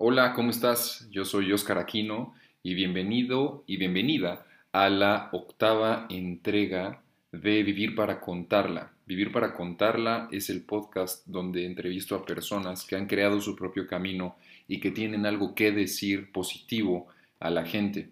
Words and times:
Hola, 0.00 0.32
¿cómo 0.32 0.50
estás? 0.50 1.08
Yo 1.10 1.24
soy 1.24 1.52
Oscar 1.52 1.76
Aquino 1.76 2.32
y 2.62 2.74
bienvenido 2.74 3.64
y 3.66 3.78
bienvenida 3.78 4.46
a 4.70 4.88
la 4.90 5.28
octava 5.32 6.06
entrega 6.08 7.02
de 7.32 7.64
Vivir 7.64 7.96
para 7.96 8.20
Contarla. 8.20 8.92
Vivir 9.06 9.32
para 9.32 9.54
Contarla 9.54 10.28
es 10.30 10.50
el 10.50 10.62
podcast 10.62 11.26
donde 11.26 11.66
entrevisto 11.66 12.14
a 12.14 12.24
personas 12.24 12.84
que 12.84 12.94
han 12.94 13.08
creado 13.08 13.40
su 13.40 13.56
propio 13.56 13.88
camino 13.88 14.36
y 14.68 14.78
que 14.78 14.92
tienen 14.92 15.26
algo 15.26 15.56
que 15.56 15.72
decir 15.72 16.30
positivo 16.30 17.08
a 17.40 17.50
la 17.50 17.66
gente. 17.66 18.10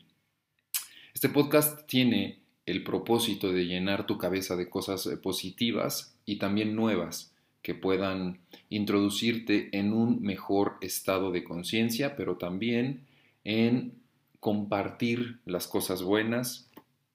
Este 1.15 1.29
podcast 1.29 1.87
tiene 1.87 2.41
el 2.67 2.83
propósito 2.83 3.53
de 3.53 3.65
llenar 3.65 4.09
tu 4.09 4.19
cabeza 4.19 4.57
de 4.57 4.69
cosas 4.69 5.07
eh, 5.07 5.17
positivas 5.19 6.19
y 6.25 6.41
también 6.41 6.75
nuevas 6.75 7.33
que 7.67 7.75
puedan 7.75 8.39
introducirte 8.69 9.71
en 9.77 9.93
un 9.93 10.23
mejor 10.23 10.77
estado 10.83 11.33
de 11.33 11.43
conciencia, 11.43 12.15
pero 12.15 12.37
también 12.37 13.01
en 13.43 13.93
compartir 14.39 15.41
las 15.47 15.67
cosas 15.67 16.05
buenas 16.05 16.71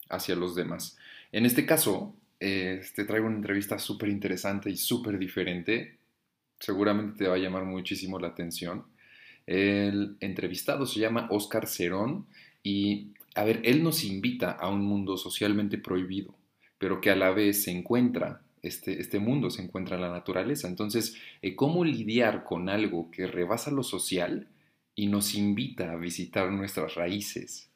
hacia 0.09 0.35
los 0.35 0.53
demás. 0.53 0.97
En 1.31 1.45
este 1.45 1.65
caso, 1.65 2.13
eh, 2.41 2.81
te 2.93 3.05
traigo 3.05 3.27
una 3.27 3.37
entrevista 3.37 3.79
súper 3.79 4.09
interesante 4.09 4.69
y 4.69 4.75
súper 4.75 5.17
diferente. 5.17 5.95
Seguramente 6.59 7.19
te 7.19 7.29
va 7.29 7.35
a 7.35 7.39
llamar 7.39 7.63
muchísimo 7.63 8.19
la 8.19 8.27
atención. 8.27 8.83
El 9.47 10.17
entrevistado 10.19 10.85
se 10.85 10.99
llama 10.99 11.29
Oscar 11.31 11.65
Cerón 11.65 12.25
y, 12.61 13.13
a 13.35 13.45
ver, 13.45 13.61
él 13.63 13.83
nos 13.83 14.03
invita 14.03 14.51
a 14.51 14.67
un 14.67 14.81
mundo 14.81 15.15
socialmente 15.15 15.77
prohibido, 15.77 16.35
pero 16.77 16.99
que 16.99 17.09
a 17.09 17.15
la 17.15 17.31
vez 17.31 17.63
se 17.63 17.71
encuentra, 17.71 18.41
este, 18.63 18.99
este 18.99 19.19
mundo 19.19 19.49
se 19.49 19.61
encuentra 19.61 19.95
en 19.95 20.03
la 20.03 20.11
naturaleza. 20.11 20.67
Entonces, 20.67 21.15
eh, 21.41 21.55
¿cómo 21.55 21.83
lidiar 21.83 22.43
con 22.43 22.69
algo 22.69 23.09
que 23.11 23.27
rebasa 23.27 23.71
lo 23.71 23.83
social 23.83 24.47
y 24.95 25.07
nos 25.07 25.35
invita 25.35 25.91
a 25.91 25.95
visitar 25.95 26.51
nuestras 26.51 26.95
raíces? 26.95 27.69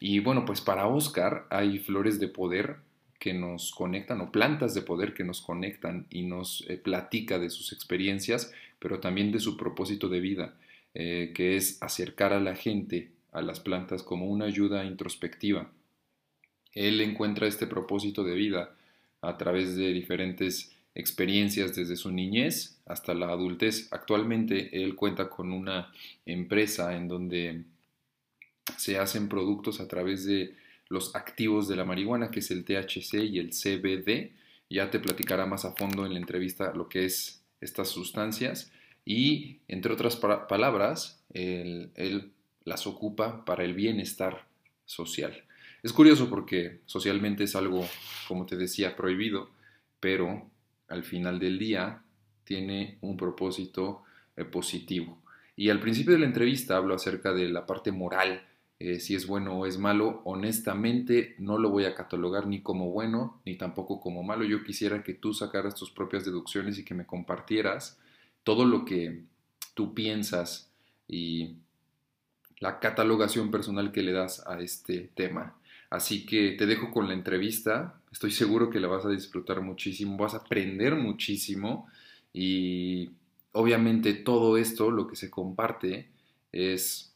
Y 0.00 0.20
bueno, 0.20 0.44
pues 0.44 0.60
para 0.60 0.86
Oscar 0.86 1.46
hay 1.50 1.78
flores 1.78 2.20
de 2.20 2.28
poder 2.28 2.76
que 3.18 3.34
nos 3.34 3.70
conectan 3.70 4.20
o 4.20 4.32
plantas 4.32 4.74
de 4.74 4.82
poder 4.82 5.14
que 5.14 5.24
nos 5.24 5.40
conectan 5.40 6.06
y 6.10 6.22
nos 6.22 6.64
eh, 6.68 6.76
platica 6.76 7.38
de 7.38 7.50
sus 7.50 7.72
experiencias, 7.72 8.52
pero 8.78 9.00
también 9.00 9.30
de 9.30 9.38
su 9.38 9.56
propósito 9.56 10.08
de 10.08 10.20
vida, 10.20 10.56
eh, 10.94 11.32
que 11.34 11.56
es 11.56 11.80
acercar 11.82 12.32
a 12.32 12.40
la 12.40 12.56
gente 12.56 13.10
a 13.30 13.40
las 13.40 13.60
plantas 13.60 14.02
como 14.02 14.26
una 14.26 14.46
ayuda 14.46 14.84
introspectiva. 14.84 15.70
Él 16.72 17.00
encuentra 17.00 17.46
este 17.46 17.66
propósito 17.66 18.24
de 18.24 18.34
vida 18.34 18.74
a 19.22 19.38
través 19.38 19.76
de 19.76 19.92
diferentes 19.92 20.72
experiencias 20.94 21.74
desde 21.74 21.96
su 21.96 22.10
niñez 22.10 22.78
hasta 22.86 23.14
la 23.14 23.28
adultez. 23.28 23.88
Actualmente 23.92 24.82
él 24.82 24.94
cuenta 24.94 25.30
con 25.30 25.52
una 25.52 25.90
empresa 26.26 26.94
en 26.94 27.08
donde 27.08 27.64
se 28.76 28.98
hacen 28.98 29.28
productos 29.28 29.80
a 29.80 29.88
través 29.88 30.24
de 30.24 30.54
los 30.88 31.16
activos 31.16 31.68
de 31.68 31.76
la 31.76 31.84
marihuana, 31.84 32.30
que 32.30 32.40
es 32.40 32.50
el 32.50 32.64
THC 32.64 33.14
y 33.24 33.38
el 33.38 33.50
CBD. 33.50 34.32
Ya 34.68 34.90
te 34.90 35.00
platicará 35.00 35.46
más 35.46 35.64
a 35.64 35.72
fondo 35.72 36.04
en 36.04 36.12
la 36.12 36.18
entrevista 36.18 36.72
lo 36.74 36.88
que 36.88 37.06
es 37.06 37.42
estas 37.60 37.88
sustancias 37.88 38.72
y, 39.04 39.60
entre 39.68 39.92
otras 39.92 40.16
palabras, 40.16 41.22
él, 41.32 42.32
las 42.64 42.86
ocupa 42.86 43.44
para 43.44 43.64
el 43.64 43.74
bienestar 43.74 44.46
social. 44.84 45.44
Es 45.82 45.92
curioso 45.92 46.28
porque 46.30 46.80
socialmente 46.86 47.44
es 47.44 47.56
algo, 47.56 47.86
como 48.28 48.46
te 48.46 48.56
decía, 48.56 48.96
prohibido, 48.96 49.50
pero 50.00 50.48
al 50.88 51.04
final 51.04 51.38
del 51.38 51.58
día 51.58 52.02
tiene 52.44 52.98
un 53.00 53.16
propósito 53.16 54.02
eh, 54.36 54.44
positivo. 54.44 55.22
Y 55.56 55.70
al 55.70 55.80
principio 55.80 56.12
de 56.12 56.20
la 56.20 56.26
entrevista 56.26 56.76
hablo 56.76 56.94
acerca 56.94 57.32
de 57.32 57.48
la 57.48 57.66
parte 57.66 57.92
moral 57.92 58.46
eh, 58.84 58.98
si 58.98 59.14
es 59.14 59.28
bueno 59.28 59.60
o 59.60 59.64
es 59.64 59.78
malo, 59.78 60.22
honestamente 60.24 61.36
no 61.38 61.56
lo 61.56 61.70
voy 61.70 61.84
a 61.84 61.94
catalogar 61.94 62.48
ni 62.48 62.62
como 62.62 62.90
bueno 62.90 63.40
ni 63.44 63.54
tampoco 63.54 64.00
como 64.00 64.24
malo. 64.24 64.42
Yo 64.42 64.64
quisiera 64.64 65.04
que 65.04 65.14
tú 65.14 65.32
sacaras 65.32 65.76
tus 65.76 65.92
propias 65.92 66.24
deducciones 66.24 66.80
y 66.80 66.84
que 66.84 66.92
me 66.92 67.06
compartieras 67.06 68.00
todo 68.42 68.64
lo 68.64 68.84
que 68.84 69.22
tú 69.74 69.94
piensas 69.94 70.68
y 71.06 71.58
la 72.58 72.80
catalogación 72.80 73.52
personal 73.52 73.92
que 73.92 74.02
le 74.02 74.10
das 74.10 74.44
a 74.48 74.58
este 74.58 75.12
tema. 75.14 75.54
Así 75.92 76.24
que 76.24 76.52
te 76.52 76.64
dejo 76.64 76.90
con 76.90 77.06
la 77.06 77.12
entrevista. 77.12 78.00
Estoy 78.10 78.30
seguro 78.30 78.70
que 78.70 78.80
la 78.80 78.88
vas 78.88 79.04
a 79.04 79.10
disfrutar 79.10 79.60
muchísimo, 79.60 80.16
vas 80.16 80.32
a 80.32 80.38
aprender 80.38 80.96
muchísimo 80.96 81.86
y 82.32 83.10
obviamente 83.52 84.14
todo 84.14 84.56
esto, 84.56 84.90
lo 84.90 85.06
que 85.06 85.16
se 85.16 85.30
comparte, 85.30 86.08
es 86.50 87.14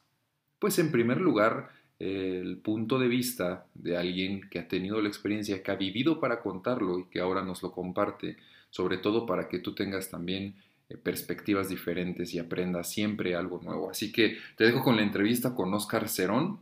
pues 0.59 0.79
en 0.79 0.93
primer 0.93 1.23
lugar, 1.23 1.71
el 1.99 2.59
punto 2.59 2.99
de 2.99 3.09
vista 3.09 3.65
de 3.73 3.97
alguien 3.97 4.43
que 4.51 4.59
ha 4.59 4.69
tenido 4.69 5.01
la 5.01 5.09
experiencia, 5.09 5.63
que 5.63 5.71
ha 5.71 5.77
vivido 5.77 6.21
para 6.21 6.41
contarlo 6.41 6.99
y 6.99 7.05
que 7.07 7.21
ahora 7.21 7.43
nos 7.43 7.63
lo 7.63 7.73
comparte, 7.73 8.37
sobre 8.69 8.99
todo 8.99 9.25
para 9.25 9.49
que 9.49 9.59
tú 9.59 9.75
tengas 9.75 10.11
también 10.11 10.55
eh, 10.91 10.99
perspectivas 10.99 11.71
diferentes 11.71 12.35
y 12.35 12.39
aprendas 12.39 12.91
siempre 12.93 13.37
algo 13.37 13.59
nuevo. 13.63 13.89
Así 13.89 14.13
que 14.13 14.37
te 14.55 14.65
dejo 14.65 14.85
con 14.85 14.97
la 14.97 15.03
entrevista 15.03 15.55
con 15.55 15.73
Oscar 15.73 16.11
Cerón, 16.11 16.59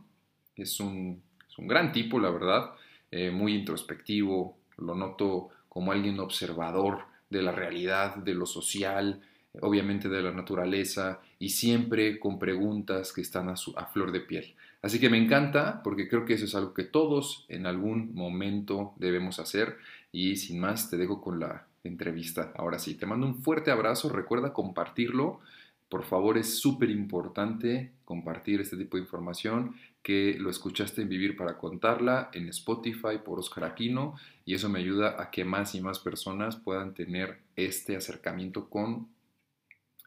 es 0.55 0.79
un, 0.79 1.21
un 1.57 1.67
gran 1.67 1.91
tipo, 1.91 2.19
la 2.19 2.29
verdad, 2.29 2.71
eh, 3.11 3.31
muy 3.31 3.53
introspectivo, 3.55 4.57
lo 4.77 4.95
noto 4.95 5.49
como 5.69 5.91
alguien 5.91 6.19
observador 6.19 7.05
de 7.29 7.41
la 7.41 7.51
realidad, 7.51 8.15
de 8.15 8.33
lo 8.33 8.45
social, 8.45 9.21
obviamente 9.61 10.09
de 10.09 10.21
la 10.21 10.31
naturaleza 10.31 11.19
y 11.39 11.49
siempre 11.49 12.19
con 12.19 12.39
preguntas 12.39 13.13
que 13.13 13.21
están 13.21 13.49
a, 13.49 13.53
a 13.53 13.85
flor 13.85 14.11
de 14.11 14.19
piel. 14.21 14.55
Así 14.81 14.99
que 14.99 15.09
me 15.09 15.17
encanta 15.17 15.81
porque 15.83 16.07
creo 16.07 16.25
que 16.25 16.33
eso 16.33 16.45
es 16.45 16.55
algo 16.55 16.73
que 16.73 16.83
todos 16.83 17.45
en 17.49 17.65
algún 17.65 18.13
momento 18.13 18.93
debemos 18.97 19.39
hacer 19.39 19.77
y 20.11 20.35
sin 20.35 20.59
más 20.59 20.89
te 20.89 20.97
dejo 20.97 21.21
con 21.21 21.39
la 21.39 21.65
entrevista. 21.83 22.53
Ahora 22.55 22.79
sí, 22.79 22.95
te 22.95 23.05
mando 23.05 23.25
un 23.25 23.41
fuerte 23.41 23.71
abrazo, 23.71 24.09
recuerda 24.09 24.53
compartirlo. 24.53 25.39
Por 25.89 26.03
favor, 26.03 26.37
es 26.37 26.59
súper 26.59 26.89
importante 26.89 27.91
compartir 28.05 28.61
este 28.61 28.77
tipo 28.77 28.97
de 28.97 29.03
información 29.03 29.75
que 30.01 30.35
lo 30.39 30.49
escuchaste 30.49 31.01
en 31.01 31.09
Vivir 31.09 31.35
para 31.35 31.57
Contarla 31.57 32.29
en 32.33 32.47
Spotify 32.49 33.17
por 33.23 33.39
Oscar 33.39 33.63
Aquino 33.63 34.15
y 34.45 34.53
eso 34.53 34.69
me 34.69 34.79
ayuda 34.79 35.21
a 35.21 35.31
que 35.31 35.45
más 35.45 35.73
y 35.73 35.81
más 35.81 35.99
personas 35.99 36.55
puedan 36.57 36.93
tener 36.93 37.39
este 37.55 37.95
acercamiento 37.95 38.69
con 38.69 39.07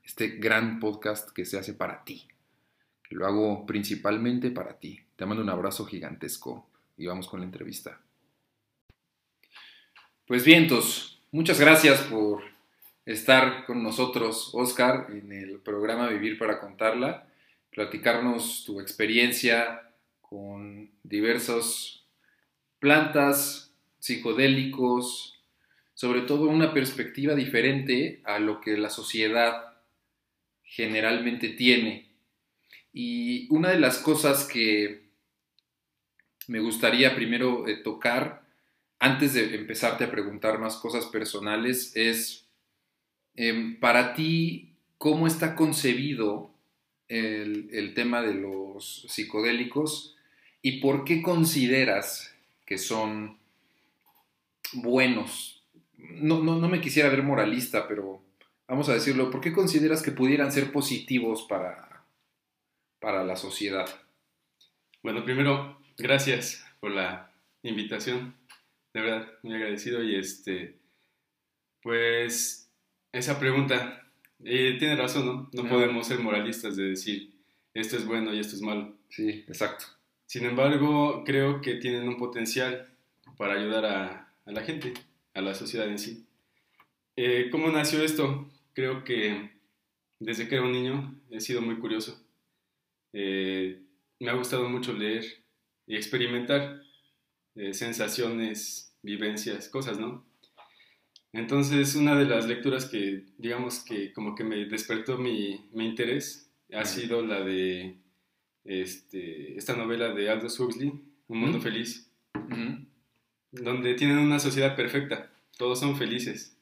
este 0.05 0.29
gran 0.29 0.79
podcast 0.79 1.31
que 1.31 1.45
se 1.45 1.59
hace 1.59 1.75
para 1.75 2.05
ti. 2.05 2.29
lo 3.11 3.27
hago 3.27 3.67
principalmente 3.67 4.51
para 4.51 4.79
ti. 4.79 5.01
Te 5.17 5.27
mando 5.27 5.43
un 5.43 5.51
abrazo 5.51 5.85
gigantesco 5.87 6.69
y 6.97 7.07
vamos 7.07 7.27
con 7.27 7.41
la 7.41 7.47
entrevista. 7.47 8.01
Pues 10.27 10.45
vientos, 10.45 11.23
muchas 11.33 11.59
gracias 11.59 12.03
por 12.03 12.43
estar 13.09 13.65
con 13.65 13.83
nosotros, 13.83 14.51
Oscar, 14.53 15.07
en 15.09 15.33
el 15.33 15.61
programa 15.61 16.09
Vivir 16.09 16.37
para 16.37 16.61
Contarla, 16.61 17.27
platicarnos 17.71 18.65
tu 18.67 18.81
experiencia 18.81 19.95
con 20.21 20.91
diversas 21.03 22.05
plantas, 22.79 23.73
psicodélicos, 23.99 25.43
sobre 25.95 26.21
todo 26.21 26.51
una 26.51 26.75
perspectiva 26.75 27.35
diferente 27.35 28.21
a 28.25 28.39
lo 28.39 28.61
que 28.61 28.77
la 28.77 28.91
sociedad 28.91 29.79
generalmente 30.63 31.49
tiene. 31.49 32.11
Y 32.93 33.51
una 33.51 33.71
de 33.71 33.81
las 33.81 33.99
cosas 33.99 34.45
que 34.45 35.09
me 36.47 36.61
gustaría 36.61 37.15
primero 37.15 37.67
eh, 37.69 37.77
tocar, 37.77 38.47
antes 38.99 39.33
de 39.33 39.55
empezarte 39.55 40.05
a 40.05 40.11
preguntar 40.11 40.59
más 40.59 40.77
cosas 40.77 41.07
personales, 41.07 41.97
es 41.97 42.48
em, 43.39 43.79
para 43.79 44.15
ti, 44.15 44.75
¿cómo 44.99 45.27
está 45.27 45.55
concebido 45.55 46.51
el, 47.09 47.71
el 47.73 47.95
tema 47.95 48.21
de 48.23 48.35
los 48.35 49.07
psicodélicos 49.09 50.17
y 50.61 50.81
por 50.81 51.05
qué 51.05 51.23
consideras 51.23 52.35
que 52.67 52.79
son 52.79 53.39
buenos? 54.73 55.65
No, 55.97 56.43
no, 56.43 56.57
no 56.57 56.69
me 56.69 56.81
quisiera 56.81 57.09
ver 57.09 57.23
moralista, 57.23 57.87
pero 57.87 58.23
vamos 58.67 58.89
a 58.89 58.95
decirlo, 58.95 59.31
¿por 59.31 59.41
qué 59.41 59.53
consideras 59.53 60.03
que 60.03 60.13
pudieran 60.13 60.53
ser 60.53 60.73
positivos 60.73 61.47
para, 61.49 62.05
para 63.01 63.25
la 63.25 63.37
sociedad? 63.37 63.89
Bueno, 65.03 65.25
primero, 65.25 65.81
gracias 65.97 66.65
por 66.81 66.91
la 66.91 67.33
invitación. 67.63 68.35
De 68.93 69.01
verdad, 69.01 69.29
muy 69.43 69.55
agradecido. 69.55 70.03
Y 70.03 70.17
este, 70.17 70.77
pues, 71.83 72.68
esa 73.13 73.39
pregunta, 73.39 74.07
eh, 74.45 74.77
tiene 74.79 74.97
razón, 74.97 75.27
¿no? 75.27 75.51
No 75.53 75.69
podemos 75.69 76.07
ser 76.07 76.21
moralistas 76.21 76.77
de 76.77 76.85
decir 76.91 77.33
esto 77.75 77.97
es 77.97 78.07
bueno 78.07 78.35
y 78.35 78.41
esto 78.41 78.57
es 78.57 78.63
malo. 78.63 78.95
Sí, 79.09 79.45
exacto. 79.49 79.85
Sin 80.27 80.45
embargo, 80.45 81.25
creo 81.25 81.61
que 81.61 81.77
tienen 81.77 82.09
un 82.09 82.19
potencial 82.19 82.89
para 83.37 83.55
ayudar 83.55 83.85
a, 83.87 84.33
a 84.45 84.53
la 84.53 84.63
gente, 84.63 84.93
a 85.35 85.41
la 85.41 85.55
sociedad 85.55 85.89
en 85.89 85.99
sí. 85.99 86.27
Eh, 87.17 87.49
¿Cómo 87.51 87.69
nació 87.71 88.03
esto? 88.03 88.49
creo 88.75 89.03
que 89.03 89.51
desde 90.21 90.47
que 90.49 90.55
era 90.55 90.65
un 90.65 90.71
niño 90.73 91.21
he 91.31 91.41
sido 91.41 91.61
muy 91.63 91.79
curioso. 91.79 92.23
eh, 93.13 93.83
me 94.21 94.31
ha 94.31 94.35
gustado 94.35 94.69
mucho 94.69 94.93
leer 94.93 95.25
y 95.87 95.97
experimentar 95.97 96.83
eh, 97.57 97.75
sensaciones, 97.75 98.95
vivencias, 99.03 99.69
cosas, 99.69 99.99
¿no? 99.99 100.25
Entonces, 101.33 101.95
una 101.95 102.19
de 102.19 102.25
las 102.25 102.47
lecturas 102.47 102.87
que, 102.87 103.25
digamos 103.37 103.81
que 103.81 104.13
como 104.13 104.35
que 104.35 104.45
me 104.45 104.65
despertó 104.65 105.19
mi, 105.19 105.69
mi 105.73 105.87
interés 105.87 106.51
ha 106.73 106.85
sido 106.85 107.23
la 107.23 107.41
de 107.41 107.97
este, 108.65 109.57
esta 109.57 109.75
novela 109.77 110.13
de 110.15 110.31
Aldous 110.31 110.59
Huxley, 110.59 110.93
Un 111.29 111.39
Mundo 111.39 111.61
Feliz, 111.61 112.11
donde 113.51 113.95
tienen 113.95 114.19
una 114.19 114.39
sociedad 114.39 114.77
perfecta, 114.77 115.31
todos 115.57 115.81
son 115.81 115.97
felices. 115.97 116.57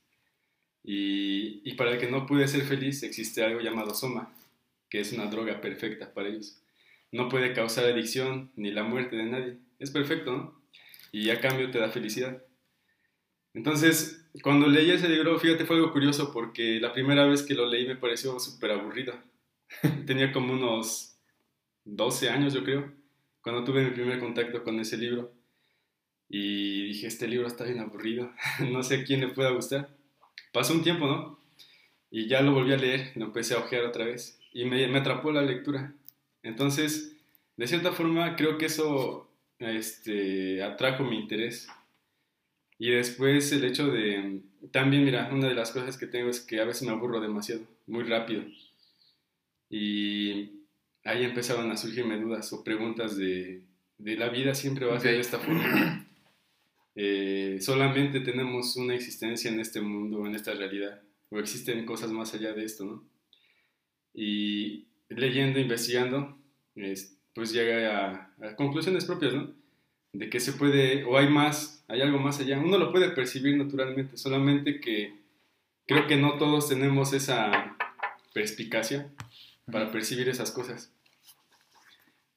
Y, 0.83 1.69
y, 1.69 1.75
para 1.75 1.93
el 1.93 1.99
que 1.99 2.09
no 2.09 2.27
puede 2.27 2.47
ser 2.47 2.63
feliz 2.63 3.03
existe 3.03 3.43
algo 3.43 3.61
llamado 3.61 3.93
soma, 3.93 4.33
que 4.89 5.01
es 5.01 5.13
una 5.13 5.27
droga 5.27 5.61
perfecta 5.61 6.15
para 6.15 6.29
ellos. 6.29 6.63
No 7.11 7.29
puede 7.29 7.53
causar 7.53 7.87
adicción 7.87 8.53
ni 8.55 8.71
la 8.71 8.85
muerte 8.85 9.17
de 9.17 9.25
nadie. 9.25 9.57
Es 9.81 9.91
perfecto, 9.91 10.37
¿no? 10.37 10.61
Y 11.11 11.31
a 11.31 11.41
cambio 11.41 11.73
te 11.73 11.81
da 11.81 11.91
felicidad. 11.91 12.41
Entonces, 13.57 14.23
cuando 14.43 14.67
leí 14.67 14.91
ese 14.91 15.09
libro, 15.09 15.39
fíjate, 15.39 15.65
fue 15.65 15.77
algo 15.77 15.91
curioso 15.91 16.31
porque 16.31 16.79
la 16.79 16.93
primera 16.93 17.25
vez 17.25 17.43
que 17.43 17.55
lo 17.55 17.67
leí 17.67 17.87
me 17.87 17.97
pareció 17.97 18.39
súper 18.39 18.73
aburrido. 18.73 19.15
Tenía 20.07 20.31
como 20.31 20.53
unos 20.53 21.19
12 21.85 22.29
años, 22.29 22.53
yo 22.53 22.63
creo, 22.63 22.93
cuando 23.41 23.65
tuve 23.65 23.83
mi 23.83 23.93
primer 23.93 24.21
contacto 24.21 24.63
con 24.63 24.79
ese 24.79 24.99
libro. 24.99 25.33
Y 26.29 26.89
dije, 26.89 27.07
este 27.07 27.27
libro 27.29 27.47
está 27.47 27.65
bien 27.65 27.81
aburrido, 27.81 28.31
no 28.71 28.83
sé 28.83 28.97
a 28.97 29.05
quién 29.05 29.21
le 29.23 29.29
pueda 29.29 29.51
gustar. 29.53 29.89
Pasó 30.53 30.75
un 30.75 30.83
tiempo, 30.83 31.07
¿no? 31.07 31.41
Y 32.11 32.29
ya 32.29 32.43
lo 32.43 32.53
volví 32.53 32.75
a 32.75 32.77
leer, 32.77 33.13
lo 33.15 33.25
empecé 33.25 33.55
a 33.55 33.61
ojear 33.61 33.85
otra 33.85 34.05
vez. 34.05 34.39
Y 34.53 34.67
me, 34.67 34.85
atrapó 34.95 35.33
la 35.33 35.41
lectura. 35.41 35.95
Entonces, 36.43 37.17
de 37.57 37.67
cierta 37.67 37.93
forma, 37.93 38.37
creo 38.37 38.59
que 38.59 38.67
eso 38.67 39.31
este, 39.59 40.63
atrajo 40.63 41.05
mi 41.05 41.19
interés. 41.19 41.69
Y 42.79 42.91
después 42.91 43.51
el 43.53 43.65
hecho 43.65 43.89
de, 43.89 44.43
también 44.71 45.05
mira, 45.05 45.31
una 45.33 45.49
de 45.49 45.55
las 45.55 45.71
cosas 45.71 45.97
que 45.97 46.07
tengo 46.07 46.29
es 46.29 46.41
que 46.41 46.61
a 46.61 46.65
veces 46.65 46.83
me 46.83 46.93
aburro 46.93 47.21
demasiado, 47.21 47.63
muy 47.87 48.05
rápido. 48.05 48.45
Y 49.71 50.51
ahí 51.05 51.25
empezaban 51.25 51.71
a 51.71 51.77
surgirme 51.77 52.21
dudas 52.21 52.53
o 52.53 52.63
preguntas 52.63 53.17
de, 53.17 53.63
de 53.99 54.17
la 54.17 54.29
vida 54.29 54.55
siempre 54.55 54.87
va 54.87 54.97
a 54.97 55.01
ser 55.01 55.15
de 55.15 55.21
esta 55.21 55.39
forma. 55.39 56.03
Eh, 56.99 57.59
solamente 57.61 58.21
tenemos 58.21 58.75
una 58.77 58.95
existencia 58.95 59.51
en 59.51 59.61
este 59.61 59.83
mundo, 59.83 60.27
en 60.27 60.35
esta 60.35 60.55
realidad, 60.55 61.03
o 61.29 61.39
existen 61.39 61.85
cosas 61.85 62.11
más 62.11 62.33
allá 62.33 62.55
de 62.55 62.65
esto, 62.65 62.87
¿no? 62.87 63.05
Y 64.15 64.87
leyendo, 65.11 65.61
investigando, 65.61 66.39
pues 67.35 67.53
llega 67.53 68.07
a, 68.15 68.35
a 68.41 68.57
conclusiones 68.57 69.05
propias, 69.05 69.35
¿no? 69.35 69.55
De 70.17 70.31
que 70.31 70.41
se 70.41 70.53
puede, 70.53 71.05
o 71.05 71.19
hay 71.19 71.29
más, 71.29 71.85
hay 71.89 72.01
algo 72.01 72.19
más 72.19 72.41
allá. 72.41 72.59
Uno 72.59 72.79
lo 72.79 72.91
puede 72.91 73.11
percibir 73.11 73.57
naturalmente, 73.57 74.17
solamente 74.17 74.81
que 74.81 75.15
creo 75.87 76.07
que 76.07 76.17
no 76.17 76.39
todos 76.39 76.69
tenemos 76.69 77.13
esa 77.13 77.77
perspicacia 78.33 79.13
para 79.71 79.91
percibir 79.91 80.29
esas 80.29 80.51
cosas. 80.51 80.91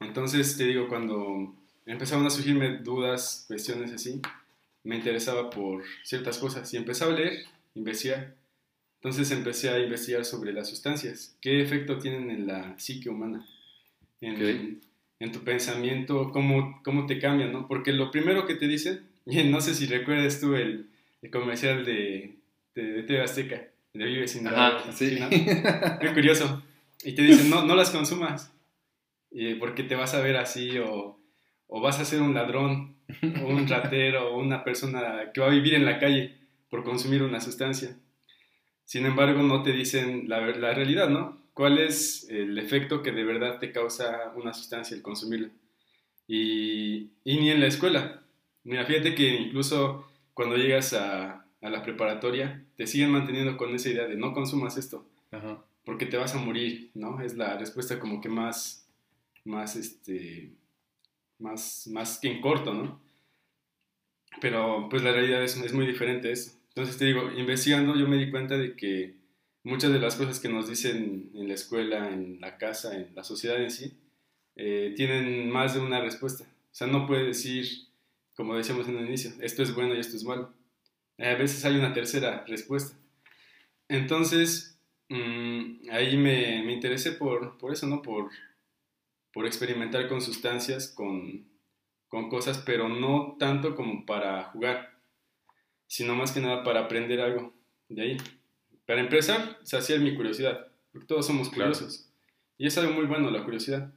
Entonces, 0.02 0.58
te 0.58 0.66
digo, 0.66 0.88
cuando 0.90 1.56
empezaron 1.86 2.26
a 2.26 2.30
surgirme 2.30 2.80
dudas, 2.80 3.46
cuestiones 3.48 3.94
así, 3.94 4.22
me 4.84 4.98
interesaba 4.98 5.50
por 5.50 5.84
ciertas 6.04 6.38
cosas 6.38 6.74
y 6.74 6.78
empezaba 6.78 7.14
a 7.14 7.16
leer, 7.16 7.46
investigar. 7.76 8.36
Entonces 8.96 9.32
empecé 9.32 9.70
a 9.70 9.80
investigar 9.80 10.26
sobre 10.26 10.52
las 10.52 10.68
sustancias, 10.68 11.38
qué 11.40 11.62
efecto 11.62 12.00
tienen 12.00 12.30
en 12.32 12.48
la 12.48 12.78
psique 12.78 13.10
humana, 13.10 13.48
en, 14.20 14.82
en 15.20 15.32
tu 15.32 15.40
pensamiento, 15.44 16.32
cómo, 16.32 16.82
cómo 16.84 17.06
te 17.06 17.20
cambian, 17.20 17.52
¿no? 17.52 17.68
Porque 17.68 17.92
lo 17.92 18.10
primero 18.10 18.46
que 18.46 18.56
te 18.56 18.68
dicen, 18.68 19.04
no 19.26 19.62
sé 19.62 19.76
si 19.76 19.86
recuerdas 19.86 20.40
tú 20.40 20.56
el, 20.56 20.88
el 21.22 21.32
comercial 21.32 21.86
de, 21.86 22.36
de, 22.76 23.04
TV 23.04 23.22
Azteca, 23.22 23.68
de 23.94 24.06
Vive 24.06 24.28
sin 24.28 24.48
Ajá, 24.48 24.92
sí. 24.92 25.20
Muy 26.02 26.14
curioso. 26.14 26.64
Y 27.04 27.14
te 27.14 27.22
dicen, 27.22 27.50
no, 27.50 27.66
no 27.66 27.76
las 27.76 27.92
consumas, 27.92 28.52
porque 29.60 29.84
te 29.84 29.96
vas 29.96 30.14
a 30.14 30.22
ver 30.22 30.38
así 30.38 30.78
o, 30.80 31.18
o 31.68 31.82
vas 31.82 32.00
a 32.00 32.06
ser 32.06 32.22
un 32.22 32.34
ladrón 32.34 32.96
o 33.42 33.48
un 33.48 33.68
ratero 33.68 34.34
o 34.34 34.40
una 34.40 34.64
persona 34.64 35.32
que 35.34 35.40
va 35.42 35.48
a 35.48 35.52
vivir 35.52 35.76
en 35.76 35.86
la 35.86 36.00
calle 36.00 36.36
por 36.70 36.84
consumir 36.84 37.24
una 37.24 37.40
sustancia. 37.40 37.96
Sin 38.86 39.06
embargo, 39.06 39.44
no 39.44 39.64
te 39.64 39.72
dicen 39.72 40.28
la, 40.28 40.42
la 40.42 40.74
realidad, 40.74 41.10
¿no? 41.10 41.39
¿Cuál 41.60 41.78
es 41.78 42.26
el 42.30 42.58
efecto 42.58 43.04
que 43.04 43.12
de 43.12 43.26
verdad 43.26 43.60
te 43.60 43.74
causa 43.74 44.32
una 44.38 44.54
sustancia 44.54 44.96
el 44.96 45.04
consumirla? 45.04 45.50
Y, 46.26 47.10
y 47.26 47.38
ni 47.38 47.50
en 47.50 47.60
la 47.60 47.68
escuela. 47.68 48.24
Mira, 48.64 48.86
fíjate 48.86 49.14
que 49.14 49.28
incluso 49.36 50.08
cuando 50.34 50.56
llegas 50.56 50.94
a, 50.94 51.46
a, 51.62 51.70
la 51.70 51.84
preparatoria, 51.84 52.64
te 52.78 52.88
siguen 52.88 53.12
manteniendo 53.12 53.58
con 53.58 53.76
esa 53.76 53.90
idea 53.90 54.08
de 54.08 54.16
no 54.16 54.32
consumas 54.32 54.78
esto, 54.78 55.06
porque 55.84 56.06
te 56.06 56.16
vas 56.16 56.34
a 56.34 56.38
morir, 56.38 56.92
¿no? 56.94 57.20
Es 57.20 57.36
la 57.36 57.58
respuesta 57.58 58.00
como 58.00 58.22
que 58.22 58.30
más, 58.30 58.88
más, 59.44 59.76
este, 59.76 60.54
más, 61.40 61.90
más 61.92 62.20
que 62.20 62.32
en 62.32 62.40
corto, 62.40 62.74
¿no? 62.74 63.02
Pero 64.40 64.88
pues 64.90 65.04
la 65.04 65.12
realidad 65.12 65.44
es, 65.44 65.58
es 65.58 65.74
muy 65.74 65.86
diferente 65.86 66.32
eso. 66.32 66.58
Entonces 66.70 66.98
te 66.98 67.04
digo, 67.04 67.30
investigando 67.34 67.98
yo 67.98 68.08
me 68.08 68.16
di 68.16 68.32
cuenta 68.32 68.58
de 68.58 68.78
que 68.78 69.19
muchas 69.70 69.92
de 69.92 70.00
las 70.00 70.16
cosas 70.16 70.40
que 70.40 70.50
nos 70.50 70.68
dicen 70.68 71.32
en 71.34 71.48
la 71.48 71.54
escuela, 71.54 72.10
en 72.10 72.42
la 72.42 72.58
casa, 72.58 72.96
en 72.96 73.14
la 73.16 73.24
sociedad 73.24 73.62
en 73.62 73.72
sí, 73.72 73.98
eh, 74.56 74.94
tienen 74.96 75.50
más 75.50 75.74
de 75.74 75.80
una 75.80 76.02
respuesta. 76.02 76.44
O 76.44 76.76
sea, 76.76 76.88
no 76.88 77.08
puede 77.08 77.26
decir, 77.26 77.68
como 78.36 78.56
decíamos 78.56 78.88
en 78.88 78.98
el 78.98 79.08
inicio, 79.08 79.32
esto 79.42 79.64
es 79.64 79.74
bueno 79.74 79.96
y 79.96 80.00
esto 80.00 80.18
es 80.18 80.24
malo. 80.24 80.54
A 81.18 81.36
veces 81.36 81.64
hay 81.66 81.76
una 81.76 81.94
tercera 81.94 82.44
respuesta. 82.48 82.98
Entonces, 83.88 84.80
mmm, 85.10 85.90
ahí 85.92 86.18
me, 86.18 86.64
me, 86.64 86.74
interesé 86.74 87.14
por, 87.14 87.58
por 87.58 87.74
eso, 87.74 87.88
¿no? 87.88 88.02
Por, 88.02 88.30
por 89.34 89.46
experimentar 89.46 90.08
con 90.08 90.22
sustancias, 90.22 90.88
con, 90.90 91.48
con 92.08 92.30
cosas, 92.30 92.60
pero 92.60 92.90
no 92.90 93.36
tanto 93.40 93.76
como 93.76 94.06
para 94.06 94.44
jugar 94.46 95.00
sino 95.90 96.16
más 96.16 96.32
que 96.32 96.40
nada 96.40 96.64
para 96.64 96.82
aprender 96.82 97.20
algo 97.20 97.52
de 97.90 98.02
ahí. 98.04 98.18
Para 98.90 99.02
empezar, 99.02 99.60
saciar 99.62 100.00
mi 100.00 100.16
curiosidad, 100.16 100.66
porque 100.92 101.06
todos 101.06 101.28
somos 101.28 101.50
curiosos. 101.50 102.10
Y 102.58 102.66
es 102.66 102.76
algo 102.80 102.92
muy 102.92 103.06
bueno 103.06 103.30
la 103.30 103.44
curiosidad. 103.44 103.94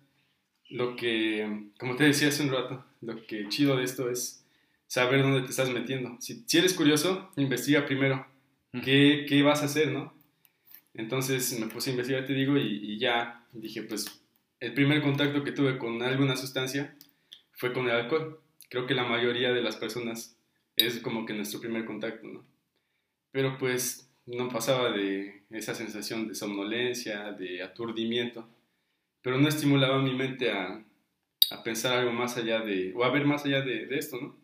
Lo 0.69 0.97
que, 0.97 1.71
como 1.78 1.97
te 1.97 2.05
decía 2.05 2.28
hace 2.28 2.43
un 2.43 2.50
rato, 2.50 2.85
lo 3.00 3.26
que 3.26 3.49
chido 3.49 3.78
de 3.78 3.85
esto 3.85 4.11
es 4.11 4.45
saber 4.87 5.23
dónde 5.23 5.40
te 5.40 5.49
estás 5.49 5.71
metiendo. 5.71 6.21
Si, 6.21 6.45
si 6.47 6.59
eres 6.59 6.75
curioso, 6.75 7.31
investiga 7.38 7.87
primero 7.87 8.26
qué, 8.85 9.25
qué, 9.26 9.43
vas 9.43 9.62
a 9.62 9.64
hacer, 9.64 9.93
¿no? 9.93 10.12
Entonces 10.93 11.59
me 11.59 11.69
puse 11.69 11.88
a 11.88 11.93
investigar, 11.95 12.26
te 12.26 12.35
digo, 12.35 12.59
y, 12.59 12.93
y 12.93 12.99
ya 12.99 13.47
dije, 13.55 13.85
pues 13.85 14.23
el 14.61 14.75
primer 14.75 15.00
contacto 15.00 15.43
que 15.43 15.52
tuve 15.52 15.78
con 15.78 16.02
alguna 16.02 16.37
sustancia 16.37 16.95
fue 17.52 17.73
con 17.73 17.87
el 17.87 17.93
alcohol. 17.93 18.43
Creo 18.69 18.87
que 18.87 18.93
la 18.93 19.05
mayoría 19.05 19.55
de 19.55 19.62
las 19.62 19.76
personas 19.76 20.37
es 20.76 20.99
como 20.99 21.25
que 21.25 21.33
nuestro 21.33 21.61
primer 21.61 21.87
contacto, 21.87 22.28
¿no? 22.28 22.45
Pero 23.31 23.57
pues 23.57 24.12
no 24.26 24.49
pasaba 24.49 24.91
de 24.91 25.45
esa 25.50 25.75
sensación 25.75 26.29
de 26.29 26.35
somnolencia, 26.35 27.33
de 27.33 27.62
aturdimiento, 27.62 28.49
pero 29.23 29.38
no 29.38 29.49
estimulaba 29.49 30.00
mi 30.00 30.14
mente 30.14 30.50
a, 30.50 30.85
a 31.50 31.62
pensar 31.62 31.99
algo 31.99 32.12
más 32.12 32.37
allá 32.37 32.61
de, 32.61 32.93
o 32.95 33.05
a 33.05 33.11
ver 33.11 33.25
más 33.25 33.45
allá 33.45 33.62
de, 33.62 33.87
de 33.87 33.99
esto, 33.99 34.21
¿no? 34.21 34.37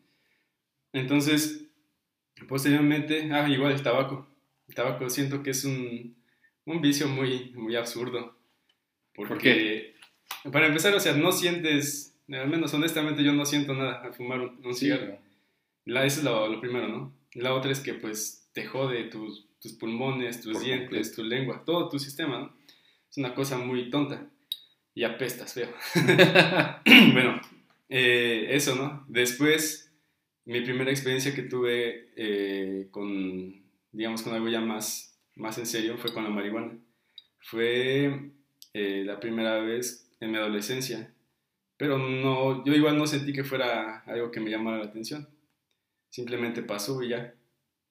Entonces, 0.93 1.67
posteriormente, 2.49 3.29
ah, 3.33 3.49
igual 3.49 3.73
el 3.73 3.83
tabaco. 3.83 4.29
El 4.69 4.75
tabaco 4.75 5.09
siento 5.11 5.43
que 5.43 5.51
es 5.51 5.65
un, 5.65 6.17
un 6.65 6.81
vicio 6.81 7.09
muy, 7.09 7.53
muy 7.55 7.77
absurdo. 7.77 8.37
Porque, 9.15 9.29
¿Por 9.29 9.39
qué? 9.39 9.95
Para 10.51 10.67
empezar, 10.67 10.95
o 10.95 11.01
sea, 11.01 11.15
no 11.15 11.33
sientes, 11.33 12.17
al 12.31 12.49
menos 12.49 12.73
honestamente 12.75 13.25
yo 13.25 13.33
no 13.33 13.45
siento 13.45 13.75
nada 13.75 14.03
al 14.03 14.15
fumar 14.15 14.41
un, 14.41 14.65
un 14.65 14.75
cigarro. 14.75 15.19
La, 15.85 16.05
eso 16.05 16.21
es 16.21 16.25
lo, 16.25 16.61
primero, 16.61 16.89
¿no? 16.89 17.15
La 17.33 17.55
otra 17.55 17.73
es 17.73 17.81
que 17.81 17.95
pues 17.95 18.49
te 18.53 18.67
jode 18.67 19.05
tus, 19.05 19.48
tus 19.61 19.73
pulmones, 19.73 20.41
tus 20.41 20.61
dientes, 20.61 21.15
tu 21.15 21.23
lengua, 21.23 21.65
todo 21.65 21.89
tu 21.89 21.99
sistema, 21.99 22.39
¿no? 22.39 22.57
Es 23.11 23.17
una 23.17 23.35
cosa 23.35 23.59
muy 23.59 23.91
tonta 23.91 24.31
y 24.95 25.05
apestas 25.05 25.55
feo. 25.55 25.69
bueno, 27.13 27.41
eh, 27.89 28.49
eso, 28.51 28.75
¿no? 28.75 29.05
Después, 29.09 29.93
mi 30.45 30.61
primera 30.61 30.91
experiencia 30.91 31.35
que 31.35 31.43
tuve 31.43 32.11
eh, 32.17 32.89
con, 32.91 33.63
digamos, 33.93 34.23
con 34.23 34.35
algo 34.35 34.49
ya 34.49 34.61
más, 34.61 35.19
más 35.35 35.59
en 35.59 35.67
serio 35.67 35.99
fue 35.99 36.13
con 36.13 36.25
la 36.25 36.31
marihuana. 36.31 36.79
Fue 37.41 38.31
eh, 38.75 39.03
la 39.05 39.21
primera 39.21 39.59
vez 39.61 40.11
en 40.21 40.33
mi 40.33 40.39
adolescencia, 40.39 41.15
pero 41.77 41.99
no, 41.99 42.65
yo 42.65 42.75
igual 42.75 42.99
no 42.99 43.07
sentí 43.07 43.33
que 43.33 43.45
fuera 43.45 44.01
algo 44.01 44.31
que 44.31 44.41
me 44.41 44.51
llamara 44.51 44.79
la 44.79 44.87
atención 44.87 45.29
simplemente 46.11 46.63
pasó 46.63 47.03
y 47.03 47.11
ya. 47.11 47.35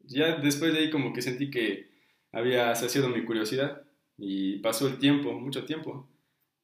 Ya 0.08 0.38
después 0.38 0.74
de 0.74 0.80
ahí 0.80 0.90
como 0.90 1.14
que 1.14 1.22
sentí 1.22 1.50
que 1.50 1.90
había 2.32 2.74
saciado 2.76 3.10
mi 3.10 3.24
curiosidad 3.26 3.84
y 4.18 4.60
pasó 4.60 4.88
el 4.88 5.00
tiempo, 5.00 5.34
mucho 5.34 5.66
tiempo. 5.66 6.08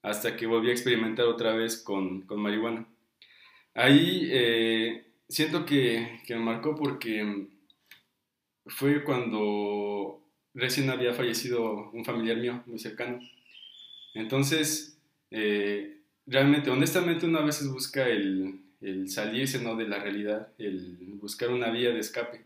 hasta 0.03 0.35
que 0.35 0.47
volví 0.47 0.69
a 0.69 0.73
experimentar 0.73 1.25
otra 1.27 1.53
vez 1.53 1.77
con, 1.81 2.23
con 2.23 2.41
marihuana. 2.41 2.88
Ahí 3.73 4.27
eh, 4.31 5.05
siento 5.29 5.65
que, 5.65 6.19
que, 6.27 6.35
me 6.35 6.41
marcó 6.41 6.75
porque 6.75 7.47
fue 8.67 9.03
cuando 9.03 10.21
recién 10.53 10.89
había 10.89 11.13
fallecido 11.13 11.89
un 11.91 12.05
familiar 12.05 12.38
mío 12.38 12.63
muy 12.65 12.79
cercano. 12.79 13.19
Entonces, 14.13 15.00
eh, 15.31 16.01
realmente, 16.27 16.69
honestamente, 16.69 17.25
uno 17.25 17.39
a 17.39 17.45
veces 17.45 17.69
busca 17.69 18.07
el, 18.07 18.62
el 18.81 19.09
salirse 19.09 19.62
¿no? 19.62 19.75
de 19.75 19.88
la 19.88 20.00
realidad, 20.00 20.50
el 20.57 20.97
buscar 21.21 21.50
una 21.50 21.71
vía 21.71 21.91
de 21.91 22.00
escape. 22.00 22.45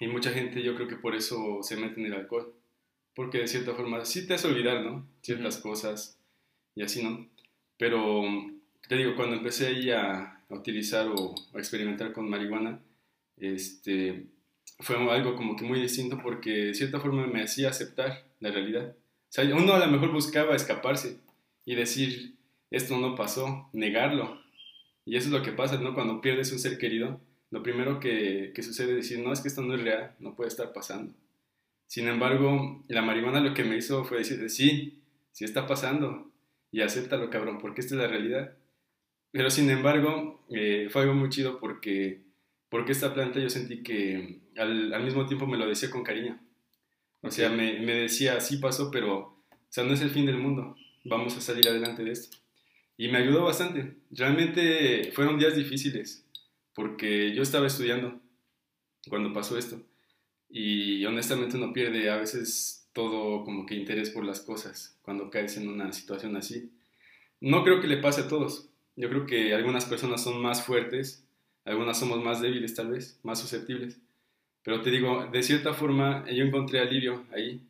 Y 0.00 0.06
mucha 0.06 0.30
gente 0.30 0.62
yo 0.62 0.74
creo 0.74 0.88
que 0.88 0.96
por 0.96 1.14
eso 1.14 1.58
se 1.62 1.76
mete 1.76 2.00
en 2.00 2.06
el 2.06 2.14
alcohol, 2.14 2.54
porque 3.14 3.38
de 3.38 3.48
cierta 3.48 3.74
forma 3.74 4.04
sí 4.04 4.26
te 4.26 4.34
hace 4.34 4.46
olvidar, 4.46 4.84
¿no? 4.84 5.08
Ciertas 5.22 5.58
cosas 5.58 6.18
y 6.74 6.82
así, 6.82 7.02
¿no? 7.02 7.28
Pero 7.76 8.22
te 8.88 8.96
digo, 8.96 9.16
cuando 9.16 9.36
empecé 9.36 9.66
ahí 9.66 9.90
a, 9.90 10.44
a 10.48 10.54
utilizar 10.54 11.08
o 11.08 11.34
a 11.54 11.58
experimentar 11.58 12.12
con 12.12 12.30
marihuana, 12.30 12.80
este, 13.36 14.26
fue 14.80 14.96
algo 14.96 15.36
como 15.36 15.56
que 15.56 15.64
muy 15.64 15.80
distinto 15.80 16.18
porque 16.22 16.50
de 16.50 16.74
cierta 16.74 17.00
forma 17.00 17.26
me 17.26 17.42
hacía 17.42 17.70
aceptar 17.70 18.24
la 18.40 18.50
realidad. 18.50 18.94
O 18.96 19.30
sea, 19.30 19.44
uno 19.54 19.74
a 19.74 19.84
lo 19.84 19.92
mejor 19.92 20.12
buscaba 20.12 20.54
escaparse 20.54 21.18
y 21.64 21.74
decir, 21.74 22.36
esto 22.70 22.96
no 22.98 23.14
pasó, 23.14 23.68
negarlo, 23.72 24.40
y 25.08 25.16
eso 25.16 25.28
es 25.28 25.32
lo 25.32 25.42
que 25.42 25.52
pasa, 25.52 25.78
¿no? 25.80 25.94
Cuando 25.94 26.20
pierdes 26.20 26.52
un 26.52 26.58
ser 26.58 26.76
querido, 26.76 27.18
lo 27.50 27.62
primero 27.62 28.00
que, 28.00 28.52
que 28.54 28.62
sucede 28.62 28.90
es 28.90 29.08
decir, 29.08 29.18
no, 29.20 29.32
es 29.32 29.40
que 29.40 29.48
esto 29.48 29.62
no 29.62 29.74
es 29.74 29.82
real, 29.82 30.14
no 30.18 30.34
puede 30.34 30.48
estar 30.48 30.72
pasando. 30.72 31.14
Sin 31.86 32.06
embargo, 32.08 32.84
la 32.88 33.02
marihuana 33.02 33.40
lo 33.40 33.54
que 33.54 33.64
me 33.64 33.76
hizo 33.76 34.04
fue 34.04 34.18
decir, 34.18 34.48
sí, 34.50 35.02
sí 35.32 35.44
está 35.44 35.66
pasando, 35.66 36.30
y 36.70 36.82
acéptalo, 36.82 37.30
cabrón, 37.30 37.58
porque 37.58 37.80
esta 37.80 37.94
es 37.94 38.00
la 38.00 38.08
realidad. 38.08 38.56
Pero 39.30 39.50
sin 39.50 39.70
embargo, 39.70 40.44
eh, 40.50 40.88
fue 40.90 41.02
algo 41.02 41.14
muy 41.14 41.30
chido 41.30 41.58
porque, 41.58 42.22
porque 42.68 42.92
esta 42.92 43.14
planta 43.14 43.40
yo 43.40 43.48
sentí 43.50 43.82
que 43.82 44.40
al, 44.56 44.92
al, 44.92 45.04
mismo 45.04 45.26
tiempo 45.26 45.46
me 45.46 45.56
lo 45.56 45.66
decía 45.66 45.90
con 45.90 46.02
cariño. 46.02 46.38
O 47.22 47.30
sea, 47.30 47.50
me, 47.50 47.80
me 47.80 47.94
decía, 47.94 48.40
sí 48.40 48.58
pasó, 48.58 48.90
pero, 48.90 49.18
o 49.18 49.44
sea, 49.68 49.84
no 49.84 49.94
es 49.94 50.00
el 50.02 50.10
fin 50.10 50.26
del 50.26 50.38
mundo, 50.38 50.76
vamos 51.04 51.36
a 51.36 51.40
salir 51.40 51.68
adelante 51.68 52.04
de 52.04 52.12
esto. 52.12 52.36
Y 52.96 53.08
me 53.08 53.18
ayudó 53.18 53.44
bastante. 53.44 53.96
Realmente 54.10 55.12
fueron 55.12 55.38
días 55.38 55.56
difíciles 55.56 56.27
porque 56.78 57.34
yo 57.34 57.42
estaba 57.42 57.66
estudiando 57.66 58.20
cuando 59.08 59.32
pasó 59.32 59.58
esto. 59.58 59.82
Y 60.48 61.04
honestamente 61.06 61.56
uno 61.56 61.72
pierde 61.72 62.08
a 62.08 62.18
veces 62.18 62.88
todo 62.92 63.42
como 63.42 63.66
que 63.66 63.74
interés 63.74 64.10
por 64.10 64.24
las 64.24 64.38
cosas 64.38 64.96
cuando 65.02 65.28
caes 65.28 65.56
en 65.56 65.68
una 65.68 65.92
situación 65.92 66.36
así. 66.36 66.70
No 67.40 67.64
creo 67.64 67.80
que 67.80 67.88
le 67.88 67.96
pase 67.96 68.20
a 68.20 68.28
todos. 68.28 68.70
Yo 68.94 69.08
creo 69.08 69.26
que 69.26 69.52
algunas 69.54 69.86
personas 69.86 70.22
son 70.22 70.40
más 70.40 70.64
fuertes, 70.64 71.26
algunas 71.64 71.98
somos 71.98 72.22
más 72.22 72.40
débiles 72.40 72.76
tal 72.76 72.92
vez, 72.92 73.18
más 73.24 73.40
susceptibles. 73.40 74.00
Pero 74.62 74.80
te 74.80 74.92
digo, 74.92 75.26
de 75.32 75.42
cierta 75.42 75.74
forma 75.74 76.30
yo 76.30 76.44
encontré 76.44 76.78
alivio 76.78 77.26
ahí. 77.32 77.60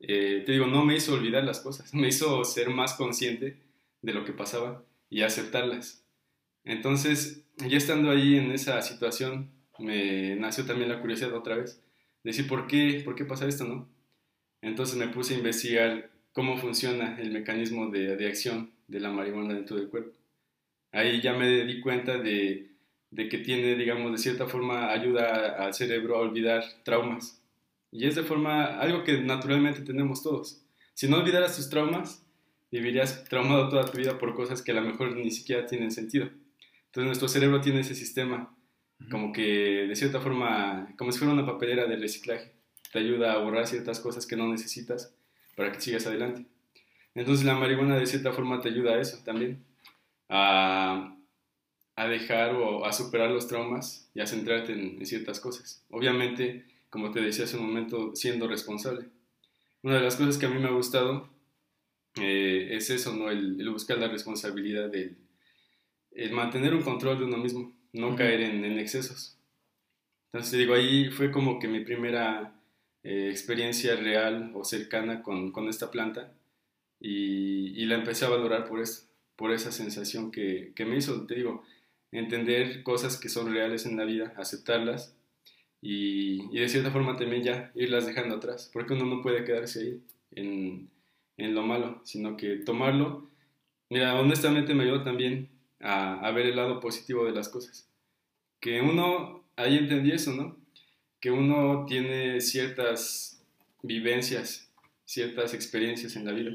Eh, 0.00 0.44
te 0.46 0.52
digo, 0.52 0.66
no 0.66 0.82
me 0.82 0.96
hizo 0.96 1.12
olvidar 1.12 1.44
las 1.44 1.60
cosas, 1.60 1.92
me 1.94 2.08
hizo 2.08 2.42
ser 2.42 2.70
más 2.70 2.94
consciente 2.94 3.58
de 4.00 4.14
lo 4.14 4.24
que 4.24 4.32
pasaba 4.32 4.82
y 5.10 5.20
aceptarlas. 5.20 6.02
Entonces, 6.64 7.45
ya 7.56 7.76
estando 7.76 8.10
ahí 8.10 8.36
en 8.36 8.52
esa 8.52 8.82
situación, 8.82 9.50
me 9.78 10.36
nació 10.36 10.64
también 10.64 10.88
la 10.88 11.00
curiosidad 11.00 11.34
otra 11.34 11.56
vez, 11.56 11.82
de 12.22 12.30
decir, 12.30 12.46
¿por 12.46 12.66
qué, 12.66 13.02
por 13.04 13.14
qué 13.14 13.24
pasa 13.24 13.46
esto, 13.46 13.64
no? 13.64 13.88
Entonces 14.62 14.96
me 14.96 15.08
puse 15.08 15.34
a 15.34 15.38
investigar 15.38 16.10
cómo 16.32 16.58
funciona 16.58 17.18
el 17.20 17.30
mecanismo 17.30 17.88
de, 17.90 18.16
de 18.16 18.26
acción 18.28 18.72
de 18.88 19.00
la 19.00 19.10
marihuana 19.10 19.54
dentro 19.54 19.76
del 19.76 19.88
cuerpo. 19.88 20.16
Ahí 20.92 21.20
ya 21.20 21.34
me 21.34 21.64
di 21.64 21.80
cuenta 21.80 22.18
de, 22.18 22.70
de 23.10 23.28
que 23.28 23.38
tiene, 23.38 23.76
digamos, 23.76 24.12
de 24.12 24.18
cierta 24.18 24.46
forma 24.46 24.90
ayuda 24.90 25.56
al 25.64 25.74
cerebro 25.74 26.16
a 26.16 26.20
olvidar 26.20 26.64
traumas. 26.84 27.42
Y 27.90 28.06
es 28.06 28.14
de 28.14 28.22
forma, 28.22 28.78
algo 28.78 29.04
que 29.04 29.20
naturalmente 29.20 29.80
tenemos 29.80 30.22
todos. 30.22 30.62
Si 30.94 31.08
no 31.08 31.18
olvidaras 31.18 31.56
tus 31.56 31.70
traumas, 31.70 32.26
vivirías 32.70 33.24
traumado 33.24 33.68
toda 33.68 33.90
tu 33.90 33.98
vida 33.98 34.18
por 34.18 34.34
cosas 34.34 34.62
que 34.62 34.72
a 34.72 34.74
lo 34.74 34.82
mejor 34.82 35.16
ni 35.16 35.30
siquiera 35.30 35.66
tienen 35.66 35.90
sentido. 35.90 36.30
Entonces 36.96 37.08
nuestro 37.08 37.28
cerebro 37.28 37.60
tiene 37.60 37.80
ese 37.80 37.94
sistema, 37.94 38.56
como 39.10 39.30
que 39.30 39.42
de 39.86 39.94
cierta 39.94 40.18
forma, 40.18 40.94
como 40.96 41.12
si 41.12 41.18
fuera 41.18 41.34
una 41.34 41.44
papelera 41.44 41.84
de 41.84 41.96
reciclaje, 41.96 42.54
te 42.90 43.00
ayuda 43.00 43.34
a 43.34 43.38
borrar 43.38 43.66
ciertas 43.66 44.00
cosas 44.00 44.26
que 44.26 44.34
no 44.34 44.48
necesitas 44.48 45.14
para 45.58 45.70
que 45.72 45.80
sigas 45.82 46.06
adelante. 46.06 46.46
Entonces 47.14 47.44
la 47.44 47.54
marihuana 47.54 47.98
de 47.98 48.06
cierta 48.06 48.32
forma 48.32 48.62
te 48.62 48.70
ayuda 48.70 48.94
a 48.94 49.00
eso 49.02 49.22
también, 49.26 49.62
a, 50.30 51.14
a 51.96 52.08
dejar 52.08 52.54
o 52.54 52.86
a 52.86 52.94
superar 52.94 53.30
los 53.30 53.46
traumas 53.46 54.10
y 54.14 54.22
a 54.22 54.26
centrarte 54.26 54.72
en, 54.72 54.96
en 54.98 55.04
ciertas 55.04 55.38
cosas. 55.38 55.84
Obviamente, 55.90 56.64
como 56.88 57.10
te 57.10 57.20
decía 57.20 57.44
hace 57.44 57.58
un 57.58 57.66
momento, 57.66 58.16
siendo 58.16 58.48
responsable. 58.48 59.10
Una 59.82 59.96
de 59.96 60.00
las 60.00 60.16
cosas 60.16 60.38
que 60.38 60.46
a 60.46 60.48
mí 60.48 60.58
me 60.58 60.68
ha 60.68 60.72
gustado 60.72 61.28
eh, 62.22 62.68
es 62.70 62.88
eso, 62.88 63.14
¿no? 63.14 63.30
El, 63.30 63.68
buscar 63.70 63.98
la 63.98 64.08
responsabilidad, 64.08 64.88
del 64.88 65.18
el 66.16 66.32
mantener 66.32 66.74
un 66.74 66.82
control 66.82 67.18
de 67.18 67.24
uno 67.24 67.36
mismo, 67.36 67.72
no 67.92 68.16
caer 68.16 68.40
en, 68.40 68.64
en, 68.64 68.78
excesos. 68.78 69.38
Entonces, 70.32 70.58
digo, 70.58 70.74
ahí 70.74 71.10
fue 71.10 71.30
como 71.30 71.58
que 71.58 71.68
mi 71.68 71.80
primera 71.80 72.54
eh, 73.02 73.28
experiencia 73.30 73.96
real 73.96 74.50
o 74.54 74.64
cercana 74.64 75.22
con, 75.22 75.52
con 75.52 75.68
esta 75.68 75.90
planta 75.90 76.32
y, 76.98 77.82
y, 77.82 77.86
la 77.86 77.96
empecé 77.96 78.24
a 78.24 78.30
valorar 78.30 78.66
por 78.66 78.80
eso, 78.80 79.06
por 79.36 79.52
esa 79.52 79.70
sensación 79.70 80.30
que, 80.30 80.72
que 80.74 80.86
me 80.86 80.96
hizo, 80.96 81.26
te 81.26 81.34
digo, 81.34 81.62
entender 82.12 82.82
cosas 82.82 83.18
que 83.18 83.28
son 83.28 83.52
reales 83.52 83.84
en 83.84 83.98
la 83.98 84.04
vida, 84.04 84.32
aceptarlas 84.36 85.14
y, 85.82 86.44
y, 86.56 86.60
de 86.60 86.68
cierta 86.68 86.90
forma 86.90 87.16
también 87.16 87.42
ya 87.42 87.72
irlas 87.74 88.06
dejando 88.06 88.36
atrás, 88.36 88.70
porque 88.72 88.94
uno 88.94 89.04
no 89.04 89.22
puede 89.22 89.44
quedarse 89.44 89.80
ahí 89.80 90.02
en, 90.32 90.90
en 91.36 91.54
lo 91.54 91.62
malo, 91.62 92.00
sino 92.04 92.38
que 92.38 92.56
tomarlo, 92.56 93.28
mira, 93.90 94.18
honestamente 94.18 94.74
me 94.74 94.84
ayudó 94.84 95.02
también 95.02 95.55
a, 95.80 96.20
a, 96.20 96.30
ver 96.32 96.46
el 96.46 96.56
lado 96.56 96.80
positivo 96.80 97.24
de 97.24 97.32
las 97.32 97.48
cosas. 97.48 97.88
Que 98.60 98.80
uno, 98.80 99.44
ahí 99.56 99.76
entendí 99.76 100.12
eso, 100.12 100.32
¿no? 100.32 100.56
Que 101.20 101.30
uno 101.30 101.84
tiene 101.86 102.40
ciertas 102.40 103.42
vivencias, 103.82 104.70
ciertas 105.04 105.54
experiencias 105.54 106.16
en 106.16 106.24
la 106.24 106.32
vida. 106.32 106.52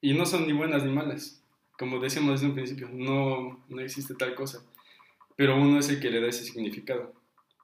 Y 0.00 0.14
no 0.14 0.26
son 0.26 0.46
ni 0.46 0.52
buenas 0.52 0.84
ni 0.84 0.92
malas. 0.92 1.42
Como 1.78 2.00
decíamos 2.00 2.32
desde 2.32 2.46
un 2.46 2.54
principio, 2.54 2.88
no, 2.92 3.64
no 3.68 3.80
existe 3.80 4.14
tal 4.14 4.34
cosa. 4.34 4.62
Pero 5.36 5.56
uno 5.56 5.78
es 5.78 5.88
el 5.88 6.00
que 6.00 6.10
le 6.10 6.20
da 6.20 6.28
ese 6.28 6.44
significado. 6.44 7.12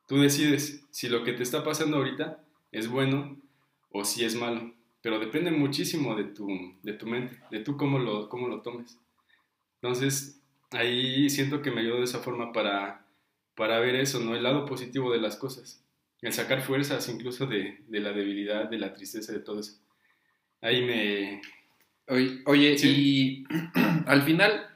Tú 0.07 0.19
decides 0.19 0.85
si 0.91 1.09
lo 1.09 1.25
que 1.25 1.33
te 1.33 1.43
está 1.43 1.65
pasando 1.65 1.97
ahorita 1.97 2.45
es 2.71 2.89
bueno 2.89 3.37
o 3.91 4.05
si 4.05 4.25
es 4.25 4.35
malo 4.35 4.75
pero 5.05 5.19
depende 5.19 5.51
muchísimo 5.51 6.15
de 6.15 6.25
tu, 6.25 6.49
de 6.83 6.95
tu 6.95 7.07
mente, 7.07 7.39
de 7.51 7.61
tú 7.61 7.77
cómo 7.77 7.99
lo, 7.99 8.31
cómo 8.31 8.49
lo 8.49 8.63
tomes. 8.63 8.99
Entonces, 9.83 10.41
ahí 10.75 11.31
siento 11.31 11.63
que 11.63 11.71
me 11.71 11.81
ayudó 11.81 11.99
de 11.99 12.05
esa 12.05 12.21
forma 12.21 12.53
para, 12.53 13.07
para 13.55 13.79
ver 13.81 13.95
eso, 13.97 14.21
¿no? 14.21 14.35
El 14.35 14.43
lado 14.43 14.67
positivo 14.67 15.13
de 15.13 15.21
las 15.21 15.37
cosas, 15.37 15.85
el 16.23 16.33
sacar 16.33 16.63
fuerzas 16.63 17.09
incluso 17.09 17.47
de, 17.47 17.83
de 17.89 18.01
la 18.01 18.13
debilidad, 18.13 18.69
de 18.69 18.79
la 18.79 18.93
tristeza, 18.93 19.33
de 19.33 19.41
todo 19.41 19.61
eso. 19.61 19.79
Ahí 20.61 20.83
me... 20.83 21.43
Oye, 22.07 22.43
oye 22.47 22.79
¿Sí? 22.79 22.89
y 22.89 23.45
al 24.07 24.23
final 24.23 24.67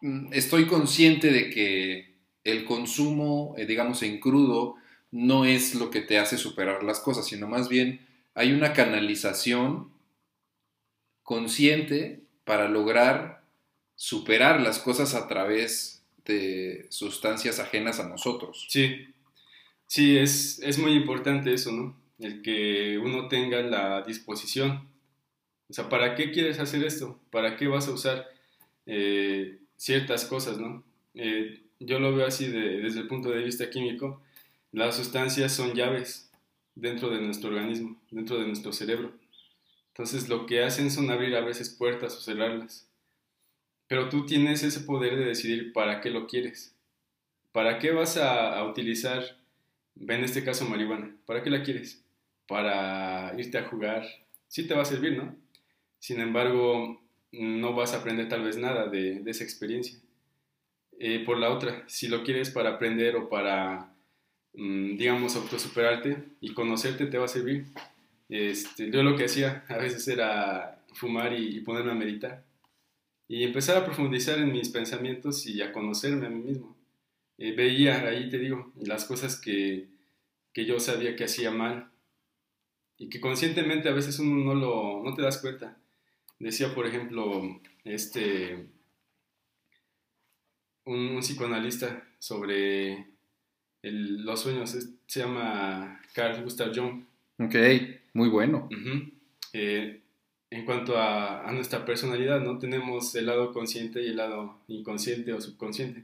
mm, 0.00 0.32
estoy 0.32 0.66
consciente 0.66 1.30
de 1.30 1.50
que 1.50 2.16
el 2.44 2.64
consumo, 2.64 3.54
eh, 3.58 3.66
digamos, 3.66 4.02
en 4.02 4.20
crudo, 4.20 4.76
no 5.10 5.44
es 5.44 5.74
lo 5.74 5.90
que 5.90 6.00
te 6.00 6.18
hace 6.18 6.38
superar 6.38 6.82
las 6.82 7.00
cosas, 7.00 7.26
sino 7.26 7.48
más 7.48 7.68
bien 7.68 8.06
hay 8.34 8.52
una 8.52 8.72
canalización 8.72 9.90
consciente 11.22 12.22
para 12.44 12.68
lograr 12.68 13.35
superar 13.96 14.60
las 14.60 14.78
cosas 14.78 15.14
a 15.14 15.26
través 15.26 16.04
de 16.24 16.86
sustancias 16.90 17.58
ajenas 17.58 17.98
a 17.98 18.08
nosotros. 18.08 18.66
Sí, 18.68 19.08
sí, 19.86 20.18
es, 20.18 20.60
es 20.62 20.78
muy 20.78 20.92
importante 20.92 21.52
eso, 21.52 21.72
¿no? 21.72 21.96
El 22.18 22.42
que 22.42 22.98
uno 22.98 23.28
tenga 23.28 23.62
la 23.62 24.02
disposición. 24.02 24.88
O 25.68 25.72
sea, 25.72 25.88
¿para 25.88 26.14
qué 26.14 26.30
quieres 26.30 26.60
hacer 26.60 26.84
esto? 26.84 27.18
¿Para 27.30 27.56
qué 27.56 27.66
vas 27.66 27.88
a 27.88 27.92
usar 27.92 28.26
eh, 28.86 29.58
ciertas 29.76 30.24
cosas, 30.26 30.58
no? 30.58 30.84
Eh, 31.14 31.62
yo 31.80 31.98
lo 31.98 32.14
veo 32.14 32.26
así 32.26 32.46
de, 32.46 32.80
desde 32.80 33.00
el 33.00 33.08
punto 33.08 33.30
de 33.30 33.42
vista 33.42 33.70
químico. 33.70 34.22
Las 34.72 34.96
sustancias 34.96 35.52
son 35.52 35.74
llaves 35.74 36.30
dentro 36.74 37.10
de 37.10 37.20
nuestro 37.20 37.48
organismo, 37.48 38.00
dentro 38.10 38.38
de 38.38 38.46
nuestro 38.46 38.72
cerebro. 38.72 39.12
Entonces 39.88 40.28
lo 40.28 40.46
que 40.46 40.62
hacen 40.62 40.90
son 40.90 41.10
abrir 41.10 41.34
a 41.36 41.40
veces 41.40 41.70
puertas 41.70 42.14
o 42.16 42.20
cerrarlas. 42.20 42.85
Pero 43.88 44.08
tú 44.08 44.26
tienes 44.26 44.62
ese 44.62 44.80
poder 44.80 45.16
de 45.16 45.26
decidir 45.26 45.72
para 45.72 46.00
qué 46.00 46.10
lo 46.10 46.26
quieres. 46.26 46.74
¿Para 47.52 47.78
qué 47.78 47.92
vas 47.92 48.16
a, 48.16 48.58
a 48.58 48.64
utilizar, 48.64 49.22
en 50.00 50.24
este 50.24 50.44
caso 50.44 50.68
marihuana? 50.68 51.14
¿Para 51.24 51.42
qué 51.42 51.50
la 51.50 51.62
quieres? 51.62 52.04
Para 52.46 53.32
irte 53.38 53.58
a 53.58 53.68
jugar. 53.68 54.06
Sí 54.48 54.66
te 54.66 54.74
va 54.74 54.82
a 54.82 54.86
servir, 54.86 55.16
¿no? 55.16 55.34
Sin 55.98 56.20
embargo, 56.20 57.00
no 57.32 57.74
vas 57.74 57.92
a 57.92 57.98
aprender 57.98 58.28
tal 58.28 58.42
vez 58.44 58.56
nada 58.56 58.86
de, 58.88 59.22
esa 59.26 59.44
experiencia. 59.44 59.98
Eh, 60.98 61.22
por 61.24 61.38
la 61.38 61.50
otra, 61.50 61.84
si 61.86 62.08
lo 62.08 62.22
quieres 62.22 62.50
para 62.50 62.70
aprender 62.70 63.16
o 63.16 63.28
para, 63.28 63.92
mm, 64.54 64.96
digamos, 64.96 65.36
autosuperarte 65.36 66.16
y 66.40 66.54
conocerte, 66.54 67.06
te 67.06 67.18
va 67.18 67.26
a 67.26 67.28
servir. 67.28 67.66
Este, 68.28 68.90
yo 68.90 69.02
lo 69.02 69.16
que 69.16 69.24
hacía 69.24 69.64
a 69.68 69.76
veces 69.76 70.06
era 70.08 70.80
fumar 70.94 71.32
y, 71.32 71.60
ponerme 71.60 71.92
a 71.92 71.94
meditar. 71.94 72.42
Y 73.28 73.42
empezar 73.42 73.76
a 73.76 73.84
profundizar 73.84 74.38
en 74.38 74.52
mis 74.52 74.68
pensamientos 74.68 75.46
y 75.46 75.60
a 75.62 75.72
conocerme 75.72 76.26
a 76.26 76.30
mí 76.30 76.42
mismo. 76.42 76.76
Eh, 77.38 77.52
veía, 77.52 78.06
ahí 78.06 78.28
te 78.30 78.38
digo, 78.38 78.72
las 78.80 79.04
cosas 79.04 79.40
que, 79.40 79.88
que 80.52 80.64
yo 80.64 80.80
sabía 80.80 81.16
que 81.16 81.24
hacía 81.24 81.50
mal 81.50 81.90
y 82.98 83.08
que 83.08 83.20
conscientemente 83.20 83.88
a 83.88 83.92
veces 83.92 84.18
uno 84.18 84.42
no, 84.42 84.54
lo, 84.54 85.02
no 85.04 85.14
te 85.14 85.22
das 85.22 85.38
cuenta. 85.38 85.76
Decía, 86.38 86.74
por 86.74 86.86
ejemplo, 86.86 87.60
este, 87.84 88.68
un, 90.84 91.18
psicoanalista 91.20 92.04
sobre 92.18 93.06
los 93.82 94.40
sueños, 94.40 94.76
se 95.06 95.20
llama 95.20 96.00
Carl 96.14 96.42
Gustav 96.42 96.74
Jung. 96.74 97.04
Ok, 97.38 97.54
muy 98.14 98.28
bueno. 98.28 98.68
Eh, 99.52 100.02
en 100.56 100.64
cuanto 100.64 100.96
a, 100.96 101.50
nuestra 101.52 101.84
personalidad, 101.84 102.40
¿no? 102.40 102.58
Tenemos 102.58 103.14
el 103.14 103.26
lado 103.26 103.52
consciente 103.52 104.02
y 104.02 104.08
el 104.08 104.16
lado 104.16 104.58
inconsciente 104.68 105.34
o 105.34 105.40
subconsciente. 105.40 106.02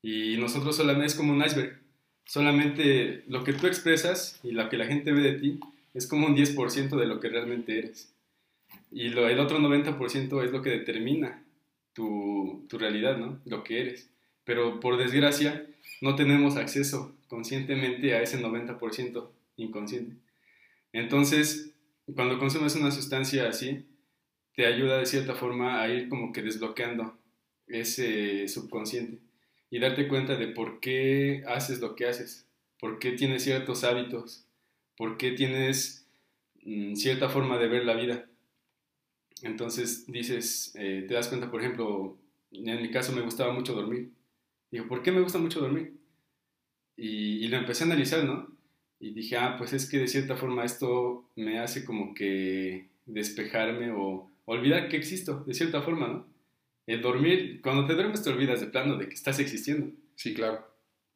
Y 0.00 0.36
nosotros 0.36 0.76
solamente 0.76 1.06
es 1.06 1.14
como 1.16 1.32
un 1.32 1.42
iceberg. 1.44 1.80
Solamente 2.24 3.24
lo 3.26 3.42
que 3.42 3.52
tú 3.52 3.66
expresas 3.66 4.38
y 4.44 4.52
lo 4.52 4.68
que 4.68 4.76
la 4.76 4.86
gente 4.86 5.12
ve 5.12 5.22
de 5.22 5.38
ti 5.40 5.60
es 5.92 6.06
como 6.06 6.26
un 6.26 6.36
10% 6.36 6.96
de 6.96 7.06
lo 7.06 7.18
que 7.18 7.28
realmente 7.28 7.78
eres. 7.78 8.14
Y 8.92 9.08
el 9.08 9.40
otro 9.40 9.58
90% 9.58 10.44
es 10.44 10.52
lo 10.52 10.62
que 10.62 10.70
determina 10.70 11.42
tu, 11.94 12.64
tu 12.68 12.78
realidad, 12.78 13.18
¿no? 13.18 13.40
Lo 13.44 13.64
que 13.64 13.80
eres. 13.80 14.08
Pero 14.44 14.78
por 14.78 14.96
desgracia, 14.98 15.66
no 16.00 16.14
tenemos 16.14 16.56
acceso 16.56 17.12
conscientemente 17.26 18.14
a 18.14 18.22
ese 18.22 18.40
90% 18.40 19.28
inconsciente. 19.56 20.14
Entonces, 20.92 21.73
cuando 22.12 22.38
consumes 22.38 22.74
una 22.76 22.90
sustancia 22.90 23.48
así, 23.48 23.86
te 24.54 24.66
ayuda 24.66 24.98
de 24.98 25.06
cierta 25.06 25.34
forma 25.34 25.80
a 25.80 25.88
ir 25.88 26.08
como 26.08 26.32
que 26.32 26.42
desbloqueando 26.42 27.18
ese 27.66 28.46
subconsciente 28.48 29.20
y 29.70 29.78
darte 29.78 30.06
cuenta 30.08 30.36
de 30.36 30.48
por 30.48 30.80
qué 30.80 31.42
haces 31.46 31.80
lo 31.80 31.96
que 31.96 32.06
haces, 32.06 32.46
por 32.78 32.98
qué 32.98 33.12
tienes 33.12 33.42
ciertos 33.42 33.84
hábitos, 33.84 34.46
por 34.96 35.16
qué 35.16 35.32
tienes 35.32 36.08
mm, 36.62 36.94
cierta 36.94 37.28
forma 37.28 37.58
de 37.58 37.68
ver 37.68 37.84
la 37.84 37.94
vida. 37.94 38.28
Entonces 39.42 40.06
dices, 40.06 40.72
eh, 40.76 41.04
te 41.08 41.14
das 41.14 41.28
cuenta, 41.28 41.50
por 41.50 41.60
ejemplo, 41.60 42.18
en 42.52 42.82
mi 42.82 42.90
caso 42.90 43.12
me 43.12 43.22
gustaba 43.22 43.52
mucho 43.52 43.74
dormir. 43.74 44.12
Digo, 44.70 44.86
¿por 44.86 45.02
qué 45.02 45.12
me 45.12 45.20
gusta 45.20 45.38
mucho 45.38 45.60
dormir? 45.60 45.94
Y, 46.96 47.46
lo 47.48 47.56
empecé 47.56 47.84
a 47.84 47.86
analizar, 47.86 48.24
¿no? 48.24 48.53
Y 49.00 49.12
dije, 49.12 49.36
ah, 49.36 49.56
pues 49.58 49.72
es 49.72 49.88
que 49.88 49.98
de 49.98 50.08
cierta 50.08 50.36
forma 50.36 50.64
esto 50.64 51.28
me 51.36 51.58
hace 51.58 51.84
como 51.84 52.14
que 52.14 52.88
despejarme 53.06 53.90
o 53.90 54.30
olvidar 54.46 54.88
que 54.88 54.96
existo, 54.96 55.44
de 55.46 55.54
cierta 55.54 55.82
forma, 55.82 56.08
¿no? 56.08 56.26
El 56.86 57.00
dormir, 57.00 57.60
cuando 57.62 57.86
te 57.86 57.94
duermes 57.94 58.22
te 58.22 58.30
olvidas 58.30 58.60
de 58.60 58.66
plano 58.66 58.96
de 58.96 59.08
que 59.08 59.14
estás 59.14 59.38
existiendo. 59.38 59.90
Sí, 60.16 60.34
claro. 60.34 60.66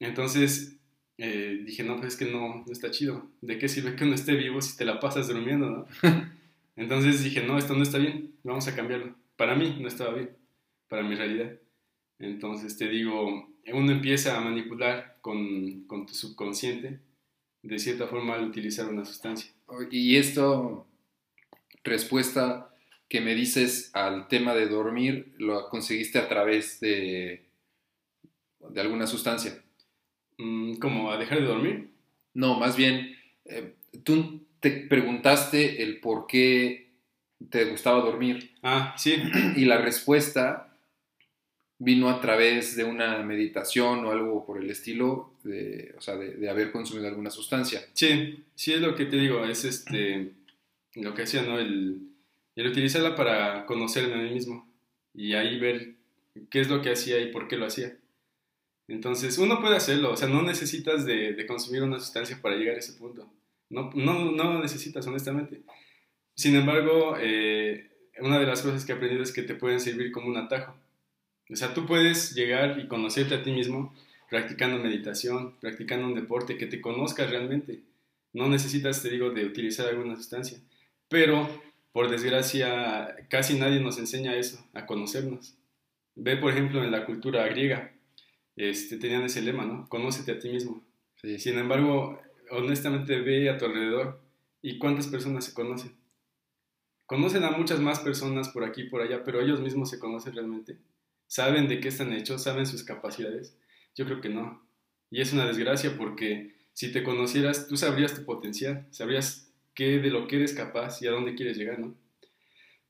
Entonces, 0.00 0.78
eh, 1.18 1.62
dije, 1.64 1.82
no, 1.82 1.96
pues 1.96 2.14
es 2.14 2.18
que 2.18 2.30
no, 2.30 2.64
no 2.66 2.72
está 2.72 2.90
chido. 2.90 3.30
¿De 3.42 3.58
qué 3.58 3.68
sirve 3.68 3.96
que 3.96 4.04
uno 4.04 4.14
esté 4.14 4.34
vivo 4.34 4.62
si 4.62 4.76
te 4.76 4.84
la 4.84 5.00
pasas 5.00 5.28
durmiendo, 5.28 5.68
no? 5.70 5.86
Entonces 6.76 7.24
dije, 7.24 7.44
no, 7.44 7.58
esto 7.58 7.74
no 7.74 7.82
está 7.82 7.98
bien, 7.98 8.34
vamos 8.44 8.68
a 8.68 8.76
cambiarlo. 8.76 9.14
Para 9.36 9.56
mí 9.56 9.78
no 9.80 9.88
estaba 9.88 10.14
bien, 10.14 10.30
para 10.88 11.02
mi 11.02 11.16
realidad. 11.16 11.58
Entonces 12.20 12.76
te 12.76 12.88
digo, 12.88 13.48
uno 13.72 13.92
empieza 13.92 14.36
a 14.36 14.40
manipular 14.40 15.18
con, 15.20 15.84
con 15.84 16.06
tu 16.06 16.14
subconsciente, 16.14 17.00
de 17.62 17.78
cierta 17.78 18.06
forma, 18.06 18.34
al 18.34 18.48
utilizar 18.48 18.88
una 18.88 19.04
sustancia. 19.04 19.50
Y 19.90 20.16
esto, 20.16 20.86
respuesta 21.84 22.74
que 23.08 23.20
me 23.20 23.34
dices 23.34 23.90
al 23.94 24.28
tema 24.28 24.54
de 24.54 24.68
dormir, 24.68 25.34
lo 25.38 25.68
conseguiste 25.68 26.18
a 26.18 26.28
través 26.28 26.80
de, 26.80 27.46
de 28.60 28.80
alguna 28.80 29.06
sustancia. 29.06 29.62
Mm, 30.36 30.74
¿Cómo? 30.74 31.10
¿A 31.10 31.16
dejar 31.16 31.40
de 31.40 31.46
dormir? 31.46 31.90
No, 32.34 32.58
más 32.58 32.76
bien, 32.76 33.16
eh, 33.46 33.74
tú 34.04 34.46
te 34.60 34.70
preguntaste 34.70 35.82
el 35.82 36.00
por 36.00 36.26
qué 36.26 36.92
te 37.50 37.64
gustaba 37.64 38.00
dormir. 38.00 38.54
Ah, 38.62 38.94
sí. 38.96 39.16
Y 39.56 39.64
la 39.64 39.78
respuesta 39.78 40.67
vino 41.78 42.08
a 42.10 42.20
través 42.20 42.76
de 42.76 42.84
una 42.84 43.22
meditación 43.22 44.04
o 44.04 44.10
algo 44.10 44.44
por 44.44 44.62
el 44.62 44.68
estilo, 44.70 45.32
de, 45.44 45.94
o 45.96 46.00
sea, 46.00 46.16
de, 46.16 46.48
haber 46.50 46.72
consumido 46.72 47.06
alguna 47.08 47.30
sustancia. 47.30 47.86
Sí, 47.92 48.44
sí 48.54 48.72
es 48.72 48.80
lo 48.80 48.94
que 48.96 49.06
te 49.06 49.16
digo, 49.16 49.44
es 49.44 49.64
este, 49.64 50.32
lo 50.94 51.14
que 51.14 51.22
hacía, 51.22 51.42
¿no? 51.42 51.58
El, 51.58 52.08
el 52.56 52.66
utilizarla 52.66 53.14
para 53.14 53.64
conocerme 53.66 54.14
a 54.14 54.18
mí 54.18 54.30
mismo 54.30 54.68
y 55.14 55.34
ahí 55.34 55.58
ver 55.58 55.94
qué 56.50 56.60
es 56.60 56.68
lo 56.68 56.82
que 56.82 56.90
hacía 56.90 57.20
y 57.20 57.30
por 57.30 57.46
qué 57.46 57.56
lo 57.56 57.66
hacía. 57.66 57.96
Entonces, 58.88 59.36
uno 59.38 59.60
puede 59.60 59.76
hacerlo, 59.76 60.12
o 60.12 60.16
sea, 60.16 60.28
no 60.28 60.42
necesitas 60.42 61.04
de, 61.04 61.44
consumir 61.46 61.82
una 61.82 62.00
sustancia 62.00 62.38
para 62.40 62.56
llegar 62.56 62.76
a 62.76 62.78
ese 62.78 62.94
punto. 62.94 63.30
No, 63.70 63.90
no, 63.94 64.32
no 64.32 64.44
lo 64.52 64.60
necesitas, 64.60 65.06
honestamente. 65.06 65.60
Sin 66.34 66.56
embargo, 66.56 67.16
eh, 67.20 67.90
una 68.20 68.38
de 68.38 68.46
las 68.46 68.62
cosas 68.62 68.84
que 68.84 68.92
he 68.92 68.94
aprendido 68.94 69.22
es 69.22 69.32
que 69.32 69.42
te 69.42 69.54
pueden 69.54 69.78
servir 69.78 70.10
como 70.10 70.28
un 70.28 70.38
atajo. 70.38 70.74
O 71.50 71.56
sea, 71.56 71.74
tú 71.74 71.86
puedes 71.86 72.34
llegar 72.34 72.78
y 72.78 72.88
conocerte 72.88 73.34
a 73.34 73.42
ti 73.42 73.52
mismo 73.52 73.94
practicando 74.28 74.78
meditación, 74.78 75.56
practicando 75.60 76.06
un 76.06 76.14
deporte, 76.14 76.58
que 76.58 76.66
te 76.66 76.80
conozcas 76.80 77.30
realmente. 77.30 77.80
No 78.32 78.48
necesitas, 78.48 79.02
te 79.02 79.08
digo, 79.08 79.30
de 79.30 79.46
utilizar 79.46 79.88
alguna 79.88 80.16
sustancia. 80.16 80.58
Pero, 81.08 81.48
por 81.92 82.10
desgracia, 82.10 83.16
casi 83.30 83.58
nadie 83.58 83.80
nos 83.80 83.98
enseña 83.98 84.36
eso, 84.36 84.62
a 84.74 84.84
conocernos. 84.84 85.54
Ve, 86.14 86.36
por 86.36 86.52
ejemplo, 86.52 86.84
en 86.84 86.90
la 86.90 87.06
cultura 87.06 87.46
griega 87.48 87.92
este, 88.56 88.96
tenían 88.98 89.22
ese 89.22 89.40
lema, 89.40 89.64
¿no? 89.64 89.88
Conócete 89.88 90.32
a 90.32 90.38
ti 90.38 90.48
mismo. 90.48 90.84
Sin 91.38 91.58
embargo, 91.58 92.20
honestamente 92.50 93.20
ve 93.20 93.48
a 93.48 93.56
tu 93.56 93.66
alrededor 93.66 94.20
y 94.60 94.78
cuántas 94.78 95.06
personas 95.06 95.44
se 95.44 95.54
conocen. 95.54 95.92
Conocen 97.06 97.44
a 97.44 97.52
muchas 97.52 97.80
más 97.80 98.00
personas 98.00 98.48
por 98.50 98.64
aquí 98.64 98.82
y 98.82 98.88
por 98.90 99.00
allá, 99.00 99.24
pero 99.24 99.40
ellos 99.40 99.60
mismos 99.60 99.90
se 99.90 99.98
conocen 99.98 100.34
realmente. 100.34 100.76
¿Saben 101.28 101.68
de 101.68 101.78
qué 101.78 101.88
están 101.88 102.12
hechos? 102.12 102.42
¿Saben 102.42 102.66
sus 102.66 102.82
capacidades? 102.82 103.56
Yo 103.94 104.06
creo 104.06 104.20
que 104.20 104.30
no. 104.30 104.66
Y 105.10 105.20
es 105.20 105.32
una 105.32 105.46
desgracia 105.46 105.96
porque 105.96 106.56
si 106.72 106.90
te 106.90 107.04
conocieras, 107.04 107.68
tú 107.68 107.76
sabrías 107.76 108.14
tu 108.14 108.24
potencial, 108.24 108.86
sabrías 108.90 109.52
qué 109.74 110.00
de 110.00 110.10
lo 110.10 110.26
que 110.26 110.36
eres 110.36 110.54
capaz 110.54 111.00
y 111.02 111.06
a 111.06 111.12
dónde 111.12 111.34
quieres 111.34 111.56
llegar, 111.56 111.78
¿no? 111.78 111.94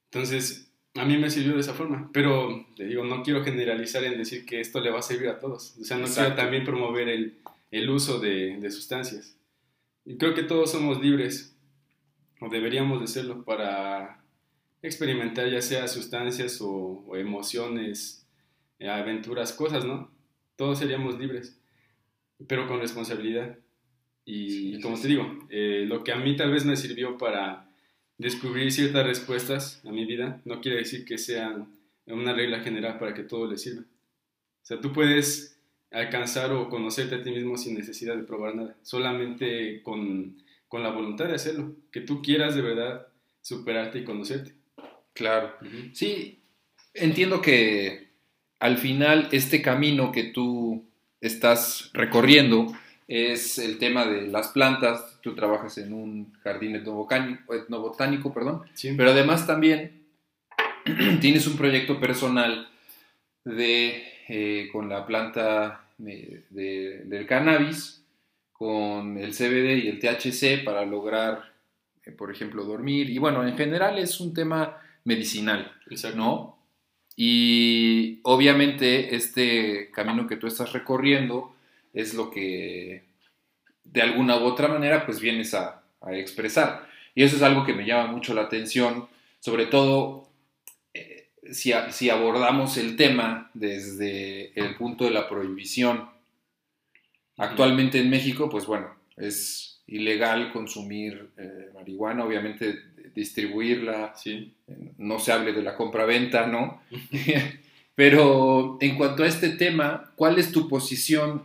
Entonces, 0.04 0.72
a 0.94 1.04
mí 1.04 1.18
me 1.18 1.30
sirvió 1.30 1.54
de 1.54 1.60
esa 1.60 1.74
forma, 1.74 2.10
pero 2.12 2.66
te 2.76 2.86
digo, 2.86 3.04
no 3.04 3.22
quiero 3.22 3.44
generalizar 3.44 4.04
en 4.04 4.16
decir 4.16 4.46
que 4.46 4.60
esto 4.60 4.80
le 4.80 4.90
va 4.90 5.00
a 5.00 5.02
servir 5.02 5.28
a 5.28 5.38
todos. 5.38 5.76
O 5.80 5.84
sea, 5.84 5.98
no 5.98 6.06
quiero 6.06 6.34
también 6.34 6.64
promover 6.64 7.08
el, 7.08 7.38
el 7.70 7.90
uso 7.90 8.18
de, 8.18 8.56
de, 8.58 8.70
sustancias. 8.70 9.36
Y 10.04 10.16
creo 10.16 10.34
que 10.34 10.42
todos 10.42 10.70
somos 10.72 11.00
libres, 11.00 11.56
o 12.40 12.48
deberíamos 12.48 13.00
de 13.00 13.06
serlo, 13.06 13.44
para 13.44 14.24
experimentar 14.82 15.50
ya 15.50 15.60
sea 15.60 15.88
sustancias 15.88 16.58
o, 16.60 17.04
emociones, 17.16 18.17
aventuras, 18.80 19.52
cosas, 19.52 19.84
¿no? 19.84 20.10
Todos 20.56 20.78
seríamos 20.78 21.18
libres, 21.18 21.60
pero 22.46 22.66
con 22.68 22.80
responsabilidad. 22.80 23.58
Y 24.24 24.80
como 24.80 25.00
te 25.00 25.08
digo, 25.08 25.38
eh, 25.48 25.84
lo 25.86 26.04
que 26.04 26.12
a 26.12 26.16
mí 26.16 26.36
tal 26.36 26.52
vez 26.52 26.64
me 26.64 26.76
sirvió 26.76 27.16
para 27.16 27.68
descubrir 28.18 28.70
ciertas 28.72 29.06
respuestas 29.06 29.80
a 29.86 29.90
mi 29.90 30.04
vida 30.04 30.42
no 30.44 30.60
quiere 30.60 30.78
decir 30.78 31.04
que 31.04 31.16
sean 31.16 31.68
una 32.06 32.34
regla 32.34 32.60
general 32.60 32.98
para 32.98 33.14
que 33.14 33.22
todo 33.22 33.46
le 33.46 33.56
sirva. 33.56 33.82
O 33.82 34.66
sea, 34.68 34.80
tú 34.80 34.92
puedes 34.92 35.58
alcanzar 35.90 36.52
o 36.52 36.68
conocerte 36.68 37.14
a 37.14 37.22
ti 37.22 37.30
mismo 37.30 37.56
sin 37.56 37.74
necesidad 37.74 38.16
de 38.16 38.24
probar 38.24 38.54
nada, 38.54 38.76
solamente 38.82 39.82
con, 39.82 40.42
con 40.66 40.82
la 40.82 40.90
voluntad 40.90 41.26
de 41.26 41.34
hacerlo, 41.34 41.74
que 41.90 42.02
tú 42.02 42.20
quieras 42.20 42.54
de 42.54 42.62
verdad 42.62 43.06
superarte 43.40 44.00
y 44.00 44.04
conocerte. 44.04 44.52
Claro. 45.14 45.54
Sí, 45.92 46.42
entiendo 46.92 47.40
que 47.40 48.07
al 48.60 48.78
final 48.78 49.28
este 49.32 49.62
camino 49.62 50.12
que 50.12 50.24
tú 50.24 50.84
estás 51.20 51.90
recorriendo 51.92 52.66
es 53.06 53.58
el 53.58 53.78
tema 53.78 54.04
de 54.04 54.26
las 54.26 54.48
plantas, 54.48 55.18
tú 55.22 55.34
trabajas 55.34 55.78
en 55.78 55.92
un 55.92 56.32
jardín 56.42 56.76
etnobotánico, 56.76 58.34
perdón, 58.34 58.62
pero 58.96 59.10
además 59.10 59.46
también 59.46 60.02
tienes 61.20 61.46
un 61.46 61.56
proyecto 61.56 61.98
personal 61.98 62.68
de, 63.44 64.04
eh, 64.28 64.68
con 64.70 64.88
la 64.88 65.06
planta 65.06 65.84
del 65.98 67.26
cannabis, 67.26 68.04
con 68.52 69.16
el 69.18 69.32
CBD 69.32 69.84
y 69.84 69.88
el 69.88 70.00
THC 70.00 70.64
para 70.64 70.84
lograr, 70.84 71.52
eh, 72.04 72.12
por 72.12 72.30
ejemplo, 72.30 72.64
dormir. 72.64 73.08
Y 73.08 73.18
bueno, 73.18 73.46
en 73.46 73.56
general 73.56 73.98
es 73.98 74.20
un 74.20 74.34
tema 74.34 74.76
medicinal, 75.04 75.72
¿no? 76.14 76.57
Y 77.20 78.20
obviamente 78.22 79.16
este 79.16 79.90
camino 79.90 80.28
que 80.28 80.36
tú 80.36 80.46
estás 80.46 80.72
recorriendo 80.72 81.52
es 81.92 82.14
lo 82.14 82.30
que 82.30 83.02
de 83.82 84.02
alguna 84.02 84.36
u 84.36 84.44
otra 84.44 84.68
manera 84.68 85.04
pues 85.04 85.18
vienes 85.18 85.52
a, 85.52 85.82
expresar. 86.12 86.86
Y 87.16 87.24
eso 87.24 87.34
es 87.34 87.42
algo 87.42 87.66
que 87.66 87.72
me 87.74 87.84
llama 87.84 88.12
mucho 88.12 88.34
la 88.34 88.42
atención, 88.42 89.08
sobre 89.40 89.66
todo 89.66 90.28
eh, 90.94 91.26
si, 91.50 91.72
si, 91.90 92.08
abordamos 92.08 92.76
el 92.76 92.94
tema 92.94 93.50
desde 93.52 94.52
el 94.54 94.76
punto 94.76 95.04
de 95.04 95.10
la 95.10 95.28
prohibición. 95.28 96.08
Actualmente 97.36 97.98
en 97.98 98.10
México, 98.10 98.48
pues 98.48 98.64
bueno, 98.64 98.94
es 99.16 99.82
ilegal 99.88 100.52
consumir 100.52 101.30
eh, 101.36 101.70
marihuana, 101.74 102.24
obviamente 102.24 102.78
distribuirla, 103.12 104.14
sí. 104.14 104.54
No 104.98 105.18
se 105.18 105.32
hable 105.32 105.52
de 105.52 105.62
la 105.62 105.76
compra-venta, 105.76 106.46
¿no? 106.46 106.82
Pero 107.94 108.78
en 108.80 108.96
cuanto 108.96 109.24
a 109.24 109.26
este 109.26 109.50
tema, 109.50 110.12
¿cuál 110.14 110.38
es 110.38 110.52
tu 110.52 110.68
posición 110.68 111.44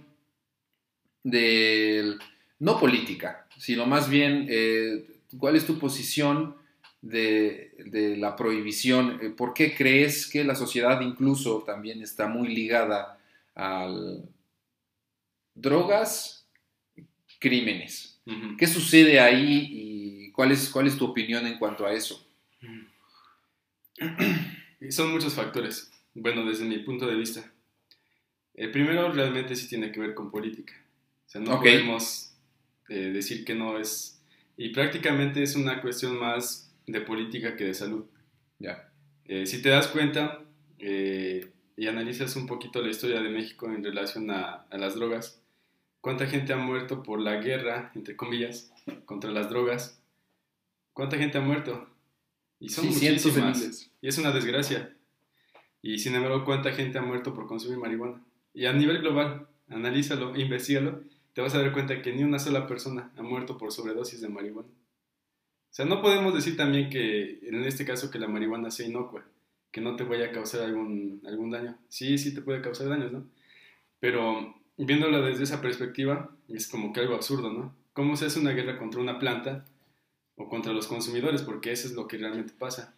de, 1.23 2.15
no 2.59 2.79
política, 2.79 3.47
sino 3.57 3.85
más 3.85 4.09
bien, 4.09 4.45
eh, 4.49 5.05
cuál 5.39 5.55
es 5.55 5.65
tu 5.65 5.79
posición 5.79 6.55
de, 7.01 7.73
de 7.85 8.17
la 8.17 8.35
prohibición? 8.35 9.19
Eh, 9.21 9.29
¿Por 9.29 9.53
qué 9.53 9.73
crees 9.73 10.29
que 10.29 10.43
la 10.43 10.55
sociedad 10.55 11.01
incluso 11.01 11.63
también 11.65 12.03
está 12.03 12.27
muy 12.27 12.53
ligada 12.53 13.17
al 13.55 14.29
drogas, 15.55 16.47
crímenes? 17.39 18.21
¿Qué 18.57 18.67
sucede 18.67 19.19
ahí 19.19 19.67
y 19.71 20.31
cuál 20.31 20.51
es, 20.51 20.69
cuál 20.69 20.87
es 20.87 20.97
tu 20.97 21.05
opinión 21.05 21.45
en 21.45 21.57
cuanto 21.57 21.85
a 21.85 21.93
eso? 21.93 22.25
Son 24.89 25.11
muchos 25.11 25.33
factores. 25.33 25.91
Bueno, 26.13 26.45
desde 26.45 26.65
mi 26.65 26.79
punto 26.79 27.07
de 27.07 27.15
vista. 27.15 27.51
El 28.53 28.71
primero 28.71 29.11
realmente 29.11 29.55
sí 29.55 29.67
tiene 29.67 29.91
que 29.91 29.99
ver 29.99 30.13
con 30.13 30.29
política. 30.29 30.73
O 31.25 31.29
sea, 31.29 31.41
no 31.41 31.59
podemos 31.59 32.35
eh, 32.89 33.11
decir 33.11 33.45
que 33.45 33.55
no 33.55 33.79
es... 33.79 34.21
Y 34.57 34.69
prácticamente 34.69 35.41
es 35.41 35.55
una 35.55 35.81
cuestión 35.81 36.19
más 36.19 36.71
de 36.85 37.01
política 37.01 37.55
que 37.55 37.65
de 37.65 37.73
salud. 37.73 38.05
Ya. 38.59 38.91
Eh, 39.25 39.47
si 39.47 39.61
te 39.61 39.69
das 39.69 39.87
cuenta 39.87 40.43
eh, 40.77 41.51
y 41.75 41.87
analizas 41.87 42.35
un 42.35 42.45
poquito 42.45 42.81
la 42.81 42.89
historia 42.89 43.21
de 43.21 43.29
México 43.29 43.67
en 43.67 43.83
relación 43.83 44.29
a, 44.29 44.65
a 44.69 44.77
las 44.77 44.95
drogas, 44.95 45.43
¿Cuánta 46.03 46.27
gente 46.27 46.51
ha 46.51 46.57
muerto 46.57 47.01
por 47.01 47.21
la 47.21 47.37
guerra, 47.37 47.93
entre 47.95 48.17
comillas, 48.17 48.73
contra 49.05 49.31
las 49.31 49.49
drogas? 49.49 50.03
¿Cuánta 50.91 51.15
gente 51.15 51.37
ha 51.37 51.41
muerto? 51.41 51.87
Y 52.63 52.69
son 52.69 52.85
muchísimas. 52.85 53.91
Y 54.01 54.07
es 54.07 54.17
una 54.17 54.31
desgracia. 54.31 54.95
Y 55.81 55.99
sin 55.99 56.15
embargo, 56.15 56.45
¿cuánta 56.45 56.71
gente 56.71 56.97
ha 56.97 57.01
muerto 57.01 57.33
por 57.33 57.45
consumir 57.45 57.77
marihuana? 57.77 58.23
Y 58.53 58.67
a 58.67 58.71
nivel 58.71 58.99
global, 58.99 59.47
analízalo, 59.67 60.33
investigalo, 60.37 61.01
te 61.33 61.41
vas 61.41 61.53
a 61.55 61.61
dar 61.61 61.73
cuenta 61.73 62.01
que 62.01 62.13
ni 62.13 62.23
una 62.23 62.39
sola 62.39 62.65
persona 62.65 63.11
ha 63.17 63.21
muerto 63.21 63.57
por 63.57 63.73
sobredosis 63.73 64.21
de 64.21 64.29
marihuana. 64.29 64.69
O 64.69 65.73
sea, 65.75 65.83
no 65.83 66.01
podemos 66.01 66.33
decir 66.33 66.55
también 66.55 66.89
que, 66.89 67.39
en 67.43 67.65
este 67.65 67.83
caso, 67.83 68.09
que 68.09 68.17
la 68.17 68.29
marihuana 68.29 68.71
sea 68.71 68.87
inocua, 68.87 69.25
que 69.69 69.81
no 69.81 69.97
te 69.97 70.05
vaya 70.05 70.27
a 70.27 70.31
causar 70.31 70.61
algún, 70.61 71.21
algún 71.25 71.51
daño. 71.51 71.77
Sí, 71.89 72.17
sí 72.17 72.33
te 72.33 72.41
puede 72.41 72.61
causar 72.61 72.87
daños, 72.87 73.11
¿no? 73.11 73.25
Pero 73.99 74.55
viéndolo 74.77 75.21
desde 75.21 75.43
esa 75.43 75.59
perspectiva, 75.59 76.33
es 76.47 76.69
como 76.69 76.93
que 76.93 77.01
algo 77.01 77.15
absurdo, 77.15 77.51
¿no? 77.51 77.75
¿Cómo 77.91 78.15
se 78.15 78.27
hace 78.27 78.39
una 78.39 78.51
guerra 78.51 78.77
contra 78.77 79.01
una 79.01 79.19
planta 79.19 79.65
o 80.35 80.49
contra 80.49 80.73
los 80.73 80.87
consumidores? 80.87 81.41
Porque 81.41 81.71
eso 81.71 81.87
es 81.87 81.93
lo 81.93 82.07
que 82.07 82.17
realmente 82.17 82.53
pasa. 82.57 82.95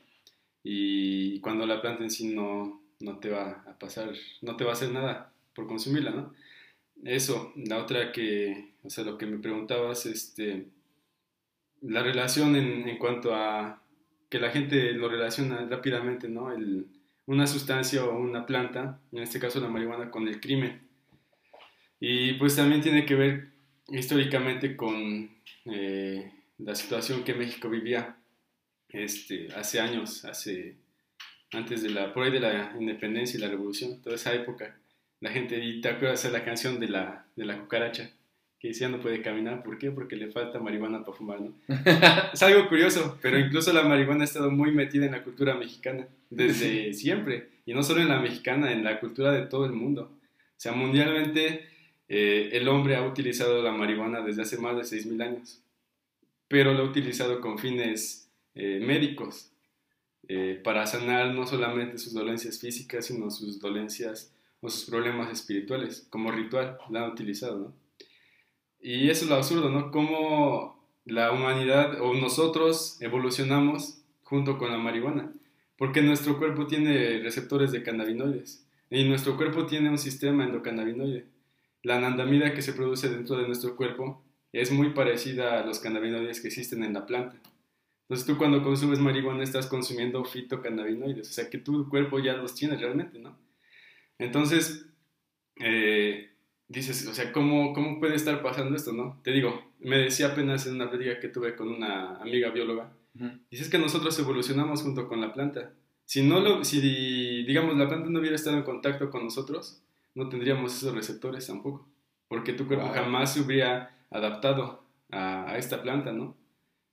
Y 0.63 1.39
cuando 1.41 1.65
la 1.65 1.81
planta 1.81 2.03
en 2.03 2.09
sí 2.09 2.33
no, 2.33 2.81
no 2.99 3.19
te 3.19 3.29
va 3.29 3.63
a 3.67 3.77
pasar, 3.77 4.11
no 4.41 4.55
te 4.55 4.63
va 4.63 4.71
a 4.71 4.73
hacer 4.73 4.91
nada 4.91 5.31
por 5.53 5.67
consumirla, 5.67 6.11
¿no? 6.11 6.33
Eso, 7.03 7.53
la 7.55 7.77
otra 7.77 8.11
que, 8.11 8.73
o 8.83 8.89
sea, 8.89 9.03
lo 9.03 9.17
que 9.17 9.25
me 9.25 9.37
preguntabas, 9.37 10.05
este, 10.05 10.67
la 11.81 12.01
relación 12.01 12.55
en, 12.55 12.97
cuanto 12.97 13.35
a 13.35 13.81
que 14.29 14.39
la 14.39 14.49
gente 14.49 14.93
lo 14.93 15.09
relaciona 15.09 15.65
rápidamente, 15.69 16.29
¿no? 16.29 16.51
El, 16.51 16.87
una 17.27 17.47
sustancia 17.47 18.03
o 18.03 18.17
una 18.17 18.45
planta, 18.45 18.99
en 19.11 19.23
este 19.23 19.39
caso 19.39 19.59
la 19.59 19.67
marihuana, 19.67 20.09
con 20.09 20.27
el 20.27 20.39
crimen. 20.39 20.81
Y 21.99 22.33
pues 22.33 22.55
también 22.55 22.81
tiene 22.81 23.05
que 23.05 23.15
ver 23.15 23.49
históricamente 23.89 24.75
con 24.75 25.29
eh, 25.65 26.31
la 26.57 26.75
situación 26.75 27.23
que 27.23 27.33
México 27.33 27.69
vivía 27.69 28.15
este, 28.89 29.49
hace 29.55 29.79
años, 29.79 30.25
hace, 30.25 30.75
antes 31.51 31.83
de 31.83 31.89
la, 31.89 32.13
por 32.13 32.23
ahí 32.23 32.31
de 32.31 32.39
la 32.39 32.75
independencia 32.79 33.37
y 33.37 33.41
la 33.41 33.49
revolución, 33.49 34.01
toda 34.01 34.15
esa 34.15 34.33
época. 34.33 34.77
La 35.21 35.31
gente, 35.31 35.57
y 35.63 35.81
te 35.81 35.89
acuerdas 35.89 36.23
de 36.23 36.31
la 36.31 36.43
canción 36.43 36.79
de 36.79 36.87
la, 36.87 37.25
de 37.35 37.45
la 37.45 37.59
cucaracha, 37.59 38.11
que 38.59 38.69
decía 38.69 38.89
no 38.89 38.99
puede 38.99 39.21
caminar, 39.21 39.63
¿por 39.63 39.77
qué? 39.77 39.91
Porque 39.91 40.15
le 40.15 40.31
falta 40.31 40.59
marihuana 40.59 41.03
para 41.03 41.17
fumar, 41.17 41.41
¿no? 41.41 41.53
es 42.33 42.41
algo 42.43 42.67
curioso, 42.69 43.17
pero 43.21 43.37
incluso 43.37 43.71
la 43.73 43.83
marihuana 43.83 44.21
ha 44.21 44.25
estado 44.25 44.49
muy 44.51 44.71
metida 44.71 45.05
en 45.05 45.11
la 45.11 45.23
cultura 45.23 45.55
mexicana, 45.55 46.07
desde 46.29 46.93
siempre, 46.95 47.49
y 47.65 47.73
no 47.73 47.83
solo 47.83 48.01
en 48.01 48.09
la 48.09 48.19
mexicana, 48.19 48.71
en 48.71 48.83
la 48.83 48.99
cultura 48.99 49.31
de 49.31 49.45
todo 49.45 49.65
el 49.65 49.73
mundo. 49.73 50.11
O 50.31 50.59
sea, 50.59 50.71
mundialmente 50.71 51.67
eh, 52.07 52.49
el 52.53 52.67
hombre 52.67 52.95
ha 52.95 53.03
utilizado 53.03 53.61
la 53.61 53.71
marihuana 53.71 54.21
desde 54.21 54.43
hace 54.43 54.57
más 54.57 54.75
de 54.75 54.83
6.000 54.83 55.23
años, 55.23 55.61
pero 56.47 56.73
lo 56.73 56.83
ha 56.83 56.89
utilizado 56.89 57.41
con 57.41 57.57
fines 57.57 58.29
eh, 58.53 58.79
médicos, 58.81 59.51
eh, 60.27 60.59
para 60.63 60.87
sanar 60.87 61.33
no 61.33 61.45
solamente 61.45 61.97
sus 61.97 62.13
dolencias 62.13 62.59
físicas, 62.59 63.05
sino 63.05 63.29
sus 63.29 63.59
dolencias 63.59 64.33
o 64.61 64.69
sus 64.69 64.85
problemas 64.85 65.31
espirituales, 65.31 66.07
como 66.09 66.31
ritual, 66.31 66.77
la 66.89 67.03
han 67.03 67.11
utilizado, 67.11 67.59
¿no? 67.59 67.73
Y 68.79 69.09
eso 69.09 69.25
es 69.25 69.29
lo 69.29 69.35
absurdo, 69.35 69.69
¿no? 69.69 69.91
Cómo 69.91 70.83
la 71.05 71.31
humanidad 71.31 72.01
o 72.01 72.13
nosotros 72.13 72.97
evolucionamos 73.01 74.01
junto 74.23 74.57
con 74.57 74.71
la 74.71 74.77
marihuana, 74.77 75.31
porque 75.77 76.01
nuestro 76.01 76.39
cuerpo 76.39 76.67
tiene 76.67 77.19
receptores 77.19 77.71
de 77.71 77.83
cannabinoides 77.83 78.65
y 78.89 79.03
nuestro 79.03 79.37
cuerpo 79.37 79.65
tiene 79.65 79.89
un 79.89 79.97
sistema 79.97 80.45
endocannabinoide 80.45 81.25
la 81.85 81.97
anandamida 81.97 82.55
que 82.55 82.63
se 82.63 82.73
produce 82.73 83.09
dentro 83.09 83.37
de 83.37 83.45
nuestro 83.45 83.75
cuerpo 83.75 84.23
es 84.61 84.71
muy 84.71 84.91
parecida 84.91 85.59
a 85.59 85.65
los 85.65 85.79
cannabinoides 85.79 86.39
que 86.39 86.47
existen 86.47 86.83
en 86.83 86.93
la 86.93 87.05
planta. 87.05 87.37
Entonces 88.03 88.25
tú 88.25 88.37
cuando 88.37 88.63
consumes 88.63 88.99
marihuana 88.99 89.43
estás 89.43 89.67
consumiendo 89.67 90.23
fitocannabinoides, 90.23 91.29
o 91.29 91.33
sea 91.33 91.49
que 91.49 91.57
tu 91.57 91.89
cuerpo 91.89 92.19
ya 92.19 92.33
los 92.33 92.55
tiene 92.55 92.77
realmente, 92.77 93.19
¿no? 93.19 93.37
Entonces, 94.17 94.87
eh, 95.57 96.29
dices, 96.69 97.05
o 97.07 97.13
sea, 97.13 97.33
¿cómo, 97.33 97.73
¿cómo 97.73 97.99
puede 97.99 98.15
estar 98.15 98.41
pasando 98.41 98.75
esto, 98.75 98.93
no? 98.93 99.19
Te 99.23 99.31
digo, 99.31 99.73
me 99.79 99.97
decía 99.97 100.27
apenas 100.27 100.65
en 100.67 100.75
una 100.75 100.89
plática 100.89 101.19
que 101.19 101.27
tuve 101.27 101.55
con 101.55 101.67
una 101.67 102.15
amiga 102.17 102.49
bióloga, 102.51 102.93
dices 103.49 103.69
que 103.69 103.77
nosotros 103.77 104.17
evolucionamos 104.19 104.83
junto 104.83 105.07
con 105.07 105.19
la 105.19 105.33
planta. 105.33 105.73
Si 106.05 106.21
no 106.21 106.39
lo, 106.39 106.63
si 106.63 106.79
digamos 107.43 107.75
la 107.75 107.87
planta 107.87 108.09
no 108.09 108.19
hubiera 108.19 108.35
estado 108.35 108.57
en 108.57 108.63
contacto 108.63 109.09
con 109.09 109.23
nosotros, 109.23 109.83
no 110.13 110.29
tendríamos 110.29 110.75
esos 110.75 110.93
receptores 110.93 111.47
tampoco, 111.47 111.89
porque 112.27 112.53
tu 112.53 112.67
cuerpo 112.67 112.87
jamás 112.89 113.33
se 113.33 113.41
hubiera 113.41 113.94
adaptado 114.09 114.83
a, 115.11 115.57
esta 115.57 115.81
planta, 115.81 116.11
¿no? 116.11 116.35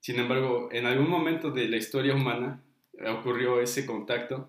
Sin 0.00 0.18
embargo, 0.18 0.68
en 0.72 0.86
algún 0.86 1.08
momento 1.08 1.50
de 1.50 1.68
la 1.68 1.76
historia 1.76 2.14
humana 2.14 2.62
ocurrió 3.08 3.60
ese 3.60 3.86
contacto 3.86 4.48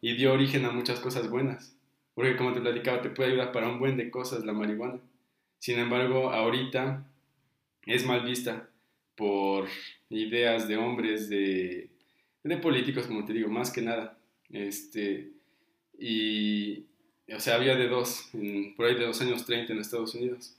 y 0.00 0.16
dio 0.16 0.32
origen 0.32 0.64
a 0.64 0.70
muchas 0.70 1.00
cosas 1.00 1.30
buenas, 1.30 1.76
porque 2.14 2.36
como 2.36 2.52
te 2.52 2.60
platicaba, 2.60 3.00
te 3.00 3.10
puede 3.10 3.30
ayudar 3.30 3.52
para 3.52 3.68
un 3.68 3.78
buen 3.78 3.96
de 3.96 4.10
cosas 4.10 4.44
la 4.44 4.52
marihuana. 4.52 5.00
Sin 5.58 5.78
embargo, 5.78 6.30
ahorita 6.30 7.06
es 7.86 8.04
mal 8.04 8.24
vista 8.24 8.68
por 9.16 9.68
ideas 10.10 10.68
de 10.68 10.76
hombres, 10.76 11.28
de, 11.28 11.90
de 12.42 12.56
políticos, 12.58 13.06
como 13.06 13.24
te 13.24 13.32
digo, 13.32 13.48
más 13.48 13.70
que 13.70 13.82
nada. 13.82 14.18
Este, 14.50 15.32
y, 15.98 16.86
o 17.32 17.40
sea, 17.40 17.56
había 17.56 17.76
de 17.76 17.88
dos, 17.88 18.30
por 18.76 18.86
ahí 18.86 18.94
de 18.94 19.06
los 19.06 19.20
años 19.20 19.44
30 19.46 19.72
en 19.72 19.78
Estados 19.78 20.14
Unidos. 20.14 20.56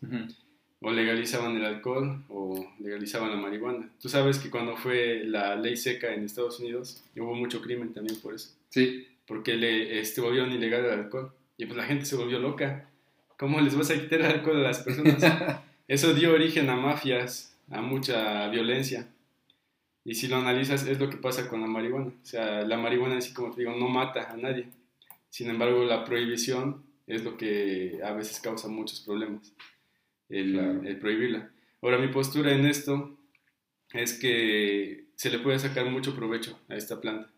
O 0.81 0.91
legalizaban 0.91 1.55
el 1.55 1.65
alcohol 1.65 2.23
o 2.29 2.73
legalizaban 2.79 3.31
la 3.31 3.37
marihuana. 3.37 3.89
Tú 3.99 4.09
sabes 4.09 4.37
que 4.39 4.49
cuando 4.49 4.75
fue 4.75 5.23
la 5.23 5.55
ley 5.55 5.77
seca 5.77 6.13
en 6.13 6.23
Estados 6.23 6.59
Unidos, 6.59 7.03
hubo 7.15 7.33
mucho 7.33 7.61
crimen 7.61 7.93
también 7.93 8.19
por 8.19 8.35
eso. 8.35 8.49
Sí. 8.69 9.07
Porque 9.25 9.55
le 9.55 9.99
este, 9.99 10.21
volvieron 10.21 10.51
ilegal 10.51 10.85
el 10.85 10.91
alcohol. 10.91 11.31
Y 11.57 11.65
pues 11.65 11.77
la 11.77 11.85
gente 11.85 12.05
se 12.05 12.15
volvió 12.15 12.39
loca. 12.39 12.89
¿Cómo 13.37 13.59
les 13.61 13.75
vas 13.75 13.89
a 13.89 13.99
quitar 13.99 14.19
el 14.19 14.27
alcohol 14.27 14.57
a 14.57 14.63
las 14.63 14.79
personas? 14.79 15.23
eso 15.87 16.13
dio 16.13 16.33
origen 16.33 16.69
a 16.69 16.75
mafias, 16.75 17.57
a 17.71 17.81
mucha 17.81 18.47
violencia. 18.49 19.07
Y 20.03 20.13
si 20.13 20.27
lo 20.27 20.35
analizas, 20.35 20.85
es 20.85 20.99
lo 20.99 21.09
que 21.09 21.17
pasa 21.17 21.49
con 21.49 21.61
la 21.61 21.67
marihuana. 21.67 22.07
O 22.07 22.25
sea, 22.25 22.61
la 22.61 22.77
marihuana, 22.77 23.17
así 23.17 23.33
como 23.33 23.51
te 23.51 23.61
digo, 23.61 23.75
no 23.75 23.87
mata 23.87 24.31
a 24.31 24.37
nadie 24.37 24.67
sin 25.35 25.49
embargo, 25.49 25.83
la 25.83 26.05
prohibición 26.05 26.81
es 27.07 27.25
lo 27.25 27.35
que 27.35 27.99
a 28.01 28.13
veces 28.13 28.39
causa 28.39 28.69
muchos 28.69 29.01
problemas, 29.01 29.51
el, 30.29 30.97
prohibirla. 30.99 31.51
Ahora, 31.81 31.97
mi 31.97 32.07
postura 32.07 32.53
en 32.53 32.65
esto 32.65 33.17
es 33.93 34.13
que 34.19 35.05
se 35.15 35.29
le 35.29 35.39
puede 35.39 35.59
sacar 35.59 35.85
mucho 35.89 36.15
provecho 36.15 36.59
a 36.69 36.75
esta 36.75 36.99
planta. 36.99 37.31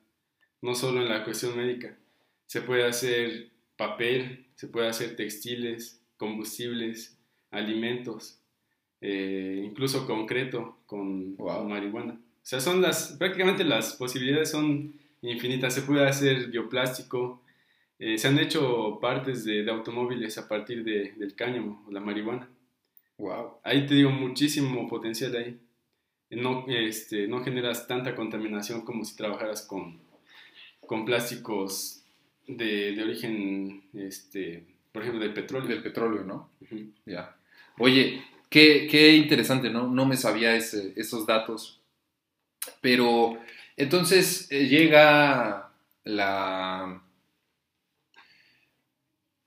no 0.61 0.73
solo 0.73 1.01
en 1.01 1.09
la 1.09 1.23
cuestión 1.23 1.55
médica. 1.55 1.97
Se 2.45 2.61
puede 2.61 2.85
hacer 2.85 3.51
papel, 3.75 4.47
se 4.55 4.67
puede 4.67 4.87
hacer 4.87 5.15
textiles, 5.15 6.01
combustibles, 6.17 7.17
alimentos, 7.51 8.39
eh, 9.01 9.61
incluso 9.63 10.07
concreto 10.07 10.79
con, 10.85 11.35
marihuana. 11.37 12.13
O 12.13 12.49
sea, 12.49 12.59
son 12.59 12.81
las, 12.81 13.15
prácticamente 13.19 13.63
las 13.63 13.93
posibilidades 13.93 14.49
son 14.49 14.93
infinitas. 15.21 15.73
Se 15.73 15.83
puede 15.83 16.07
hacer 16.07 16.47
bioplástico, 16.47 17.41
eh, 17.99 18.17
se 18.17 18.27
han 18.27 18.39
hecho 18.39 18.99
partes 18.99 19.45
de, 19.45 19.69
automóviles 19.69 20.37
a 20.37 20.47
partir 20.47 20.83
de, 20.83 21.13
del 21.17 21.35
cáñamo 21.35 21.85
o 21.87 21.91
la 21.91 21.99
marihuana. 21.99 22.49
Wow. 23.17 23.59
Ahí 23.63 23.85
te 23.85 23.95
digo 23.95 24.11
muchísimo 24.11 24.87
potencial 24.87 25.35
ahí. 25.35 25.59
No, 26.29 26.65
este, 26.67 27.27
no 27.27 27.43
generas 27.43 27.87
tanta 27.87 28.15
contaminación 28.15 28.81
como 28.81 29.05
si 29.05 29.15
trabajaras 29.15 29.61
con, 29.63 29.99
con 30.81 31.05
plásticos 31.05 32.03
de, 32.47 32.93
de 32.93 33.03
origen, 33.03 33.83
este, 33.93 34.65
por 34.91 35.01
ejemplo, 35.01 35.23
del 35.23 35.33
petróleo. 35.33 35.67
Del 35.67 35.83
petróleo, 35.83 36.23
¿no? 36.23 36.49
Ya. 37.05 37.35
Oye, 37.79 38.23
qué, 38.49 38.87
qué, 38.89 39.15
interesante, 39.15 39.69
¿no? 39.69 39.87
No 39.87 40.05
me 40.05 40.17
sabía 40.17 40.55
ese, 40.55 40.93
esos 40.95 41.25
datos. 41.25 41.81
Pero 42.81 43.37
entonces 43.77 44.51
eh, 44.51 44.67
llega 44.67 45.71
la 46.03 47.01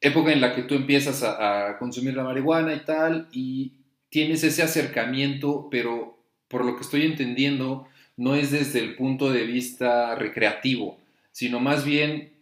época 0.00 0.32
en 0.32 0.40
la 0.40 0.54
que 0.54 0.62
tú 0.62 0.74
empiezas 0.74 1.22
a, 1.22 1.76
consumir 1.78 2.14
la 2.14 2.24
marihuana 2.24 2.74
y 2.74 2.80
tal, 2.80 3.28
y 3.32 3.72
tienes 4.08 4.42
ese 4.44 4.62
acercamiento, 4.62 5.68
pero 5.70 6.18
por 6.48 6.64
lo 6.64 6.76
que 6.76 6.82
estoy 6.82 7.02
entendiendo, 7.02 7.86
no 8.16 8.34
es 8.34 8.50
desde 8.50 8.80
el 8.80 8.96
punto 8.96 9.30
de 9.30 9.44
vista 9.44 10.14
recreativo, 10.14 10.98
sino 11.32 11.60
más 11.60 11.84
bien 11.84 12.32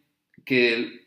que 0.44 1.07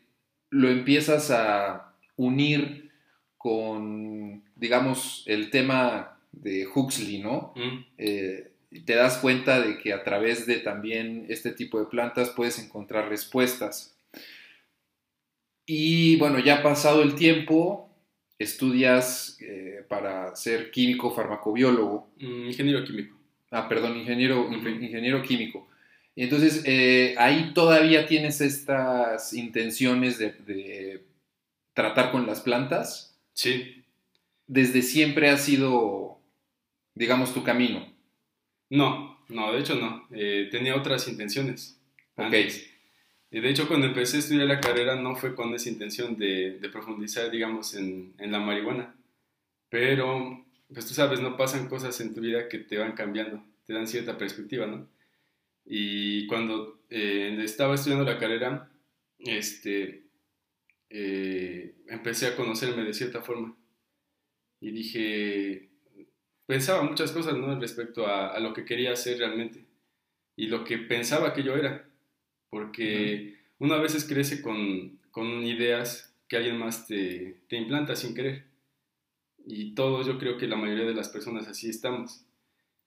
lo 0.50 0.68
empiezas 0.68 1.30
a 1.30 1.94
unir 2.16 2.90
con, 3.36 4.44
digamos, 4.54 5.24
el 5.26 5.50
tema 5.50 6.18
de 6.30 6.66
Huxley, 6.72 7.18
¿no? 7.18 7.52
Mm. 7.56 7.84
Eh, 7.98 8.52
te 8.86 8.94
das 8.94 9.18
cuenta 9.18 9.60
de 9.60 9.78
que 9.78 9.92
a 9.92 10.02
través 10.04 10.46
de 10.46 10.56
también 10.56 11.26
este 11.28 11.50
tipo 11.50 11.78
de 11.78 11.86
plantas 11.86 12.30
puedes 12.30 12.58
encontrar 12.58 13.08
respuestas. 13.08 13.91
Y 15.66 16.16
bueno, 16.16 16.38
ya 16.38 16.56
ha 16.56 16.62
pasado 16.62 17.02
el 17.02 17.14
tiempo, 17.14 17.88
estudias 18.38 19.38
eh, 19.40 19.84
para 19.88 20.34
ser 20.34 20.70
químico 20.70 21.10
farmacobiólogo. 21.12 22.10
Mm, 22.18 22.46
ingeniero 22.46 22.84
químico. 22.84 23.16
Ah, 23.50 23.68
perdón, 23.68 23.96
ingeniero, 23.96 24.48
ingeniero 24.50 25.22
químico. 25.22 25.68
Entonces, 26.16 26.62
eh, 26.66 27.14
ahí 27.18 27.52
todavía 27.54 28.06
tienes 28.06 28.40
estas 28.40 29.32
intenciones 29.32 30.18
de, 30.18 31.04
tratar 31.74 32.10
con 32.10 32.26
las 32.26 32.40
plantas. 32.40 33.18
Sí. 33.32 33.84
Desde 34.46 34.82
siempre 34.82 35.30
ha 35.30 35.38
sido, 35.38 36.18
digamos, 36.94 37.32
tu 37.32 37.42
camino. 37.44 37.90
No, 38.68 39.18
no, 39.28 39.52
de 39.52 39.60
hecho 39.60 39.76
no. 39.76 40.06
Eh, 40.10 40.48
tenía 40.50 40.76
otras 40.76 41.08
intenciones. 41.08 41.78
Ok. 42.16 42.34
De 43.40 43.48
hecho, 43.48 43.66
cuando 43.66 43.86
empecé 43.86 44.16
a 44.18 44.20
estudiar 44.20 44.46
la 44.46 44.60
carrera 44.60 44.94
no 44.94 45.16
fue 45.16 45.34
con 45.34 45.54
esa 45.54 45.70
intención 45.70 46.18
de, 46.18 46.58
profundizar, 46.70 47.30
digamos, 47.30 47.74
en, 47.74 48.14
la 48.18 48.38
marihuana. 48.40 48.94
Pero, 49.70 50.44
pues 50.72 50.86
tú 50.86 50.92
sabes, 50.92 51.20
no 51.20 51.36
pasan 51.38 51.66
cosas 51.68 51.98
en 52.02 52.14
tu 52.14 52.20
vida 52.20 52.48
que 52.48 52.58
te 52.58 52.76
van 52.76 52.92
cambiando, 52.92 53.42
te 53.64 53.72
dan 53.72 53.88
cierta 53.88 54.18
perspectiva, 54.18 54.66
¿no? 54.66 54.86
Y 55.64 56.26
cuando 56.26 56.82
eh, 56.90 57.38
estaba 57.42 57.74
estudiando 57.74 58.04
la 58.04 58.18
carrera, 58.18 58.70
este, 59.18 60.04
eh, 60.90 61.74
empecé 61.88 62.26
a 62.26 62.36
conocerme 62.36 62.84
de 62.84 62.92
cierta 62.92 63.22
forma. 63.22 63.56
Y 64.60 64.72
dije, 64.72 65.70
pensaba 66.44 66.82
muchas 66.82 67.12
cosas, 67.12 67.34
¿no? 67.38 67.58
Respecto 67.58 68.06
a, 68.06 68.28
a 68.28 68.40
lo 68.40 68.52
que 68.52 68.66
quería 68.66 68.92
hacer 68.92 69.18
realmente. 69.18 69.64
Y 70.36 70.48
lo 70.48 70.64
que 70.64 70.76
pensaba 70.76 71.32
que 71.32 71.42
yo 71.42 71.56
era 71.56 71.91
porque 72.52 73.38
uno 73.60 73.72
a 73.72 73.80
veces 73.80 74.04
crece 74.04 74.42
con, 74.42 74.98
con, 75.10 75.42
ideas 75.42 76.14
que 76.28 76.36
alguien 76.36 76.58
más 76.58 76.86
te, 76.86 77.40
te, 77.48 77.56
implanta 77.56 77.96
sin 77.96 78.14
querer. 78.14 78.44
Y 79.46 79.74
todos, 79.74 80.06
yo 80.06 80.18
creo 80.18 80.36
que 80.36 80.46
la 80.46 80.56
mayoría 80.56 80.84
de 80.84 80.92
las 80.92 81.08
personas 81.08 81.48
así 81.48 81.70
estamos. 81.70 82.26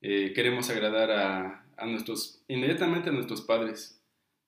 Eh, 0.01 0.33
queremos 0.35 0.69
agradar 0.69 1.09
a, 1.09 1.65
a, 1.77 1.85
nuestros, 1.87 2.43
inmediatamente 2.47 3.09
a 3.09 3.13
nuestros 3.13 3.41
padres, 3.41 3.99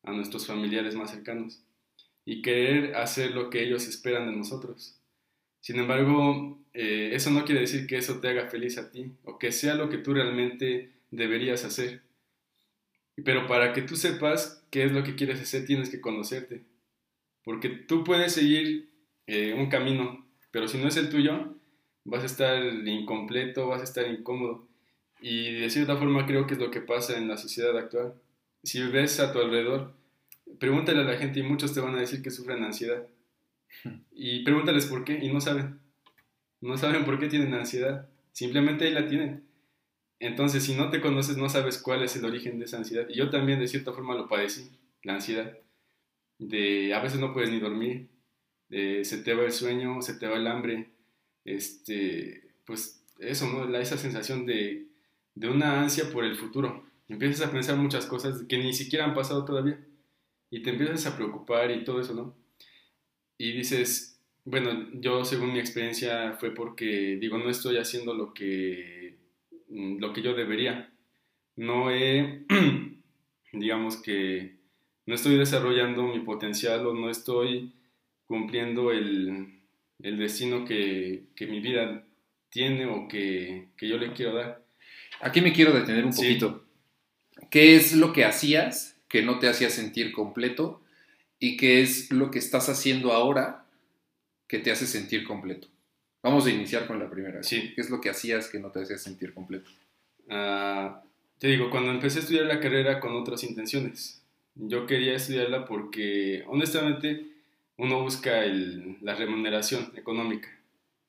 a 0.04 0.12
nuestros 0.12 0.46
familiares 0.46 0.94
más 0.94 1.10
cercanos, 1.10 1.64
y 2.24 2.44
querer 2.44 2.96
hacer 2.96 3.32
lo 3.32 3.50
que 3.50 3.64
ellos 3.64 3.88
esperan 3.88 4.28
de 4.28 4.38
nosotros. 4.38 5.00
Sin 5.62 5.80
embargo, 5.80 6.60
eh, 6.76 7.10
eso 7.14 7.32
no 7.32 7.44
quiere 7.44 7.62
decir 7.62 7.88
que 7.88 7.98
eso 7.98 8.20
te 8.20 8.28
haga 8.28 8.52
feliz 8.52 8.78
a 8.78 8.92
ti, 8.92 9.14
o 9.24 9.40
que 9.40 9.52
sea 9.52 9.74
lo 9.74 9.90
que 9.90 9.98
tú 9.98 10.14
realmente 10.14 10.92
deberías 11.10 11.66
hacer. 11.66 12.04
Pero 13.24 13.48
para 13.48 13.74
que 13.74 13.82
tú 13.82 13.96
sepas 13.96 14.64
qué 14.70 14.84
es 14.84 14.92
lo 14.92 15.04
que 15.04 15.16
quieres 15.16 15.42
hacer, 15.42 15.66
tienes 15.66 15.90
que 15.90 16.02
conocerte. 16.02 16.64
Porque 17.44 17.70
tú 17.70 18.04
puedes 18.04 18.34
seguir 18.34 18.90
eh, 19.26 19.54
un 19.54 19.70
camino, 19.70 20.26
pero 20.52 20.68
si 20.68 20.78
no 20.78 20.88
es 20.88 20.98
el 20.98 21.10
tuyo, 21.10 21.56
vas 22.06 22.24
a 22.24 22.28
estar 22.28 22.64
incompleto, 22.64 23.68
vas 23.68 23.82
a 23.82 23.86
estar 23.86 24.08
incómodo. 24.08 24.68
Y 25.20 25.54
de 25.54 25.70
cierta 25.70 25.98
forma 25.98 26.26
creo 26.26 26.46
que 26.46 26.54
es 26.54 26.60
lo 26.60 26.72
que 26.72 26.82
pasa 26.82 27.18
en 27.18 27.28
la 27.28 27.38
sociedad 27.38 27.76
actual. 27.78 28.14
Si 28.64 28.82
ves 28.84 29.20
a 29.20 29.32
tu 29.34 29.40
alrededor, 29.40 29.94
pregúntale 30.60 31.02
a 31.02 31.06
la 31.06 31.18
gente 31.18 31.40
y 31.40 31.44
muchos 31.44 31.74
te 31.74 31.80
van 31.80 31.96
a 31.96 32.00
decir 32.00 32.22
que 32.22 32.32
sufren 32.32 32.64
ansiedad. 32.64 33.08
Y 34.12 34.44
pregúntales 34.44 34.88
por 34.88 35.04
qué 35.04 35.20
y 35.22 35.32
no 35.32 35.42
saben. 35.42 35.80
No 36.60 36.78
saben 36.78 37.06
por 37.06 37.20
qué 37.20 37.28
tienen 37.28 37.54
ansiedad. 37.54 38.10
Simplemente 38.32 38.86
ahí 38.86 38.92
la 38.92 39.08
tienen. 39.08 39.47
Entonces, 40.20 40.64
si 40.64 40.76
no 40.76 40.90
te 40.90 41.02
conoces, 41.02 41.38
no 41.38 41.50
sabes 41.50 41.78
cuál 41.78 42.04
es 42.04 42.16
el 42.16 42.26
origen 42.26 42.60
de 42.60 42.66
esa 42.66 42.78
ansiedad. 42.78 43.08
Y 43.10 43.18
yo 43.18 43.30
también, 43.30 43.60
de 43.60 43.68
cierta 43.68 43.94
forma, 43.94 44.16
lo 44.16 44.28
padecí, 44.28 44.70
la 45.04 45.16
ansiedad. 45.16 45.58
De 46.40 46.94
a 46.94 47.02
veces 47.02 47.20
no 47.20 47.34
puedes 47.34 47.52
ni 47.52 47.60
dormir, 47.60 48.10
se 48.70 49.22
te 49.24 49.34
va 49.34 49.44
el 49.44 49.52
sueño, 49.52 50.02
se 50.02 50.16
te 50.16 50.28
va 50.28 50.38
el 50.38 50.48
hambre. 50.48 50.90
Este, 51.46 52.52
pues 52.66 53.04
eso, 53.20 53.48
¿no? 53.48 53.66
La, 53.66 53.80
esa 53.80 53.98
sensación 53.98 54.46
de, 54.46 54.88
de 55.36 55.50
una 55.50 55.82
ansia 55.82 56.12
por 56.12 56.26
el 56.26 56.36
futuro. 56.36 56.86
Empiezas 57.08 57.48
a 57.48 57.52
pensar 57.52 57.78
muchas 57.78 58.06
cosas 58.06 58.44
que 58.44 58.58
ni 58.58 58.74
siquiera 58.74 59.06
han 59.06 59.14
pasado 59.14 59.46
todavía. 59.46 59.80
Y 60.50 60.62
te 60.62 60.72
empiezas 60.72 61.06
a 61.06 61.16
preocupar 61.16 61.72
y 61.72 61.84
todo 61.84 62.02
eso, 62.02 62.14
¿no? 62.14 62.36
Y 63.38 63.52
dices, 63.52 64.20
bueno, 64.46 64.90
yo 64.94 65.24
según 65.26 65.54
mi 65.54 65.60
experiencia 65.60 66.34
fue 66.34 66.54
porque, 66.54 67.18
digo, 67.20 67.38
no 67.38 67.50
estoy 67.50 67.78
haciendo 67.78 68.14
lo 68.14 68.34
que 68.34 69.07
lo 69.70 70.14
que 70.14 70.22
yo 70.22 70.34
debería. 70.34 70.92
No 71.56 71.92
he, 71.92 72.44
digamos 73.54 73.98
que, 73.98 74.58
no 75.06 75.16
estoy 75.16 75.38
desarrollando 75.38 76.04
mi 76.04 76.20
potencial 76.20 76.86
o 76.86 76.94
no 76.94 77.10
estoy 77.10 77.74
cumpliendo 78.26 78.92
el, 78.92 79.62
el 80.04 80.18
destino 80.18 80.66
que, 80.66 81.24
que, 81.36 81.48
mi 81.48 81.62
vida 81.62 82.04
tiene 82.50 82.86
o 82.86 83.08
que, 83.08 83.70
que, 83.78 83.88
yo 83.88 83.98
le 83.98 84.12
quiero 84.14 84.36
dar. 84.36 84.64
Aquí 85.22 85.42
me 85.42 85.54
quiero 85.54 85.72
detener 85.72 86.06
un 86.06 86.14
poquito. 86.14 86.66
¿Qué 87.50 87.76
es 87.76 87.94
lo 87.94 88.12
que 88.12 88.26
hacías 88.26 89.00
que 89.08 89.22
no 89.22 89.40
te 89.40 89.48
hacía 89.48 89.70
sentir 89.70 90.12
completo? 90.12 90.82
¿Y 91.40 91.56
qué 91.56 91.82
es 91.82 92.12
lo 92.12 92.30
que 92.30 92.40
estás 92.40 92.68
haciendo 92.68 93.14
ahora 93.14 93.66
que 94.48 94.60
te 94.60 94.72
hace 94.72 94.86
sentir 94.86 95.24
completo? 95.24 95.70
Vamos 96.28 96.46
a 96.46 96.50
iniciar 96.50 96.86
con 96.88 97.00
la 97.00 97.10
primera. 97.10 97.42
Sí. 97.42 97.72
¿Qué 97.74 97.80
es 97.80 97.90
lo 97.90 98.02
que 98.02 98.10
hacías 98.10 98.50
que 98.50 98.60
no 98.60 98.70
te 98.70 98.82
hacía 98.82 98.98
sentir 98.98 99.34
completo? 99.34 99.72
Ah, 100.30 101.02
te 101.40 101.48
digo, 101.48 101.70
cuando 101.70 101.90
empecé 101.90 102.20
a 102.20 102.22
estudiar 102.24 102.46
la 102.48 102.60
carrera 102.60 103.00
con 103.00 103.16
otras 103.16 103.46
intenciones. 103.46 104.22
Yo 104.54 104.86
quería 104.86 105.16
estudiarla 105.16 105.64
porque, 105.64 106.44
honestamente, 106.48 107.28
uno 107.78 108.02
busca 108.02 108.42
la 109.02 109.16
remuneración 109.16 109.94
económica. 109.96 110.50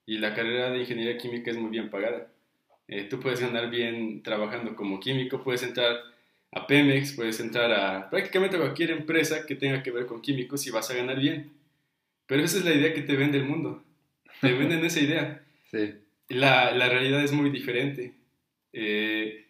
Y 0.06 0.18
la 0.18 0.34
carrera 0.34 0.70
de 0.70 0.78
ingeniería 0.78 1.18
química 1.18 1.50
es 1.50 1.56
muy 1.56 1.70
bien 1.70 1.90
pagada. 1.90 2.28
Eh, 2.86 3.08
tú 3.10 3.18
puedes 3.18 3.40
ganar 3.40 3.70
bien 3.70 4.22
trabajando 4.22 4.76
como 4.76 5.00
químico, 5.00 5.42
puedes 5.42 5.64
entrar 5.64 5.96
a 6.52 6.64
Pemex, 6.68 7.14
puedes 7.14 7.40
entrar 7.40 7.72
a 7.72 8.08
prácticamente 8.08 8.56
cualquier 8.56 8.92
empresa 8.92 9.44
que 9.44 9.56
tenga 9.56 9.82
que 9.82 9.90
ver 9.90 10.06
con 10.06 10.22
químicos 10.22 10.64
y 10.68 10.70
vas 10.70 10.88
a 10.92 10.94
ganar 10.94 11.18
bien. 11.18 11.50
Pero 12.28 12.44
esa 12.44 12.58
es 12.58 12.64
la 12.64 12.72
idea 12.72 12.94
que 12.94 13.02
te 13.02 13.16
vende 13.16 13.38
el 13.38 13.44
mundo 13.44 13.82
te 14.40 14.52
venden 14.52 14.84
esa 14.84 15.00
idea. 15.00 15.44
Sí. 15.70 15.94
La, 16.28 16.72
la 16.72 16.88
realidad 16.88 17.22
es 17.22 17.32
muy 17.32 17.50
diferente. 17.50 18.14
Eh, 18.72 19.46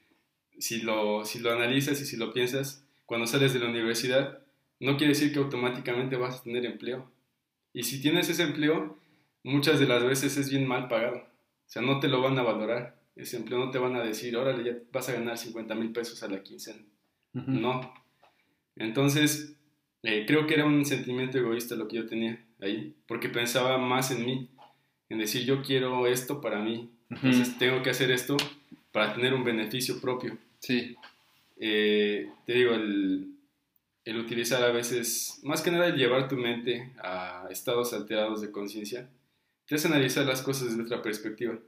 si, 0.59 0.83
lo, 0.83 1.25
si 1.25 1.41
lo 1.41 1.53
analizas 1.53 2.01
y 2.01 2.07
si 2.07 2.17
lo 2.17 2.33
piensas, 2.33 2.85
cuando 3.07 3.27
sales 3.27 3.53
de 3.53 3.61
la 3.61 3.69
universidad, 3.69 4.41
no 4.81 4.97
quiere 4.97 5.13
decir 5.13 5.33
que 5.33 5.39
automáticamente 5.39 6.17
vas 6.17 6.41
a 6.41 6.43
tener 6.43 6.65
empleo. 6.67 7.11
Y 7.73 7.83
si 7.85 8.01
tienes 8.01 8.29
ese 8.29 8.45
empleo, 8.45 8.99
muchas 9.43 9.81
de 9.81 9.87
las 9.87 10.05
veces 10.05 10.37
es 10.37 10.51
bien 10.51 10.67
mal 10.67 10.89
pagado. 10.89 11.19
O 11.19 11.71
sea, 11.71 11.83
no 11.83 12.01
te 12.01 12.09
lo 12.09 12.23
van 12.23 12.39
a 12.39 12.43
valorar. 12.43 12.99
Ese 13.17 13.37
empleo 13.37 13.59
no 13.59 13.71
te 13.71 13.79
van 13.79 13.97
a 13.97 14.05
decir, 14.05 14.37
órale, 14.37 14.65
ya 14.65 14.79
vas 14.93 15.09
a 15.09 15.13
ganar 15.13 15.37
50 15.37 15.75
mil 15.75 15.93
pesos 15.93 16.23
a 16.23 16.29
la 16.29 16.43
quincena. 16.43 16.83
No. 17.33 17.93
Entonces, 18.77 19.57
eh, 20.03 20.25
creo 20.27 20.47
que 20.47 20.55
era 20.55 20.65
un 20.65 20.85
sentimiento 20.85 21.39
egoísta 21.39 21.75
lo 21.75 21.89
que 21.89 21.97
yo 21.97 22.07
tenía 22.07 22.45
ahí, 22.61 22.95
porque 23.07 23.29
pensaba 23.29 23.79
más 23.79 24.11
en 24.11 24.25
mí, 24.25 24.51
en 25.09 25.19
decir 25.19 25.45
yo 25.45 25.63
quiero 25.63 26.07
esto 26.07 26.41
para 26.41 26.61
mí, 26.61 26.91
entonces 27.11 27.57
tengo 27.59 27.83
que 27.83 27.91
hacer 27.91 28.11
esto 28.11 28.37
para 28.93 29.15
tener 29.15 29.35
un 29.35 29.45
beneficio 29.45 30.01
propio. 30.01 30.37
Sí. 30.59 30.97
Eh, 31.57 32.31
te 32.47 32.53
digo, 32.53 32.75
el, 32.75 33.35
el 34.05 34.19
utilizar 34.19 34.63
a 34.63 34.71
veces, 34.71 35.41
más 35.43 35.63
que 35.63 35.71
nada 35.71 35.87
el 35.87 35.97
llevar 35.97 36.29
tu 36.29 36.37
mente 36.37 36.93
a 36.99 37.47
estados 37.51 37.93
alterados 37.93 38.41
de 38.41 38.51
conciencia, 38.51 39.09
te 39.67 39.75
hace 39.75 39.89
analizar 39.89 40.25
las 40.25 40.43
cosas 40.43 40.71
desde 40.71 40.83
otra 40.83 41.03
perspectiva. 41.03 41.59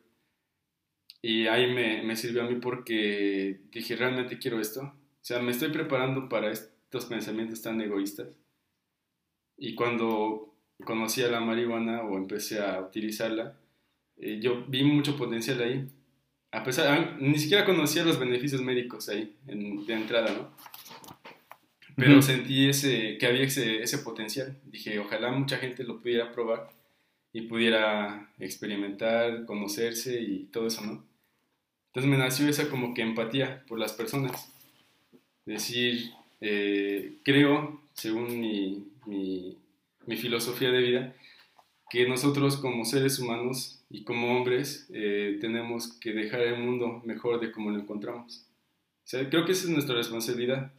Y 1.22 1.46
ahí 1.48 1.72
me, 1.72 2.02
me, 2.02 2.16
sirvió 2.16 2.42
a 2.42 2.48
mí 2.48 2.56
porque 2.56 3.60
dije, 3.70 3.94
realmente 3.94 4.38
quiero 4.38 4.58
esto. 4.58 4.80
O 4.80 5.22
sea, 5.22 5.40
me 5.40 5.50
estoy 5.50 5.68
preparando 5.70 6.28
para 6.28 6.50
estos 6.50 7.04
pensamientos 7.04 7.60
tan 7.60 7.78
egoístas. 7.80 8.28
Y 9.58 9.74
cuando 9.74 10.49
conocí 10.84 11.22
a 11.22 11.28
la 11.28 11.40
marihuana 11.40 12.02
o 12.02 12.16
empecé 12.16 12.60
a 12.60 12.80
utilizarla, 12.80 13.56
eh, 14.18 14.38
yo 14.40 14.64
vi 14.66 14.82
mucho 14.84 15.16
potencial 15.16 15.60
ahí. 15.62 15.88
A 16.52 16.64
pesar, 16.64 16.86
ah, 16.88 17.16
ni 17.20 17.38
siquiera 17.38 17.64
conocía 17.64 18.04
los 18.04 18.18
beneficios 18.18 18.62
médicos 18.62 19.08
ahí, 19.08 19.36
en, 19.46 19.86
de 19.86 19.94
entrada, 19.94 20.32
¿no? 20.32 20.50
Pero 21.96 22.22
sentí 22.22 22.68
ese, 22.68 23.18
que 23.18 23.26
había 23.26 23.42
ese, 23.42 23.82
ese 23.82 23.98
potencial. 23.98 24.56
Dije, 24.64 24.98
ojalá 24.98 25.30
mucha 25.30 25.58
gente 25.58 25.84
lo 25.84 26.00
pudiera 26.00 26.32
probar 26.32 26.70
y 27.32 27.42
pudiera 27.42 28.32
experimentar, 28.38 29.44
conocerse 29.44 30.20
y 30.20 30.44
todo 30.44 30.66
eso, 30.66 30.84
¿no? 30.84 31.04
Entonces 31.88 32.10
me 32.10 32.18
nació 32.18 32.48
esa 32.48 32.68
como 32.70 32.94
que 32.94 33.02
empatía 33.02 33.64
por 33.66 33.78
las 33.78 33.92
personas. 33.92 34.52
Decir, 35.44 36.10
eh, 36.40 37.18
creo, 37.24 37.80
según 37.94 38.40
mi, 38.40 38.86
mi, 39.06 39.56
mi, 40.06 40.16
filosofía 40.16 40.70
de 40.70 40.82
vida, 40.82 41.16
que 41.90 42.08
nosotros 42.08 42.56
como 42.56 42.84
seres 42.84 43.18
humanos 43.18 43.82
y 43.90 44.04
como 44.04 44.36
hombres 44.36 44.88
eh, 44.92 45.38
tenemos 45.40 45.98
que 45.98 46.12
dejar 46.12 46.42
el 46.42 46.60
mundo 46.60 47.02
mejor 47.04 47.40
de 47.40 47.50
como 47.52 47.70
lo 47.70 47.80
encontramos. 47.80 48.46
O 49.04 49.08
sea, 49.10 49.28
creo 49.28 49.44
que 49.44 49.52
esa 49.52 49.64
es 49.64 49.70
nuestra 49.70 49.96
responsabilidad. 49.96 50.72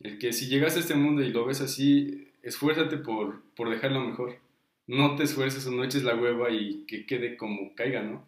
El 0.00 0.18
que 0.18 0.32
si 0.32 0.48
llegas 0.48 0.76
a 0.76 0.80
este 0.80 0.94
mundo 0.94 1.22
y 1.22 1.32
lo 1.32 1.46
ves 1.46 1.60
así, 1.60 2.28
esfuérzate 2.42 2.98
por, 2.98 3.42
por 3.54 3.70
dejarlo 3.70 4.00
mejor. 4.00 4.38
No 4.86 5.16
te 5.16 5.24
esfuerces 5.24 5.66
o 5.66 5.70
no 5.70 5.84
eches 5.84 6.02
la 6.02 6.14
hueva 6.14 6.50
y 6.50 6.84
que 6.86 7.06
quede 7.06 7.36
como 7.36 7.74
caiga, 7.74 8.02
¿no? 8.02 8.26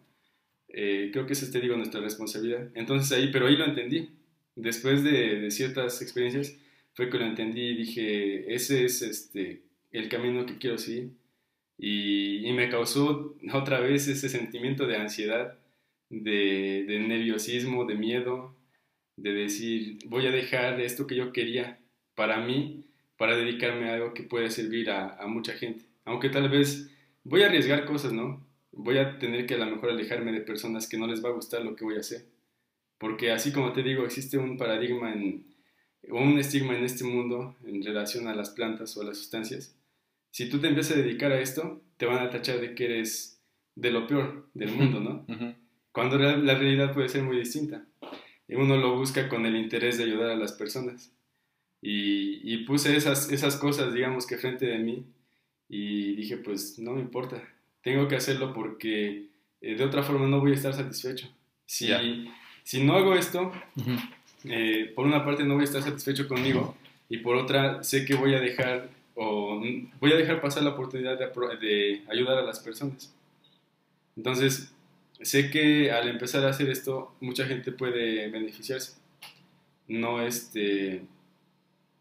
Eh, 0.69 1.09
creo 1.11 1.25
que 1.25 1.33
esa 1.33 1.45
es, 1.45 1.51
te 1.51 1.59
digo, 1.59 1.75
nuestra 1.75 2.01
responsabilidad. 2.01 2.69
Entonces 2.75 3.11
ahí, 3.11 3.29
pero 3.31 3.47
ahí 3.47 3.55
lo 3.57 3.65
entendí. 3.65 4.09
Después 4.55 5.03
de, 5.03 5.39
de, 5.39 5.51
ciertas 5.51 6.01
experiencias 6.01 6.57
fue 6.93 7.09
que 7.09 7.17
lo 7.17 7.25
entendí 7.25 7.61
y 7.61 7.75
dije, 7.75 8.53
ese 8.53 8.85
es 8.85 9.01
este, 9.01 9.61
el 9.91 10.09
camino 10.09 10.45
que 10.45 10.57
quiero 10.57 10.77
seguir. 10.77 11.11
Y, 11.77 12.51
me 12.53 12.69
causó 12.69 13.35
otra 13.53 13.79
vez 13.79 14.07
ese 14.07 14.29
sentimiento 14.29 14.85
de 14.85 14.97
ansiedad, 14.97 15.57
de, 16.09 16.85
nerviosismo, 17.07 17.85
de 17.85 17.95
miedo, 17.95 18.55
de 19.17 19.33
decir, 19.33 19.97
voy 20.05 20.27
a 20.27 20.31
dejar 20.31 20.79
esto 20.79 21.07
que 21.07 21.15
yo 21.15 21.31
quería 21.31 21.79
para 22.13 22.39
mí, 22.39 22.85
para 23.17 23.35
dedicarme 23.35 23.89
a 23.89 23.95
algo 23.95 24.13
que 24.13 24.23
puede 24.23 24.51
servir 24.51 24.91
a, 24.91 25.25
mucha 25.27 25.53
gente. 25.53 25.85
Aunque 26.05 26.29
tal 26.29 26.49
vez 26.49 26.91
voy 27.23 27.43
a 27.43 27.47
arriesgar 27.47 27.85
cosas, 27.85 28.13
¿no? 28.13 28.45
Voy 28.71 28.97
a 28.97 29.17
tener 29.17 29.45
que 29.47 29.55
a 29.55 29.57
lo 29.57 29.65
mejor 29.65 29.89
alejarme 29.89 30.31
de 30.31 30.41
personas 30.41 30.87
que 30.87 30.97
no 30.97 31.07
les 31.07 31.23
va 31.23 31.29
a 31.29 31.33
gustar 31.33 31.63
lo 31.63 31.75
que 31.75 31.83
voy 31.83 31.95
a 31.95 32.01
hacer. 32.01 32.25
Porque 32.97 33.31
así 33.31 33.51
como 33.51 33.73
te 33.73 33.81
digo, 33.81 34.05
existe 34.05 34.37
un 34.37 34.57
paradigma 34.57 35.15
o 36.09 36.21
un 36.21 36.37
estigma 36.37 36.77
en 36.77 36.83
este 36.83 37.03
mundo 37.03 37.55
en 37.65 37.83
relación 37.83 38.27
a 38.27 38.35
las 38.35 38.51
plantas 38.51 38.95
o 38.97 39.01
a 39.01 39.05
las 39.05 39.17
sustancias. 39.17 39.75
Si 40.31 40.49
tú 40.49 40.59
te 40.59 40.67
empiezas 40.67 40.97
a 40.97 41.01
dedicar 41.01 41.31
a 41.31 41.39
esto, 41.39 41.81
te 41.97 42.05
van 42.05 42.25
a 42.25 42.29
tachar 42.29 42.59
de 42.59 42.73
que 42.73 42.85
eres 42.85 43.41
de 43.75 43.91
lo 43.91 44.07
peor 44.07 44.49
del 44.53 44.71
mundo, 44.71 44.99
¿no? 44.99 45.25
Cuando 45.91 46.17
la 46.17 46.55
realidad 46.55 46.93
puede 46.93 47.09
ser 47.09 47.23
muy 47.23 47.37
distinta 47.37 47.85
uno 48.55 48.77
lo 48.77 48.97
busca 48.97 49.29
con 49.29 49.45
el 49.45 49.55
interés 49.55 49.97
de 49.97 50.05
ayudar 50.05 50.31
a 50.31 50.35
las 50.35 50.53
personas. 50.53 51.11
Y, 51.81 52.57
puse 52.65 52.95
esas, 52.95 53.31
esas 53.31 53.55
cosas, 53.55 53.93
digamos, 53.93 54.27
que 54.27 54.37
frente 54.37 54.67
de 54.67 54.77
mí 54.77 55.05
y 55.67 56.15
dije, 56.15 56.37
pues 56.37 56.77
no 56.77 56.91
me 56.91 57.01
importa, 57.01 57.41
tengo 57.81 58.07
que 58.07 58.17
hacerlo 58.17 58.53
porque 58.53 59.29
eh, 59.61 59.75
de 59.75 59.83
otra 59.83 60.03
forma 60.03 60.27
no 60.27 60.39
voy 60.39 60.51
a 60.51 60.55
estar 60.55 60.73
satisfecho. 60.73 61.27
Si, 61.65 61.89
si 62.63 62.83
no 62.83 62.95
hago 62.95 63.15
esto, 63.15 63.51
eh, 64.43 64.91
por 64.93 65.05
una 65.05 65.25
parte 65.25 65.43
no 65.43 65.55
voy 65.55 65.61
a 65.61 65.65
estar 65.65 65.81
satisfecho 65.81 66.27
conmigo 66.27 66.77
y 67.09 67.17
por 67.17 67.35
otra 67.35 67.83
sé 67.83 68.05
que 68.05 68.15
voy 68.15 68.35
a 68.35 68.41
dejar 68.41 68.89
o 69.15 69.61
voy 69.99 70.11
a 70.11 70.15
dejar 70.15 70.41
pasar 70.41 70.63
la 70.63 70.71
oportunidad 70.71 71.17
de, 71.17 71.27
de 71.57 72.03
ayudar 72.09 72.37
a 72.37 72.43
las 72.43 72.59
personas. 72.59 73.13
Entonces, 74.15 74.73
sé 75.21 75.49
que 75.49 75.91
al 75.91 76.07
empezar 76.07 76.45
a 76.45 76.49
hacer 76.49 76.69
esto 76.69 77.13
mucha 77.19 77.45
gente 77.45 77.71
puede 77.71 78.29
beneficiarse. 78.29 78.93
No 79.87 80.21
este 80.21 81.01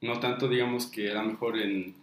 no 0.00 0.18
tanto 0.20 0.48
digamos 0.48 0.86
que 0.86 1.10
a 1.10 1.14
lo 1.14 1.24
mejor 1.24 1.58
en, 1.58 1.94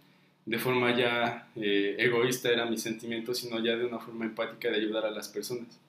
de 0.46 0.58
forma 0.58 0.96
ya 0.96 1.48
eh, 1.56 1.96
egoísta 1.98 2.50
era 2.50 2.66
mi 2.66 2.78
sentimiento, 2.78 3.34
sino 3.34 3.62
ya 3.62 3.76
de 3.76 3.86
una 3.86 3.98
forma 3.98 4.24
empática 4.24 4.70
de 4.70 4.76
ayudar 4.76 5.04
a 5.04 5.10
las 5.10 5.28
personas. 5.28 5.80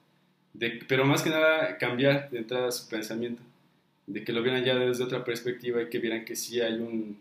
De, 0.54 0.80
pero 0.88 1.06
más 1.06 1.22
que 1.22 1.30
nada 1.30 1.78
cambiar 1.78 2.30
de 2.32 2.40
entrada 2.40 2.72
su 2.72 2.90
pensamiento, 2.90 3.44
de 4.08 4.24
que 4.24 4.34
lo 4.34 4.42
vieran 4.42 4.64
ya 4.64 4.76
desde 4.76 5.04
otra 5.04 5.24
perspectiva 5.24 5.82
y 5.82 5.90
que 5.90 6.00
vieran 6.00 6.26
que 6.26 6.36
sí 6.36 6.60
hay 6.60 6.74
un, 6.74 7.20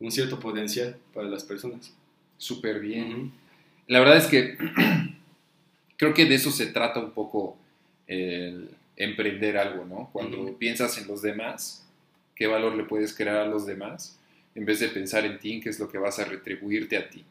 un 0.00 0.12
cierto 0.12 0.38
potencial 0.38 0.96
para 1.12 1.28
las 1.28 1.44
personas. 1.44 1.92
Súper 2.36 2.80
bien. 2.80 3.32
La 3.86 4.00
verdad 4.00 4.18
es 4.18 4.26
que 4.26 4.56
creo 5.96 6.14
que 6.14 6.26
de 6.26 6.34
eso 6.34 6.50
se 6.50 6.66
trata 6.66 7.00
un 7.00 7.10
poco 7.10 7.56
el 8.06 8.70
emprender 8.96 9.56
algo, 9.56 9.84
¿no? 9.84 10.10
Cuando 10.12 10.56
piensas 10.58 10.98
en 10.98 11.06
los 11.08 11.22
demás, 11.22 11.86
qué 12.34 12.46
valor 12.46 12.74
le 12.74 12.84
puedes 12.84 13.14
crear 13.14 13.36
a 13.36 13.46
los 13.46 13.66
demás, 13.66 14.18
en 14.54 14.64
vez 14.64 14.80
de 14.80 14.88
pensar 14.88 15.24
en 15.24 15.38
ti, 15.38 15.54
en 15.54 15.60
qué 15.60 15.68
es 15.68 15.78
lo 15.78 15.88
que 15.88 15.98
vas 15.98 16.18
a 16.18 16.24
retribuirte 16.24 16.96
a 16.96 17.08
ti. 17.08 17.24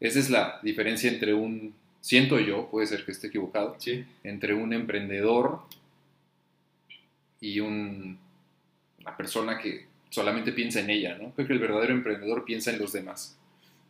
Esa 0.00 0.18
es 0.18 0.28
la 0.28 0.60
diferencia 0.62 1.10
entre 1.10 1.32
un, 1.32 1.74
siento 2.00 2.38
yo, 2.38 2.68
puede 2.70 2.86
ser 2.86 3.04
que 3.04 3.12
esté 3.12 3.28
equivocado, 3.28 3.76
sí. 3.78 4.04
entre 4.24 4.52
un 4.54 4.72
emprendedor 4.72 5.60
y 7.40 7.60
un, 7.60 8.18
una 9.00 9.16
persona 9.16 9.58
que 9.58 9.86
solamente 10.16 10.52
piensa 10.52 10.80
en 10.80 10.88
ella, 10.88 11.18
¿no? 11.20 11.32
Creo 11.32 11.46
que 11.46 11.52
el 11.52 11.58
verdadero 11.58 11.92
emprendedor 11.92 12.46
piensa 12.46 12.70
en 12.70 12.78
los 12.78 12.90
demás 12.94 13.36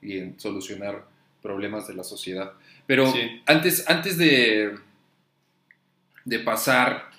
y 0.03 0.19
en 0.19 0.41
solucionar 0.41 1.05
problemas 1.41 1.87
de 1.87 1.95
la 1.95 2.03
sociedad. 2.03 2.53
Pero 2.85 3.15
antes, 3.47 3.89
antes 3.89 4.19
de, 4.19 4.77
de 6.25 6.39
pasar 6.41 7.11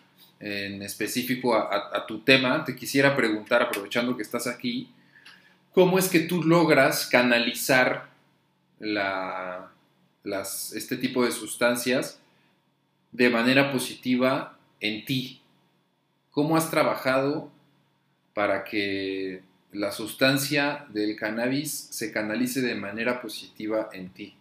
en 0.41 0.81
específico 0.81 1.55
a, 1.55 2.05
tu 2.05 2.19
tema, 2.19 2.65
te 2.65 2.75
quisiera 2.75 3.15
preguntar, 3.15 3.61
aprovechando 3.61 4.17
que 4.17 4.23
estás 4.23 4.45
aquí, 4.45 4.89
¿cómo 5.71 5.97
es 5.97 6.09
que 6.09 6.19
tú 6.19 6.43
logras 6.43 7.07
canalizar 7.07 8.09
la, 8.77 9.71
las, 10.25 10.73
este 10.73 10.97
tipo 10.97 11.23
de 11.23 11.31
sustancias 11.31 12.19
de 13.13 13.29
manera 13.29 13.71
positiva 13.71 14.57
en 14.81 15.05
ti? 15.05 15.39
¿Cómo 16.31 16.57
has 16.57 16.69
trabajado 16.69 17.55
para 18.37 18.63
que 18.63 19.41
la 19.71 19.91
sustancia 19.91 20.85
del 20.89 21.15
cannabis 21.15 21.71
se 21.89 22.11
canalice 22.11 22.61
de 22.61 22.75
manera 22.75 23.19
positiva 23.19 23.89
en 23.91 24.09
ti? 24.09 24.35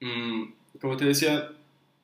Mm, 0.00 0.44
como 0.80 0.96
te 0.96 1.06
decía, 1.06 1.50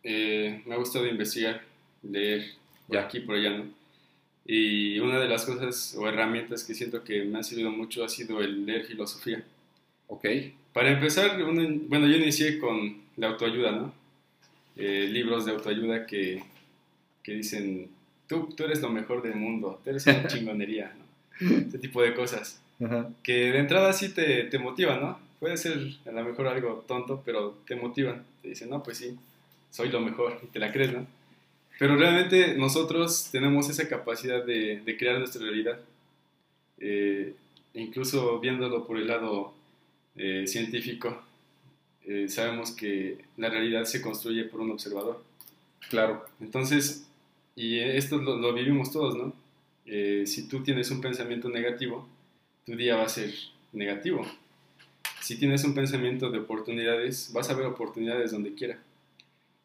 eh, 0.03 0.61
me 0.67 0.75
ha 0.75 0.79
gustado 0.79 1.07
investigar, 1.07 1.63
leer 2.03 2.47
ya 2.89 3.03
aquí 3.03 3.21
por 3.21 3.37
allá, 3.37 3.59
¿no? 3.59 3.67
Y 4.45 4.99
una 4.99 5.21
de 5.21 5.29
las 5.29 5.45
cosas 5.45 5.95
o 5.97 6.09
herramientas 6.09 6.65
que 6.65 6.75
siento 6.75 7.05
que 7.05 7.25
me 7.25 7.39
ha 7.39 7.45
servido 7.45 7.71
mucho 7.71 8.05
ha 8.05 8.09
sido 8.09 8.41
el 8.41 8.67
leer 8.67 8.87
filosofía. 8.87 9.45
Ok. 10.09 10.25
Para 10.73 10.91
empezar, 10.91 11.41
bueno, 11.41 12.09
yo 12.09 12.17
inicié 12.17 12.59
con 12.59 13.03
la 13.17 13.29
autoayuda, 13.29 13.71
¿no? 13.71 13.95
Eh, 14.75 15.07
libros 15.09 15.45
de 15.45 15.53
autoayuda 15.53 16.07
que, 16.07 16.43
que 17.23 17.35
dicen, 17.35 17.97
tú, 18.29 18.49
tú 18.57 18.65
eres 18.65 18.81
lo 18.81 18.91
mejor 18.91 19.23
del 19.23 19.35
mundo, 19.35 19.81
tú 19.83 19.91
eres 19.91 20.07
una 20.07 20.27
chingonería, 20.29 20.95
¿no? 20.97 21.59
Este 21.59 21.79
tipo 21.79 22.03
de 22.03 22.15
cosas. 22.15 22.61
Que 23.25 23.53
de 23.53 23.59
entrada 23.59 23.93
sí 23.93 24.15
te, 24.15 24.45
te 24.45 24.59
motivan, 24.59 25.01
¿no? 25.01 25.19
Puede 25.41 25.57
ser 25.57 25.79
a 26.07 26.13
lo 26.13 26.25
mejor 26.25 26.47
algo 26.47 26.85
tonto, 26.87 27.23
pero 27.25 27.59
te 27.67 27.75
motivan. 27.75 28.25
Te 28.43 28.49
dicen, 28.49 28.71
no, 28.71 28.83
pues 28.83 28.99
sí, 28.99 29.17
soy 29.71 29.89
lo 29.89 30.01
mejor, 30.01 30.41
y 30.43 30.47
te 30.47 30.59
la 30.59 30.73
crees, 30.73 30.93
¿no? 30.93 31.07
Pero 31.79 31.97
realmente 31.97 32.55
nosotros 32.55 33.31
tenemos 33.31 33.69
esa 33.69 33.89
capacidad 33.89 34.45
de, 34.45 34.81
de 34.85 34.97
crear 34.97 35.19
nuestra 35.19 35.43
realidad. 35.43 35.79
Eh, 36.81 37.35
incluso 37.75 38.39
viéndolo 38.41 38.87
por 38.87 38.99
el 38.99 39.07
lado 39.07 39.55
eh, 40.17 40.45
científico, 40.47 41.23
eh, 42.05 42.29
sabemos 42.29 42.73
que 42.73 43.19
la 43.37 43.51
realidad 43.51 43.85
se 43.85 44.03
construye 44.03 44.45
por 44.45 44.61
un 44.61 44.73
observador. 44.73 45.23
Claro. 45.89 46.27
Entonces, 46.41 47.08
y 47.59 47.79
esto 47.81 48.19
lo, 48.19 48.37
lo 48.37 48.53
vivimos 48.53 48.91
todos, 48.93 49.17
¿no? 49.17 49.33
si 50.27 50.49
tú 50.49 50.63
tienes 50.63 50.91
un 50.91 51.01
pensamiento 51.01 51.49
negativo, 51.49 52.07
tu 52.67 52.77
día 52.77 52.97
va 52.97 53.05
a 53.05 53.09
ser 53.09 53.33
negativo. 53.73 54.23
Si 55.23 55.39
tienes 55.39 55.65
un 55.65 55.75
pensamiento 55.75 56.31
de 56.31 56.39
oportunidades, 56.41 57.31
vas 57.33 57.49
a 57.49 57.55
ver 57.55 57.67
oportunidades 57.67 58.31
donde 58.33 58.55
quiera. 58.55 58.79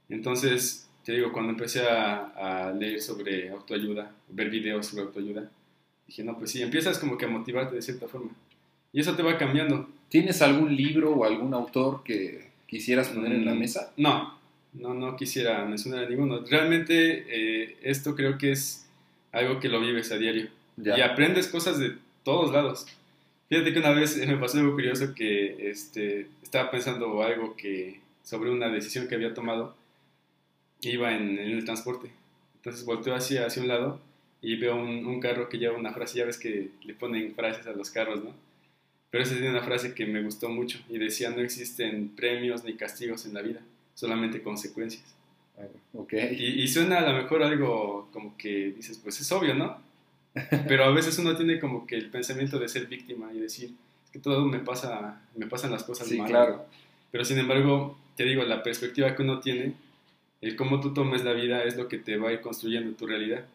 Entonces, 0.09 0.87
te 1.03 1.11
digo, 1.13 1.31
cuando 1.33 1.51
empecé 1.51 1.81
a, 1.87 2.67
a 2.69 2.73
leer 2.73 3.01
sobre 3.01 3.49
autoayuda, 3.49 4.11
ver 4.29 4.49
videos 4.49 4.87
sobre 4.87 5.03
autoayuda, 5.03 5.49
dije, 6.07 6.23
no, 6.23 6.37
pues 6.37 6.51
sí, 6.51 6.61
empiezas 6.61 6.99
como 6.99 7.17
que 7.17 7.25
a 7.25 7.29
motivarte 7.29 7.75
de 7.75 7.81
cierta 7.81 8.07
forma. 8.07 8.31
Y 8.93 9.01
eso 9.01 9.15
te 9.15 9.23
va 9.23 9.37
cambiando. 9.37 9.89
¿Tienes 10.09 10.41
algún 10.41 10.75
libro 10.75 11.11
o 11.13 11.25
algún 11.25 11.53
autor 11.53 12.03
que 12.03 12.49
quisieras 12.67 13.09
poner 13.09 13.33
en 13.33 13.45
la 13.45 13.53
Mm, 13.53 13.59
mesa? 13.59 13.91
No, 13.97 14.37
no, 14.73 14.93
no 14.93 15.15
quisiera 15.15 15.63
mencionar 15.65 16.05
a 16.05 16.09
ninguno. 16.09 16.43
Realmente 16.49 17.25
eh, 17.27 17.77
esto 17.83 18.15
creo 18.15 18.37
que 18.37 18.51
es 18.51 18.87
algo 19.31 19.59
que 19.59 19.69
lo 19.69 19.79
vives 19.79 20.11
a 20.11 20.17
diario. 20.17 20.49
Ya. 20.77 20.97
Y 20.97 21.01
aprendes 21.01 21.47
cosas 21.47 21.79
de 21.79 21.97
todos 22.23 22.51
lados. 22.51 22.85
Fíjate 23.49 23.73
que 23.73 23.79
una 23.79 23.91
vez 23.91 24.17
me 24.27 24.37
pasó 24.37 24.59
algo 24.59 24.73
curioso 24.73 25.13
que 25.13 25.69
este, 25.69 26.27
estaba 26.41 26.71
pensando 26.71 27.21
algo 27.21 27.55
que 27.55 27.99
sobre 28.23 28.49
una 28.49 28.69
decisión 28.69 29.07
que 29.07 29.15
había 29.15 29.33
tomado. 29.33 29.75
Iba 30.81 31.15
en, 31.15 31.39
en 31.39 31.51
el 31.51 31.63
transporte. 31.63 32.11
Entonces 32.57 32.83
volteo 32.83 33.15
hacia, 33.15 33.45
hacia 33.45 33.61
un 33.61 33.69
lado 33.69 34.01
y 34.41 34.57
veo 34.57 34.75
un, 34.75 35.05
un 35.05 35.19
carro 35.21 35.47
que 35.47 35.57
lleva 35.57 35.77
una 35.77 35.93
frase. 35.93 36.17
Ya 36.17 36.25
ves 36.25 36.37
que 36.37 36.71
le 36.83 36.93
ponen 36.93 37.33
frases 37.35 37.67
a 37.67 37.73
los 37.73 37.89
carros, 37.89 38.23
¿no? 38.23 38.33
Pero 39.13 39.23
esa 39.25 39.35
tiene 39.35 39.51
una 39.51 39.61
frase 39.61 39.93
que 39.93 40.07
me 40.07 40.23
gustó 40.23 40.49
mucho 40.49 40.79
y 40.89 40.97
decía, 40.97 41.29
no 41.29 41.41
existen 41.41 42.09
premios 42.15 42.63
ni 42.63 42.73
castigos 42.73 43.27
en 43.27 43.35
la 43.35 43.43
vida, 43.43 43.61
solamente 43.93 44.41
consecuencias. 44.41 45.03
Ok. 45.93 46.13
Y, 46.13 46.61
y 46.63 46.67
suena 46.67 46.99
a 46.99 47.11
lo 47.11 47.21
mejor 47.21 47.43
algo 47.43 48.09
como 48.11 48.35
que 48.37 48.71
dices, 48.75 48.97
pues 48.97 49.19
es 49.21 49.31
obvio, 49.31 49.53
¿no? 49.53 49.77
Pero 50.67 50.85
a 50.85 50.91
veces 50.91 51.17
uno 51.19 51.35
tiene 51.35 51.59
como 51.59 51.85
que 51.85 51.95
el 51.95 52.09
pensamiento 52.09 52.57
de 52.57 52.67
ser 52.67 52.87
víctima 52.87 53.31
y 53.33 53.39
decir, 53.39 53.71
es 54.05 54.11
que 54.11 54.19
todo 54.19 54.45
me 54.45 54.59
pasa, 54.59 55.21
me 55.35 55.45
pasan 55.45 55.71
las 55.71 55.83
cosas 55.83 56.07
Sí, 56.07 56.17
malas. 56.17 56.29
claro. 56.31 56.65
Pero 57.11 57.23
sin 57.23 57.37
embargo, 57.37 57.97
te 58.15 58.23
digo, 58.23 58.43
la 58.43 58.63
perspectiva 58.63 59.15
que 59.15 59.21
uno 59.21 59.39
tiene, 59.39 59.73
el 60.41 60.55
cómo 60.55 60.79
tú 60.81 60.93
tomes 60.93 61.23
la 61.23 61.33
vida 61.33 61.63
es 61.63 61.77
lo 61.77 61.87
que 61.87 61.99
te 61.99 62.17
va 62.17 62.29
a 62.29 62.33
ir 62.33 62.41
construyendo 62.41 62.95
tu 62.97 63.05
realidad. 63.05 63.45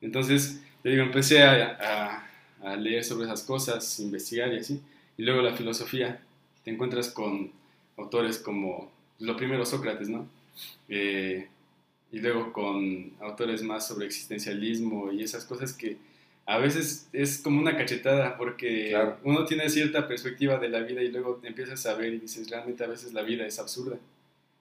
Entonces, 0.00 0.62
te 0.82 0.90
digo, 0.90 1.02
empecé 1.02 1.42
a, 1.42 1.78
a- 1.80 2.30
a 2.70 2.76
leer 2.76 3.04
sobre 3.04 3.26
esas 3.26 3.42
cosas, 3.42 3.98
investigar 4.00 4.52
y 4.54 4.58
así. 4.58 4.80
Y 5.18 5.22
luego 5.24 5.42
la 5.42 5.54
filosofía, 5.54 6.20
te 6.64 6.70
encuentras 6.70 7.10
con 7.10 7.50
autores 7.98 8.38
como, 8.38 8.90
lo 9.20 9.36
primero 9.36 9.64
Sócrates, 9.64 10.08
¿no? 10.08 10.28
Eh, 10.88 11.48
y 12.12 12.18
luego 12.20 12.52
con 12.52 13.12
autores 13.20 13.62
más 13.62 13.88
sobre 13.88 14.06
existencialismo 14.06 15.10
y 15.12 15.22
esas 15.22 15.44
cosas 15.44 15.72
que 15.72 15.96
a 16.46 16.58
veces 16.58 17.08
es 17.12 17.38
como 17.38 17.60
una 17.60 17.76
cachetada 17.76 18.36
porque 18.36 18.90
Claro. 18.90 19.16
uno 19.24 19.44
tiene 19.46 19.68
cierta 19.70 20.06
perspectiva 20.06 20.58
de 20.58 20.68
la 20.68 20.80
vida 20.80 21.02
y 21.02 21.10
luego 21.10 21.36
te 21.36 21.48
empiezas 21.48 21.84
a 21.86 21.94
ver 21.94 22.12
y 22.14 22.18
dices, 22.20 22.50
realmente 22.50 22.84
a 22.84 22.86
veces 22.86 23.12
la 23.14 23.22
vida 23.22 23.46
es 23.46 23.58
absurda. 23.58 23.96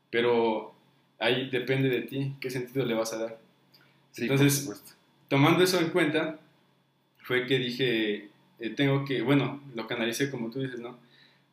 Pero 0.10 0.74
ahí 1.20 1.50
depende 1.50 1.90
de 1.90 2.02
ti 2.02 2.34
qué 2.40 2.50
sentido 2.50 2.86
le 2.86 2.94
vas 2.94 3.14
a 3.14 3.18
dar. 3.18 3.40
Sí, 4.12 4.24
Entonces-. 4.24 4.70
Tomando 5.28 5.64
eso 5.64 5.80
en 5.80 5.90
cuenta, 5.90 6.40
fue 7.24 7.48
que 7.48 7.58
dije, 7.58 8.30
eh, 8.60 8.70
tengo 8.70 9.04
que, 9.06 9.22
bueno, 9.22 9.62
lo 9.76 9.88
canalicé 9.88 10.30
como 10.32 10.50
tú 10.52 10.62
dices, 10.62 10.80
¿no? 10.80 10.98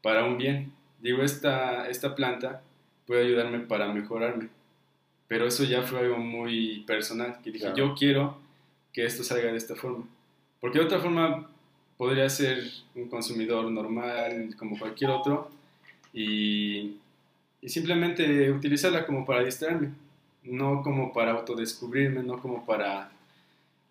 Para 0.03 0.25
un 0.25 0.39
bien. 0.39 0.73
Digo, 1.01 1.23
esta, 1.23 1.89
esta 1.89 2.15
planta 2.15 2.63
puede 3.11 3.25
ayudarme 3.27 3.59
para 3.59 3.93
mejorarme. 3.93 4.47
Pero 5.27 5.45
eso 5.45 5.65
ya 5.65 5.83
fue 5.83 5.99
algo 5.99 6.19
muy 6.19 6.85
personal, 6.87 7.41
que 7.43 7.51
dije, 7.51 7.65
Claro. 7.65 7.77
yo 7.77 7.95
quiero 7.97 8.39
que 8.93 9.05
esto 9.05 9.25
salga 9.25 9.51
de 9.51 9.57
esta 9.59 9.75
forma. 9.75 10.05
Porque 10.61 10.79
de 10.79 10.85
otra 10.85 11.01
forma 11.01 11.51
podría 11.97 12.29
ser 12.31 12.63
un 12.95 13.09
consumidor 13.09 13.69
normal, 13.69 14.55
como 14.57 14.79
cualquier 14.79 15.11
otro, 15.11 15.51
y, 16.15 16.99
y 17.61 17.69
simplemente 17.69 18.49
utilizarla 18.53 19.05
como 19.05 19.27
para 19.27 19.43
distraerme, 19.43 19.91
no 20.45 20.81
como 20.85 21.13
para 21.13 21.33
autodescubrirme, 21.33 22.23
no 22.23 22.41
como 22.41 22.65
para 22.65 23.11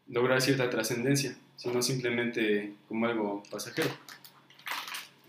lograr 0.08 0.40
cierta 0.40 0.70
trascendencia, 0.70 1.36
sino 1.58 1.82
simplemente 1.82 2.72
como 2.88 3.06
algo 3.06 3.44
pasajero. 3.52 3.90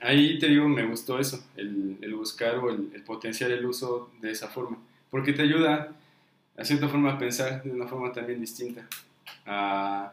Ahí 0.00 0.38
te 0.38 0.48
digo, 0.48 0.66
me 0.68 0.86
gustó 0.86 1.18
eso, 1.18 1.44
el, 1.56 1.98
el 2.00 2.14
buscar 2.14 2.56
o 2.56 2.70
el, 2.70 2.90
el 2.94 3.02
potenciar 3.02 3.50
el 3.50 3.64
uso 3.66 4.10
de 4.20 4.30
esa 4.30 4.48
forma, 4.48 4.78
porque 5.10 5.32
te 5.32 5.42
ayuda 5.42 5.92
a 6.56 6.64
cierta 6.64 6.88
forma 6.88 7.12
a 7.12 7.18
pensar 7.18 7.62
de 7.62 7.70
una 7.70 7.86
forma 7.86 8.12
también 8.12 8.40
distinta. 8.40 8.86
A- 9.46 10.12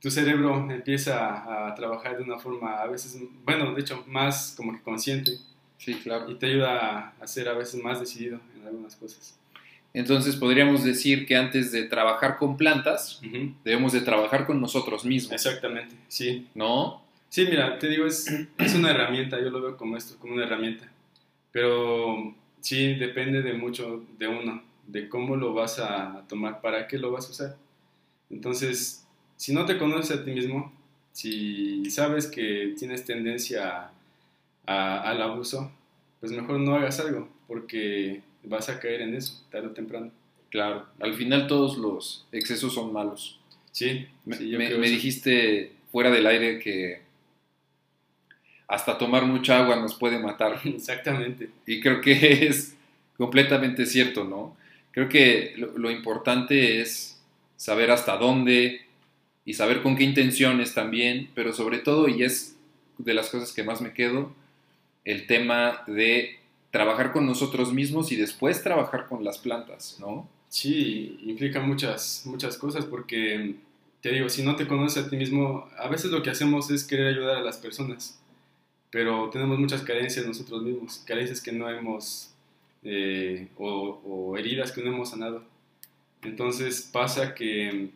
tu 0.00 0.10
cerebro 0.10 0.70
empieza 0.70 1.68
a 1.68 1.74
trabajar 1.74 2.16
de 2.18 2.22
una 2.22 2.38
forma 2.38 2.74
a 2.80 2.86
veces, 2.86 3.18
bueno, 3.44 3.74
de 3.74 3.80
hecho, 3.80 4.04
más 4.06 4.54
como 4.56 4.72
que 4.72 4.82
consciente 4.82 5.38
Sí, 5.78 5.94
claro. 5.94 6.30
y 6.30 6.34
te 6.36 6.46
ayuda 6.46 7.14
a 7.20 7.26
ser 7.26 7.48
a 7.48 7.54
veces 7.54 7.82
más 7.82 7.98
decidido 7.98 8.38
en 8.60 8.66
algunas 8.66 8.94
cosas. 8.94 9.36
Entonces 9.94 10.36
podríamos 10.36 10.84
decir 10.84 11.26
que 11.26 11.34
antes 11.36 11.72
de 11.72 11.84
trabajar 11.84 12.36
con 12.36 12.56
plantas, 12.56 13.20
Ujú. 13.26 13.54
debemos 13.64 13.92
de 13.94 14.02
trabajar 14.02 14.46
con 14.46 14.60
nosotros 14.60 15.04
mismos, 15.04 15.32
Exactamente, 15.32 15.94
sí. 16.08 16.46
¿no? 16.54 17.02
Sí, 17.36 17.44
mira, 17.44 17.78
te 17.78 17.90
digo, 17.90 18.06
es, 18.06 18.26
es 18.56 18.74
una 18.74 18.92
herramienta, 18.92 19.38
yo 19.38 19.50
lo 19.50 19.60
veo 19.60 19.76
como 19.76 19.94
esto, 19.98 20.18
como 20.18 20.32
una 20.32 20.44
herramienta. 20.44 20.90
Pero 21.52 22.34
sí, 22.62 22.94
depende 22.94 23.42
de 23.42 23.52
mucho 23.52 24.06
de 24.18 24.26
uno, 24.26 24.62
de 24.86 25.06
cómo 25.10 25.36
lo 25.36 25.52
vas 25.52 25.78
a 25.78 26.24
tomar, 26.30 26.62
para 26.62 26.88
qué 26.88 26.96
lo 26.96 27.10
vas 27.12 27.26
a 27.26 27.30
usar. 27.32 27.56
Entonces, 28.30 29.06
si 29.36 29.52
no 29.52 29.66
te 29.66 29.76
conoces 29.76 30.16
a 30.16 30.24
ti 30.24 30.30
mismo, 30.30 30.72
si 31.12 31.84
sabes 31.90 32.26
que 32.26 32.74
tienes 32.78 33.04
tendencia 33.04 33.90
a- 34.66 35.00
al 35.02 35.20
abuso, 35.20 35.70
pues 36.20 36.32
mejor 36.32 36.58
no 36.60 36.74
hagas 36.74 37.00
algo, 37.00 37.28
porque 37.46 38.22
vas 38.44 38.70
a 38.70 38.80
caer 38.80 39.02
en 39.02 39.14
eso, 39.14 39.44
tarde 39.50 39.66
o 39.66 39.72
temprano. 39.72 40.10
Claro. 40.48 40.86
Al 41.00 41.12
final 41.12 41.48
todos 41.48 41.76
los 41.76 42.26
excesos 42.32 42.72
son 42.72 42.94
malos. 42.94 43.38
Sí, 43.72 44.06
Me, 44.24 44.36
sí, 44.38 44.48
yo 44.48 44.56
me- 44.56 44.68
creo 44.68 44.78
me 44.78 44.88
dijiste 44.88 45.72
fuera 45.92 46.10
del 46.10 46.26
aire 46.26 46.60
que 46.60 47.04
hasta 48.68 48.98
tomar 48.98 49.24
mucha 49.24 49.58
agua 49.58 49.76
nos 49.76 49.94
puede 49.94 50.18
matar. 50.18 50.60
Exactamente. 50.64 51.50
Y 51.66 51.80
creo 51.80 52.00
que 52.00 52.12
es 52.48 52.76
completamente 53.16 53.86
cierto, 53.86 54.24
¿no? 54.24 54.56
Creo 54.92 55.08
que 55.08 55.54
lo, 55.56 55.76
lo 55.76 55.90
importante 55.90 56.80
es 56.80 57.20
saber 57.56 57.90
hasta 57.90 58.16
dónde 58.16 58.82
y 59.44 59.54
saber 59.54 59.82
con 59.82 59.96
qué 59.96 60.04
intenciones 60.04 60.74
también, 60.74 61.30
pero 61.34 61.52
sobre 61.52 61.78
todo, 61.78 62.08
y 62.08 62.22
es 62.22 62.56
de 62.98 63.14
las 63.14 63.30
cosas 63.30 63.52
que 63.52 63.62
más 63.62 63.80
me 63.80 63.92
quedo, 63.92 64.32
el 65.04 65.26
tema 65.26 65.82
de 65.86 66.38
trabajar 66.70 67.12
con 67.12 67.26
nosotros 67.26 67.72
mismos 67.72 68.10
y 68.12 68.16
después 68.16 68.62
trabajar 68.62 69.06
con 69.06 69.24
las 69.24 69.38
plantas, 69.38 69.96
¿no? 70.00 70.28
Sí, 70.48 71.18
implica 71.24 71.60
muchas, 71.60 72.22
muchas 72.26 72.58
cosas 72.58 72.84
porque, 72.84 73.54
te 74.00 74.10
digo, 74.10 74.28
si 74.28 74.42
no 74.42 74.56
te 74.56 74.66
conoces 74.66 75.04
a 75.04 75.08
ti 75.10 75.16
mismo, 75.16 75.68
a 75.78 75.88
veces 75.88 76.10
lo 76.10 76.22
que 76.22 76.30
hacemos 76.30 76.70
es 76.70 76.84
querer 76.84 77.06
ayudar 77.08 77.36
a 77.36 77.42
las 77.42 77.56
personas, 77.56 78.18
pero 78.96 79.28
tenemos 79.28 79.58
muchas 79.58 79.82
carencias 79.82 80.24
nosotros 80.24 80.62
mismos, 80.62 81.04
carencias 81.06 81.42
que 81.42 81.52
no 81.52 81.68
hemos, 81.68 82.34
eh, 82.82 83.46
o, 83.58 84.34
heridas 84.38 84.72
que 84.72 84.82
no 84.82 84.90
hemos 84.90 85.10
sanado. 85.10 85.44
Entonces 86.22 86.80
pasa 86.80 87.34
que, 87.34 87.90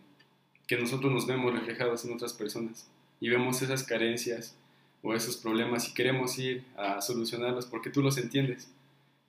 que 0.66 0.76
nosotros 0.76 1.10
nos 1.10 1.26
vemos 1.26 1.54
reflejados 1.54 2.04
en 2.04 2.12
otras 2.12 2.34
personas 2.34 2.86
y 3.18 3.30
vemos 3.30 3.62
esas 3.62 3.82
carencias 3.82 4.54
o 5.00 5.14
esos 5.14 5.38
problemas 5.38 5.88
y 5.88 5.94
queremos 5.94 6.38
ir 6.38 6.64
a 6.76 7.00
solucionarlos 7.00 7.64
porque 7.64 7.88
tú 7.88 8.02
los 8.02 8.18
entiendes 8.18 8.70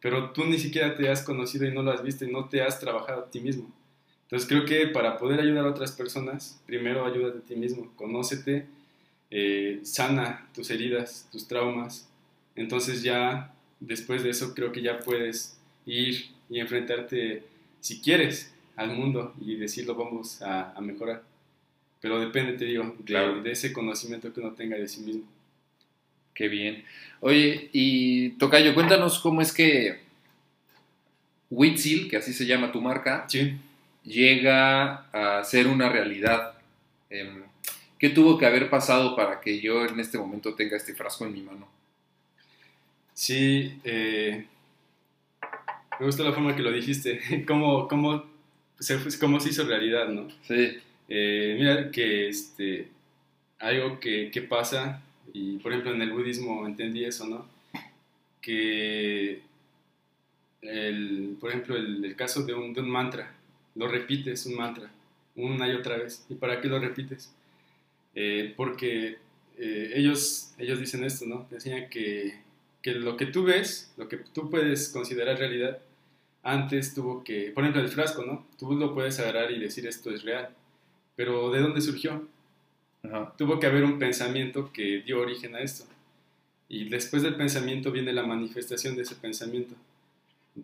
pero 0.01 0.31
tú 0.31 0.43
ni 0.43 0.59
siquiera 0.59 0.93
te 0.93 1.07
has 1.09 1.23
conocido 1.23 1.65
y 1.65 1.73
no 1.73 1.83
lo 1.83 1.91
has 1.91 2.03
visto 2.03 2.25
y 2.25 2.31
no 2.33 2.49
te 2.49 2.61
has 2.61 2.81
trabajado 2.81 3.21
a 3.21 3.29
ti 3.29 3.39
mismo. 3.39 3.71
Entonces 4.23 4.49
creo 4.49 4.65
que 4.65 4.87
para 4.87 5.17
poder 5.17 5.39
ayudar 5.39 5.65
a 5.65 5.69
otras 5.69 5.93
personas, 5.93 6.61
primero 6.65 7.05
ayúdate 7.05 7.37
a 7.37 7.41
ti 7.41 7.55
mismo, 7.55 7.93
conócete, 7.95 8.67
eh, 9.31 9.79
sana 9.83 10.47
tus 10.53 10.69
heridas, 10.69 11.27
tus 11.31 11.47
traumas. 11.47 12.07
Entonces 12.55 13.01
ya 13.01 13.53
después 13.79 14.23
de 14.23 14.29
eso 14.29 14.53
creo 14.53 14.71
que 14.71 14.81
ya 14.81 14.99
puedes 14.99 15.57
ir 15.85 16.25
y 16.49 16.59
enfrentarte, 16.59 17.43
si 17.79 18.01
quieres, 18.01 18.53
al 18.75 18.95
mundo 18.95 19.33
y 19.41 19.55
decirlo 19.55 19.95
vamos 19.95 20.41
a, 20.41 20.71
a 20.73 20.81
mejorar. 20.81 21.23
Pero 22.01 22.19
depende, 22.19 22.53
te 22.53 22.65
digo, 22.65 22.83
de- 22.97 23.03
Claro. 23.05 23.41
de 23.41 23.51
ese 23.51 23.71
conocimiento 23.73 24.33
que 24.33 24.39
uno 24.39 24.51
tenga 24.53 24.75
de 24.77 24.87
sí 24.87 25.01
mismo. 25.01 25.23
Qué 26.33 26.47
bien. 26.47 26.83
Oye, 27.19 27.69
y 27.73 28.29
Tocayo, 28.31 28.73
cuéntanos 28.73 29.19
cómo 29.19 29.41
es 29.41 29.51
que 29.53 29.99
Witzel, 31.49 32.09
que 32.09 32.17
así 32.17 32.33
se 32.33 32.45
llama 32.45 32.71
tu 32.71 32.81
marca, 32.81 33.25
Sí. 33.27 33.57
llega 34.03 35.05
a 35.11 35.43
ser 35.43 35.67
una 35.67 35.89
realidad. 35.89 36.53
¿Qué 38.01 38.09
tuvo 38.09 38.35
que 38.35 38.47
haber 38.47 38.67
pasado 38.67 39.15
para 39.15 39.39
que 39.39 39.61
yo 39.61 39.85
en 39.85 39.99
este 39.99 40.17
momento 40.17 40.55
tenga 40.55 40.75
este 40.75 40.95
frasco 40.95 41.23
en 41.27 41.33
mi 41.33 41.43
mano? 41.43 41.67
Sí, 43.13 43.79
eh, 43.83 44.47
me 45.99 46.05
gusta 46.07 46.23
la 46.23 46.33
forma 46.33 46.55
que 46.55 46.63
lo 46.63 46.71
dijiste, 46.71 47.21
cómo, 47.47 47.87
cómo, 47.87 48.25
se, 48.79 48.97
cómo 49.19 49.39
se 49.39 49.49
hizo 49.49 49.65
realidad, 49.65 50.07
¿no? 50.09 50.27
Sí, 50.47 50.79
Eh, 51.09 51.55
mira 51.59 51.91
que 51.91 52.29
este, 52.29 52.87
algo 53.59 53.99
que, 53.99 54.31
que 54.31 54.41
pasa 54.41 55.03
y 55.33 55.57
por 55.57 55.71
ejemplo 55.71 55.93
en 55.93 56.01
el 56.01 56.11
budismo 56.11 56.65
entendí 56.65 57.05
eso, 57.05 57.27
¿no? 57.27 57.45
Que, 58.41 59.41
el, 60.63 61.37
por 61.39 61.51
ejemplo, 61.51 61.75
el, 61.75 62.15
caso 62.15 62.43
de 62.43 62.55
un, 62.55 62.73
de 62.73 62.81
un 62.81 62.89
mantra, 62.89 63.31
lo 63.75 63.87
repites 63.87 64.47
un 64.47 64.55
mantra 64.55 64.89
una 65.35 65.67
y 65.67 65.75
otra 65.75 65.97
vez. 65.97 66.25
¿Y 66.29 66.35
para 66.35 66.59
qué 66.59 66.67
lo 66.67 66.79
repites? 66.79 67.31
Eh, 68.15 68.53
porque 68.57 69.17
eh, 69.57 69.91
ellos, 69.95 70.53
ellos 70.57 70.79
dicen 70.79 71.03
esto, 71.03 71.25
¿no? 71.25 71.45
Te 71.47 71.55
enseñan 71.55 71.89
que, 71.89 72.39
que, 72.81 72.93
lo 72.93 73.15
que 73.17 73.27
tú 73.27 73.43
ves, 73.43 73.93
lo 73.97 74.07
que 74.07 74.17
tú 74.17 74.49
puedes 74.49 74.89
considerar 74.89 75.37
realidad, 75.37 75.79
antes 76.43 76.93
tuvo 76.93 77.23
que, 77.23 77.51
por 77.51 77.63
ejemplo, 77.63 77.81
el 77.81 77.89
frasco, 77.89 78.25
¿no? 78.25 78.47
Tú 78.57 78.73
lo 78.73 78.93
puedes 78.93 79.19
agarrar 79.19 79.51
y 79.51 79.59
decir 79.59 79.85
esto 79.87 80.09
es 80.09 80.23
real, 80.23 80.49
pero 81.15 81.51
¿de 81.51 81.61
dónde 81.61 81.81
surgió? 81.81 82.27
Tuvo 83.37 83.59
que 83.59 83.67
haber 83.67 83.83
un 83.83 83.97
pensamiento 83.97 84.71
que 84.71 85.01
dio 85.01 85.19
origen 85.19 85.55
a 85.55 85.61
esto. 85.61 85.85
Y 86.69 86.87
después 86.89 87.23
del 87.23 87.35
pensamiento 87.35 87.91
viene 87.91 88.13
la 88.13 88.23
manifestación 88.23 88.95
de 88.95 89.01
ese 89.01 89.15
pensamiento. 89.15 89.75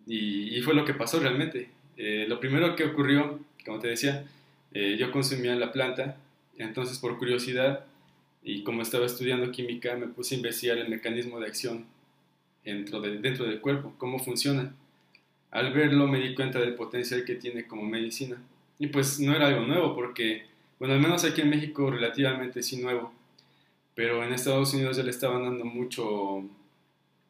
Y, 0.05 0.61
fue 0.61 0.73
lo 0.73 0.85
que 0.85 0.93
pasó 0.93 1.19
realmente. 1.19 1.69
Eh, 1.97 2.25
lo 2.27 2.39
primero 2.39 2.75
que 2.75 2.85
ocurrió, 2.85 3.39
como 3.65 3.79
te 3.79 3.87
decía, 3.87 4.25
eh, 4.73 4.97
yo 4.99 5.11
consumía 5.11 5.55
la 5.55 5.71
planta, 5.71 6.17
entonces 6.57 6.99
por 6.99 7.17
curiosidad 7.17 7.85
y 8.43 8.63
como 8.63 8.81
estaba 8.81 9.05
estudiando 9.05 9.51
química 9.51 9.95
me 9.95 10.07
puse 10.07 10.35
a 10.35 10.37
investigar 10.37 10.77
el 10.77 10.89
mecanismo 10.89 11.39
de 11.39 11.47
acción 11.47 11.85
dentro, 12.63 13.01
dentro 13.01 13.45
del 13.45 13.61
cuerpo, 13.61 13.93
cómo 13.97 14.19
funciona. 14.19 14.73
Al 15.51 15.73
verlo 15.73 16.07
me 16.07 16.19
di 16.19 16.35
cuenta 16.35 16.59
del 16.59 16.75
potencial 16.75 17.23
que 17.25 17.35
tiene 17.35 17.67
como 17.67 17.83
medicina. 17.83 18.37
Y 18.79 18.87
pues 18.87 19.19
no 19.19 19.35
era 19.35 19.47
algo 19.47 19.65
nuevo 19.65 19.95
porque, 19.95 20.45
bueno, 20.79 20.93
al 20.93 20.99
menos 20.99 21.23
aquí 21.23 21.41
en 21.41 21.49
México 21.49 21.89
relativamente 21.89 22.61
sí 22.61 22.81
nuevo, 22.81 23.13
pero 23.95 24.23
en 24.23 24.33
Estados 24.33 24.73
Unidos 24.73 24.97
ya 24.97 25.03
le 25.03 25.09
estaban 25.09 25.43
dando 25.43 25.65
mucho, 25.65 26.43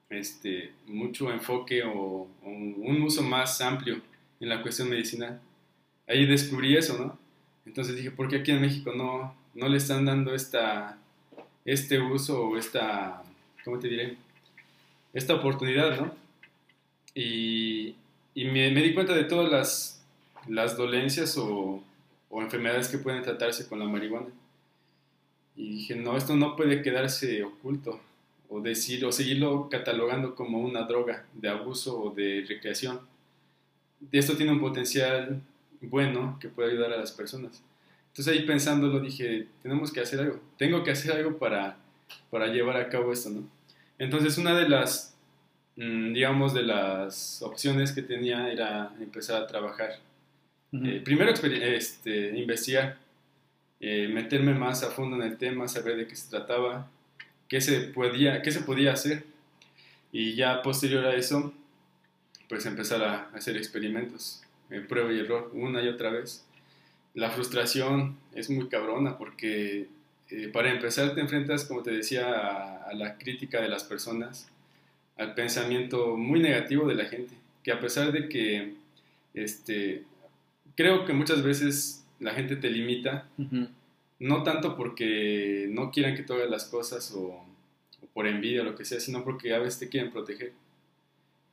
este, 0.09 0.73
mucho 0.87 1.31
enfoque 1.31 1.83
o, 1.83 2.27
o 2.43 2.49
un 2.49 3.01
uso 3.01 3.21
más 3.21 3.61
amplio 3.61 4.01
en 4.39 4.49
la 4.49 4.61
cuestión 4.61 4.89
medicinal. 4.89 5.39
Ahí 6.07 6.25
descubrí 6.25 6.75
eso, 6.75 6.97
¿no? 6.97 7.26
Entonces 7.67 7.97
dije, 7.97 8.11
¿por 8.11 8.29
qué 8.29 8.37
aquí 8.37 8.51
en 8.51 8.61
México 8.61 8.93
no, 8.95 9.35
no 9.53 9.67
le 9.67 9.77
están 9.77 10.05
dando 10.05 10.33
esta, 10.33 10.97
este 11.65 11.99
uso 11.99 12.47
o 12.47 12.57
esta, 12.57 13.21
¿cómo 13.65 13.77
te 13.77 13.89
diré? 13.89 14.15
Esta 15.13 15.35
oportunidad, 15.35 15.99
¿no? 15.99 16.15
Y, 17.13 17.95
y 18.33 18.45
me, 18.45 18.71
me, 18.71 18.81
di 18.81 18.93
cuenta 18.93 19.13
de 19.13 19.25
todas 19.25 19.51
las, 19.51 20.05
las 20.47 20.77
dolencias 20.77 21.37
o, 21.37 21.83
o, 22.29 22.41
enfermedades 22.41 22.87
que 22.87 22.99
pueden 22.99 23.21
tratarse 23.21 23.67
con 23.67 23.79
la 23.79 23.85
marihuana. 23.85 24.27
Y 25.57 25.69
dije, 25.71 25.95
no, 25.95 26.15
esto 26.15 26.37
no 26.37 26.55
puede 26.55 26.81
quedarse 26.81 27.43
oculto 27.43 27.99
o 28.49 28.61
decir 28.61 29.03
o 29.03 29.11
seguirlo 29.11 29.67
catalogando 29.69 30.35
como 30.35 30.59
una 30.59 30.83
droga 30.83 31.25
de 31.33 31.49
abuso 31.49 31.99
o 31.99 32.13
de 32.13 32.45
recreación. 32.47 33.01
Esto 34.11 34.37
tiene 34.37 34.53
un 34.53 34.61
potencial 34.61 35.41
bueno 35.81 36.37
que 36.39 36.49
puede 36.49 36.71
ayudar 36.71 36.93
a 36.93 36.97
las 36.97 37.11
personas. 37.11 37.63
Entonces 38.09 38.33
ahí 38.33 38.45
pensándolo 38.45 38.99
dije, 38.99 39.47
tenemos 39.61 39.91
que 39.91 39.99
hacer 39.99 40.19
algo, 40.19 40.39
tengo 40.57 40.83
que 40.83 40.91
hacer 40.91 41.11
algo 41.11 41.37
para, 41.37 41.77
para 42.31 42.47
llevar 42.47 42.77
a 42.77 42.89
cabo 42.89 43.13
esto, 43.13 43.29
¿no? 43.29 43.47
Entonces 43.99 44.37
una 44.37 44.57
de 44.57 44.67
las, 44.67 45.15
mm, 45.75 46.13
digamos, 46.13 46.53
de 46.53 46.63
las 46.63 47.41
opciones 47.41 47.91
que 47.91 48.01
tenía 48.01 48.51
era 48.51 48.91
empezar 48.99 49.41
a 49.41 49.47
trabajar. 49.47 49.99
Eh, 50.71 51.01
primero 51.03 51.31
este, 51.31 52.37
investigar, 52.37 52.97
eh, 53.79 54.07
meterme 54.07 54.53
más 54.53 54.83
a 54.83 54.91
fondo 54.91 55.15
en 55.15 55.21
el 55.21 55.37
tema, 55.37 55.67
saber 55.67 55.95
de 55.97 56.07
qué 56.07 56.15
se 56.15 56.29
trataba, 56.29 56.89
qué 57.47 57.61
se 57.61 57.81
podía, 57.81 58.41
qué 58.41 58.51
se 58.51 58.61
podía 58.61 58.93
hacer. 58.93 59.25
Y 60.11 60.35
ya 60.35 60.61
posterior 60.63 61.05
a 61.05 61.15
eso, 61.15 61.53
pues 62.49 62.65
empezar 62.65 63.03
a 63.03 63.29
hacer 63.35 63.57
experimentos 63.57 64.41
prueba 64.87 65.11
y 65.13 65.19
error 65.19 65.51
una 65.53 65.81
y 65.81 65.87
otra 65.87 66.09
vez. 66.09 66.45
La 67.13 67.31
frustración 67.31 68.17
es 68.33 68.49
muy 68.49 68.67
cabrona 68.69 69.17
porque 69.17 69.87
eh, 70.29 70.49
para 70.49 70.71
empezar 70.71 71.15
te 71.15 71.21
enfrentas, 71.21 71.65
como 71.65 71.83
te 71.83 71.91
decía, 71.91 72.83
a, 72.83 72.93
la 72.93 73.17
crítica 73.17 73.61
de 73.61 73.69
las 73.69 73.83
personas, 73.83 74.49
al 75.17 75.33
pensamiento 75.33 76.17
muy 76.17 76.39
negativo 76.39 76.87
de 76.87 76.95
la 76.95 77.05
gente, 77.05 77.33
que 77.63 77.71
a 77.71 77.79
pesar 77.79 78.11
de 78.11 78.27
que 78.27 78.75
este, 79.33 80.03
creo 80.75 81.05
que 81.05 81.13
muchas 81.13 81.43
veces 81.43 82.05
la 82.19 82.33
gente 82.33 82.55
te 82.55 82.69
limita, 82.69 83.29
no 84.19 84.43
tanto 84.43 84.75
porque 84.75 85.67
no 85.69 85.91
quieran 85.91 86.15
que 86.15 86.23
tú 86.23 86.33
hagas 86.33 86.49
las 86.49 86.65
cosas 86.65 87.11
o, 87.13 87.45
o, 88.01 88.07
por 88.13 88.27
envidia 88.27 88.61
o 88.61 88.65
lo 88.65 88.75
que 88.75 88.85
sea, 88.85 88.99
sino 88.99 89.23
porque 89.23 89.53
a 89.53 89.59
veces 89.59 89.79
te 89.79 89.89
quieren 89.89 90.11
proteger. 90.11 90.53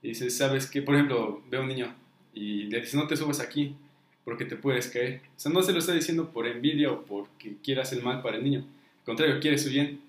Y 0.03 0.09
dices, 0.09 0.37
¿sabes 0.37 0.67
qué? 0.69 0.83
Por 0.83 0.95
ejemplo, 0.95 1.43
veo 1.49 1.63
un 1.63 1.69
niño, 1.69 1.95
y 2.35 2.65
le 2.65 2.81
dice, 2.81 2.97
no 2.97 3.07
te 3.07 3.17
subas 3.17 3.41
aquí 3.41 3.77
porque 4.25 4.45
te 4.45 4.57
puedes 4.57 4.89
caer. 4.89 5.21
O 5.37 5.41
sea, 5.41 5.53
no 5.53 5.63
se 5.63 5.73
lo 5.73 5.79
está 5.79 5.93
diciendo 5.93 6.31
por 6.31 6.47
envidia 6.47 6.91
o 6.91 7.05
porque 7.05 7.57
quieras 7.63 7.93
el 7.93 8.03
mal 8.03 8.23
para 8.23 8.37
el 8.37 8.45
niño. 8.45 8.61
Al 8.61 9.05
contrario, 9.05 9.41
quiere 9.41 9.59
su 9.59 9.71
bien. 9.71 10.01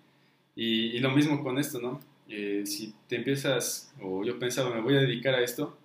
Y, 0.56 0.98
lo 1.00 1.12
mismo 1.12 1.44
con 1.44 1.60
esto, 1.60 1.82
¿no? 1.82 2.00
Eh, 2.30 2.64
si 2.66 2.94
te 3.08 3.18
empiezas, 3.18 3.94
o 4.02 4.24
yo 4.24 4.40
pensaba, 4.40 4.74
me 4.74 4.82
voy 4.82 4.96
a 4.96 5.02
dedicar 5.02 5.36
a 5.36 5.44
esto, 5.44 5.78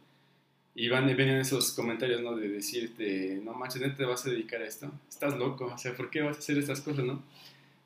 y 0.75 0.89
van 0.89 1.11
y 1.11 1.15
vienen 1.15 1.39
esos 1.39 1.73
comentarios, 1.73 2.23
¿no? 2.23 2.37
De 2.37 2.49
decirte, 2.49 3.41
no 3.45 3.53
manches, 3.53 3.83
¿no 3.83 3.95
te 3.95 4.05
vas 4.05 4.25
a 4.25 4.31
dedicar 4.31 4.63
a 4.63 4.67
esto? 4.67 4.91
Estás 5.09 5.37
loco, 5.37 5.67
o 5.67 5.79
sea, 5.79 5.95
¿por 5.95 6.09
qué 6.09 6.23
vas 6.23 6.37
a 6.37 6.39
hacer 6.39 6.57
estas 6.59 6.81
cosas, 6.81 7.05
no? 7.05 7.23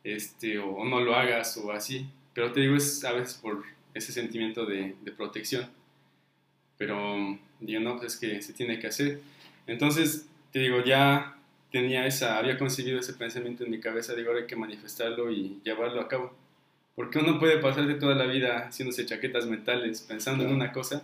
Este, 0.05 0.59
o, 0.59 0.85
no 0.85 1.01
lo 1.01 1.15
hagas, 1.17 1.57
o 1.57 1.73
así. 1.73 2.07
Pero 2.35 2.53
te 2.53 2.61
digo, 2.61 2.77
es 2.77 3.03
a 3.05 3.13
veces 3.13 3.35
por 3.35 3.65
ese 3.95 4.13
sentimiento 4.13 4.67
de, 4.67 4.95
de 5.03 5.13
protección. 5.13 5.71
Pero 6.77 7.39
digo, 7.67 7.81
no, 7.81 7.99
pues 7.99 8.15
es 8.15 8.21
que 8.21 8.43
se 8.43 8.53
tiene 8.53 8.79
que 8.79 8.87
hacer. 8.87 9.21
Entonces, 9.67 10.27
te 10.53 10.59
digo, 10.61 10.85
ya 10.85 11.37
tenía 11.73 12.07
esa, 12.07 12.39
había 12.39 12.59
concebido 12.59 13.01
ese 13.01 13.15
pensamiento 13.15 13.65
en 13.65 13.71
mi 13.71 13.81
cabeza, 13.81 14.15
digo, 14.15 14.29
ahora 14.29 14.43
hay 14.43 14.47
que 14.47 14.57
manifestarlo 14.57 15.31
y 15.33 15.59
llevarlo 15.65 16.01
a 16.01 16.09
cabo. 16.09 16.33
Porque 16.95 17.19
uno 17.19 17.41
puede 17.41 17.59
pasarse 17.59 17.95
toda 17.95 18.15
la 18.15 18.27
vida 18.27 18.69
haciéndose 18.69 19.07
chaquetas 19.07 19.47
mentales, 19.47 20.03
pensando 20.03 20.45
en 20.45 20.53
una 20.53 20.71
cosa 20.71 21.03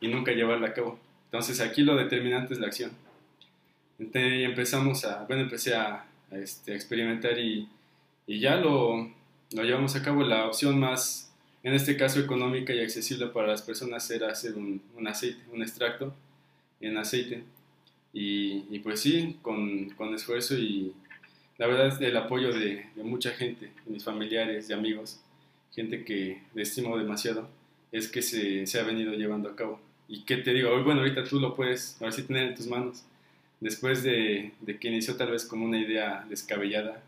y 0.00 0.08
nunca 0.08 0.32
llevarla 0.32 0.68
a 0.68 0.72
cabo. 0.72 0.98
Entonces 1.26 1.60
aquí 1.60 1.82
lo 1.82 1.96
determinante 1.96 2.54
es 2.54 2.60
la 2.60 2.68
acción. 2.68 2.92
Entonces 3.98 4.44
empezamos 4.44 5.04
a, 5.04 5.24
bueno, 5.24 5.42
empecé 5.42 5.74
a, 5.74 6.06
este, 6.30 6.74
experimentar 6.74 7.38
y, 7.38 7.68
y 8.26 8.40
ya 8.40 8.56
lo, 8.56 9.10
lo 9.52 9.62
llevamos 9.62 9.94
a 9.96 10.02
cabo. 10.02 10.22
La 10.22 10.46
opción 10.46 10.78
más 10.78 11.25
en 11.66 11.74
este 11.74 11.96
caso 11.96 12.20
económica 12.20 12.72
y 12.72 12.80
accesible 12.80 13.26
para 13.26 13.48
las 13.48 13.60
personas 13.60 14.08
era 14.12 14.30
hacer 14.30 14.54
un, 14.54 14.80
un 14.96 15.08
aceite, 15.08 15.42
un 15.52 15.62
extracto 15.62 16.14
en 16.80 16.96
aceite. 16.96 17.42
Y, 18.12 18.62
y 18.70 18.78
pues 18.78 19.00
sí, 19.00 19.36
con, 19.42 19.90
con, 19.90 20.14
esfuerzo 20.14 20.56
y 20.56 20.92
la 21.58 21.66
verdad 21.66 21.88
es 21.88 22.00
el 22.00 22.16
apoyo 22.16 22.52
de, 22.52 22.86
de, 22.94 23.02
mucha 23.02 23.32
gente, 23.32 23.72
de 23.84 23.92
mis 23.92 24.04
familiares, 24.04 24.68
de 24.68 24.74
amigos, 24.74 25.20
gente 25.74 26.04
que 26.04 26.40
estimo 26.54 26.96
demasiado, 26.96 27.48
es 27.90 28.06
que 28.06 28.22
se, 28.22 28.64
se 28.68 28.78
ha 28.78 28.84
venido 28.84 29.14
llevando 29.14 29.48
a 29.48 29.56
cabo. 29.56 29.80
Y 30.06 30.22
que 30.22 30.36
te 30.36 30.54
digo, 30.54 30.70
bueno, 30.84 31.00
ahorita 31.00 31.24
tú 31.24 31.40
lo 31.40 31.56
puedes, 31.56 32.00
ahora 32.00 32.12
sí 32.12 32.22
tener 32.22 32.44
en 32.44 32.54
tus 32.54 32.68
manos. 32.68 33.02
Después 33.58 34.04
de, 34.04 34.52
de 34.60 34.78
que 34.78 34.86
inició 34.86 35.16
tal 35.16 35.32
vez 35.32 35.44
como 35.44 35.64
una 35.64 35.80
idea 35.80 36.24
descabellada, 36.30 37.02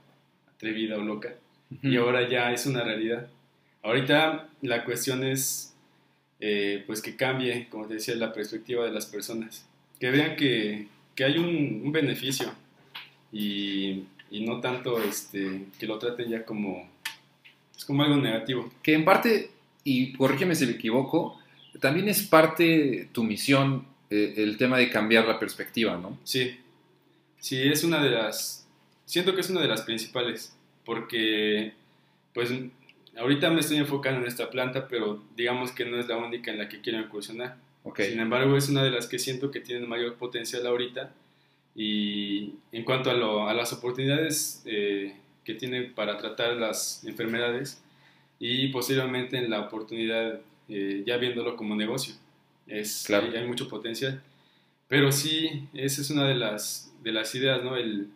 atrevida 0.53 0.99
o 0.99 1.03
loca, 1.03 1.37
y 1.81 1.97
ahora 1.97 2.29
ya 2.29 2.53
es 2.53 2.67
una 2.67 2.83
realidad 2.83 3.31
Ahorita 3.83 4.49
la 4.63 4.85
cuestión 4.85 5.25
es 5.25 5.75
eh, 6.41 6.85
pues 6.87 7.03
que 7.03 7.17
cambie, 7.17 7.69
como 7.69 7.87
te 7.87 7.95
decía, 7.95 8.15
la 8.15 8.33
perspectiva 8.33 8.85
de 8.85 8.93
las 8.93 9.07
personas, 9.07 9.67
que 9.99 10.11
vean 10.11 10.37
que, 10.37 10.87
que 11.15 11.25
hay 11.25 11.37
un, 11.37 11.91
beneficio 11.91 12.53
y, 13.33 14.05
y, 14.31 14.47
no 14.47 14.61
tanto 14.61 15.03
este, 15.03 15.65
que 15.79 15.87
lo 15.87 15.99
traten 15.99 16.29
ya 16.29 16.45
como, 16.45 16.89
es 17.77 17.85
como 17.85 18.05
algo 18.05 18.17
negativo. 18.17 18.71
Que 18.83 18.95
en 18.95 19.05
parte, 19.05 19.51
y 19.83 20.13
corrígeme 20.13 20.55
si 20.55 20.67
me 20.67 20.73
equivoco, 20.73 21.41
también 21.81 22.09
es 22.09 22.23
parte 22.23 23.09
tu 23.13 23.25
misión 23.25 23.85
eh, 24.11 24.35
el 24.37 24.57
tema 24.57 24.79
de 24.79 24.91
cambiar 24.91 25.27
la 25.27 25.39
perspectiva, 25.39 25.97
¿no? 25.97 26.19
Sí, 26.25 26.57
sí, 27.41 27.61
es 27.61 27.83
una 27.83 28.03
de 28.03 28.11
las, 28.11 28.67
siento 29.05 29.35
que 29.35 29.41
es 29.41 29.51
una 29.51 29.61
de 29.61 29.69
las 29.69 29.83
principales, 29.83 30.57
porque 30.85 31.73
pues 32.33 32.51
ahorita 33.19 33.51
me 33.51 33.61
estoy 33.61 33.79
enfocando 33.79 34.21
en 34.21 34.27
esta 34.27 34.51
planta, 34.51 34.89
pero 34.89 35.23
digamos 35.37 35.73
que 35.73 35.85
no 35.85 35.99
es 35.99 36.09
la 36.09 36.17
única 36.17 36.51
en 36.51 36.59
la 36.59 36.69
que 36.69 36.81
quiero 36.81 36.99
incursionar. 36.99 37.57
Sin 37.97 38.21
embargo, 38.21 38.57
es 38.57 38.69
una 38.69 38.83
de 38.83 38.91
las 38.91 39.07
que 39.07 39.19
siento 39.19 39.51
que 39.51 39.61
tienen 39.61 39.89
mayor 39.89 40.17
potencial 40.17 40.67
ahorita. 40.67 41.13
Y 41.75 42.55
en 42.73 42.85
cuanto 42.85 43.11
a, 43.11 43.55
las 43.55 43.73
oportunidades 43.73 44.63
eh, 44.67 45.15
que 45.45 45.55
tiene 45.55 45.83
para 45.83 46.19
tratar 46.19 46.57
las 46.57 47.05
enfermedades 47.05 47.83
y 48.39 48.69
posiblemente 48.69 49.39
en 49.39 49.49
la 49.49 49.61
oportunidad, 49.61 50.41
eh, 50.69 51.03
ya 51.07 51.17
viéndolo 51.17 51.57
como 51.57 51.77
negocio, 51.77 52.15
es, 52.67 53.05
claro. 53.07 53.29
hay, 53.35 53.47
mucho 53.47 53.69
potencial. 53.69 54.23
Pero 54.89 55.13
sí, 55.13 55.69
esa 55.73 56.03
es 56.03 56.11
una 56.11 56.27
de 56.27 56.35
las, 56.35 56.93
de 57.03 57.13
las 57.13 57.35
ideas, 57.35 57.63
¿no? 57.63 57.77
El, 57.77 58.09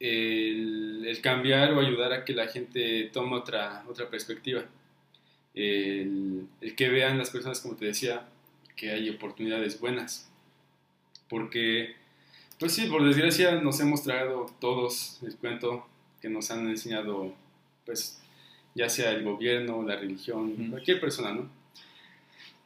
el, 0.00 1.04
el, 1.06 1.20
cambiar 1.20 1.72
o 1.72 1.80
ayudar 1.80 2.12
a 2.12 2.24
que 2.24 2.32
la 2.34 2.48
gente 2.48 3.10
tome 3.12 3.36
otra, 3.36 3.84
otra 3.88 4.08
perspectiva. 4.10 4.64
El, 5.54 6.46
el, 6.60 6.74
que 6.74 6.88
vean 6.88 7.18
las 7.18 7.30
personas, 7.30 7.60
como 7.60 7.76
te 7.76 7.86
decía, 7.86 8.26
que 8.76 8.90
hay 8.90 9.08
oportunidades 9.10 9.80
buenas. 9.80 10.30
Porque, 11.28 11.94
pues 12.58 12.72
sí, 12.72 12.86
por 12.86 13.04
desgracia 13.04 13.60
nos 13.60 13.80
hemos 13.80 14.02
tragado 14.02 14.46
todos, 14.60 15.18
les 15.22 15.36
cuento, 15.36 15.86
que 16.20 16.28
nos 16.28 16.50
han 16.50 16.68
enseñado, 16.68 17.34
pues, 17.84 18.20
ya 18.74 18.88
sea 18.88 19.12
el 19.12 19.22
gobierno, 19.22 19.82
la 19.82 19.96
religión, 19.96 20.70
cualquier 20.70 21.00
persona, 21.00 21.32
¿no? 21.32 21.48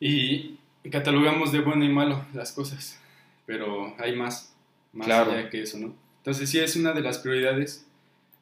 Y 0.00 0.56
catalogamos 0.90 1.52
de 1.52 1.60
bueno 1.60 1.84
y 1.84 1.88
malo 1.88 2.24
las 2.32 2.52
cosas, 2.52 3.00
pero 3.46 3.94
hay 3.98 4.14
más, 4.14 4.54
más 4.92 5.08
allá 5.08 5.50
que 5.50 5.62
eso, 5.62 5.78
¿no? 5.78 6.07
Entonces 6.28 6.50
sí 6.50 6.58
es 6.58 6.76
una 6.76 6.92
de 6.92 7.00
las 7.00 7.20
prioridades 7.20 7.86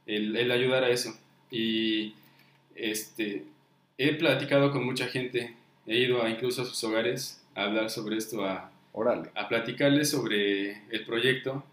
el, 0.06 0.34
el, 0.36 0.50
ayudar 0.50 0.82
a 0.82 0.90
eso. 0.90 1.16
Y 1.52 2.14
este, 2.74 3.44
he 3.96 4.12
platicado 4.14 4.72
con 4.72 4.84
mucha 4.84 5.06
gente, 5.06 5.54
he 5.86 5.98
ido 5.98 6.20
a, 6.20 6.28
incluso 6.28 6.62
a 6.62 6.64
sus 6.64 6.82
hogares 6.82 7.46
a 7.54 7.62
hablar 7.62 7.88
sobre 7.88 8.16
esto, 8.16 8.44
a, 8.44 8.72
a 9.36 9.48
platicarles 9.48 10.10
sobre 10.10 10.82
el 10.90 11.04
proyecto 11.06 11.64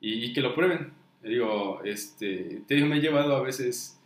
y, 0.00 0.32
que 0.32 0.40
lo 0.40 0.56
prueben. 0.56 0.90
digo, 1.22 1.82
este, 1.84 2.62
te 2.66 2.74
digo, 2.74 2.88
me 2.88 2.96
he 2.96 3.00
llevado 3.00 3.36
a 3.36 3.42
veces 3.42 3.96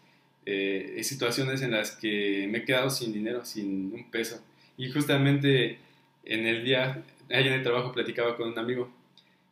eh, 0.45 1.01
situaciones 1.03 1.63
en 1.63 1.71
las 1.71 1.93
que 1.93 2.47
me 2.51 2.59
he 2.59 2.65
quedado 2.67 2.91
sin 2.91 3.11
dinero, 3.11 3.47
sin 3.47 3.95
un 3.95 4.11
peso. 4.11 4.45
Y 4.77 4.91
justamente 4.91 5.79
en 6.27 6.47
el 6.47 6.63
día, 6.63 7.03
ahí 7.31 7.47
en 7.47 7.55
el 7.55 7.63
trabajo 7.63 7.93
platicaba 7.93 8.37
con 8.37 8.49
un 8.49 8.59
amigo 8.59 8.98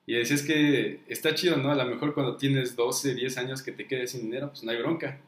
y 0.07 0.15
decía, 0.15 0.37
es 0.37 0.43
que 0.43 1.01
está 1.09 1.35
chido, 1.35 1.57
¿no? 1.57 1.71
A 1.73 1.75
lo 1.75 1.85
mejor 1.85 2.15
cuando 2.15 2.37
tienes 2.37 2.77
12, 2.77 3.15
10 3.15 3.39
años 3.39 3.63
que 3.63 3.73
te 3.73 3.87
quedes 3.87 4.13
sin 4.13 4.23
dinero, 4.23 4.51
pues 4.51 4.63
no 4.63 4.71
hay 4.71 4.79
bronca. 4.79 5.19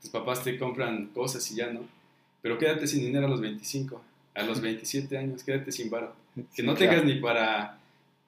Tus 0.00 0.10
papás 0.10 0.44
te 0.44 0.56
compran 0.56 1.08
cosas 1.08 1.50
y 1.50 1.56
ya, 1.56 1.72
¿no? 1.72 1.80
Pero 2.40 2.56
quédate 2.56 2.86
sin 2.86 3.00
dinero 3.00 3.26
a 3.26 3.30
los 3.30 3.40
25, 3.40 4.00
a 4.34 4.42
los 4.44 4.60
27 4.62 5.18
años, 5.18 5.42
quédate 5.42 5.72
sin 5.72 5.90
varo. 5.90 6.14
Que 6.54 6.62
no 6.62 6.74
tengas 6.74 7.04
ni 7.04 7.16
para, 7.16 7.80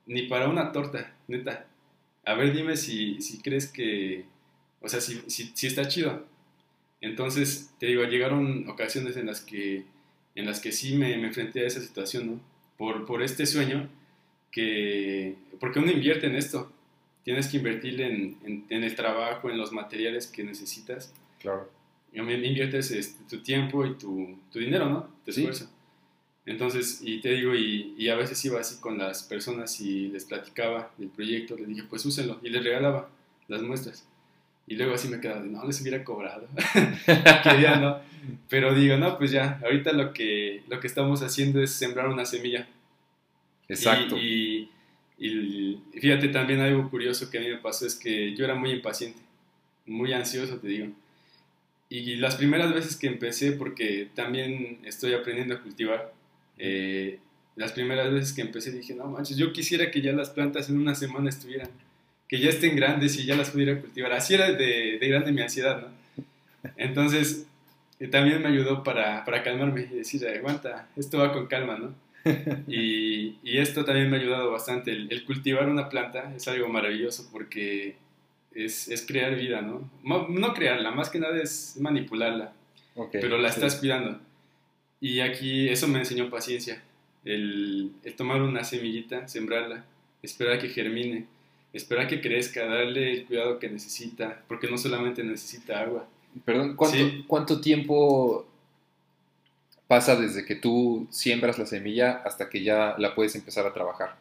ni 0.06 0.22
para 0.22 0.48
una 0.48 0.72
torta, 0.72 1.14
neta. 1.28 1.66
A 2.26 2.34
ver, 2.34 2.52
dime 2.52 2.76
si, 2.76 3.22
si 3.22 3.40
crees 3.40 3.68
que, 3.68 4.24
o 4.80 4.88
sea, 4.88 5.00
si, 5.00 5.22
si, 5.28 5.52
si 5.54 5.68
está 5.68 5.86
chido. 5.86 6.26
Entonces, 7.00 7.70
te 7.78 7.86
digo, 7.86 8.02
llegaron 8.02 8.68
ocasiones 8.68 9.16
en 9.16 9.26
las 9.26 9.40
que, 9.42 9.84
en 10.34 10.44
las 10.44 10.58
que 10.58 10.72
sí 10.72 10.96
me, 10.96 11.16
me 11.18 11.28
enfrenté 11.28 11.60
a 11.60 11.68
esa 11.68 11.80
situación, 11.80 12.26
¿no? 12.26 12.40
Por, 12.76 13.06
por 13.06 13.22
este 13.22 13.46
sueño 13.46 13.88
que, 14.50 15.36
porque 15.58 15.78
uno 15.78 15.90
invierte 15.90 16.26
en 16.26 16.36
esto, 16.36 16.72
tienes 17.22 17.48
que 17.48 17.58
invertir 17.58 18.00
en, 18.00 18.64
en, 18.68 18.84
el 18.84 18.94
trabajo, 18.94 19.50
en 19.50 19.58
los 19.58 19.72
materiales 19.72 20.26
que 20.26 20.42
necesitas. 20.42 21.12
Claro. 21.38 21.70
Inviertes 22.12 22.90
este, 22.90 23.22
tu 23.28 23.42
tiempo 23.42 23.86
y 23.86 23.94
tu, 23.94 24.38
tu, 24.52 24.58
dinero, 24.58 24.88
¿no? 24.88 25.08
Tu 25.24 25.30
esfuerzo. 25.30 25.70
Entonces, 26.44 27.00
y 27.04 27.20
te 27.20 27.30
digo, 27.30 27.54
y, 27.54 27.94
y, 27.96 28.08
a 28.08 28.16
veces 28.16 28.44
iba 28.44 28.58
así 28.58 28.80
con 28.80 28.98
las 28.98 29.22
personas 29.22 29.80
y 29.80 30.08
les 30.08 30.24
platicaba 30.24 30.92
del 30.96 31.08
proyecto, 31.08 31.56
les 31.56 31.68
dije, 31.68 31.84
pues 31.88 32.04
úsenlo, 32.04 32.40
y 32.42 32.48
les 32.48 32.64
regalaba 32.64 33.08
las 33.46 33.62
muestras. 33.62 34.06
Y 34.66 34.74
luego 34.74 34.94
así 34.94 35.08
me 35.08 35.20
quedaba, 35.20 35.40
no, 35.40 35.64
les 35.64 35.80
hubiera 35.80 36.02
cobrado. 36.02 36.48
Quería, 37.44 37.76
¿no? 37.76 37.98
Pero 38.48 38.74
digo, 38.74 38.96
no, 38.96 39.18
pues 39.18 39.30
ya, 39.30 39.60
ahorita 39.62 39.92
lo 39.92 40.12
que, 40.12 40.62
lo 40.68 40.80
que 40.80 40.86
estamos 40.86 41.22
haciendo 41.22 41.62
es 41.62 41.72
sembrar 41.72 42.08
una 42.08 42.24
semilla 42.24 42.68
Exacto. 43.70 44.16
Y, 44.18 44.70
y, 45.18 45.80
fíjate 45.92 46.28
también 46.28 46.60
algo 46.60 46.90
curioso 46.90 47.30
que 47.30 47.38
a 47.38 47.40
mí 47.40 47.48
me 47.48 47.58
pasó 47.58 47.86
es 47.86 47.94
que 47.94 48.34
yo 48.34 48.44
era 48.44 48.54
muy 48.54 48.70
impaciente, 48.70 49.20
muy 49.86 50.12
ansioso, 50.12 50.58
te 50.58 50.68
digo. 50.68 50.88
Y 51.88 52.16
las 52.16 52.36
primeras 52.36 52.72
veces 52.72 52.96
que 52.96 53.08
empecé, 53.08 53.52
porque 53.52 54.08
también 54.14 54.78
estoy 54.84 55.12
aprendiendo 55.12 55.54
a 55.54 55.60
cultivar, 55.60 56.12
eh, 56.58 57.18
las 57.56 57.72
primeras 57.72 58.12
veces 58.12 58.32
que 58.32 58.42
empecé 58.42 58.70
dije, 58.70 58.94
no 58.94 59.06
manches, 59.06 59.36
yo 59.36 59.52
quisiera 59.52 59.90
que 59.90 60.00
ya 60.00 60.12
las 60.12 60.30
plantas 60.30 60.70
en 60.70 60.78
una 60.78 60.94
semana 60.94 61.28
estuvieran, 61.28 61.68
que 62.28 62.38
ya 62.38 62.48
estén 62.48 62.76
grandes 62.76 63.18
y 63.18 63.26
ya 63.26 63.36
las 63.36 63.50
pudiera 63.50 63.80
cultivar. 63.80 64.12
Así 64.12 64.34
era 64.34 64.52
de, 64.52 64.98
de 65.00 65.08
grande 65.08 65.32
mi 65.32 65.42
ansiedad, 65.42 65.80
¿no? 65.80 66.00
Entonces, 66.76 67.46
eh, 67.98 68.06
también 68.08 68.40
me 68.40 68.48
ayudó 68.48 68.82
para, 68.82 69.24
para 69.24 69.42
calmarme 69.42 69.88
y 69.90 69.96
decir, 69.96 70.26
aguanta, 70.26 70.88
esto 70.96 71.18
va 71.18 71.32
con 71.32 71.46
calma, 71.46 71.76
¿no? 71.76 71.94
y, 72.68 73.38
y, 73.42 73.58
esto 73.58 73.84
también 73.84 74.10
me 74.10 74.16
ha 74.16 74.20
ayudado 74.20 74.50
bastante. 74.50 74.92
El, 74.92 75.24
cultivar 75.24 75.68
una 75.68 75.88
planta 75.88 76.32
es 76.34 76.46
algo 76.48 76.68
maravilloso 76.68 77.28
porque 77.32 77.96
es, 78.54 78.88
es 78.88 79.06
crear 79.06 79.34
vida, 79.36 79.62
¿no? 79.62 79.90
¿no? 80.02 80.54
crearla, 80.54 80.90
más 80.90 81.08
que 81.08 81.18
nada 81.18 81.40
es 81.40 81.76
manipularla, 81.80 82.52
pero 83.12 83.38
la 83.38 83.48
estás 83.48 83.76
cuidando. 83.76 84.20
Y 85.00 85.20
aquí 85.20 85.68
eso 85.68 85.88
me 85.88 86.00
enseñó 86.00 86.28
paciencia. 86.28 86.82
El, 87.24 87.92
el, 88.02 88.14
tomar 88.14 88.42
una 88.42 88.64
semillita, 88.64 89.28
sembrarla, 89.28 89.84
esperar 90.22 90.54
a 90.54 90.58
que 90.58 90.68
germine, 90.68 91.26
esperar 91.72 92.06
a 92.06 92.08
que 92.08 92.20
crezca, 92.20 92.66
darle 92.66 93.12
el 93.12 93.26
cuidado 93.26 93.58
que 93.58 93.68
necesita, 93.68 94.42
porque 94.48 94.70
no 94.70 94.78
solamente 94.78 95.22
necesita 95.22 95.80
agua. 95.80 96.08
Perdón, 96.44 96.76
¿cuánto, 96.76 96.98
¿cuánto 97.26 97.60
tiempo 97.60 98.46
pasa 99.90 100.14
desde 100.14 100.44
que 100.44 100.54
tú 100.54 101.08
siembras 101.10 101.58
la 101.58 101.66
semilla 101.66 102.22
hasta 102.24 102.48
que 102.48 102.62
ya 102.62 102.94
la 102.96 103.12
puedes 103.12 103.34
empezar 103.34 103.66
a 103.66 103.72
trabajar? 103.72 104.14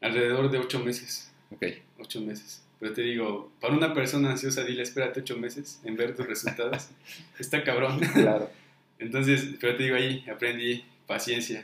Alrededor 0.00 0.50
de 0.50 0.56
ocho 0.56 0.80
meses. 0.80 1.30
Ok. 1.50 1.66
Ocho 1.98 2.22
meses. 2.22 2.62
Pero 2.78 2.94
te 2.94 3.02
digo, 3.02 3.52
para 3.60 3.74
una 3.74 3.92
persona 3.92 4.30
ansiosa, 4.30 4.64
dile, 4.64 4.82
espérate 4.82 5.20
ocho 5.20 5.36
meses 5.36 5.82
en 5.84 5.96
ver 5.96 6.16
tus 6.16 6.26
resultados. 6.26 6.88
Está 7.38 7.62
cabrón. 7.62 8.00
Claro. 8.14 8.50
Entonces, 8.98 9.50
pero 9.60 9.76
te 9.76 9.82
digo 9.82 9.96
ahí, 9.96 10.24
aprendí 10.32 10.82
paciencia. 11.06 11.62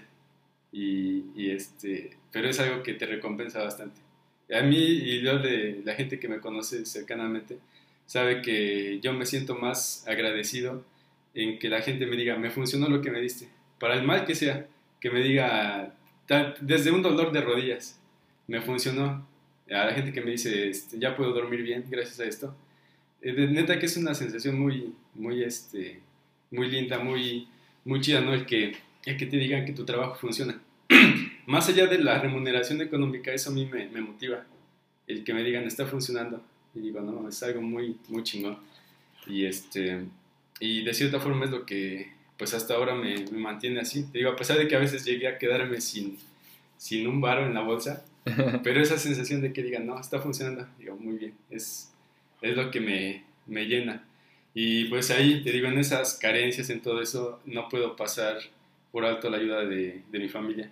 Y, 0.71 1.25
y, 1.35 1.53
este, 1.53 2.19
pero 2.31 2.51
es 2.51 2.61
algo 2.61 2.83
que 2.83 2.93
te 2.93 3.07
recompensa 3.07 3.63
bastante. 3.63 3.99
A 4.55 4.61
mí 4.61 4.77
y 4.77 5.23
yo 5.23 5.39
de 5.39 5.81
la 5.87 5.95
gente 5.95 6.21
que 6.21 6.29
me 6.29 6.41
conoce 6.41 6.85
cercanamente, 6.85 7.57
sabe 8.05 8.43
que 8.43 9.01
yo 9.01 9.15
me 9.15 9.25
siento 9.25 9.55
más 9.55 10.07
agradecido 10.07 10.85
en 11.37 11.59
que 11.59 11.69
la 11.69 11.83
gente 11.83 12.07
me 12.07 12.17
diga, 12.17 12.37
me 12.39 12.51
funcionó 12.51 12.89
lo 12.89 13.03
que 13.03 13.11
me 13.11 13.21
diste, 13.21 13.49
para 13.79 13.95
el 13.95 14.03
mal 14.03 14.25
que 14.25 14.35
sea, 14.35 14.67
que 14.99 15.11
me 15.11 15.21
diga, 15.21 15.95
desde 16.61 16.91
un 16.91 17.03
dolor 17.03 17.31
de 17.31 17.43
rodillas, 17.43 18.01
me 18.49 18.61
funcionó. 18.61 19.27
A 19.69 19.85
la 19.85 19.93
gente 19.93 20.13
que 20.13 20.21
me 20.21 20.31
dice, 20.31 20.71
este, 20.71 20.99
ya 20.99 21.17
puedo 21.17 21.33
dormir 21.33 21.63
bien 21.63 21.85
gracias 21.91 22.21
a 22.21 22.25
esto. 22.25 22.57
Eh, 23.21 23.33
de, 23.33 23.49
neta 23.49 23.79
que 23.79 23.87
es 23.87 23.97
una 23.97 24.15
sensación 24.15 24.59
muy, 24.59 24.95
muy, 25.15 25.43
este, 25.43 26.01
muy 26.53 26.71
linda, 26.71 27.01
muy, 27.01 27.49
muy 27.85 28.01
chida, 28.01 28.21
¿no? 28.21 28.33
El 28.33 28.47
que, 28.47 28.77
el 29.05 29.17
que 29.17 29.27
te 29.27 29.37
digan 29.37 29.65
que 29.67 29.73
tu 29.73 29.85
trabajo 29.85 30.15
funciona. 30.15 30.61
Más 31.47 31.69
allá 31.69 31.87
de 31.87 31.99
la 31.99 32.19
remuneración 32.19 32.81
económica, 32.81 33.33
eso 33.33 33.51
a 33.51 33.53
mí 33.53 33.67
me, 33.67 34.01
motiva. 34.01 34.47
El 35.07 35.23
que 35.23 35.35
me 35.35 35.43
digan, 35.43 35.65
está 35.65 35.85
funcionando. 35.85 36.43
Y 36.75 36.81
digo, 36.81 37.01
no, 37.01 37.29
es 37.29 37.43
algo 37.43 37.61
muy, 37.61 37.97
muy 38.09 38.23
chingón. 38.23 38.59
Y 39.27 39.45
este, 39.45 40.05
y 40.61 40.85
de 40.85 40.95
cierta 40.95 41.21
forma 41.21 41.45
es 41.45 41.51
lo 41.51 41.67
que 41.67 42.17
pues 42.37 42.55
hasta 42.55 42.75
ahora 42.75 42.95
me, 42.95 43.25
me, 43.33 43.39
mantiene 43.39 43.81
así. 43.81 44.05
Te 44.11 44.19
digo, 44.19 44.31
a 44.31 44.37
pesar 44.37 44.59
de 44.59 44.69
que 44.69 44.77
a 44.77 44.81
veces 44.81 45.05
llegué 45.05 45.27
a 45.29 45.39
quedarme 45.39 45.81
sin, 45.81 46.19
sin 46.77 47.07
un 47.07 47.21
varo 47.21 47.47
en 47.47 47.55
la 47.55 47.63
bolsa, 47.63 48.05
pero 48.63 48.81
esa 48.81 48.99
sensación 48.99 49.41
de 49.41 49.53
que 49.53 49.63
digan, 49.63 49.87
no, 49.87 49.99
está 49.99 50.21
funcionando, 50.21 50.67
digo, 50.79 50.97
muy 50.97 51.17
bien, 51.17 51.35
es, 51.51 51.93
es 52.43 52.57
lo 52.57 52.71
que 52.71 52.81
me, 52.81 53.25
me 53.47 53.65
llena. 53.65 54.05
Y 54.53 54.87
pues 54.87 55.11
ahí, 55.11 55.43
te 55.43 55.53
digo, 55.53 55.69
en 55.69 55.79
esas 55.79 56.15
carencias, 56.15 56.71
en 56.71 56.81
todo 56.81 57.01
eso, 57.01 57.41
no 57.45 57.69
puedo 57.69 57.95
pasar 57.95 58.39
por 58.91 59.05
alto 59.05 59.29
la 59.29 59.37
ayuda 59.37 59.65
de, 59.65 60.03
de 60.11 60.19
mi 60.19 60.29
familia, 60.29 60.71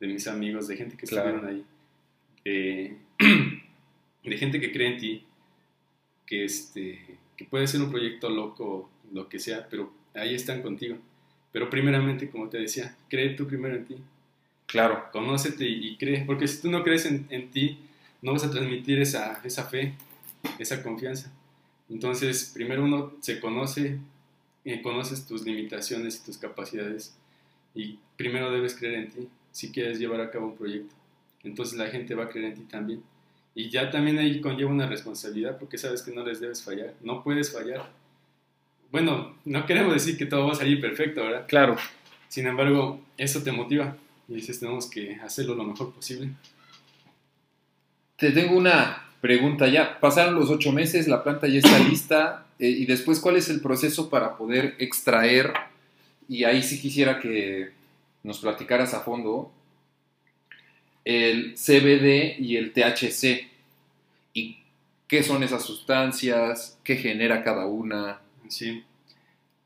de 0.00 0.06
mis 0.06 0.26
amigos, 0.28 0.68
de 0.68 0.76
gente 0.76 0.96
que 0.96 1.06
claro. 1.06 1.30
estuvieron 1.30 1.56
ahí, 1.56 1.64
eh, 2.44 2.96
de 4.24 4.38
gente 4.38 4.60
que 4.60 4.72
cree 4.72 4.94
en 4.94 4.98
ti, 4.98 5.24
que, 6.26 6.44
este, 6.44 7.18
que 7.36 7.44
puede 7.44 7.66
ser 7.66 7.82
un 7.82 7.90
proyecto 7.90 8.28
loco 8.28 8.88
lo 9.12 9.28
que 9.28 9.38
sea, 9.38 9.68
pero 9.68 9.92
ahí 10.14 10.34
están 10.34 10.62
contigo. 10.62 10.96
Pero 11.52 11.70
primeramente, 11.70 12.30
como 12.30 12.48
te 12.48 12.58
decía, 12.58 12.96
cree 13.08 13.30
tú 13.30 13.46
primero 13.46 13.76
en 13.76 13.84
ti. 13.84 13.96
Claro. 14.66 15.06
Conócete 15.12 15.64
y, 15.64 15.96
cree, 15.96 16.24
porque 16.24 16.46
si 16.46 16.60
tú 16.60 16.70
no 16.70 16.82
crees 16.82 17.06
en, 17.06 17.26
en, 17.30 17.50
ti, 17.50 17.78
no 18.20 18.32
vas 18.32 18.44
a 18.44 18.50
transmitir 18.50 19.00
esa, 19.00 19.40
esa 19.44 19.64
fe, 19.64 19.94
esa 20.58 20.82
confianza. 20.82 21.32
Entonces, 21.88 22.50
primero 22.52 22.84
uno 22.84 23.14
se 23.20 23.40
conoce, 23.40 23.98
eh, 24.64 24.82
conoces 24.82 25.26
tus 25.26 25.42
limitaciones 25.42 26.20
y 26.20 26.24
tus 26.26 26.36
capacidades, 26.36 27.16
y 27.74 27.98
primero 28.16 28.50
debes 28.50 28.74
creer 28.74 28.94
en 28.94 29.10
ti 29.10 29.28
si 29.52 29.72
quieres 29.72 29.98
llevar 29.98 30.20
a 30.20 30.30
cabo 30.30 30.46
un 30.46 30.56
proyecto. 30.56 30.94
Entonces 31.44 31.78
la 31.78 31.86
gente 31.86 32.14
va 32.14 32.24
a 32.24 32.28
creer 32.28 32.48
en 32.48 32.54
ti 32.54 32.62
también. 32.62 33.02
Y 33.54 33.70
ya 33.70 33.90
también 33.90 34.18
ahí 34.18 34.40
conlleva 34.40 34.70
una 34.70 34.86
responsabilidad 34.86 35.58
porque 35.58 35.78
sabes 35.78 36.02
que 36.02 36.12
no 36.12 36.24
les 36.24 36.40
debes 36.40 36.62
fallar, 36.62 36.94
no 37.00 37.24
puedes 37.24 37.52
fallar 37.52 37.90
bueno, 38.90 39.36
no 39.44 39.66
queremos 39.66 39.92
decir 39.92 40.16
que 40.16 40.26
todo 40.26 40.46
va 40.46 40.52
a 40.52 40.56
salir 40.56 40.80
perfecto, 40.80 41.22
¿verdad? 41.22 41.46
Claro. 41.46 41.76
Sin 42.28 42.46
embargo, 42.46 43.00
eso 43.16 43.42
te 43.42 43.52
motiva 43.52 43.96
y 44.28 44.34
dices, 44.34 44.60
tenemos 44.60 44.88
que 44.90 45.16
hacerlo 45.16 45.54
lo 45.54 45.64
mejor 45.64 45.92
posible. 45.92 46.30
Te 48.16 48.32
tengo 48.32 48.56
una, 48.56 49.08
Pregunta 49.20 49.66
ya, 49.66 49.98
pasaron 49.98 50.36
los 50.36 50.48
ocho 50.48 50.70
meses, 50.70 51.08
la 51.08 51.24
planta 51.24 51.48
ya 51.48 51.58
está 51.58 51.78
lista, 51.88 52.46
eh, 52.58 52.68
y 52.68 52.86
después, 52.86 53.20
¿cuál 53.20 53.36
es 53.36 53.48
el 53.48 53.60
proceso 53.60 54.08
para 54.08 54.36
poder 54.36 54.76
extraer? 54.78 55.52
Y 56.28 56.44
ahí 56.44 56.62
sí 56.62 56.80
quisiera 56.80 57.18
que 57.18 57.70
nos 58.22 58.38
platicaras 58.38 58.94
a 58.94 59.00
fondo 59.00 59.50
el 61.04 61.54
CBD 61.54 62.38
y 62.38 62.56
el 62.56 62.72
THC. 62.72 63.48
¿Y 64.34 64.58
qué 65.08 65.22
son 65.22 65.42
esas 65.42 65.64
sustancias? 65.64 66.78
¿Qué 66.84 66.96
genera 66.96 67.42
cada 67.42 67.66
una? 67.66 68.20
Sí. 68.48 68.84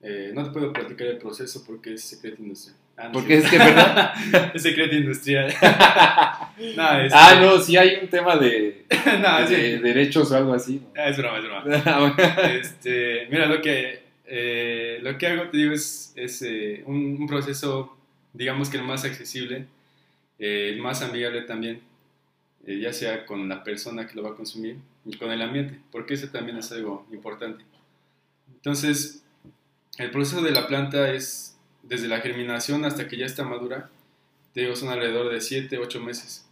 Eh, 0.03 0.33
no 0.35 0.45
te 0.45 0.51
puedo 0.51 0.73
platicar 0.73 1.07
el 1.07 1.19
proceso 1.19 1.63
porque 1.65 1.95
es 1.95 2.03
secreto 2.03 2.43
industrial. 2.43 2.77
Ah, 2.97 3.11
porque 3.13 3.39
es 3.39 3.49
que, 3.49 3.57
¿verdad? 3.57 4.13
es 4.55 4.63
secreto 4.63 4.97
industrial. 4.97 5.49
no, 5.63 6.83
Ah, 6.83 7.39
no, 7.41 7.59
sí 7.61 7.77
hay 7.77 7.99
un 8.03 8.09
tema 8.09 8.37
de, 8.37 8.85
de 9.49 9.79
derechos 9.79 10.31
o 10.33 10.37
algo 10.37 10.55
así. 10.55 10.83
Ah, 10.97 11.09
es 11.09 11.17
broma, 11.17 11.39
es 11.39 11.45
broma. 11.45 12.17
Ah, 12.19 12.53
este, 12.53 13.29
mira, 13.31 13.47
lo 13.47 13.63
que, 13.63 14.03
eh, 14.27 14.99
lo 15.03 15.17
que 15.17 15.27
hago, 15.29 15.49
te 15.51 15.57
digo, 15.57 15.73
es, 15.73 16.13
es 16.17 16.43
eh, 16.43 16.83
un, 16.85 17.27
proceso, 17.29 17.97
digamos 18.33 18.69
que 18.69 18.79
el 18.79 18.83
más 18.85 19.05
accesible, 19.05 19.67
el 20.39 20.79
más 20.81 21.01
amigable 21.03 21.43
también, 21.43 21.81
ya 22.67 22.93
sea 22.93 23.25
con 23.25 23.49
la 23.49 23.63
persona 23.63 24.07
que 24.07 24.17
lo 24.17 24.25
va 24.25 24.31
a 24.31 24.35
consumir 24.35 24.77
y 25.05 25.17
con 25.17 25.31
el 25.31 25.41
ambiente, 25.41 25.79
porque 25.93 26.15
eso 26.15 26.29
también 26.29 26.59
es 26.59 26.73
algo 26.73 27.07
importante. 27.13 27.65
Entonces, 28.57 29.25
el 29.99 30.11
proceso 30.11 30.43
de 30.43 30.53
la 30.53 30.67
planta 30.67 31.13
es 31.13 31.57
desde 31.83 32.09
la 32.09 32.21
germinación 32.21 32.85
hasta 32.85 33.09
que 33.09 33.17
ya 33.17 33.27
está 33.27 33.45
madura, 33.45 33.91
te 34.55 34.63
digo, 34.63 34.77
son 34.77 34.91
alrededor 34.91 35.33
de 35.33 35.41
7, 35.41 35.79
8 35.79 36.01
meses. 36.01 36.47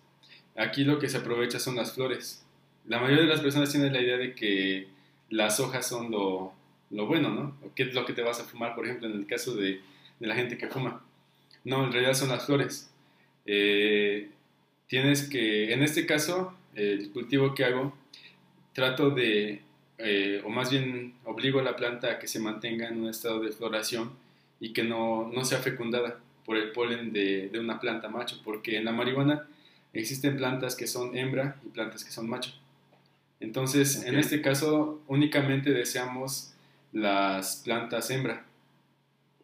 Aquí 0.57 0.85
lo 0.85 0.99
que 0.99 1.09
se 1.09 1.19
aprovecha 1.19 1.59
son 1.59 1.77
las 1.77 1.93
flores. 1.93 2.45
La 2.87 2.99
mayoría 2.99 3.25
de 3.25 3.29
las 3.29 3.41
personas 3.41 3.71
tienen 3.71 3.93
la 3.93 4.01
idea 4.01 4.17
de 4.17 4.35
que 4.35 4.89
las 5.29 5.61
hojas 5.61 5.87
son 5.87 6.11
lo, 6.11 6.53
lo 6.91 7.07
bueno, 7.07 7.31
¿no? 7.31 7.57
Qué 7.75 7.85
es 7.85 7.95
lo 7.95 8.05
que 8.05 8.13
te 8.13 8.23
vas 8.23 8.41
a 8.41 8.45
fumar, 8.45 8.75
por 8.75 8.87
ejemplo, 8.87 9.09
en 9.09 9.15
el 9.15 9.27
caso 9.27 9.55
de, 9.55 9.81
de 10.19 10.27
la 10.27 10.35
gente 10.35 10.59
que 10.59 10.69
fuma. 10.69 11.03
No, 11.65 11.85
en 11.85 11.93
realidad 11.93 12.15
son 12.15 12.31
las 12.31 12.47
flores. 12.47 12.91
Eh, 13.47 14.31
tienes 14.87 15.29
que, 15.29 15.73
en 15.73 15.83
este 15.83 16.07
caso, 16.07 16.55
el 16.75 17.11
cultivo 17.13 17.55
que 17.55 17.65
hago, 17.65 17.95
trato 18.73 19.11
de, 19.11 19.63
eh, 20.03 20.43
o 20.45 20.49
más 20.49 20.71
bien 20.71 21.15
obligo 21.25 21.61
a 21.61 21.63
la 21.63 21.77
planta 21.77 22.13
a 22.13 22.19
que 22.19 22.27
se 22.27 22.41
mantenga 22.41 22.89
en 22.89 23.03
un 23.03 23.09
estado 23.09 23.41
de 23.41 23.53
floración 23.53 24.13
y 24.59 24.73
que 24.73 24.83
no, 24.83 25.31
no 25.33 25.45
sea 25.45 25.59
fecundada 25.59 26.19
por 26.45 26.57
el 26.57 26.73
polen 26.73 27.13
de, 27.13 27.49
de, 27.49 27.59
una 27.59 27.81
planta 27.81 28.09
macho, 28.09 28.41
porque 28.45 28.77
en 28.77 28.85
la 28.85 28.93
marihuana 28.93 29.47
existen 29.93 30.37
plantas 30.37 30.75
que 30.75 30.87
son 30.87 31.17
hembra 31.17 31.61
y 31.65 31.69
plantas 31.69 32.05
que 32.05 32.11
son 32.11 32.29
macho. 32.29 32.53
Entonces, 33.41 34.05
en 34.05 34.19
este 34.19 34.43
caso, 34.43 35.01
únicamente 35.07 35.71
deseamos 35.71 36.53
las 36.93 37.57
plantas 37.57 38.11
hembra, 38.11 38.45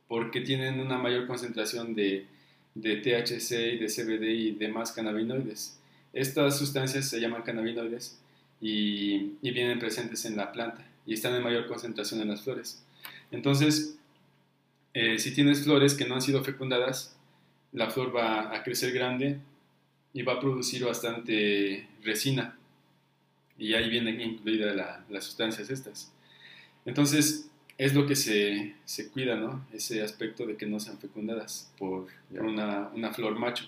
porque 0.08 0.40
tienen 0.40 0.80
una 0.80 0.98
mayor 0.98 1.26
concentración 1.26 1.94
de, 1.94 2.26
de 2.74 2.96
THC 2.96 3.74
y 3.74 3.78
de 3.78 3.86
CBD 3.86 4.24
y 4.24 4.50
demás 4.52 4.92
cannabinoides. 4.92 5.78
Estas 6.12 6.58
sustancias 6.58 7.08
se 7.08 7.20
llaman 7.20 7.42
cannabinoides 7.42 8.18
y, 8.60 9.34
y, 9.42 9.50
vienen 9.50 9.78
presentes 9.78 10.24
en 10.24 10.36
la 10.36 10.50
planta 10.52 10.86
y 11.04 11.14
están 11.14 11.34
en 11.34 11.42
mayor 11.42 11.66
concentración 11.66 12.20
en 12.20 12.28
las 12.28 12.42
flores. 12.42 12.82
Entonces, 13.30 13.98
eh, 14.94 15.18
si 15.18 15.34
tienes 15.34 15.64
flores 15.64 15.94
que 15.94 16.06
no 16.06 16.14
han 16.14 16.22
sido 16.22 16.42
fecundadas, 16.42 17.16
la 17.72 17.90
flor 17.90 18.16
va 18.16 18.54
a 18.54 18.62
crecer 18.62 18.92
grande 18.92 19.38
y 20.14 20.22
va 20.22 20.34
a 20.34 20.40
producir 20.40 20.84
bastante 20.84 21.86
resina. 22.02 22.56
Y 23.58 23.74
ahí 23.74 23.90
vienen 23.90 24.20
incluidas 24.20 24.74
las 25.10 25.24
sustancias 25.24 25.68
estas. 25.68 26.12
Entonces, 26.86 27.50
es 27.76 27.94
lo 27.94 28.06
que 28.06 28.16
se, 28.16 28.74
se, 28.86 29.10
cuida, 29.10 29.36
¿no? 29.36 29.66
Ese 29.72 30.02
aspecto 30.02 30.46
de 30.46 30.56
que 30.56 30.64
no 30.64 30.80
sean 30.80 30.98
fecundadas 30.98 31.70
por, 31.78 32.06
una, 32.30 32.88
una, 32.94 33.12
flor 33.12 33.38
macho. 33.38 33.66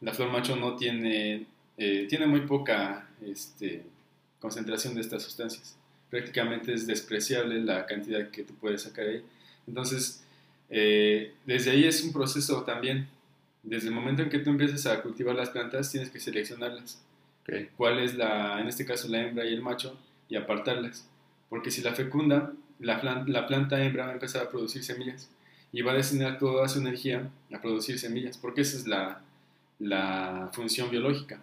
La 0.00 0.14
flor 0.14 0.30
macho 0.30 0.56
no 0.56 0.76
tiene, 0.76 1.44
eh, 1.76 2.06
tiene 2.08 2.26
muy 2.26 2.40
poca 2.42 3.10
este, 3.22 3.84
concentración 4.40 4.94
de 4.94 5.00
estas 5.00 5.22
sustancias. 5.22 5.76
Prácticamente 6.10 6.72
es 6.72 6.86
despreciable 6.86 7.60
la 7.60 7.86
cantidad 7.86 8.30
que 8.30 8.44
tú 8.44 8.54
puedes 8.54 8.82
sacar 8.82 9.06
ahí. 9.06 9.24
Entonces, 9.66 10.22
eh, 10.70 11.34
desde 11.44 11.70
ahí 11.70 11.84
es 11.84 12.02
un 12.02 12.12
proceso 12.12 12.62
también. 12.62 13.08
Desde 13.62 13.88
el 13.88 13.94
momento 13.94 14.22
en 14.22 14.30
que 14.30 14.38
tú 14.38 14.50
empiezas 14.50 14.86
a 14.86 15.02
cultivar 15.02 15.34
las 15.34 15.50
plantas, 15.50 15.90
tienes 15.90 16.10
que 16.10 16.20
seleccionarlas. 16.20 17.02
¿Cuál 17.76 18.00
es 18.00 18.14
la, 18.14 18.60
en 18.60 18.68
este 18.68 18.84
caso, 18.84 19.08
la 19.08 19.22
hembra 19.22 19.44
y 19.44 19.54
el 19.54 19.62
macho? 19.62 19.98
Y 20.28 20.36
apartarlas. 20.36 21.08
Porque 21.48 21.70
si 21.70 21.80
la 21.80 21.94
fecunda, 21.94 22.52
la, 22.80 23.24
la 23.26 23.46
planta 23.46 23.82
hembra 23.82 24.04
va 24.04 24.10
a 24.10 24.14
empezar 24.14 24.42
a 24.42 24.50
producir 24.50 24.82
semillas 24.82 25.30
y 25.72 25.82
va 25.82 25.92
a 25.92 25.96
destinar 25.96 26.38
toda 26.38 26.68
su 26.68 26.78
energía 26.78 27.30
a 27.52 27.60
producir 27.60 27.98
semillas, 27.98 28.38
porque 28.38 28.62
esa 28.62 28.76
es 28.76 28.86
la, 28.86 29.20
la 29.78 30.50
función 30.52 30.90
biológica. 30.90 31.40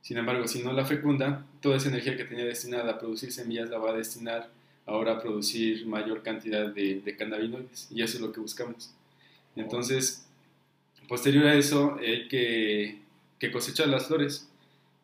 Sin 0.00 0.16
embargo, 0.16 0.46
si 0.46 0.62
no 0.62 0.72
la 0.72 0.84
fecunda, 0.84 1.44
toda 1.60 1.76
esa 1.76 1.88
energía 1.88 2.16
que 2.16 2.24
tenía 2.24 2.44
destinada 2.44 2.92
a 2.92 2.98
producir 2.98 3.32
semillas 3.32 3.68
la 3.68 3.78
va 3.78 3.90
a 3.90 3.96
destinar 3.96 4.48
ahora 4.86 5.20
producir 5.20 5.86
mayor 5.86 6.22
cantidad 6.22 6.66
de, 6.68 7.00
de 7.00 7.16
cannabinoides 7.16 7.88
y 7.90 8.02
eso 8.02 8.16
es 8.16 8.22
lo 8.22 8.32
que 8.32 8.40
buscamos. 8.40 8.90
Entonces, 9.54 10.26
posterior 11.08 11.46
a 11.46 11.54
eso 11.54 11.98
hay 12.00 12.28
que, 12.28 12.98
que 13.38 13.50
cosechar 13.50 13.88
las 13.88 14.06
flores, 14.06 14.48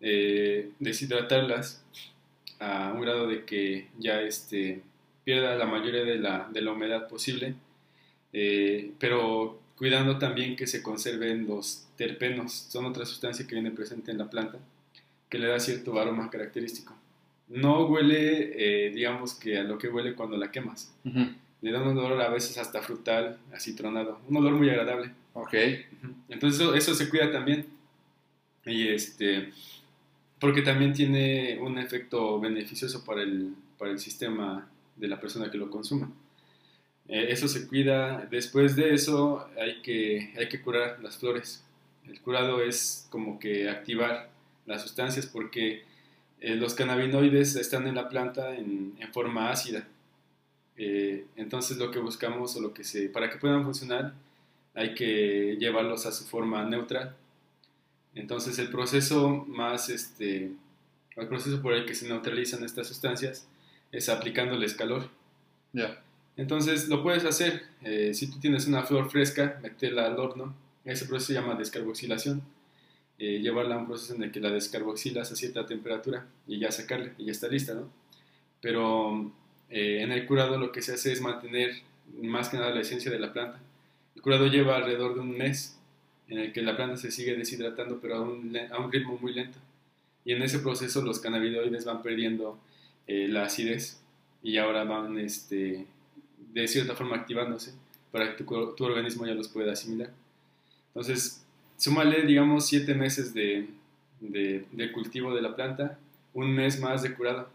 eh, 0.00 0.70
deshidratarlas 0.78 1.82
a 2.60 2.92
un 2.94 3.00
grado 3.02 3.26
de 3.26 3.44
que 3.44 3.88
ya 3.98 4.20
este, 4.22 4.82
pierda 5.24 5.56
la 5.56 5.66
mayoría 5.66 6.04
de 6.04 6.16
la, 6.16 6.48
de 6.52 6.62
la 6.62 6.72
humedad 6.72 7.08
posible, 7.08 7.54
eh, 8.32 8.92
pero 8.98 9.60
cuidando 9.76 10.18
también 10.18 10.56
que 10.56 10.66
se 10.66 10.82
conserven 10.82 11.46
los 11.46 11.86
terpenos, 11.96 12.52
son 12.52 12.84
otra 12.86 13.06
sustancia 13.06 13.46
que 13.46 13.54
viene 13.54 13.70
presente 13.70 14.10
en 14.10 14.18
la 14.18 14.30
planta, 14.30 14.58
que 15.34 15.40
le 15.40 15.48
da 15.48 15.58
cierto 15.58 15.98
aroma 15.98 16.30
característico 16.30 16.94
no 17.48 17.86
huele, 17.86 18.86
eh, 18.86 18.90
digamos 18.90 19.34
que 19.34 19.58
a 19.58 19.64
lo 19.64 19.78
que 19.78 19.88
huele 19.88 20.14
cuando 20.14 20.36
la 20.36 20.50
quemas. 20.50 20.94
Le 21.04 21.72
da 21.72 21.82
un 21.82 21.96
olor 21.96 22.20
a 22.20 22.28
veces 22.28 22.58
hasta 22.58 22.82
frutal, 22.82 23.38
así 23.52 23.74
tronado. 23.74 24.20
Un 24.28 24.36
olor 24.36 24.52
muy 24.52 24.68
agradable. 24.68 25.10
Ok. 25.32 25.54
Entonces 26.28 26.66
eso, 26.74 26.94
se 26.94 27.08
cuida 27.08 27.30
también. 27.30 27.66
Y 28.66 28.88
este, 28.88 29.52
porque 30.38 30.62
también 30.62 30.92
tiene 30.92 31.58
un 31.60 31.78
efecto 31.78 32.40
beneficioso 32.40 33.04
para 33.04 33.22
el, 33.22 33.54
para 33.78 33.90
el 33.90 33.98
sistema 33.98 34.68
de 34.96 35.08
la 35.08 35.20
persona 35.20 35.50
que 35.50 35.58
lo 35.58 35.70
consuma. 35.70 36.10
Eh, 37.08 37.26
eso 37.28 37.48
se 37.48 37.66
cuida. 37.66 38.26
Después 38.30 38.76
de 38.76 38.94
eso 38.94 39.48
hay 39.60 39.80
que, 39.82 40.32
hay 40.36 40.48
que 40.48 40.60
curar 40.60 40.98
las 41.02 41.18
flores. 41.18 41.64
El 42.06 42.20
curado 42.20 42.62
es 42.62 43.06
como 43.10 43.38
que 43.38 43.68
activar 43.70 44.33
las 44.66 44.82
sustancias 44.82 45.26
porque 45.26 45.84
eh, 46.40 46.56
los 46.56 46.74
cannabinoides 46.74 47.56
están 47.56 47.86
en 47.86 47.94
la 47.94 48.08
planta 48.08 48.54
en, 48.54 48.94
forma 49.12 49.50
ácida. 49.50 49.86
Eh, 50.76 51.26
entonces 51.36 51.78
lo 51.78 51.90
que 51.90 52.00
buscamos 52.00 52.56
o 52.56 52.60
lo 52.60 52.74
que 52.74 52.84
se, 52.84 53.08
para 53.08 53.30
que 53.30 53.38
puedan 53.38 53.64
funcionar 53.64 54.12
hay 54.74 54.94
que 54.94 55.56
llevarlos 55.58 56.04
a 56.06 56.12
su 56.12 56.24
forma 56.24 56.64
neutral. 56.64 57.14
Entonces 58.14 58.58
el 58.58 58.68
proceso 58.70 59.44
más, 59.46 59.88
este, 59.88 60.52
el 61.16 61.28
proceso 61.28 61.62
por 61.62 61.74
el 61.74 61.86
que 61.86 61.94
se 61.94 62.08
neutralizan 62.08 62.64
estas 62.64 62.88
sustancias 62.88 63.46
es 63.92 64.08
aplicándoles 64.08 64.74
calor. 64.74 65.08
Ya. 65.72 66.02
Entonces 66.36 66.88
lo 66.88 67.02
puedes 67.02 67.24
hacer, 67.24 67.62
eh, 67.82 68.12
si 68.12 68.28
tú 68.28 68.40
tienes 68.40 68.66
una 68.66 68.82
flor 68.82 69.10
fresca, 69.10 69.60
meterla 69.62 70.06
al 70.06 70.18
horno, 70.18 70.54
ese 70.84 71.06
proceso 71.06 71.28
se 71.28 71.40
llama 71.40 71.54
descarboxilación 71.54 72.42
eh, 73.18 73.38
llevarla 73.40 73.76
a 73.76 73.78
un 73.78 73.86
proceso 73.86 74.14
en 74.14 74.24
el 74.24 74.32
que 74.32 74.40
la 74.40 74.50
descarboxilas 74.50 75.30
a 75.30 75.36
cierta 75.36 75.66
temperatura 75.66 76.26
y 76.48 76.58
ya 76.58 76.72
sacarla 76.72 77.12
y 77.16 77.26
ya 77.26 77.32
está 77.32 77.48
lista, 77.48 77.74
¿no? 77.74 77.88
Pero 78.60 79.32
eh, 79.70 80.02
en 80.02 80.10
el 80.10 80.26
curado 80.26 80.58
lo 80.58 80.72
que 80.72 80.82
se 80.82 80.94
hace 80.94 81.12
es 81.12 81.20
mantener 81.20 81.74
más 82.22 82.48
que 82.48 82.56
nada 82.56 82.74
la 82.74 82.80
esencia 82.80 83.10
de 83.10 83.18
la 83.18 83.32
planta. 83.32 83.60
El 84.16 84.22
curado 84.22 84.46
lleva 84.46 84.76
alrededor 84.76 85.14
de 85.14 85.20
un 85.20 85.36
mes 85.36 85.78
en 86.28 86.38
el 86.38 86.52
que 86.52 86.62
la 86.62 86.76
planta 86.76 86.96
se 86.96 87.10
sigue 87.10 87.36
deshidratando 87.36 88.00
pero 88.00 88.16
a 88.16 88.20
un, 88.22 88.56
a 88.70 88.78
un 88.78 88.90
ritmo 88.90 89.18
muy 89.20 89.32
lento. 89.32 89.58
Y 90.24 90.32
en 90.32 90.42
ese 90.42 90.58
proceso 90.58 91.02
los 91.02 91.20
cannabinoides 91.20 91.84
van 91.84 92.02
perdiendo 92.02 92.58
eh, 93.06 93.28
la 93.28 93.44
acidez 93.44 94.00
y 94.42 94.56
ahora 94.56 94.84
van 94.84 95.18
este, 95.18 95.86
de 96.52 96.68
cierta 96.68 96.94
forma 96.94 97.16
activándose 97.16 97.74
para 98.10 98.34
que 98.34 98.42
tu, 98.42 98.74
tu 98.74 98.84
organismo 98.84 99.26
ya 99.26 99.34
los 99.34 99.48
pueda 99.48 99.72
asimilar. 99.72 100.10
Entonces, 100.88 101.43
súmale, 101.76 102.22
digamos, 102.22 102.66
siete 102.66 102.94
meses 102.94 103.34
de, 103.34 103.68
de, 104.20 104.92
cultivo 104.92 105.34
de 105.34 105.42
la 105.42 105.54
planta, 105.54 105.98
un 106.32 106.52
mes 106.52 106.80
más 106.80 107.02
de 107.02 107.14
curado. 107.14 107.48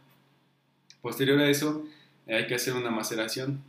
Posterior 1.02 1.40
a 1.40 1.50
eso, 1.50 1.86
hay 2.28 2.48
que 2.48 2.56
hacer 2.56 2.74
una 2.74 2.92
maceración 2.92 3.62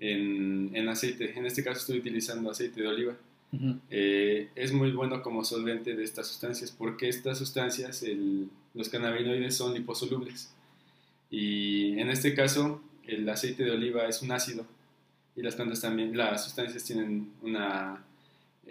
en, 0.00 0.70
en, 0.74 0.88
aceite. 0.88 1.36
En 1.38 1.46
este 1.46 1.62
caso 1.62 1.80
estoy 1.80 1.98
utilizando 1.98 2.50
aceite 2.50 2.82
de 2.82 2.88
oliva. 2.88 3.14
eh, 3.90 4.48
es 4.54 4.72
muy 4.72 4.92
bueno 4.92 5.22
como 5.22 5.44
solvente 5.44 5.94
de 5.94 6.04
estas 6.04 6.26
sustancias, 6.28 6.70
porque 6.70 7.08
estas 7.08 7.38
sustancias, 7.38 8.04
los 8.74 8.88
cannabinoides, 8.88 9.56
son 9.56 9.74
liposolubles. 9.74 10.52
Y 11.30 11.98
en 11.98 12.10
este 12.10 12.34
caso, 12.34 12.82
el 13.06 13.28
aceite 13.28 13.64
de 13.64 13.72
oliva 13.72 14.06
es 14.06 14.22
un 14.22 14.32
ácido 14.32 14.66
y 15.34 15.42
las 15.42 15.54
plantas 15.54 15.80
también, 15.80 16.16
las 16.16 16.44
sustancias 16.44 16.84
tienen 16.84 17.32
una, 17.42 18.04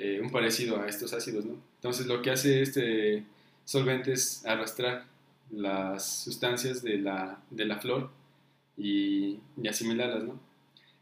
eh, 0.04 0.20
un 0.20 0.32
parecido 0.32 0.82
a 0.82 0.88
estos 0.88 1.14
ácidos, 1.14 1.46
¿no? 1.46 1.56
Entonces 1.76 2.08
lo 2.08 2.24
que 2.24 2.32
hace 2.32 2.64
este 2.64 3.24
solvente 3.66 4.14
es 4.14 4.44
arrastrar 4.48 5.06
las 5.52 6.24
sustancias 6.24 6.82
de 6.82 6.98
la, 6.98 7.40
de 7.52 7.66
la 7.66 7.78
flor 7.78 8.10
y, 8.76 9.38
y, 9.62 9.68
asimilarlas, 9.68 10.24
¿no? 10.24 10.40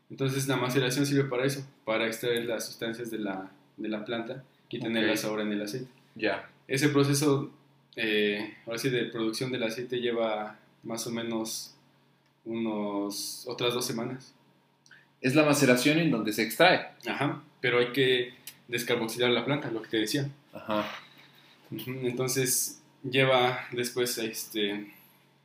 Entonces 0.10 0.50
la 0.50 0.58
maceración 0.58 1.06
sirve 1.06 1.30
para 1.30 1.45
eso, 1.45 1.66
para 1.86 2.08
extraer 2.08 2.43
las 2.43 2.66
sustancias 2.66 3.10
de 3.10 3.20
la, 3.20 3.50
de 3.78 3.88
la 3.88 4.04
planta 4.04 4.43
y 4.70 4.82
tenerlas 4.82 5.24
ahora 5.24 5.43
en 5.43 5.54
el 5.54 5.62
aceite. 5.62 5.88
Ya. 6.16 6.50
Ese 6.68 6.89
proceso, 6.89 7.52
eh, 7.95 8.58
ahora 8.66 8.80
sí, 8.80 8.89
de 8.89 9.06
producción 9.06 9.50
del 9.54 9.64
aceite 9.64 10.02
lleva 10.02 10.60
más 10.84 11.08
o 11.08 11.12
menos 11.12 11.74
unos 12.43 13.45
otras 13.47 13.74
dos 13.74 13.86
semanas. 13.86 14.34
Es 15.22 15.36
la 15.36 15.45
maceración 15.45 16.00
en 16.00 16.12
donde 16.12 16.34
se 16.34 16.43
extrae. 16.43 16.89
Ajá, 17.08 17.41
pero 17.62 17.80
hay 17.80 17.91
que 17.91 18.34
descarboxidar 18.70 19.32
la 19.32 19.44
planta, 19.44 19.70
lo 19.72 19.82
que 19.82 19.90
te 19.90 19.98
decía. 19.98 20.30
Ajá. 20.54 20.86
Entonces 21.72 22.82
lleva 23.04 23.68
después, 23.72 24.18
este, 24.18 24.94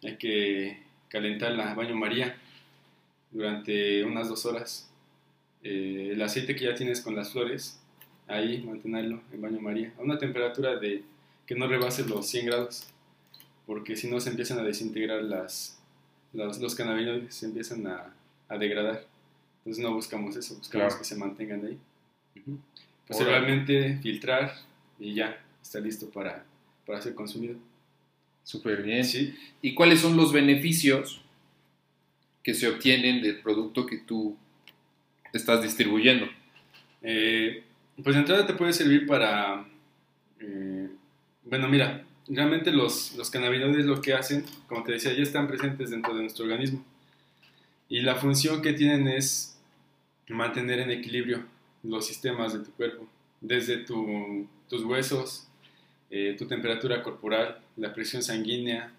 hay 0.03 0.17
que 0.17 0.79
calentarla 1.09 1.73
a 1.73 1.75
baño 1.75 1.97
María 1.97 2.37
durante 3.31 4.05
unas 4.05 4.29
dos 4.29 4.47
horas. 4.47 4.89
Eh, 5.63 6.11
el 6.13 6.23
aceite 6.23 6.55
que 6.55 6.67
ya 6.67 6.75
tienes 6.75 7.01
con 7.01 7.17
las 7.17 7.33
flores, 7.33 7.81
ahí 8.29 8.63
mantenerlo 8.63 9.21
en 9.33 9.41
baño 9.41 9.61
María, 9.61 9.93
a 9.99 10.03
una 10.03 10.19
temperatura 10.19 10.77
de 10.77 11.03
que 11.47 11.55
no 11.55 11.67
rebase 11.67 12.07
los 12.07 12.27
100 12.29 12.47
grados, 12.47 12.87
porque 13.67 13.97
si 13.97 14.09
no 14.09 14.21
se 14.21 14.31
empiezan 14.31 14.59
a 14.59 14.63
desintegrar 14.63 15.23
las, 15.23 15.79
los 16.33 16.75
cannabinoides, 16.75 17.35
se 17.35 17.47
empiezan 17.47 17.87
a, 17.87 18.15
a, 18.49 18.59
degradar. 18.59 19.05
Entonces 19.59 19.83
no 19.83 19.95
buscamos 19.95 20.37
eso, 20.37 20.57
buscamos 20.57 20.95
que 20.97 21.05
se 21.05 21.17
mantengan 21.17 21.65
ahí. 21.65 21.79
Posteriormente 23.07 23.99
filtrar 24.03 24.55
y 24.99 25.15
ya, 25.15 25.39
está 25.63 25.81
listo 25.81 26.09
para, 26.11 26.45
para 26.87 27.01
ser 27.03 27.15
consumido. 27.15 27.57
Súper 28.43 28.83
bien. 28.83 29.05
¿Sí? 29.05 29.35
¿Y 29.63 29.75
cuáles 29.75 30.01
son 30.01 30.17
los 30.17 30.33
beneficios 30.33 31.23
que 32.43 32.55
se 32.55 32.69
obtienen 32.69 33.23
del 33.23 33.41
producto 33.41 33.87
que 33.87 33.99
tú 33.99 34.37
estás 35.33 35.63
distribuyendo? 35.63 36.27
Eh, 37.03 37.65
pues 38.03 38.15
de 38.15 38.21
entrada 38.21 38.47
te 38.47 38.55
puede 38.55 38.73
servir 38.73 39.07
para... 39.07 39.67
Eh, 40.41 40.89
bueno, 41.45 41.69
mira, 41.69 42.05
realmente 42.29 42.71
los, 42.71 43.15
los 43.17 43.31
cannabinoides 43.31 43.87
lo 43.87 44.01
que 44.01 44.15
hacen, 44.15 44.45
como 44.67 44.83
te 44.83 44.93
decía, 44.93 45.13
ya 45.13 45.23
están 45.23 45.47
presentes 45.47 45.91
dentro 45.91 46.15
de 46.15 46.23
nuestro 46.23 46.45
organismo. 46.45 46.85
Y 47.89 48.01
la 48.01 48.17
función 48.17 48.63
que 48.63 48.73
tienen 48.73 49.09
es 49.09 49.59
mantener 50.29 50.81
en 50.81 50.91
equilibrio 50.91 51.45
los 51.85 52.07
sistemas 52.07 52.53
de 52.53 52.61
tu 52.61 52.73
cuerpo, 52.73 53.07
desde 53.41 53.79
tus 53.79 54.85
huesos, 54.85 55.47
eh, 56.11 56.35
tu 56.37 56.47
temperatura 56.47 57.03
corporal, 57.03 57.61
la 57.77 57.93
presión 57.95 58.23
sanguínea, 58.23 58.93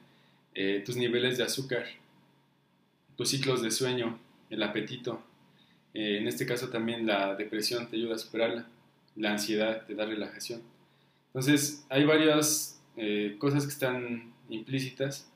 tus 0.85 0.95
niveles 0.95 1.37
de 1.37 1.43
azúcar, 1.43 1.85
tus 3.17 3.29
ciclos 3.29 3.61
de 3.61 3.71
sueño, 3.71 4.17
el 4.49 4.63
apetito. 4.63 5.21
Eh, 5.93 6.17
en 6.19 6.27
este 6.27 6.45
caso 6.45 6.69
también 6.69 7.05
la 7.05 7.35
depresión 7.35 7.89
te 7.89 7.95
ayuda 7.95 8.15
a 8.15 8.19
superarla, 8.19 8.67
la 9.15 9.31
ansiedad 9.31 9.85
te 9.85 9.95
da 9.95 10.05
relajación. 10.05 10.61
Entonces 11.27 11.85
hay 11.89 12.05
varias 12.05 12.81
eh, 12.97 13.35
cosas 13.39 13.65
que 13.65 13.71
están 13.71 14.33
implícitas 14.49 15.29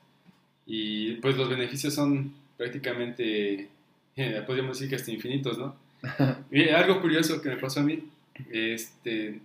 y 0.66 1.14
pues 1.16 1.36
los 1.36 1.48
beneficios 1.48 1.94
son 1.94 2.34
prácticamente, 2.56 3.70
eh, 4.16 4.42
podríamos 4.46 4.78
decir 4.78 4.90
que 4.90 4.96
hasta 4.96 5.10
infinitos, 5.10 5.58
¿no? 5.58 5.74
algo 6.74 7.00
curioso 7.00 7.40
que 7.40 7.48
me 7.48 7.56
pasó 7.56 7.80
a 7.80 7.84
mí, 7.84 8.04
este, 8.50 9.40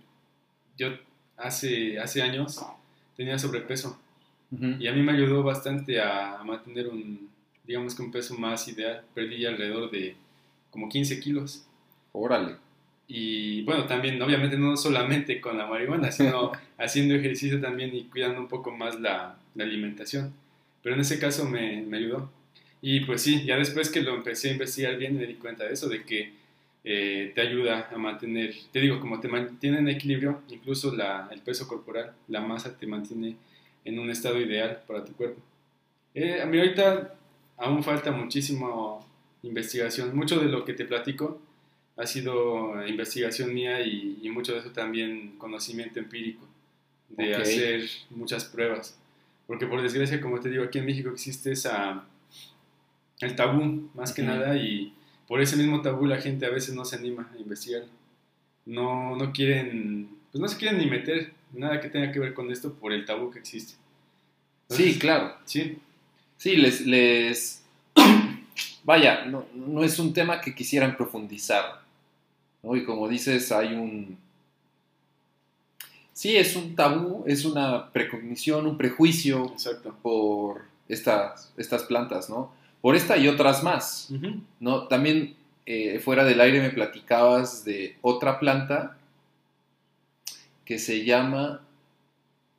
yo 0.76 0.88
hace, 1.36 1.98
hace 1.98 2.22
años 2.22 2.60
tenía 3.16 3.38
sobrepeso 3.38 3.98
y 4.50 4.86
a 4.86 4.92
mí 4.92 5.02
me 5.02 5.12
ayudó 5.12 5.42
bastante 5.42 6.00
a 6.00 6.40
mantener 6.44 6.86
un, 6.86 7.28
digamos 7.66 7.94
que 7.94 8.02
un 8.02 8.12
peso 8.12 8.38
más 8.38 8.66
ideal, 8.68 9.02
perdí 9.14 9.44
alrededor 9.44 9.90
de 9.90 10.16
como 10.70 10.88
15 10.88 11.20
kilos. 11.20 11.66
Órale. 12.12 12.56
Y 13.08 13.62
bueno, 13.62 13.86
también, 13.86 14.20
obviamente 14.22 14.56
no 14.56 14.76
solamente 14.76 15.40
con 15.40 15.58
la 15.58 15.66
marihuana, 15.66 16.10
sino 16.12 16.52
haciendo 16.78 17.14
ejercicio 17.14 17.60
también 17.60 17.94
y 17.94 18.04
cuidando 18.04 18.40
un 18.40 18.48
poco 18.48 18.70
más 18.70 18.98
la, 19.00 19.36
la 19.54 19.64
alimentación. 19.64 20.32
Pero 20.82 20.94
en 20.94 21.00
ese 21.00 21.18
caso 21.18 21.44
me, 21.44 21.82
me, 21.82 21.98
ayudó. 21.98 22.30
Y 22.80 23.00
pues 23.00 23.22
sí, 23.22 23.44
ya 23.44 23.56
después 23.56 23.90
que 23.90 24.02
lo 24.02 24.14
empecé 24.14 24.50
a 24.50 24.52
investigar 24.52 24.96
bien 24.96 25.16
me 25.16 25.26
di 25.26 25.34
cuenta 25.34 25.64
de 25.64 25.72
eso, 25.72 25.88
de 25.88 26.04
que 26.04 26.32
eh, 26.88 27.32
te 27.34 27.40
ayuda 27.40 27.88
a 27.92 27.98
mantener, 27.98 28.54
te 28.70 28.78
digo, 28.80 29.00
como 29.00 29.18
te 29.18 29.26
mantiene 29.26 29.80
en 29.80 29.88
equilibrio, 29.88 30.42
incluso 30.48 30.94
la, 30.94 31.28
el 31.32 31.40
peso 31.40 31.66
corporal, 31.66 32.12
la 32.28 32.40
masa 32.40 32.78
te 32.78 32.86
mantiene 32.86 33.34
en 33.84 33.98
un 33.98 34.08
estado 34.08 34.40
ideal 34.40 34.84
para 34.86 35.04
tu 35.04 35.12
cuerpo. 35.14 35.42
Eh, 36.14 36.40
a 36.40 36.46
mí 36.46 36.56
ahorita 36.56 37.12
aún 37.56 37.82
falta 37.82 38.12
muchísimo 38.12 39.04
investigación. 39.42 40.14
Mucho 40.16 40.38
de 40.38 40.46
lo 40.46 40.64
que 40.64 40.74
te 40.74 40.84
platico 40.84 41.40
ha 41.96 42.06
sido 42.06 42.86
investigación 42.86 43.52
mía 43.52 43.80
y, 43.80 44.30
mucho 44.30 44.52
de 44.52 44.60
eso 44.60 44.70
también 44.70 45.36
conocimiento 45.38 45.98
empírico, 45.98 46.46
de 47.08 47.34
hacer 47.34 47.82
muchas 48.10 48.44
pruebas. 48.44 48.96
Porque 49.48 49.66
por 49.66 49.82
desgracia, 49.82 50.20
como 50.20 50.38
te 50.38 50.50
digo, 50.50 50.62
aquí 50.62 50.78
en 50.78 50.86
México 50.86 51.10
existe 51.10 51.50
esa, 51.50 52.04
el 53.18 53.34
tabú, 53.34 53.90
más 53.94 54.12
que 54.12 54.22
nada, 54.22 54.56
y 54.56 54.92
por 55.26 55.40
ese 55.40 55.56
mismo 55.56 55.82
tabú 55.82 56.06
la 56.06 56.20
gente 56.20 56.46
a 56.46 56.50
veces 56.50 56.74
no 56.74 56.84
se 56.84 56.96
anima 56.96 57.30
a 57.34 57.38
investigar. 57.38 57.82
No, 58.64 59.16
no 59.16 59.32
quieren, 59.32 60.08
pues 60.30 60.40
no 60.40 60.48
se 60.48 60.56
quieren 60.56 60.78
ni 60.78 60.86
meter 60.86 61.32
nada 61.52 61.80
que 61.80 61.88
tenga 61.88 62.12
que 62.12 62.18
ver 62.18 62.34
con 62.34 62.50
esto 62.50 62.74
por 62.74 62.92
el 62.92 63.04
tabú 63.04 63.30
que 63.30 63.38
existe. 63.38 63.74
sí, 64.68 64.98
claro. 64.98 65.34
Sí. 65.44 65.78
Sí, 66.36 66.56
les, 66.56 66.86
les... 66.86 67.62
vaya, 68.84 69.24
no, 69.24 69.46
no, 69.54 69.82
es 69.82 69.98
un 69.98 70.12
tema 70.12 70.40
que 70.40 70.54
quisieran 70.54 70.96
profundizar. 70.96 71.82
¿no? 72.62 72.76
Y 72.76 72.84
como 72.84 73.08
dices, 73.08 73.52
hay 73.52 73.74
un... 73.74 74.18
Sí, 76.12 76.36
es 76.36 76.56
un 76.56 76.74
tabú, 76.74 77.24
es 77.26 77.44
una 77.44 77.92
precognición, 77.92 78.66
un 78.66 78.78
prejuicio 78.78 79.54
por 80.02 80.62
estas, 80.88 81.52
estas 81.56 81.82
plantas, 81.82 82.30
¿no? 82.30 82.52
Por 82.86 82.94
esta 82.94 83.16
y 83.16 83.26
otras 83.26 83.64
más, 83.64 84.12
¿no? 84.60 84.86
También 84.86 85.34
eh, 85.66 85.98
fuera 85.98 86.22
del 86.22 86.40
aire 86.40 86.60
me 86.60 86.70
platicabas 86.70 87.64
de 87.64 87.96
otra 88.00 88.38
planta 88.38 88.96
que 90.64 90.78
se 90.78 91.04
llama... 91.04 91.66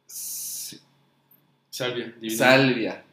Salvia. 0.05 2.13
Salvia. 2.29 3.03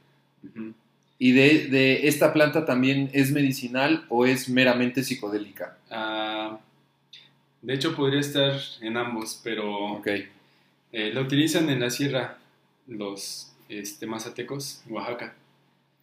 ¿Y 1.17 1.31
de, 1.31 2.09
esta 2.09 2.33
planta 2.33 2.65
también 2.65 3.09
es 3.13 3.31
medicinal 3.31 4.07
o 4.09 4.27
es 4.27 4.49
meramente 4.49 5.05
psicodélica? 5.05 5.79
Ah, 5.93 6.59
de 7.63 7.75
hecho, 7.75 7.95
podría 7.95 8.19
estar 8.19 8.59
en 8.81 8.97
ambos, 8.97 9.41
pero 9.45 9.99
okay. 9.99 10.31
Eh, 10.91 11.13
la 11.15 11.21
utilizan 11.21 11.71
en 11.71 11.79
la 11.79 11.91
sierra 11.91 12.39
los 12.89 13.53
este, 13.69 14.05
mazatecos, 14.05 14.83
Oaxaca. 14.89 15.37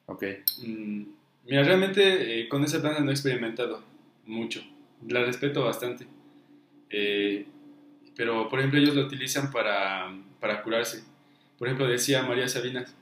Ok. 0.05 0.23
Mm, 0.65 1.03
mira, 1.45 1.63
realmente 1.63 2.41
eh, 2.41 2.49
con 2.49 2.63
esa 2.63 2.81
planta 2.81 3.01
no 3.01 3.11
he 3.11 3.13
experimentado 3.13 3.83
mucho. 4.25 4.63
La 5.07 5.23
respeto 5.23 5.63
bastante. 5.63 6.05
Eh, 6.89 7.45
pero, 8.15 8.49
por 8.49 8.59
ejemplo, 8.59 8.79
ellos 8.79 8.95
la 8.95 9.03
utilizan 9.03 9.51
para, 9.51 10.13
para 10.39 10.61
curarse. 10.63 11.03
Por 11.57 11.67
ejemplo, 11.67 11.87
decía 11.87 12.23
María 12.23 12.47
Sabinas 12.47 12.93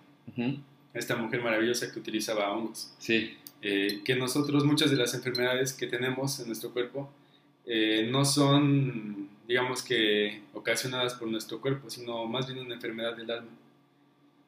esta 0.93 1.15
mujer 1.15 1.41
maravillosa 1.41 1.91
que 1.91 1.99
utilizaba 1.99 2.51
hongos. 2.51 2.93
Sí. 2.99 3.37
Eh, 3.61 4.01
que 4.05 4.15
nosotros 4.15 4.63
muchas 4.63 4.89
de 4.89 4.97
las 4.97 5.13
enfermedades 5.13 5.73
que 5.73 5.87
tenemos 5.87 6.39
en 6.39 6.47
nuestro 6.47 6.71
cuerpo 6.71 7.11
eh, 7.65 8.07
no 8.09 8.23
son, 8.25 9.29
digamos 9.47 9.83
que, 9.83 10.41
ocasionadas 10.53 11.13
por 11.15 11.27
nuestro 11.27 11.59
cuerpo, 11.59 11.89
sino 11.89 12.25
más 12.25 12.47
bien 12.47 12.59
una 12.65 12.75
enfermedad 12.75 13.15
del 13.15 13.29
alma. 13.31 13.51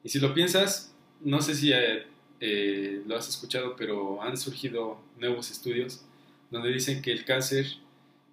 Y 0.04 0.10
si 0.10 0.20
lo 0.20 0.34
piensas, 0.34 0.96
no 1.20 1.42
sé 1.42 1.56
si 1.56 1.72
eh, 1.72 2.06
lo 2.42 3.16
has 3.16 3.30
escuchado, 3.30 3.76
pero 3.76 4.22
han 4.22 4.36
surgido 4.38 5.00
nuevos 5.18 5.52
estudios 5.52 6.04
donde 6.50 6.72
dicen 6.72 7.02
que 7.02 7.12
el 7.12 7.24
cáncer 7.24 7.68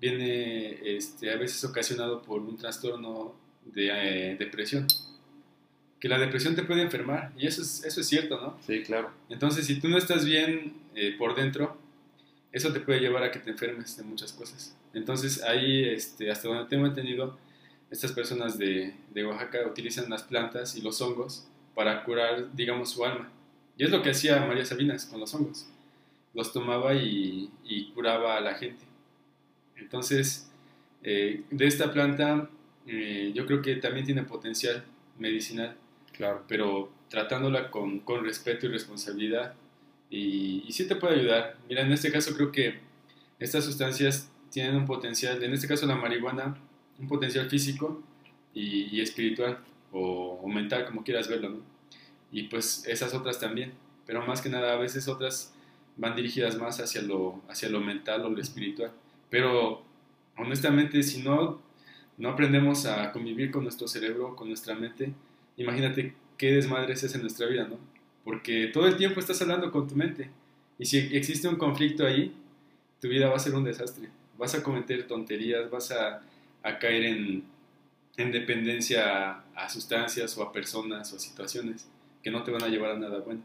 viene 0.01 0.79
este, 0.97 1.31
a 1.31 1.37
veces 1.37 1.63
ocasionado 1.65 2.23
por 2.23 2.41
un 2.41 2.57
trastorno 2.57 3.35
de 3.65 4.37
depresión 4.39 4.87
que 6.01 6.09
la 6.09 6.19
depresión 6.19 6.55
te 6.55 6.63
puede 6.63 6.83
enfermar, 6.83 7.33
y 7.37 7.47
eso 7.47 7.63
es, 7.63 7.85
eso 7.85 8.01
es 8.01 8.07
cierto, 8.07 8.41
¿no? 8.41 8.57
Sí, 8.65 8.83
claro. 8.83 9.11
Entonces, 9.29 9.67
si 9.67 9.81
tú 9.81 9.89
no 9.89 9.99
estás 9.99 10.25
bien 10.25 10.75
eh, 10.95 11.15
por 11.19 11.35
dentro, 11.35 11.77
eso 12.53 12.73
te 12.73 12.81
puede 12.81 13.01
llevar 13.01 13.25
a 13.25 13.31
que 13.31 13.41
te 13.41 13.51
enfermes 13.51 13.97
de 13.97 14.05
muchas 14.05 14.33
cosas. 14.33 14.77
Entonces 14.95 15.43
ahí, 15.43 15.85
este, 15.85 16.31
hasta 16.31 16.49
donde 16.49 16.69
tengo 16.69 16.87
entendido, 16.87 17.39
estas 17.91 18.13
personas 18.13 18.59
de, 18.59 18.95
de 19.11 19.27
Oaxaca 19.27 19.67
utilizan 19.67 20.09
las 20.09 20.23
plantas 20.23 20.77
y 20.77 20.83
los 20.83 21.01
hongos 21.01 21.47
para 21.75 22.05
curar, 22.05 22.55
digamos, 22.55 22.91
su 22.91 23.05
alma. 23.05 23.31
Y 23.79 23.85
es 23.85 23.91
lo 23.91 24.03
que 24.03 24.11
hacía 24.11 24.45
María 24.45 24.65
Sabinas 24.67 25.07
con 25.07 25.21
los 25.21 25.33
hongos. 25.35 25.67
Los 26.35 26.53
tomaba 26.53 26.95
y, 26.95 27.49
y 27.65 27.91
curaba 27.93 28.37
a 28.37 28.41
la 28.41 28.55
gente. 28.55 28.85
Entonces, 29.77 30.51
eh, 31.03 31.45
de 31.51 31.67
esta 31.67 31.93
planta, 31.93 32.51
eh, 32.87 33.33
yo 33.35 33.47
creo 33.47 33.63
que 33.63 33.77
también 33.77 34.05
tiene 34.05 34.25
potencial 34.25 34.85
medicinal. 35.19 35.77
Claro. 36.13 36.45
Pero 36.49 36.93
tratándola 37.09 37.71
con, 37.71 38.01
con 38.01 38.25
respeto 38.25 38.67
y 38.67 38.71
responsabilidad. 38.71 39.55
Y, 40.11 40.65
y 40.67 40.73
sí 40.73 40.87
te 40.87 40.97
puede 40.97 41.21
ayudar. 41.21 41.57
Mira, 41.69 41.83
en 41.83 41.93
este 41.93 42.11
caso 42.11 42.35
creo 42.35 42.51
que 42.51 42.81
estas 43.39 43.65
sustancias 43.65 44.31
tienen 44.51 44.75
un 44.75 44.87
potencial, 44.87 45.43
en 45.43 45.53
este 45.53 45.69
caso 45.69 45.87
la 45.87 45.95
marihuana, 45.95 46.57
un 46.99 47.07
potencial 47.07 47.49
físico 47.49 48.03
y, 48.55 48.97
y 48.97 49.01
espiritual 49.01 49.59
o, 49.93 50.41
o, 50.43 50.49
mental, 50.49 50.87
como 50.87 51.05
quieras 51.05 51.29
verlo, 51.29 51.51
¿no? 51.51 51.78
Y 52.31 52.45
pues 52.45 52.85
esas 52.87 53.15
otras 53.15 53.39
también, 53.41 53.73
pero 54.07 54.25
más 54.27 54.41
que 54.41 54.49
nada 54.49 54.73
a 54.73 54.77
veces 54.77 55.09
otras 55.09 55.53
van 55.97 56.15
dirigidas 56.15 56.57
más 56.57 56.81
hacia 56.81 57.03
lo, 57.03 57.43
hacia 57.49 57.69
lo 57.69 57.81
mental 57.81 58.25
o 58.25 58.31
lo 58.31 58.41
espiritual. 58.41 58.93
Pero 59.31 59.83
honestamente, 60.37 61.03
si 61.03 61.23
no, 61.23 61.61
no 62.17 62.31
aprendemos 62.31 62.87
a 62.87 63.13
convivir 63.13 63.51
con 63.51 63.65
nuestro 63.65 63.89
cerebro, 63.89 64.37
con 64.37 64.49
nuestra 64.49 64.75
mente, 64.75 65.13
imagínate 65.57 66.15
qué 66.37 66.53
desmadres 66.53 67.03
es 67.03 67.15
en 67.15 67.23
nuestra 67.23 67.47
vida, 67.47 67.67
¿no? 67.67 67.79
Porque 68.25 68.69
todo 68.69 68.87
el 68.87 68.97
tiempo 68.97 69.21
estás 69.21 69.41
hablando 69.43 69.71
con 69.73 69.89
tu 69.89 69.97
mente. 69.97 70.31
Y 70.79 70.87
si 70.87 70.99
existe 71.17 71.49
un 71.49 71.57
conflicto 71.57 72.07
ahí, 72.07 72.33
tu 73.01 73.09
vida 73.09 73.29
va 73.29 73.37
a 73.37 73.41
ser 73.41 73.55
un 73.55 73.65
desastre. 73.65 74.09
Vas 74.37 74.55
a 74.55 74.63
cometer 74.63 75.07
tonterías, 75.07 75.69
vas 75.71 75.91
a, 75.91 76.23
a 76.63 76.79
caer 76.79 77.05
en, 77.05 77.45
en 78.17 78.33
dependencia 78.33 79.31
a, 79.31 79.45
a, 79.57 79.69
sustancias 79.69 80.37
o 80.39 80.43
a 80.43 80.53
personas 80.53 81.13
o 81.13 81.17
a 81.17 81.19
situaciones 81.19 81.89
que 82.29 82.33
no 82.33 82.43
te 82.43 82.51
van 82.51 82.63
a 82.63 82.69
llevar 82.69 82.91
a 82.91 82.99
nada 82.99 83.21
bueno. 83.21 83.41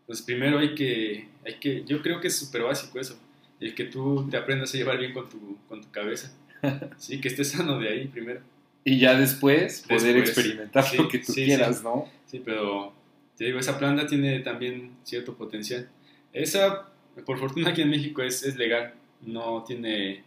Entonces, 0.00 0.24
primero 0.24 0.58
hay 0.58 0.74
que, 0.74 1.28
hay 1.44 1.54
que 1.60 1.84
yo 1.84 2.00
creo 2.00 2.18
que 2.18 2.28
es 2.28 2.36
súper 2.38 2.62
básico 2.62 2.98
eso, 2.98 3.18
el 3.60 3.74
que 3.74 3.84
tú 3.84 4.26
te 4.30 4.38
aprendas 4.38 4.72
a 4.72 4.78
llevar 4.78 4.98
bien 4.98 5.12
con 5.12 5.28
tu, 5.28 5.58
con 5.68 5.82
tu 5.82 5.90
cabeza. 5.90 6.32
Sí, 6.96 7.20
que 7.20 7.28
estés 7.28 7.50
sano 7.50 7.78
de 7.78 7.88
ahí 7.88 8.06
primero. 8.06 8.40
Y 8.84 8.98
ya 8.98 9.18
después 9.18 9.84
poder 9.86 10.14
después, 10.14 10.30
experimentar 10.30 10.84
sí, 10.84 10.96
lo 10.96 11.08
que 11.08 11.18
tú 11.18 11.32
sí, 11.32 11.44
quieras, 11.44 11.78
sí. 11.78 11.84
¿no? 11.84 12.08
Sí, 12.26 12.40
pero 12.44 12.94
te 13.36 13.44
digo, 13.44 13.58
esa 13.58 13.78
planta 13.78 14.06
tiene 14.06 14.38
también 14.40 14.92
cierto 15.02 15.34
potencial. 15.34 15.88
Esa, 16.32 16.88
por 17.26 17.38
fortuna 17.38 17.70
aquí 17.70 17.82
en 17.82 17.90
México 17.90 18.22
es, 18.22 18.44
es 18.44 18.56
legal, 18.56 18.94
no 19.20 19.62
tiene, 19.64 20.22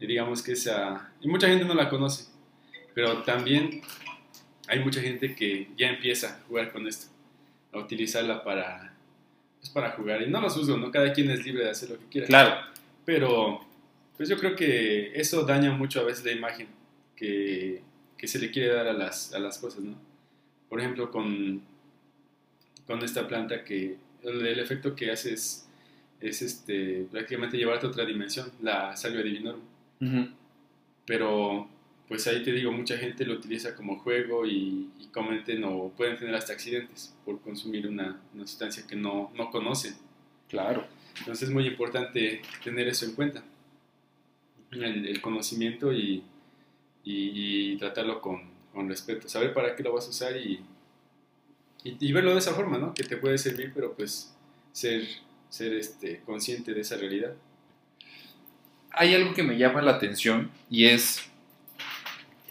digamos 0.00 0.42
que 0.42 0.52
esa... 0.52 1.12
Y 1.20 1.28
mucha 1.28 1.48
gente 1.48 1.64
no 1.64 1.74
la 1.74 1.90
conoce, 1.90 2.26
pero 2.94 3.22
también 3.24 3.82
hay 4.68 4.78
mucha 4.78 5.00
gente 5.00 5.34
que 5.34 5.68
ya 5.76 5.88
empieza 5.88 6.28
a 6.28 6.40
jugar 6.46 6.72
con 6.72 6.86
esto, 6.86 7.11
a 7.72 7.78
utilizarla 7.78 8.44
para, 8.44 8.94
pues 9.58 9.70
para 9.70 9.90
jugar. 9.92 10.22
Y 10.22 10.30
no 10.30 10.40
los 10.40 10.54
juzgo, 10.54 10.76
¿no? 10.76 10.90
Cada 10.90 11.12
quien 11.12 11.30
es 11.30 11.44
libre 11.44 11.64
de 11.64 11.70
hacer 11.70 11.90
lo 11.90 11.98
que 11.98 12.06
quiera. 12.06 12.26
Claro. 12.26 12.60
Pero, 13.04 13.60
pues 14.16 14.28
yo 14.28 14.38
creo 14.38 14.54
que 14.54 15.12
eso 15.18 15.44
daña 15.44 15.72
mucho 15.72 16.00
a 16.00 16.04
veces 16.04 16.24
la 16.24 16.32
imagen 16.32 16.68
que, 17.16 17.82
que 18.16 18.28
se 18.28 18.38
le 18.38 18.50
quiere 18.50 18.72
dar 18.72 18.86
a 18.86 18.92
las, 18.92 19.34
a 19.34 19.38
las 19.38 19.58
cosas, 19.58 19.82
¿no? 19.82 19.96
Por 20.68 20.80
ejemplo, 20.80 21.10
con, 21.10 21.62
con 22.86 23.02
esta 23.02 23.26
planta 23.26 23.64
que 23.64 23.96
el, 24.22 24.46
el 24.46 24.58
efecto 24.60 24.94
que 24.94 25.10
hace 25.10 25.34
es, 25.34 25.68
es, 26.20 26.42
este, 26.42 27.06
prácticamente 27.10 27.56
llevarte 27.56 27.86
a 27.86 27.90
otra 27.90 28.04
dimensión, 28.04 28.52
la 28.62 28.96
salvia 28.96 29.22
divinorum. 29.22 29.60
Uh 30.00 30.04
-huh. 30.04 30.32
Pero, 31.04 31.68
pues 32.12 32.26
ahí 32.26 32.42
te 32.42 32.52
digo, 32.52 32.70
mucha 32.70 32.98
gente 32.98 33.24
lo 33.24 33.32
utiliza 33.32 33.74
como 33.74 33.98
juego 33.98 34.44
y, 34.44 34.90
y 35.00 35.06
cometen 35.06 35.64
o 35.64 35.88
pueden 35.96 36.18
tener 36.18 36.34
hasta 36.34 36.52
accidentes 36.52 37.14
por 37.24 37.40
consumir 37.40 37.88
una, 37.88 38.20
una 38.34 38.46
sustancia 38.46 38.86
que 38.86 38.94
no, 38.94 39.32
no 39.34 39.50
conocen. 39.50 39.94
Claro. 40.46 40.86
Entonces 41.20 41.48
es 41.48 41.54
muy 41.54 41.66
importante 41.66 42.42
tener 42.62 42.86
eso 42.86 43.06
en 43.06 43.12
cuenta, 43.12 43.42
el, 44.72 45.08
el 45.08 45.22
conocimiento 45.22 45.90
y, 45.90 46.22
y, 47.02 47.72
y 47.72 47.76
tratarlo 47.78 48.20
con, 48.20 48.42
con, 48.74 48.90
respeto, 48.90 49.26
saber 49.26 49.54
para 49.54 49.74
qué 49.74 49.82
lo 49.82 49.94
vas 49.94 50.06
a 50.06 50.10
usar 50.10 50.36
y, 50.36 50.62
y, 51.82 52.12
verlo 52.12 52.34
de 52.34 52.40
esa 52.40 52.52
forma, 52.52 52.76
¿no? 52.76 52.92
Que 52.92 53.04
te 53.04 53.16
puede 53.16 53.38
servir, 53.38 53.72
pero 53.74 53.94
pues 53.94 54.36
ser, 54.72 55.08
ser 55.48 55.72
este, 55.72 56.20
consciente 56.26 56.74
de 56.74 56.82
esa 56.82 56.98
realidad. 56.98 57.32
Hay 58.90 59.14
algo 59.14 59.32
que 59.32 59.42
me 59.42 59.56
llama 59.56 59.80
la 59.80 59.92
atención 59.92 60.50
y 60.68 60.84
es 60.84 61.31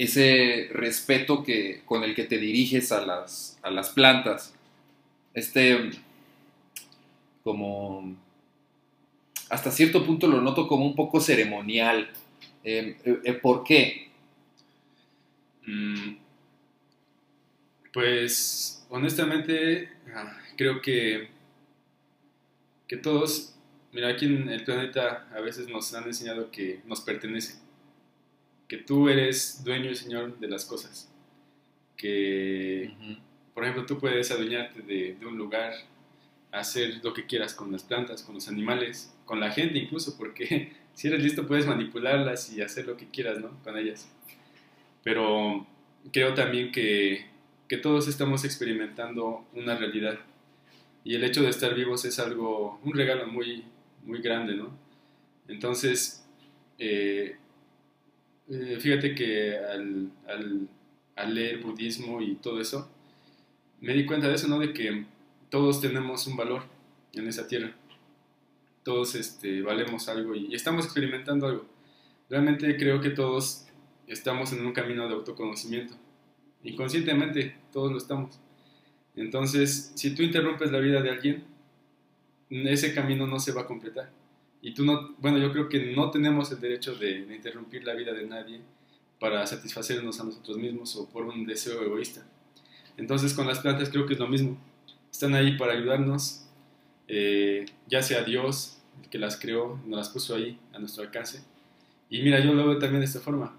ese 0.03 0.67
respeto 0.73 1.43
que, 1.43 1.83
con 1.85 2.03
el 2.03 2.15
que 2.15 2.23
te 2.23 2.39
diriges 2.39 2.91
a 2.91 3.05
las, 3.05 3.59
a 3.61 3.69
las 3.69 3.91
plantas. 3.91 4.55
Este, 5.35 5.91
como, 7.43 8.15
hasta 9.49 9.69
cierto 9.69 10.03
punto 10.03 10.25
lo 10.25 10.41
noto 10.41 10.67
como 10.67 10.87
un 10.87 10.95
poco 10.95 11.21
ceremonial. 11.21 12.09
Eh, 12.63 12.97
eh, 13.23 13.33
¿Por 13.33 13.63
qué? 13.63 14.09
Mm, 15.67 16.15
pues 17.93 18.83
honestamente 18.89 19.89
ah, 20.15 20.35
creo 20.57 20.81
que, 20.81 21.29
que 22.87 22.97
todos, 22.97 23.53
mira, 23.91 24.09
aquí 24.09 24.25
en 24.25 24.49
el 24.49 24.63
planeta 24.63 25.27
a 25.31 25.41
veces 25.41 25.67
nos 25.67 25.93
han 25.93 26.05
enseñado 26.05 26.49
que 26.49 26.81
nos 26.87 27.01
pertenece, 27.01 27.59
que 28.71 28.77
tú 28.77 29.09
eres 29.09 29.65
dueño 29.65 29.91
y 29.91 29.95
señor 29.95 30.39
de 30.39 30.47
las 30.47 30.63
cosas, 30.63 31.11
que, 31.97 32.89
uh 32.97 33.03
-huh. 33.03 33.19
por 33.53 33.65
ejemplo, 33.65 33.85
tú 33.85 33.99
puedes 33.99 34.31
adueñarte 34.31 34.81
de, 34.81 35.17
de 35.19 35.25
un 35.25 35.37
lugar, 35.37 35.73
hacer 36.53 37.01
lo 37.03 37.13
que 37.13 37.25
quieras 37.25 37.53
con 37.53 37.69
las 37.69 37.83
plantas, 37.83 38.23
con 38.23 38.33
los 38.35 38.47
animales, 38.47 39.13
con 39.25 39.41
la 39.41 39.51
gente 39.51 39.77
incluso, 39.77 40.17
porque 40.17 40.71
si 40.93 41.09
eres 41.09 41.21
listo 41.21 41.45
puedes 41.45 41.67
manipularlas 41.67 42.53
y 42.53 42.61
hacer 42.61 42.87
lo 42.87 42.95
que 42.95 43.09
quieras, 43.09 43.39
¿no? 43.39 43.61
Con 43.61 43.77
ellas. 43.77 44.09
Pero 45.03 45.67
creo 46.13 46.33
también 46.33 46.71
que, 46.71 47.25
que 47.67 47.75
todos 47.75 48.07
estamos 48.07 48.45
experimentando 48.45 49.45
una 49.53 49.75
realidad 49.75 50.17
y 51.03 51.15
el 51.15 51.25
hecho 51.25 51.43
de 51.43 51.49
estar 51.49 51.75
vivos 51.75 52.05
es 52.05 52.19
algo, 52.19 52.79
un 52.85 52.93
regalo 52.93 53.27
muy, 53.27 53.65
muy 54.05 54.21
grande, 54.21 54.55
¿no? 54.55 54.69
Entonces, 55.49 56.25
eh, 56.79 57.35
eh, 58.51 58.77
fíjate 58.81 59.15
que 59.15 59.57
al, 59.57 60.11
leer 61.33 61.61
budismo 61.63 62.21
y 62.21 62.35
todo 62.35 62.59
eso, 62.59 62.89
me 63.79 63.93
di 63.93 64.05
cuenta 64.05 64.27
de 64.27 64.35
eso, 64.35 64.49
¿no? 64.49 64.59
De 64.59 64.73
que 64.73 65.05
todos 65.49 65.79
tenemos 65.79 66.27
un 66.27 66.35
valor 66.35 66.63
en 67.13 67.27
esa 67.27 67.47
tierra. 67.47 67.73
Todos 68.83 69.15
este, 69.15 69.61
valemos 69.61 70.09
algo 70.09 70.35
y, 70.35 70.53
estamos 70.53 70.83
experimentando 70.83 71.47
algo. 71.47 71.65
Realmente 72.29 72.75
creo 72.75 72.99
que 72.99 73.11
todos 73.11 73.67
estamos 74.07 74.51
en 74.51 74.65
un 74.65 74.73
camino 74.73 75.07
de 75.07 75.13
autoconocimiento. 75.13 75.93
Inconscientemente, 76.63 77.55
todos 77.71 77.89
lo 77.89 77.97
estamos. 77.97 78.37
Entonces, 79.15 79.93
si 79.95 80.13
tú 80.13 80.23
interrumpes 80.23 80.71
la 80.71 80.79
vida 80.79 81.01
de 81.01 81.09
alguien, 81.09 81.43
ese 82.49 82.93
camino 82.93 83.27
no 83.27 83.39
se 83.39 83.53
va 83.53 83.61
a 83.61 83.67
completar. 83.67 84.11
Y 84.61 84.73
tú 84.73 84.85
no, 84.85 85.15
bueno, 85.17 85.39
yo 85.39 85.51
creo 85.51 85.69
que 85.69 85.93
no 85.95 86.11
tenemos 86.11 86.51
el 86.51 86.61
derecho 86.61 86.95
de, 86.95 87.25
interrumpir 87.33 87.83
la 87.83 87.93
vida 87.93 88.13
de 88.13 88.25
nadie 88.25 88.61
para 89.19 89.45
satisfacernos 89.47 90.19
a 90.19 90.23
nosotros 90.23 90.57
mismos 90.57 90.95
o 90.95 91.09
por 91.09 91.25
un 91.25 91.45
deseo 91.45 91.81
egoísta. 91.81 92.25
Entonces, 92.97 93.33
con 93.33 93.47
las 93.47 93.59
plantas 93.59 93.89
creo 93.89 94.05
que 94.05 94.13
es 94.13 94.19
lo 94.19 94.27
mismo. 94.27 94.57
Están 95.11 95.33
ahí 95.35 95.57
para 95.57 95.73
ayudarnos, 95.73 96.45
eh, 97.07 97.65
ya 97.87 98.01
sea 98.03 98.23
Dios, 98.23 98.77
que 99.09 99.17
las 99.17 99.37
creó, 99.37 99.79
nos 99.85 99.97
las 99.97 100.09
puso 100.09 100.35
ahí 100.35 100.59
a 100.73 100.79
nuestro 100.79 101.03
alcance. 101.03 101.43
Y 102.09 102.21
mira, 102.21 102.39
yo 102.39 102.53
lo 102.53 102.67
veo 102.67 102.77
también 102.77 103.01
de 103.01 103.05
esta 103.05 103.19
forma 103.19 103.57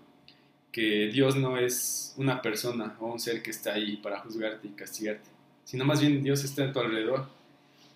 que 0.73 1.09
Dios 1.13 1.37
no 1.37 1.59
es 1.59 2.15
una 2.17 2.41
persona 2.41 2.97
o 2.99 3.13
un 3.13 3.21
ser 3.21 3.43
que 3.43 3.51
está 3.51 3.75
ahí 3.75 3.99
para 3.99 4.21
juzgarte 4.21 4.67
y 4.67 4.71
castigarte, 4.71 5.29
sino 5.65 5.85
más 5.85 6.01
bien 6.01 6.23
Dios 6.23 6.43
está 6.43 6.65
en 6.65 6.73
tu 6.73 6.81
alrededor. 6.81 7.29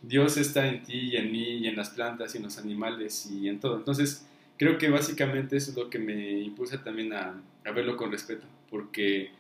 Dios 0.03 0.36
está 0.36 0.68
en 0.68 0.82
ti 0.82 1.11
y 1.12 1.16
en 1.16 1.32
mí 1.32 1.59
y 1.59 1.66
en 1.66 1.76
las 1.76 1.90
plantas 1.90 2.34
y 2.34 2.38
en 2.38 2.44
los 2.44 2.59
animales 2.59 3.30
y 3.30 3.49
en 3.49 3.61
todo. 3.61 3.76
Entonces, 3.76 4.26
creo 4.57 4.78
que 4.78 4.88
básicamente 4.88 5.57
eso 5.57 5.70
es 5.70 5.76
lo 5.76 5.90
que 5.90 5.99
me 5.99 6.40
impulsa 6.40 6.82
también 6.82 7.12
a, 7.12 7.42
a 7.64 7.70
verlo 7.72 7.97
con 7.97 8.11
respeto, 8.11 8.47
porque 8.70 9.30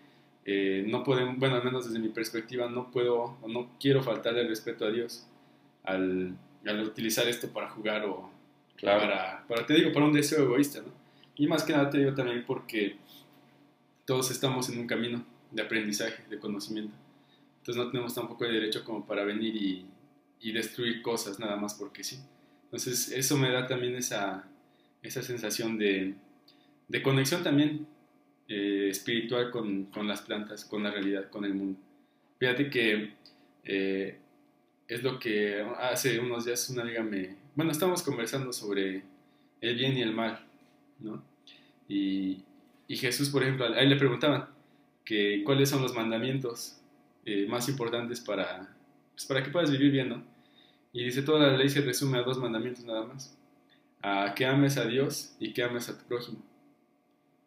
eh, 0.44 0.84
no 0.86 1.02
podemos, 1.02 1.38
bueno, 1.38 1.56
al 1.56 1.64
menos 1.64 1.86
desde 1.86 1.98
mi 1.98 2.08
perspectiva, 2.08 2.68
no 2.68 2.90
puedo 2.90 3.36
o 3.42 3.48
no 3.48 3.70
quiero 3.80 4.02
faltarle 4.02 4.42
el 4.42 4.48
respeto 4.48 4.84
a 4.84 4.90
Dios 4.90 5.26
al, 5.82 6.36
al 6.64 6.82
utilizar 6.84 7.26
esto 7.28 7.48
para 7.48 7.68
jugar 7.68 8.04
o 8.04 8.30
claro. 8.76 9.00
para, 9.00 9.44
para, 9.48 9.66
te 9.66 9.74
digo, 9.74 9.92
para 9.92 10.06
un 10.06 10.12
deseo 10.12 10.44
egoísta, 10.44 10.80
¿no? 10.80 10.92
Y 11.36 11.46
más 11.46 11.64
que 11.64 11.72
nada 11.72 11.90
te 11.90 11.98
digo 11.98 12.14
también 12.14 12.44
porque 12.46 12.96
todos 14.04 14.30
estamos 14.30 14.68
en 14.70 14.78
un 14.78 14.86
camino 14.86 15.24
de 15.50 15.62
aprendizaje, 15.62 16.22
de 16.30 16.38
conocimiento. 16.38 16.96
Entonces 17.58 17.84
no 17.84 17.90
tenemos 17.90 18.14
tampoco 18.14 18.44
el 18.44 18.52
derecho 18.52 18.84
como 18.84 19.04
para 19.04 19.24
venir 19.24 19.54
y, 19.56 19.86
y, 20.40 20.52
destruir 20.52 21.02
cosas 21.02 21.38
nada 21.38 21.56
más 21.56 21.74
porque 21.74 22.04
sí. 22.04 22.18
Entonces 22.64 23.10
eso 23.12 23.36
me 23.36 23.50
da 23.50 23.66
también 23.66 23.96
esa, 23.96 24.48
esa 25.02 25.22
sensación 25.22 25.78
de, 25.78 26.14
de 26.88 27.02
conexión 27.02 27.42
también 27.42 27.86
eh, 28.48 28.88
espiritual 28.90 29.50
con, 29.50 29.86
con, 29.86 30.06
las 30.06 30.22
plantas, 30.22 30.64
con 30.64 30.82
la 30.82 30.90
realidad, 30.90 31.30
con 31.30 31.44
el 31.44 31.54
mundo. 31.54 31.78
Fíjate 32.38 32.70
que 32.70 33.12
eh, 33.64 34.18
es 34.88 35.02
lo 35.02 35.18
que 35.18 35.64
hace 35.78 36.18
unos 36.18 36.44
días 36.44 36.68
una 36.70 36.82
amiga 36.82 37.02
me... 37.02 37.36
Bueno, 37.54 37.72
estamos 37.72 38.02
conversando 38.02 38.52
sobre 38.52 39.02
el 39.60 39.76
bien 39.76 39.96
y 39.96 40.02
el 40.02 40.12
mal, 40.12 40.44
¿no? 41.00 41.22
Y, 41.88 42.42
y 42.88 42.96
Jesús, 42.96 43.30
por 43.30 43.42
ejemplo, 43.42 43.66
ahí 43.74 43.88
le 43.88 43.96
preguntaban 43.96 44.48
que 45.04 45.42
cuáles 45.44 45.70
son 45.70 45.82
los 45.82 45.94
mandamientos 45.94 46.80
eh, 47.24 47.46
más 47.48 47.68
importantes 47.68 48.20
para, 48.20 48.75
pues, 49.16 49.24
para 49.24 49.42
que 49.42 49.50
puedas 49.50 49.70
vivir 49.70 49.90
bien, 49.90 50.10
¿no? 50.10 50.22
Y 50.92 51.04
dice, 51.04 51.22
toda 51.22 51.50
la 51.50 51.56
ley 51.56 51.70
se 51.70 51.80
resume 51.80 52.18
a 52.18 52.22
dos 52.22 52.38
mandamientos 52.38 52.84
nada 52.84 53.04
más. 53.04 53.36
A 54.02 54.34
que 54.34 54.44
ames 54.44 54.76
a 54.76 54.84
Dios 54.84 55.34
y 55.40 55.54
que 55.54 55.62
ames 55.62 55.88
a 55.88 55.98
tu 55.98 56.04
prójimo. 56.04 56.38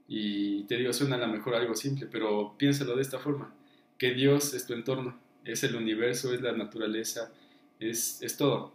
Y 0.07 0.63
te 0.63 0.77
digo, 0.77 0.91
suena 0.91 1.15
a 1.15 1.19
lo 1.19 1.27
mejor 1.27 1.53
algo 1.53 1.75
simple, 1.75 2.07
pero 2.11 2.55
piénsalo 2.57 2.95
de 2.95 3.03
esta 3.03 3.19
forma. 3.19 3.53
Que 3.99 4.15
Dios 4.15 4.55
es 4.55 4.65
tu 4.65 4.73
entorno, 4.73 5.19
es 5.45 5.63
el 5.63 5.75
universo, 5.75 6.33
es 6.33 6.41
la 6.41 6.53
naturaleza, 6.53 7.31
es, 7.79 8.19
es 8.23 8.35
todo. 8.35 8.73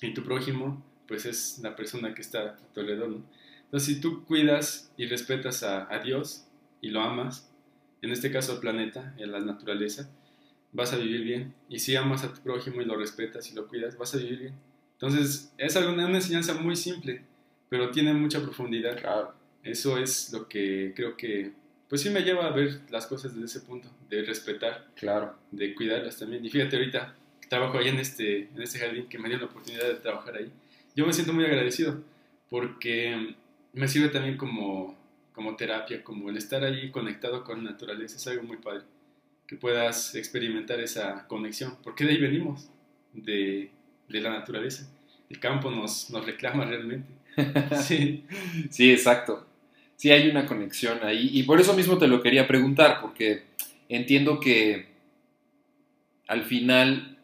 Y 0.00 0.14
tu 0.14 0.24
prójimo, 0.24 0.82
pues 1.06 1.26
es 1.26 1.58
la 1.62 1.76
persona 1.76 2.14
que 2.14 2.22
está 2.22 2.40
a 2.40 2.56
tu 2.72 2.80
alrededor, 2.80 3.10
¿no? 3.10 3.24
Entonces, 3.64 3.94
si 3.94 4.00
tú 4.00 4.24
cuidas 4.24 4.90
y 4.96 5.06
respetas 5.06 5.62
a, 5.62 5.92
a 5.94 5.98
Dios 5.98 6.46
y 6.80 6.88
lo 6.88 7.02
amas, 7.02 7.52
en 8.00 8.12
este 8.12 8.30
caso 8.30 8.52
al 8.52 8.60
planeta, 8.60 9.14
en 9.18 9.30
la 9.30 9.40
naturaleza, 9.40 10.10
vas 10.72 10.92
a 10.92 10.96
vivir 10.96 11.22
bien. 11.22 11.54
Y 11.68 11.78
si 11.78 11.96
amas 11.96 12.24
a 12.24 12.32
tu 12.32 12.40
prójimo 12.40 12.80
y 12.80 12.84
lo 12.84 12.96
respetas 12.96 13.50
y 13.50 13.54
lo 13.54 13.68
cuidas, 13.68 13.96
vas 13.96 14.14
a 14.14 14.18
vivir 14.18 14.38
bien. 14.38 14.54
Entonces, 14.92 15.52
es 15.58 15.76
una 15.76 16.08
enseñanza 16.08 16.54
muy 16.54 16.76
simple, 16.76 17.22
pero 17.68 17.90
tiene 17.90 18.12
mucha 18.14 18.40
profundidad. 18.40 18.98
Claro. 18.98 19.34
Eso 19.62 19.98
es 19.98 20.32
lo 20.32 20.48
que 20.48 20.92
creo 20.94 21.16
que, 21.16 21.52
pues 21.88 22.00
sí 22.02 22.10
me 22.10 22.22
lleva 22.22 22.46
a 22.46 22.50
ver 22.50 22.80
las 22.90 23.06
cosas 23.06 23.34
desde 23.34 23.46
ese 23.46 23.60
punto, 23.60 23.88
de 24.08 24.22
respetar, 24.22 24.88
claro. 24.94 25.36
de 25.50 25.74
cuidarlas 25.74 26.18
también. 26.18 26.44
Y 26.44 26.50
fíjate 26.50 26.76
ahorita, 26.76 27.14
trabajo 27.48 27.78
ahí 27.78 27.88
en 27.88 27.98
este, 27.98 28.48
en 28.54 28.62
este 28.62 28.78
jardín 28.78 29.08
que 29.08 29.18
me 29.18 29.28
dio 29.28 29.38
la 29.38 29.46
oportunidad 29.46 29.86
de 29.86 29.94
trabajar 29.94 30.36
ahí. 30.36 30.50
Yo 30.94 31.06
me 31.06 31.12
siento 31.12 31.32
muy 31.32 31.44
agradecido 31.44 32.02
porque 32.50 33.34
me 33.72 33.88
sirve 33.88 34.08
también 34.08 34.36
como, 34.36 34.96
como 35.32 35.56
terapia, 35.56 36.02
como 36.02 36.30
el 36.30 36.36
estar 36.36 36.64
ahí 36.64 36.90
conectado 36.90 37.44
con 37.44 37.64
la 37.64 37.70
naturaleza, 37.70 38.16
es 38.16 38.26
algo 38.26 38.42
muy 38.42 38.56
padre. 38.56 38.84
Que 39.48 39.56
puedas 39.56 40.14
experimentar 40.14 40.78
esa 40.78 41.26
conexión, 41.26 41.76
porque 41.82 42.04
de 42.04 42.12
ahí 42.12 42.20
venimos, 42.20 42.68
de, 43.12 43.70
de 44.08 44.20
la 44.20 44.30
naturaleza. 44.30 44.88
El 45.28 45.40
campo 45.40 45.70
nos, 45.70 46.10
nos 46.10 46.24
reclama 46.24 46.64
realmente. 46.64 47.08
sí. 47.82 48.24
sí, 48.70 48.92
exacto. 48.92 49.46
Sí, 49.96 50.12
hay 50.12 50.28
una 50.28 50.46
conexión 50.46 51.00
ahí. 51.02 51.30
Y 51.32 51.42
por 51.42 51.60
eso 51.60 51.74
mismo 51.74 51.98
te 51.98 52.06
lo 52.06 52.22
quería 52.22 52.46
preguntar, 52.46 53.00
porque 53.00 53.42
entiendo 53.88 54.38
que 54.38 54.86
al 56.28 56.44
final 56.44 57.18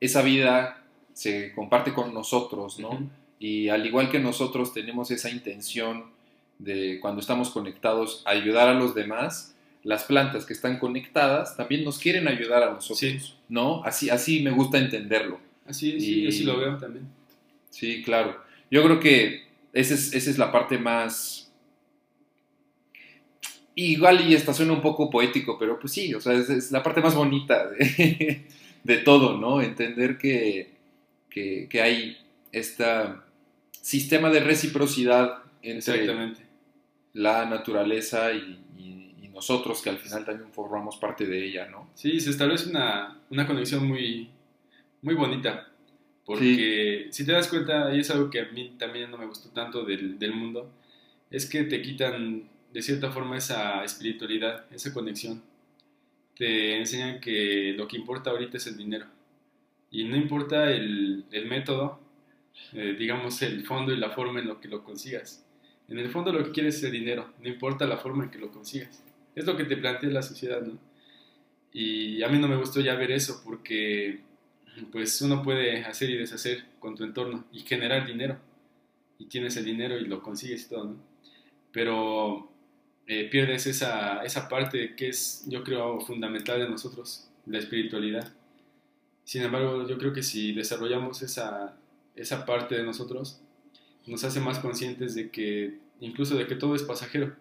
esa 0.00 0.22
vida 0.22 0.84
se 1.12 1.52
comparte 1.54 1.92
con 1.92 2.14
nosotros, 2.14 2.78
¿no? 2.78 3.10
Y 3.38 3.68
al 3.68 3.84
igual 3.86 4.10
que 4.10 4.20
nosotros 4.20 4.72
tenemos 4.72 5.10
esa 5.10 5.30
intención 5.30 6.12
de 6.58 7.00
cuando 7.00 7.20
estamos 7.20 7.50
conectados 7.50 8.22
ayudar 8.24 8.68
a 8.68 8.74
los 8.74 8.94
demás, 8.94 9.56
las 9.82 10.04
plantas 10.04 10.44
que 10.44 10.52
están 10.52 10.78
conectadas 10.78 11.56
también 11.56 11.84
nos 11.84 11.98
quieren 11.98 12.28
ayudar 12.28 12.62
a 12.62 12.72
nosotros, 12.72 13.38
¿no? 13.48 13.82
Así, 13.84 14.10
así 14.10 14.42
me 14.42 14.50
gusta 14.50 14.78
entenderlo. 14.78 15.40
Así, 15.66 16.00
sí, 16.00 16.26
así 16.26 16.44
lo 16.44 16.58
veo 16.58 16.76
también. 16.78 17.06
Sí, 17.70 18.02
claro. 18.02 18.42
Yo 18.70 18.82
creo 18.84 19.00
que 19.00 19.44
esa 19.72 19.94
es, 19.94 20.12
esa 20.14 20.30
es 20.30 20.38
la 20.38 20.52
parte 20.52 20.78
más... 20.78 21.52
Igual 23.74 24.28
y 24.28 24.34
esta 24.34 24.52
suena 24.52 24.74
un 24.74 24.82
poco 24.82 25.08
poético, 25.08 25.58
pero 25.58 25.78
pues 25.78 25.92
sí, 25.92 26.12
o 26.12 26.20
sea, 26.20 26.34
es, 26.34 26.70
la 26.70 26.82
parte 26.82 27.00
más 27.00 27.14
bonita 27.14 27.70
de, 27.70 28.46
de 28.84 28.96
todo, 28.98 29.38
¿no? 29.38 29.62
Entender 29.62 30.18
que, 30.18 30.72
que, 31.30 31.68
que 31.70 31.80
hay 31.80 32.18
este 32.52 32.84
sistema 33.80 34.28
de 34.30 34.40
reciprocidad 34.40 35.38
entre 35.62 36.06
la 37.14 37.46
naturaleza 37.46 38.32
y, 38.32 38.60
y, 38.76 39.01
nosotros, 39.32 39.82
que 39.82 39.90
al 39.90 39.98
final 39.98 40.24
también 40.24 40.52
formamos 40.52 40.96
parte 40.96 41.26
de 41.26 41.44
ella, 41.44 41.68
¿no? 41.68 41.88
Sí, 41.94 42.20
se 42.20 42.30
establece 42.30 42.68
una, 42.68 43.20
una 43.30 43.46
conexión 43.46 43.86
muy, 43.86 44.28
muy 45.02 45.14
bonita. 45.14 45.68
Porque 46.24 47.08
si 47.10 47.26
te 47.26 47.32
das 47.32 47.48
cuenta, 47.48 47.94
y 47.94 48.00
es 48.00 48.10
algo 48.10 48.30
que 48.30 48.40
a 48.40 48.44
mí 48.46 48.74
también 48.78 49.10
no 49.10 49.18
me 49.18 49.26
gustó 49.26 49.50
tanto 49.50 49.84
del, 49.84 50.18
del, 50.18 50.32
mundo, 50.32 50.70
es 51.30 51.46
que 51.46 51.64
te 51.64 51.82
quitan 51.82 52.48
de 52.72 52.82
cierta 52.82 53.10
forma 53.10 53.36
esa 53.36 53.82
espiritualidad, 53.84 54.64
esa 54.72 54.94
conexión. 54.94 55.42
Te 56.36 56.78
enseñan 56.78 57.20
que 57.20 57.74
lo 57.76 57.88
que 57.88 57.96
importa 57.96 58.30
ahorita 58.30 58.56
es 58.56 58.66
el 58.66 58.76
dinero. 58.76 59.06
Y 59.90 60.04
no 60.04 60.16
importa 60.16 60.70
el, 60.70 61.24
el 61.32 61.46
método, 61.46 62.00
eh, 62.72 62.94
digamos, 62.98 63.42
el 63.42 63.66
fondo 63.66 63.92
y 63.92 63.96
la 63.96 64.10
forma 64.10 64.40
en 64.40 64.46
lo 64.46 64.60
que 64.60 64.68
lo 64.68 64.84
consigas. 64.84 65.44
En 65.88 65.98
el 65.98 66.08
fondo 66.08 66.32
lo 66.32 66.44
que 66.44 66.52
quieres 66.52 66.76
es 66.76 66.84
el 66.84 66.92
dinero, 66.92 67.32
no 67.42 67.48
importa 67.48 67.84
la 67.86 67.98
forma 67.98 68.24
en 68.24 68.30
que 68.30 68.38
lo 68.38 68.50
consigas. 68.50 69.02
Es 69.34 69.46
lo 69.46 69.56
que 69.56 69.64
te 69.64 69.76
plantea 69.76 70.10
la 70.10 70.22
sociedad, 70.22 70.62
¿no? 70.62 70.78
Y 71.72 72.22
a 72.22 72.28
mí 72.28 72.38
no 72.38 72.48
me 72.48 72.56
gustó 72.56 72.80
ya 72.80 72.94
ver 72.94 73.10
eso 73.12 73.40
porque 73.44 74.20
pues 74.90 75.20
uno 75.22 75.42
puede 75.42 75.84
hacer 75.84 76.10
y 76.10 76.16
deshacer 76.16 76.64
con 76.78 76.94
tu 76.94 77.04
entorno 77.04 77.44
y 77.52 77.60
generar 77.60 78.06
dinero. 78.06 78.38
Y 79.18 79.26
tienes 79.26 79.56
el 79.56 79.64
dinero 79.64 79.96
y 79.96 80.06
lo 80.06 80.22
consigues 80.22 80.66
y 80.66 80.68
todo, 80.68 80.84
¿no? 80.84 80.96
Pero 81.72 82.50
eh, 83.06 83.28
pierdes 83.30 83.66
esa, 83.66 84.22
esa 84.22 84.48
parte 84.48 84.94
que 84.94 85.08
es, 85.08 85.44
yo 85.48 85.64
creo, 85.64 86.00
fundamental 86.00 86.60
de 86.60 86.68
nosotros, 86.68 87.28
la 87.46 87.58
espiritualidad. 87.58 88.32
Sin 89.24 89.42
embargo, 89.42 89.86
yo 89.86 89.98
creo 89.98 90.12
que 90.12 90.22
si 90.22 90.52
desarrollamos 90.52 91.22
esa, 91.22 91.76
esa 92.16 92.44
parte 92.44 92.76
de 92.76 92.82
nosotros, 92.82 93.40
nos 94.06 94.24
hace 94.24 94.40
más 94.40 94.58
conscientes 94.58 95.14
de 95.14 95.30
que, 95.30 95.78
incluso 96.00 96.36
de 96.36 96.46
que 96.46 96.56
todo 96.56 96.74
es 96.74 96.82
pasajero. 96.82 97.34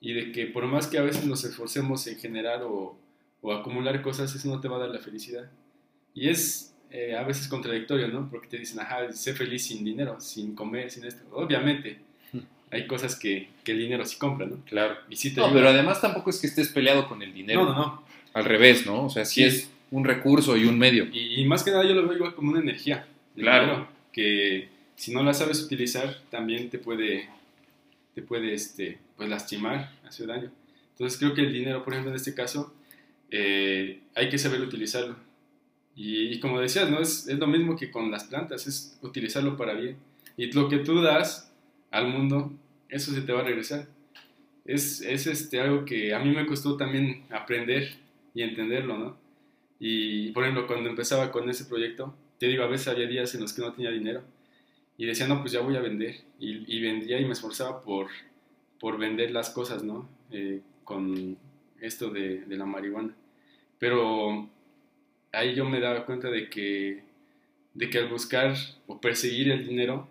Y 0.00 0.12
de 0.12 0.32
que 0.32 0.46
por 0.46 0.66
más 0.66 0.86
que 0.86 0.98
a 0.98 1.02
veces 1.02 1.24
nos 1.24 1.44
esforcemos 1.44 2.06
en 2.06 2.18
generar 2.18 2.62
o, 2.62 2.98
o 3.40 3.52
acumular 3.52 4.02
cosas, 4.02 4.34
eso 4.34 4.48
no 4.48 4.60
te 4.60 4.68
va 4.68 4.76
a 4.76 4.80
dar 4.80 4.90
la 4.90 4.98
felicidad. 4.98 5.50
Y 6.14 6.28
es 6.28 6.74
eh, 6.90 7.14
a 7.16 7.24
veces 7.24 7.48
contradictorio, 7.48 8.08
¿no? 8.08 8.28
Porque 8.30 8.46
te 8.46 8.58
dicen, 8.58 8.80
ajá, 8.80 9.12
sé 9.12 9.34
feliz 9.34 9.66
sin 9.66 9.84
dinero, 9.84 10.20
sin 10.20 10.54
comer, 10.54 10.90
sin 10.90 11.04
esto. 11.04 11.24
Obviamente, 11.32 11.98
hay 12.70 12.86
cosas 12.86 13.16
que, 13.16 13.48
que 13.64 13.72
el 13.72 13.78
dinero 13.78 14.04
sí 14.04 14.18
compra, 14.18 14.46
¿no? 14.46 14.64
Claro. 14.64 14.96
Y 15.08 15.16
sí 15.16 15.34
te 15.34 15.40
no, 15.40 15.52
pero 15.52 15.68
además 15.68 16.00
tampoco 16.00 16.30
es 16.30 16.40
que 16.40 16.46
estés 16.46 16.68
peleado 16.68 17.08
con 17.08 17.22
el 17.22 17.32
dinero. 17.32 17.64
No, 17.64 17.72
no, 17.72 17.78
no. 17.78 18.02
Al 18.34 18.44
revés, 18.44 18.86
¿no? 18.86 19.04
O 19.04 19.10
sea, 19.10 19.24
sí, 19.24 19.42
es 19.44 19.70
un 19.90 20.04
recurso 20.04 20.56
y 20.56 20.64
un 20.64 20.78
medio. 20.78 21.06
Y, 21.12 21.40
y, 21.40 21.44
más 21.44 21.62
que 21.62 21.70
nada 21.70 21.84
yo 21.84 21.94
lo 21.94 22.06
veo 22.06 22.16
igual 22.16 22.34
como 22.34 22.50
una 22.50 22.60
energía. 22.60 23.06
Claro. 23.34 23.66
Dinero, 23.66 23.88
que 24.12 24.68
si 24.94 25.12
no 25.12 25.22
la 25.22 25.34
sabes 25.34 25.62
utilizar, 25.62 26.22
también 26.30 26.70
te 26.70 26.78
puede, 26.78 27.28
te 28.14 28.22
puede 28.22 28.54
este, 28.54 28.98
pues, 29.16 29.28
lastimar, 29.28 29.92
hacer 30.04 30.26
daño. 30.26 30.50
Entonces 30.92 31.18
creo 31.18 31.34
que 31.34 31.42
el 31.42 31.52
dinero, 31.52 31.84
por 31.84 31.92
ejemplo, 31.92 32.10
en 32.10 32.16
este 32.16 32.34
caso, 32.34 32.74
eh, 33.30 34.00
hay 34.14 34.28
que 34.28 34.38
saber 34.38 34.60
utilizarlo. 34.60 35.16
Y, 35.94 36.34
y, 36.34 36.40
como 36.40 36.60
decías, 36.60 36.90
¿no? 36.90 37.00
Es, 37.00 37.26
es, 37.28 37.38
lo 37.38 37.46
mismo 37.46 37.76
que 37.76 37.90
con 37.90 38.10
las 38.10 38.24
plantas, 38.24 38.66
es 38.66 38.98
utilizarlo 39.02 39.56
para 39.56 39.74
bien. 39.74 39.96
Y 40.36 40.50
lo 40.52 40.68
que 40.68 40.78
tú 40.78 41.00
das 41.02 41.52
al 41.90 42.08
mundo, 42.08 42.52
eso 42.88 43.12
se 43.12 43.22
te 43.22 43.32
va 43.32 43.40
a 43.40 43.44
regresar. 43.44 43.88
Es, 44.64 45.00
es 45.00 45.26
este, 45.26 45.60
algo 45.60 45.84
que 45.84 46.14
a 46.14 46.18
mí 46.18 46.34
me 46.34 46.46
costó 46.46 46.76
también 46.76 47.24
aprender 47.30 47.96
y 48.34 48.42
entenderlo, 48.42 48.98
¿no? 48.98 49.16
Y, 49.78 50.30
por 50.32 50.44
ejemplo, 50.44 50.66
cuando 50.66 50.88
empezaba 50.90 51.30
con 51.30 51.48
ese 51.48 51.64
proyecto, 51.66 52.14
te 52.38 52.46
digo, 52.46 52.64
a 52.64 52.68
veces 52.68 52.88
había 52.88 53.06
días 53.06 53.34
en 53.34 53.42
los 53.42 53.52
que 53.52 53.62
no 53.62 53.72
tenía 53.72 53.90
dinero 53.90 54.22
y 54.98 55.06
decía, 55.06 55.26
no, 55.28 55.40
pues 55.40 55.52
ya 55.52 55.60
voy 55.60 55.76
a 55.76 55.80
vender. 55.80 56.16
Y, 56.38 56.76
y 56.76 56.80
vendía 56.80 57.18
y 57.20 57.24
me 57.24 57.32
esforzaba 57.32 57.82
por, 57.82 58.08
por 58.80 58.98
vender 58.98 59.30
las 59.30 59.50
cosas, 59.50 59.82
¿no? 59.82 60.08
Eh, 60.30 60.60
con 60.84 61.36
esto 61.80 62.10
de, 62.10 62.40
de 62.40 62.56
la 62.56 62.66
marihuana. 62.66 63.14
Pero 63.78 64.48
ahí 65.32 65.54
yo 65.54 65.64
me 65.64 65.80
daba 65.80 66.06
cuenta 66.06 66.30
de 66.30 66.48
que, 66.48 67.02
de 67.74 67.90
que 67.90 67.98
al 67.98 68.08
buscar 68.08 68.54
o 68.86 69.00
perseguir 69.00 69.50
el 69.50 69.66
dinero 69.66 70.08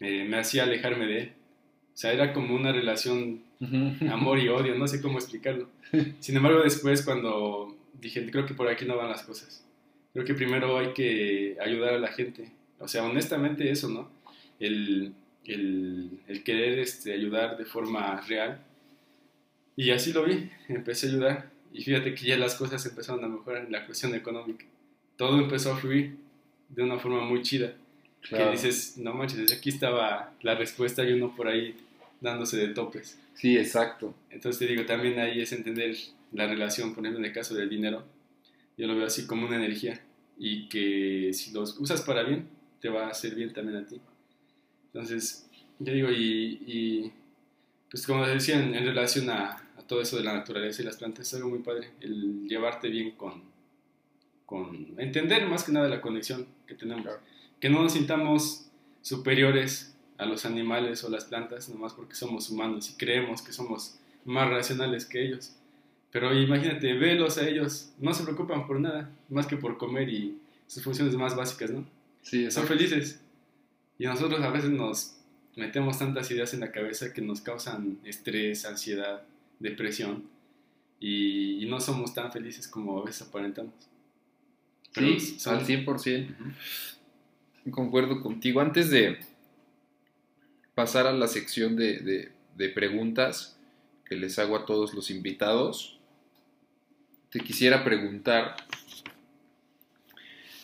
eh, 0.00 0.24
me 0.24 0.38
hacía 0.38 0.64
alejarme 0.64 1.06
de 1.06 1.18
él. 1.18 1.32
O 1.94 1.96
sea, 1.96 2.12
era 2.12 2.32
como 2.32 2.54
una 2.54 2.72
relación 2.72 3.42
amor 4.10 4.40
y 4.40 4.48
odio, 4.48 4.74
no 4.74 4.88
sé 4.88 5.00
cómo 5.00 5.18
explicarlo. 5.18 5.68
Sin 6.20 6.36
embargo, 6.36 6.62
después 6.62 7.02
cuando 7.02 7.76
dije, 8.00 8.28
creo 8.30 8.46
que 8.46 8.54
por 8.54 8.68
aquí 8.68 8.84
no 8.84 8.96
van 8.96 9.10
las 9.10 9.22
cosas. 9.22 9.64
Creo 10.12 10.24
que 10.24 10.34
primero 10.34 10.78
hay 10.78 10.92
que 10.92 11.56
ayudar 11.64 11.94
a 11.94 11.98
la 11.98 12.08
gente. 12.08 12.50
O 12.80 12.88
sea, 12.88 13.04
honestamente 13.04 13.70
eso, 13.70 13.88
¿no? 13.88 14.10
El, 14.58 15.14
el, 15.44 16.20
el 16.26 16.44
querer 16.44 16.78
este, 16.78 17.12
ayudar 17.12 17.56
de 17.56 17.64
forma 17.64 18.20
real. 18.22 18.64
Y 19.76 19.90
así 19.90 20.12
lo 20.12 20.24
vi, 20.24 20.50
empecé 20.68 21.06
a 21.06 21.10
ayudar 21.10 21.52
y 21.72 21.82
fíjate 21.82 22.14
que 22.14 22.26
ya 22.26 22.36
las 22.36 22.54
cosas 22.54 22.84
empezaron 22.84 23.24
a 23.24 23.28
mejorar 23.28 23.64
en 23.64 23.72
la 23.72 23.86
cuestión 23.86 24.14
económica. 24.14 24.64
Todo 25.16 25.38
empezó 25.38 25.72
a 25.72 25.76
fluir 25.76 26.16
de 26.68 26.82
una 26.82 26.98
forma 26.98 27.24
muy 27.24 27.42
chida. 27.42 27.74
que 28.28 28.50
dices, 28.50 28.98
no 28.98 29.14
manches, 29.14 29.52
aquí 29.52 29.70
estaba 29.70 30.32
la 30.42 30.54
respuesta 30.54 31.02
y 31.04 31.12
uno 31.12 31.34
por 31.34 31.48
ahí 31.48 31.74
dándose 32.20 32.56
de 32.56 32.68
topes. 32.68 33.18
Sí, 33.34 33.56
exacto. 33.56 34.14
Entonces 34.30 34.58
te 34.58 34.66
digo, 34.66 34.86
también 34.86 35.18
ahí 35.18 35.40
es 35.40 35.52
entender 35.52 35.96
la 36.32 36.46
relación, 36.46 36.94
por 36.94 37.04
ejemplo, 37.04 37.20
en 37.20 37.26
el 37.26 37.32
caso 37.32 37.54
del 37.54 37.68
dinero, 37.68 38.04
yo 38.76 38.86
lo 38.86 38.94
veo 38.94 39.06
así 39.06 39.26
como 39.26 39.46
una 39.46 39.56
energía 39.56 40.00
y 40.38 40.68
que 40.68 41.30
si 41.32 41.52
los 41.52 41.78
usas 41.78 42.02
para 42.02 42.22
bien, 42.22 42.48
te 42.80 42.88
va 42.88 43.08
a 43.08 43.34
bien 43.34 43.52
también 43.52 43.78
a 43.78 43.86
ti. 43.86 44.00
Entonces, 44.92 45.48
yo 45.78 45.92
digo, 45.92 46.08
y, 46.10 47.10
pues 47.90 48.06
como 48.06 48.26
decía, 48.26 48.60
en, 48.60 48.72
relación 48.72 49.30
a, 49.30 49.58
todo 49.86 50.00
eso 50.00 50.16
de 50.16 50.24
la 50.24 50.34
naturaleza 50.34 50.80
y 50.80 50.84
las 50.84 50.96
plantas, 50.96 51.26
es 51.26 51.34
algo 51.34 51.50
muy 51.50 51.58
padre, 51.58 51.90
el 52.00 52.46
llevarte 52.46 52.88
bien 52.88 53.10
con, 53.12 53.42
con 54.46 54.94
entender 54.98 55.46
más 55.48 55.64
que 55.64 55.72
nada 55.72 55.88
la 55.88 56.00
conexión 56.00 56.46
que 56.66 56.74
tenemos. 56.74 57.06
Que 57.60 57.68
no 57.68 57.82
nos 57.82 57.92
sintamos 57.92 58.66
superiores 59.02 59.94
a 60.18 60.24
los 60.24 60.46
animales 60.46 61.04
o 61.04 61.10
las 61.10 61.24
plantas, 61.24 61.68
nomás 61.68 61.92
porque 61.92 62.14
somos 62.14 62.48
humanos 62.48 62.90
y 62.90 62.94
creemos 62.94 63.42
que 63.42 63.52
somos 63.52 63.98
más 64.24 64.48
racionales 64.48 65.04
que 65.04 65.22
ellos. 65.22 65.54
Pero 66.10 66.34
imagínate, 66.34 66.92
velos 66.92 67.38
a 67.38 67.48
ellos, 67.48 67.92
no 67.98 68.12
se 68.12 68.22
preocupan 68.24 68.66
por 68.66 68.78
nada, 68.78 69.10
más 69.28 69.46
que 69.46 69.56
por 69.56 69.78
comer 69.78 70.08
y 70.10 70.38
sus 70.66 70.84
funciones 70.84 71.16
más 71.16 71.34
básicas, 71.34 71.70
¿no? 71.70 71.84
Sí, 72.22 72.50
Son 72.50 72.66
felices. 72.66 73.21
Y 74.02 74.06
nosotros 74.06 74.40
a 74.42 74.50
veces 74.50 74.70
nos 74.70 75.14
metemos 75.54 76.00
tantas 76.00 76.28
ideas 76.32 76.52
en 76.54 76.58
la 76.58 76.72
cabeza 76.72 77.12
que 77.12 77.22
nos 77.22 77.40
causan 77.40 78.00
estrés, 78.02 78.64
ansiedad, 78.64 79.22
depresión 79.60 80.24
y, 80.98 81.64
no 81.66 81.78
somos 81.78 82.12
tan 82.12 82.32
felices 82.32 82.66
como 82.66 82.98
a 82.98 83.04
veces 83.04 83.28
aparentamos. 83.28 83.72
sí, 84.92 85.38
al 85.46 85.64
100%. 85.64 86.34
Concuerdo 87.70 88.20
contigo. 88.20 88.60
Antes 88.60 88.90
de 88.90 89.20
pasar 90.74 91.06
a 91.06 91.12
la 91.12 91.28
sección 91.28 91.76
de, 91.76 92.32
de 92.56 92.68
preguntas 92.70 93.56
que 94.04 94.16
les 94.16 94.36
hago 94.40 94.56
a 94.56 94.66
todos 94.66 94.94
los 94.94 95.12
invitados, 95.12 96.00
te 97.30 97.38
quisiera 97.38 97.84
preguntar 97.84 98.56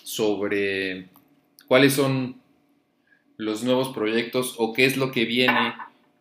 sobre 0.02 1.08
cuáles 1.68 1.92
son 1.92 2.47
los 3.38 3.62
nuevos 3.62 3.94
proyectos 3.94 4.56
o 4.58 4.74
qué 4.74 4.84
es 4.84 4.96
lo 4.96 5.10
que 5.10 5.24
viene 5.24 5.74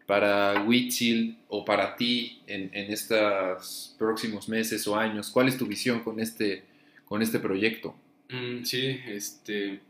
para 0.06 0.64
Whitfield 0.64 1.35
o 1.49 1.65
para 1.65 1.98
ti 1.98 2.41
en, 2.48 2.69
estos 2.73 3.95
próximos 3.98 4.48
meses 4.48 4.88
o 4.88 4.95
años? 4.95 5.30
¿Cuál 5.30 5.49
es 5.49 5.57
tu 5.57 5.65
visión 5.65 6.02
con 6.02 6.19
este, 6.22 6.64
con 7.06 7.22
este 7.22 7.39
proyecto? 7.39 7.95
Mm, 8.30 8.64
sí, 8.64 8.99
este, 9.07 9.81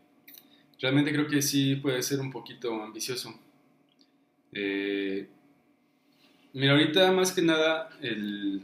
realmente 0.79 1.11
creo 1.11 1.27
que 1.27 1.41
sí 1.41 1.75
puede 1.75 2.01
ser 2.01 2.19
un 2.21 2.31
poquito 2.31 2.81
ambicioso. 2.81 3.37
Eh, 4.53 5.27
mira, 6.53 6.71
ahorita 6.71 7.11
más 7.11 7.33
que 7.33 7.41
nada 7.41 7.89
el, 8.01 8.63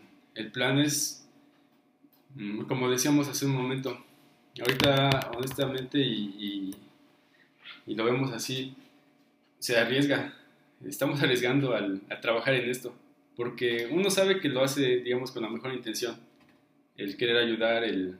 plan 0.53 0.79
es, 0.79 1.27
mm, 2.35 2.61
como 2.61 2.89
decíamos 2.89 3.27
hace 3.27 3.45
un 3.45 3.55
momento, 3.55 4.03
ahorita 4.57 5.31
honestamente 5.35 5.99
y 5.99 6.73
lo 7.87 8.05
vemos 8.05 8.31
así, 8.31 8.75
se 9.59 9.77
arriesga. 9.77 10.33
Estamos 10.85 11.19
arriesgando 11.23 11.75
al, 11.75 12.01
a 12.09 12.19
trabajar 12.21 12.55
en 12.55 12.69
esto, 12.69 12.93
porque 13.35 13.87
uno 13.91 14.09
sabe 14.09 14.39
que 14.39 14.49
lo 14.49 14.63
hace, 14.63 14.97
digamos, 14.97 15.31
con 15.31 15.43
la 15.43 15.49
mejor 15.49 15.73
intención, 15.73 16.15
el 16.97 17.17
querer 17.17 17.37
ayudar, 17.37 17.83
el, 17.83 18.17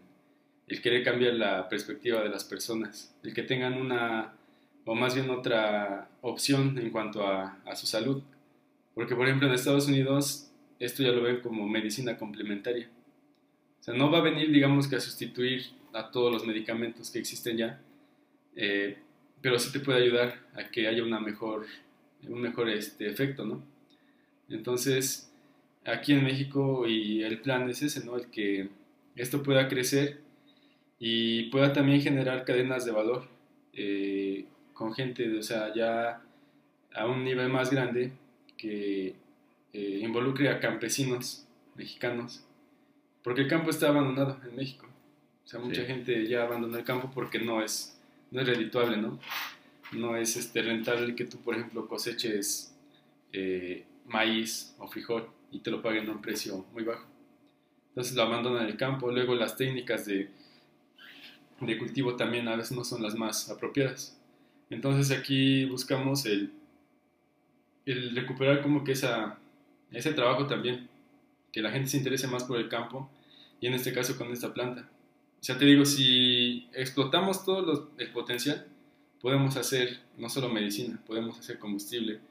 el 0.68 0.82
querer 0.82 1.04
cambiar 1.04 1.34
la 1.34 1.70
perspectiva 1.70 2.22
de 2.22 2.30
las 2.30 2.44
personas, 2.44 3.16
el 3.24 3.34
que 3.34 3.44
tengan 3.44 3.74
una, 3.74 4.34
o 4.86 4.96
más 4.96 5.16
bien 5.16 5.30
otra 5.30 6.10
opción 6.22 6.78
en 6.78 6.90
cuanto 6.90 7.28
a, 7.28 7.60
a 7.66 7.76
su 7.76 7.86
salud. 7.86 8.24
Porque, 8.96 9.16
por 9.16 9.28
ejemplo, 9.28 9.48
en 9.48 9.54
Estados 9.54 9.88
Unidos 9.88 10.52
esto 10.80 11.04
ya 11.04 11.12
lo 11.12 11.22
ven 11.22 11.40
como 11.40 11.68
medicina 11.68 12.18
complementaria. 12.18 12.90
O 13.80 13.84
sea, 13.84 13.94
no 13.94 14.12
va 14.12 14.20
a 14.20 14.22
venir, 14.22 14.52
digamos, 14.52 14.88
que 14.88 14.96
a 14.96 15.00
sustituir 15.00 15.66
a 15.94 16.12
todos 16.12 16.32
los 16.32 16.46
medicamentos 16.46 17.10
que 17.10 17.20
existen 17.20 17.58
ya, 17.58 17.82
eh, 18.56 18.98
pero 19.44 19.60
sí 19.60 19.74
te 19.74 19.82
puede 19.82 20.02
ayudar 20.02 20.40
a 20.56 20.70
que 20.70 20.88
haya 20.88 21.04
una 21.04 21.20
mejor, 21.20 21.66
un 22.28 22.40
mejor 22.40 22.70
este, 22.70 23.10
efecto, 23.10 23.46
¿no? 23.46 23.62
Entonces, 24.48 25.30
aquí 25.86 26.14
en 26.14 26.24
México 26.24 26.88
y 26.88 27.24
el 27.24 27.40
plan 27.42 27.70
es 27.70 27.82
ese, 27.82 28.06
¿no? 28.06 28.18
El 28.18 28.28
que 28.28 28.70
esto 29.18 29.44
pueda 29.44 29.68
crecer 29.68 30.22
y 30.98 31.50
pueda 31.50 31.74
también 31.74 32.02
generar 32.02 32.46
cadenas 32.46 32.86
de 32.86 32.94
valor 32.94 33.28
eh, 33.74 34.46
con 34.72 34.94
gente, 34.94 35.38
o 35.38 35.44
sea, 35.44 35.74
ya 35.76 36.22
a 36.96 37.06
un 37.06 37.26
nivel 37.26 37.50
más 37.50 37.70
grande 37.70 38.14
que 38.56 39.14
eh, 39.74 40.00
involucre 40.02 40.48
a 40.50 40.62
campesinos 40.62 41.46
mexicanos, 41.76 42.46
porque 43.24 43.42
el 43.42 43.50
campo 43.50 43.72
está 43.72 43.90
abandonado 43.90 44.40
en 44.50 44.56
México. 44.56 44.88
O 45.44 45.48
sea, 45.48 45.60
mucha 45.60 45.84
gente 45.84 46.26
ya 46.28 46.44
abandonó 46.44 46.78
el 46.78 46.86
campo 46.86 47.12
porque 47.14 47.40
no 47.40 47.62
es 47.62 48.00
no 48.34 48.42
es 48.42 48.48
redituable, 48.48 48.98
¿no? 48.98 49.20
No 49.94 50.18
es 50.18 50.36
este, 50.36 50.64
rentable 50.64 51.16
que 51.16 51.26
tú, 51.26 51.38
por 51.38 51.54
ejemplo, 51.54 51.88
coseches 51.88 52.76
eh, 53.32 53.86
maíz 54.08 54.76
o 54.80 54.88
frijol 54.88 55.30
y 55.52 55.60
te 55.60 55.70
lo 55.70 55.84
paguen 55.84 56.10
a 56.10 56.14
un 56.14 56.22
precio 56.22 56.66
muy 56.74 56.84
bajo. 56.84 57.06
Entonces 57.90 58.16
lo 58.16 58.24
abandonan 58.24 58.66
el 58.66 58.76
campo. 58.76 59.12
Luego 59.12 59.36
las 59.36 59.56
técnicas 59.56 60.08
de, 60.08 60.30
de 61.62 61.78
cultivo 61.78 62.16
también 62.16 62.48
a 62.48 62.56
veces 62.56 62.76
no 62.76 62.84
son 62.84 63.04
las 63.04 63.14
más 63.14 63.52
apropiadas. 63.52 64.20
Entonces 64.72 65.16
aquí 65.16 65.66
buscamos 65.66 66.26
el, 66.26 66.52
el 67.86 68.16
recuperar 68.16 68.64
como 68.64 68.84
que 68.84 68.94
esa, 68.94 69.38
ese 69.92 70.12
trabajo 70.14 70.48
también, 70.48 70.90
que 71.52 71.62
la 71.62 71.70
gente 71.70 71.88
se 71.88 71.98
interese 71.98 72.26
más 72.26 72.46
por 72.46 72.58
el 72.58 72.68
campo 72.68 73.12
y 73.62 73.68
en 73.68 73.76
este 73.76 73.94
caso 73.94 74.18
con 74.18 74.32
esta 74.32 74.56
planta. 74.56 74.90
O 75.44 75.46
sea, 75.46 75.58
te 75.58 75.66
digo, 75.66 75.84
si 75.84 76.70
explotamos 76.72 77.44
todo 77.44 77.92
el 77.98 78.12
potencial, 78.12 78.66
podemos 79.20 79.58
hacer 79.58 80.00
no 80.18 80.30
solo 80.30 80.48
medicina, 80.48 80.98
podemos 81.06 81.38
hacer 81.38 81.60
combustible, 81.60 82.22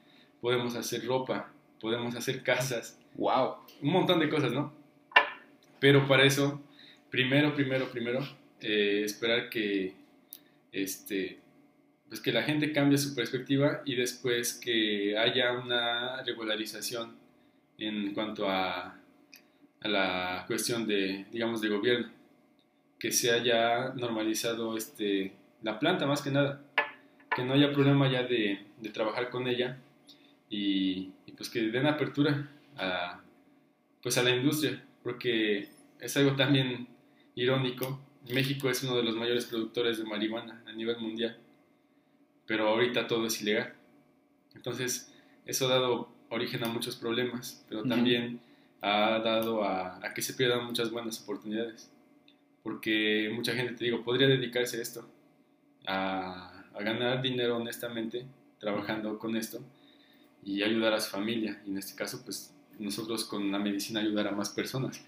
podemos 0.41 0.75
hacer 0.75 1.05
ropa, 1.05 1.53
podemos 1.79 2.15
hacer 2.15 2.41
casas. 2.41 2.97
¡Wow! 3.13 3.57
Un 3.83 3.91
montón 3.91 4.19
de 4.19 4.29
cosas, 4.29 4.51
¿no? 4.51 4.73
Pero 5.79 6.07
para 6.07 6.23
eso, 6.23 6.59
primero, 7.11 7.53
primero, 7.53 7.91
primero, 7.91 8.27
eh, 8.59 9.03
esperar 9.05 9.47
que, 9.47 9.93
este, 10.71 11.37
pues 12.09 12.19
que 12.19 12.31
la 12.31 12.41
gente 12.41 12.71
cambie 12.71 12.97
su 12.97 13.13
perspectiva 13.13 13.83
y 13.85 13.93
después 13.93 14.55
que 14.55 15.15
haya 15.19 15.51
una 15.51 16.23
regularización 16.23 17.15
en 17.77 18.11
cuanto 18.15 18.49
a, 18.49 18.99
a 19.81 19.87
la 19.87 20.45
cuestión 20.47 20.87
de, 20.87 21.27
digamos, 21.31 21.61
de 21.61 21.69
gobierno 21.69 22.22
que 23.03 23.11
se 23.11 23.31
haya 23.31 23.89
normalizado 23.95 24.77
este, 24.77 25.33
la 25.61 25.77
planta 25.77 26.07
más 26.07 26.21
que 26.21 26.31
nada, 26.31 26.61
que 27.35 27.43
no 27.43 27.51
haya 27.51 27.73
problema 27.73 28.09
ya 28.09 28.23
de, 28.23 28.65
de 28.79 28.89
trabajar 28.91 29.29
con 29.29 29.45
ella 29.45 29.77
y, 30.49 31.11
pues 31.35 31.49
que 31.49 31.63
den 31.63 31.85
apertura 31.85 32.49
a, 32.77 33.19
pues 34.01 34.17
a 34.17 34.23
la 34.23 34.29
industria, 34.29 34.81
porque 35.03 35.67
es 35.99 36.15
algo 36.15 36.37
también 36.37 36.87
irónico. 37.35 37.99
México 38.31 38.69
es 38.69 38.81
uno 38.83 38.95
de 38.95 39.03
los 39.03 39.17
mayores 39.17 39.47
productores 39.47 39.97
de 39.97 40.05
marihuana 40.05 40.63
a 40.65 40.71
nivel 40.71 40.97
mundial, 40.99 41.37
pero 42.45 42.69
ahorita 42.69 43.07
todo 43.07 43.25
es 43.25 43.41
ilegal. 43.41 43.73
Entonces, 44.55 45.13
eso 45.45 45.65
ha 45.65 45.71
dado 45.71 46.07
origen 46.29 46.63
a 46.63 46.69
muchos 46.69 46.95
problemas, 46.95 47.65
pero 47.67 47.83
también 47.83 48.39
ha 48.79 49.19
dado 49.19 49.65
a, 49.65 49.97
a, 49.97 50.13
que 50.13 50.21
se 50.21 50.35
pierdan 50.35 50.63
muchas 50.63 50.89
buenas 50.89 51.21
oportunidades 51.21 51.92
porque 52.63 53.29
mucha 53.33 53.53
gente, 53.53 53.73
te 53.73 53.85
digo, 53.85 54.03
podría 54.03 54.27
dedicarse 54.27 54.77
a 54.77 54.81
esto, 54.81 55.07
a, 55.85 56.49
ganar 56.79 57.21
dinero 57.21 57.57
honestamente, 57.57 58.25
trabajando 58.59 59.19
con 59.19 59.35
esto 59.35 59.59
y 60.43 60.63
ayudar 60.63 60.93
a 60.93 60.99
su 60.99 61.11
familia. 61.11 61.61
Y 61.65 61.69
en 61.69 61.77
este 61.77 61.95
caso, 61.95 62.23
pues 62.25 62.53
nosotros 62.79 63.25
con 63.25 63.51
la 63.51 63.59
medicina 63.59 63.99
ayudar 63.99 64.27
a 64.27 64.31
más 64.31 64.49
personas. 64.49 65.05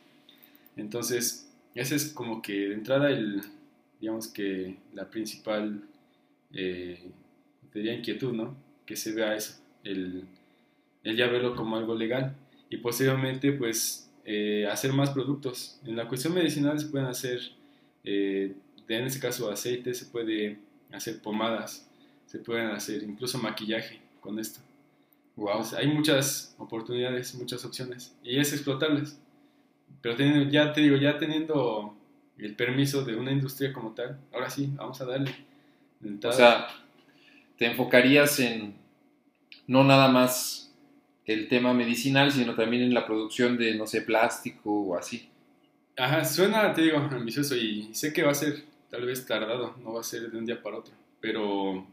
Entonces, 0.75 1.51
ese 1.73 1.95
es 1.95 2.13
como 2.13 2.41
que 2.41 2.53
de 2.53 2.73
entrada 2.75 3.09
el, 3.09 3.41
digamos 3.99 4.27
que 4.27 4.77
la 4.93 5.09
principal, 5.09 5.81
eh, 6.53 7.09
diría 7.73 7.95
inquietud, 7.95 8.33
¿no? 8.33 8.55
Que 8.85 8.95
se 8.95 9.13
vea 9.13 9.35
eso, 9.35 9.59
el, 9.83 10.25
el 11.03 11.17
ya 11.17 11.27
verlo 11.27 11.55
como 11.55 11.77
algo 11.77 11.95
legal. 11.95 12.35
Y 12.69 12.77
posteriormente, 12.77 13.51
pues 13.53 14.04
eh, 14.25 14.67
hacer 14.67 14.91
más 14.91 15.11
productos. 15.11 15.79
En 15.85 15.95
la 15.95 16.07
cuestión 16.07 16.33
medicinal 16.33 16.79
se 16.79 16.87
pueden 16.87 17.07
hacer, 17.07 17.39
eh, 18.03 18.55
en 18.87 19.05
este 19.05 19.19
caso 19.19 19.51
aceite, 19.51 19.93
se 19.93 20.05
puede 20.05 20.57
hacer 20.91 21.21
pomadas, 21.21 21.87
se 22.25 22.39
pueden 22.39 22.67
hacer 22.67 23.03
incluso 23.03 23.37
maquillaje 23.37 24.01
con 24.19 24.39
esto. 24.39 24.59
Wow. 25.35 25.63
hay 25.77 25.87
muchas 25.87 26.55
oportunidades, 26.57 27.35
muchas 27.35 27.65
opciones 27.65 28.15
y 28.23 28.39
es 28.39 28.53
explotarlas. 28.53 29.19
Pero 30.01 30.15
teniendo, 30.15 30.49
ya 30.49 30.71
te 30.71 30.81
digo, 30.81 30.95
ya 30.95 31.17
teniendo 31.17 31.95
el 32.37 32.55
permiso 32.55 33.03
de 33.03 33.15
una 33.15 33.31
industria 33.31 33.73
como 33.73 33.91
tal, 33.91 34.19
ahora 34.33 34.49
sí, 34.49 34.71
vamos 34.75 34.99
a 35.01 35.05
darle. 35.05 35.35
O 36.23 36.31
sea, 36.31 36.67
te 37.57 37.65
enfocarías 37.65 38.39
en 38.39 38.75
no 39.67 39.83
nada 39.83 40.07
más 40.07 40.64
el 41.25 41.47
tema 41.47 41.73
medicinal, 41.73 42.31
sino 42.31 42.55
también 42.55 42.83
en 42.83 42.93
la 42.93 43.05
producción 43.05 43.57
de, 43.57 43.75
no 43.75 43.87
sé, 43.87 44.01
plástico 44.01 44.71
o 44.71 44.97
así. 44.97 45.29
Ajá, 45.97 46.25
suena, 46.25 46.73
te 46.73 46.81
digo, 46.81 46.97
ambicioso 46.97 47.55
y 47.55 47.89
sé 47.93 48.13
que 48.13 48.23
va 48.23 48.31
a 48.31 48.35
ser 48.35 48.63
tal 48.89 49.05
vez 49.05 49.25
tardado, 49.25 49.75
no 49.83 49.93
va 49.93 50.01
a 50.01 50.03
ser 50.03 50.29
de 50.29 50.37
un 50.37 50.45
día 50.45 50.61
para 50.61 50.77
otro, 50.77 50.93
pero... 51.19 51.87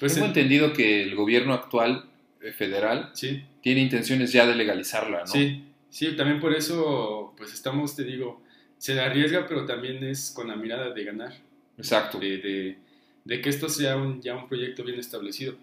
Pues 0.00 0.14
Tengo 0.14 0.26
entendido 0.26 0.72
que 0.72 1.02
el 1.02 1.14
gobierno 1.14 1.54
actual 1.54 2.04
eh, 2.40 2.52
federal 2.52 3.10
sí. 3.14 3.44
tiene 3.62 3.80
intenciones 3.80 4.32
ya 4.32 4.46
de 4.46 4.54
legalizarla, 4.54 5.20
¿no? 5.20 5.26
Sí, 5.26 5.64
sí, 5.88 6.16
también 6.16 6.40
por 6.40 6.52
eso, 6.52 7.32
pues 7.36 7.52
estamos, 7.54 7.94
te 7.94 8.04
digo, 8.04 8.42
se 8.78 9.00
arriesga, 9.00 9.46
pero 9.46 9.64
también 9.64 10.02
es 10.04 10.30
con 10.30 10.48
la 10.48 10.56
mirada 10.56 10.90
de 10.90 11.04
ganar. 11.04 11.32
Exacto. 11.78 12.18
De, 12.18 12.76
de, 13.24 13.40
que 13.40 13.48
esto 13.48 13.68
sea 13.68 13.96
un, 13.96 14.20
ya 14.20 14.36
un 14.36 14.48
proyecto 14.48 14.84
bien 14.84 14.98
establecido. 14.98 15.56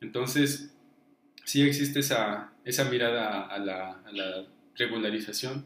Entonces, 0.00 0.73
sí 1.44 1.62
existe 1.62 2.00
esa, 2.00 2.52
esa 2.64 2.84
mirada 2.84 3.46
a 3.46 3.58
la, 3.58 3.92
a 4.04 4.12
la 4.12 4.46
regularización. 4.76 5.64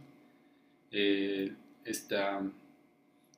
Eh, 0.90 1.54
esta 1.84 2.42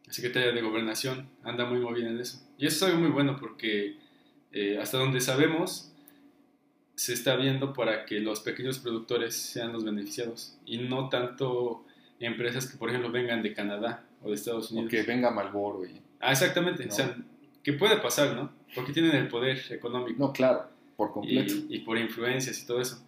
Secretaría 0.09 0.53
de 0.53 0.61
Gobernación 0.61 1.29
anda 1.45 1.65
muy 1.65 1.79
movida 1.79 2.09
en 2.09 2.19
eso. 2.19 2.43
Y 2.59 2.67
eso 2.67 2.77
es 2.77 2.83
algo 2.93 3.01
muy 3.01 3.11
bueno 3.11 3.37
porque 3.39 3.97
eh, 4.53 4.79
hasta 4.81 4.99
donde 4.99 5.21
sabemos 5.21 5.93
se 6.97 7.15
está 7.15 7.37
viendo 7.37 7.73
para 7.73 8.05
que 8.05 8.21
los 8.21 8.41
pequeños 8.41 8.79
productores 8.79 9.35
sean 9.35 9.73
los 9.73 9.85
beneficiados 9.85 10.59
y 10.67 10.79
no 10.79 11.09
tanto 11.09 11.87
empresas 12.19 12.67
que, 12.67 12.77
por 12.77 12.91
ejemplo, 12.91 13.11
vengan 13.11 13.43
de 13.43 13.55
Canadá 13.55 14.05
o 14.23 14.29
de 14.29 14.35
Estados 14.35 14.71
Unidos. 14.71 14.89
O 14.89 14.91
que 14.91 15.03
venga 15.03 15.31
Malboro. 15.31 15.83
Ah, 16.21 16.33
exactamente. 16.33 16.87
O 16.87 16.91
sea, 16.91 17.17
que 17.63 17.73
puede 17.73 17.97
pasar, 17.97 18.35
¿no? 18.35 18.53
Porque 18.75 18.93
tienen 18.93 19.17
el 19.17 19.29
poder 19.29 19.63
económico. 19.71 20.19
No, 20.19 20.33
claro, 20.33 20.69
por 21.01 21.13
completo. 21.13 21.55
Y, 21.71 21.79
por 21.79 21.97
influencias 21.97 22.63
y 22.63 22.67
todo 22.67 22.79
eso. 22.79 23.03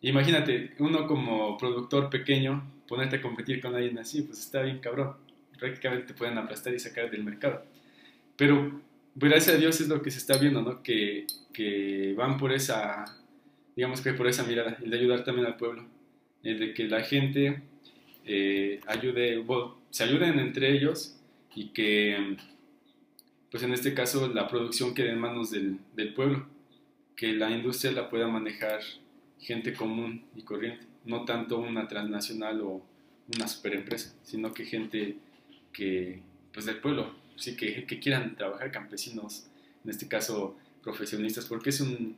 Imagínate, 0.00 0.74
uno 0.78 1.08
como 1.08 1.58
productor 1.58 2.08
pequeño, 2.08 2.62
ponerte 2.86 3.16
a 3.16 3.20
competir 3.20 3.60
con 3.60 3.74
alguien 3.74 3.98
así, 3.98 4.22
pues 4.22 4.38
está 4.38 4.62
bien 4.62 4.78
cabrón. 4.78 5.16
Prácticamente 5.58 6.06
te 6.06 6.14
pueden 6.14 6.38
aplastar 6.38 6.72
y 6.72 6.78
sacar 6.78 7.10
del 7.10 7.24
mercado. 7.24 7.64
Pero, 8.36 8.80
gracias 9.16 9.56
a 9.56 9.58
Dios 9.58 9.80
es 9.80 9.88
lo 9.88 10.02
que 10.02 10.12
se 10.12 10.18
está 10.18 10.38
viendo, 10.38 10.62
¿no? 10.62 10.84
Que, 10.84 11.26
que 11.52 12.14
van 12.16 12.38
por 12.38 12.52
esa, 12.52 13.06
digamos 13.74 14.00
que 14.02 14.12
por 14.12 14.28
esa 14.28 14.44
mirada, 14.44 14.78
el 14.80 14.88
de 14.88 14.96
ayudar 14.96 15.24
también 15.24 15.48
al 15.48 15.56
pueblo. 15.56 15.84
El 16.44 16.60
de 16.60 16.74
que 16.74 16.84
la 16.84 17.00
gente 17.00 17.60
eh, 18.24 18.78
ayude, 18.86 19.44
se 19.90 20.04
ayuden 20.04 20.38
entre 20.38 20.70
ellos 20.70 21.18
y 21.56 21.70
que, 21.70 22.36
pues 23.50 23.64
en 23.64 23.72
este 23.72 23.94
caso, 23.94 24.28
la 24.32 24.46
producción 24.46 24.94
quede 24.94 25.10
en 25.10 25.18
manos 25.18 25.50
del, 25.50 25.78
del 25.96 26.14
pueblo, 26.14 26.46
que 27.16 27.32
la 27.32 27.50
industria 27.50 27.92
la 27.92 28.10
pueda 28.10 28.28
manejar 28.28 28.80
gente 29.40 29.72
común 29.72 30.24
y 30.34 30.42
corriente, 30.42 30.86
no 31.04 31.24
tanto 31.24 31.58
una 31.58 31.88
transnacional 31.88 32.60
o 32.60 32.82
una 33.34 33.48
superempresa, 33.48 34.14
sino 34.22 34.52
que 34.52 34.64
gente 34.64 35.16
que, 35.72 36.22
pues 36.52 36.66
del 36.66 36.78
pueblo, 36.78 37.14
sí, 37.36 37.56
que, 37.56 37.86
que 37.86 37.98
quieran 37.98 38.36
trabajar 38.36 38.70
campesinos, 38.70 39.46
en 39.84 39.90
este 39.90 40.08
caso 40.08 40.56
profesionistas, 40.82 41.46
porque 41.46 41.70
es 41.70 41.80
un, 41.80 42.16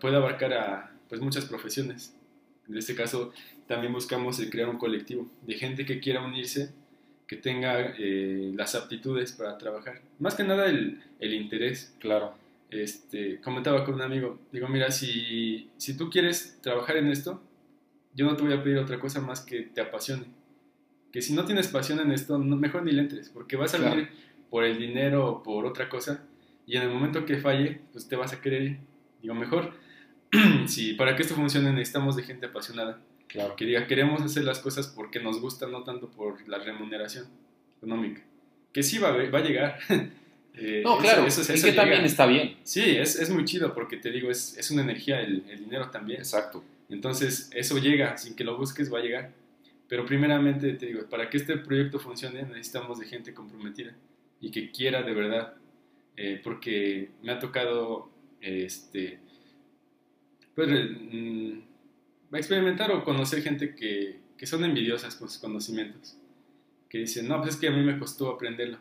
puede 0.00 0.16
abarcar 0.16 0.52
a 0.52 0.92
pues 1.08 1.20
muchas 1.20 1.44
profesiones. 1.44 2.14
En 2.68 2.76
este 2.76 2.94
caso, 2.94 3.32
también 3.66 3.92
buscamos 3.92 4.40
crear 4.50 4.68
un 4.68 4.78
colectivo 4.78 5.28
de 5.42 5.54
gente 5.54 5.84
que 5.84 5.98
quiera 5.98 6.22
unirse, 6.22 6.72
que 7.26 7.36
tenga 7.36 7.94
eh, 7.98 8.52
las 8.54 8.76
aptitudes 8.76 9.32
para 9.32 9.58
trabajar. 9.58 10.00
Más 10.20 10.36
que 10.36 10.44
nada 10.44 10.66
el, 10.66 11.02
el, 11.18 11.34
interés. 11.34 11.94
Claro. 11.98 12.34
Este, 12.70 13.40
comentaba 13.40 13.84
con 13.84 13.94
un 13.94 14.02
amigo, 14.02 14.38
digo, 14.52 14.68
mira, 14.68 14.90
si, 14.90 15.70
si 15.76 15.96
tú 15.96 16.08
quieres 16.08 16.58
trabajar 16.62 16.96
en 16.96 17.08
esto, 17.08 17.42
yo 18.14 18.26
no 18.26 18.36
te 18.36 18.44
voy 18.44 18.52
a 18.52 18.62
pedir 18.62 18.78
otra 18.78 19.00
cosa 19.00 19.20
más 19.20 19.40
que 19.40 19.62
te 19.62 19.80
apasione. 19.80 20.26
Que 21.12 21.20
si 21.20 21.32
no 21.32 21.44
tienes 21.44 21.68
pasión 21.68 21.98
en 22.00 22.12
esto, 22.12 22.38
mejor 22.38 22.84
ni 22.84 22.92
le 22.92 23.02
entres, 23.02 23.28
porque 23.30 23.56
vas 23.56 23.74
a 23.74 23.78
venir 23.78 24.08
por 24.50 24.64
el 24.64 24.78
dinero 24.78 25.28
o 25.28 25.42
por 25.42 25.66
otra 25.66 25.88
cosa, 25.88 26.24
y 26.66 26.76
en 26.76 26.82
el 26.84 26.90
momento 26.90 27.24
que 27.26 27.38
falle, 27.38 27.80
pues 27.92 28.06
te 28.06 28.14
vas 28.14 28.32
a 28.32 28.40
querer 28.40 28.62
ir. 28.62 28.78
Digo, 29.20 29.34
mejor 29.34 29.72
sí, 30.66 30.94
para 30.94 31.16
que 31.16 31.22
esto 31.22 31.34
funcione 31.34 31.72
necesitamos 31.72 32.16
de 32.16 32.22
gente 32.22 32.46
apasionada. 32.46 33.00
Claro. 33.26 33.56
Que 33.56 33.64
diga, 33.64 33.86
queremos 33.86 34.22
hacer 34.22 34.44
las 34.44 34.58
cosas 34.58 34.88
porque 34.88 35.20
nos 35.20 35.40
gusta, 35.40 35.66
no 35.66 35.82
tanto 35.84 36.10
por 36.10 36.46
la 36.48 36.58
remuneración 36.58 37.26
económica. 37.76 38.22
Que 38.72 38.82
sí 38.82 38.98
va 38.98 39.08
a, 39.08 39.30
va 39.30 39.38
a 39.38 39.42
llegar. 39.42 39.78
eh, 40.60 40.82
no, 40.84 40.98
claro, 40.98 41.26
eso, 41.26 41.40
eso, 41.40 41.66
que 41.66 41.72
también 41.72 42.04
está 42.04 42.26
bien. 42.26 42.56
Sí, 42.62 42.82
es, 42.82 43.16
es, 43.16 43.30
muy 43.30 43.44
chido 43.44 43.72
porque 43.72 43.96
te 43.96 44.10
digo, 44.10 44.30
es, 44.30 44.56
es 44.58 44.70
una 44.70 44.82
energía, 44.82 45.20
el, 45.20 45.44
el, 45.48 45.60
dinero 45.64 45.90
también. 45.90 46.20
Exacto. 46.20 46.62
Entonces, 46.90 47.50
eso 47.54 47.78
llega, 47.78 48.16
sin 48.18 48.34
que 48.34 48.44
lo 48.44 48.56
busques, 48.56 48.92
va 48.92 48.98
a 48.98 49.02
llegar. 49.02 49.32
Pero 49.88 50.04
primeramente, 50.04 50.74
te 50.74 50.86
digo, 50.86 51.08
para 51.08 51.30
que 51.30 51.38
este 51.38 51.56
proyecto 51.56 51.98
funcione 51.98 52.42
necesitamos 52.42 52.98
de 52.98 53.06
gente 53.06 53.32
comprometida 53.32 53.92
y 54.40 54.50
que 54.50 54.70
quiera 54.70 55.02
de 55.02 55.14
verdad. 55.14 55.54
Eh, 56.16 56.40
porque 56.44 57.10
me 57.22 57.32
ha 57.32 57.38
tocado 57.38 58.10
este, 58.40 59.18
pues, 60.54 60.68
mm, 60.68 61.60
experimentar 62.34 62.90
o 62.90 63.04
conocer 63.04 63.42
gente 63.42 63.74
que, 63.74 64.20
que, 64.36 64.46
son 64.46 64.64
envidiosas 64.64 65.14
con 65.14 65.30
sus 65.30 65.38
conocimientos. 65.38 66.16
Que 66.88 66.98
dicen, 66.98 67.26
no, 67.26 67.40
pues 67.40 67.54
es 67.54 67.60
que 67.60 67.68
a 67.68 67.70
mí 67.70 67.82
me 67.82 67.98
costó 67.98 68.28
aprenderlo. 68.28 68.78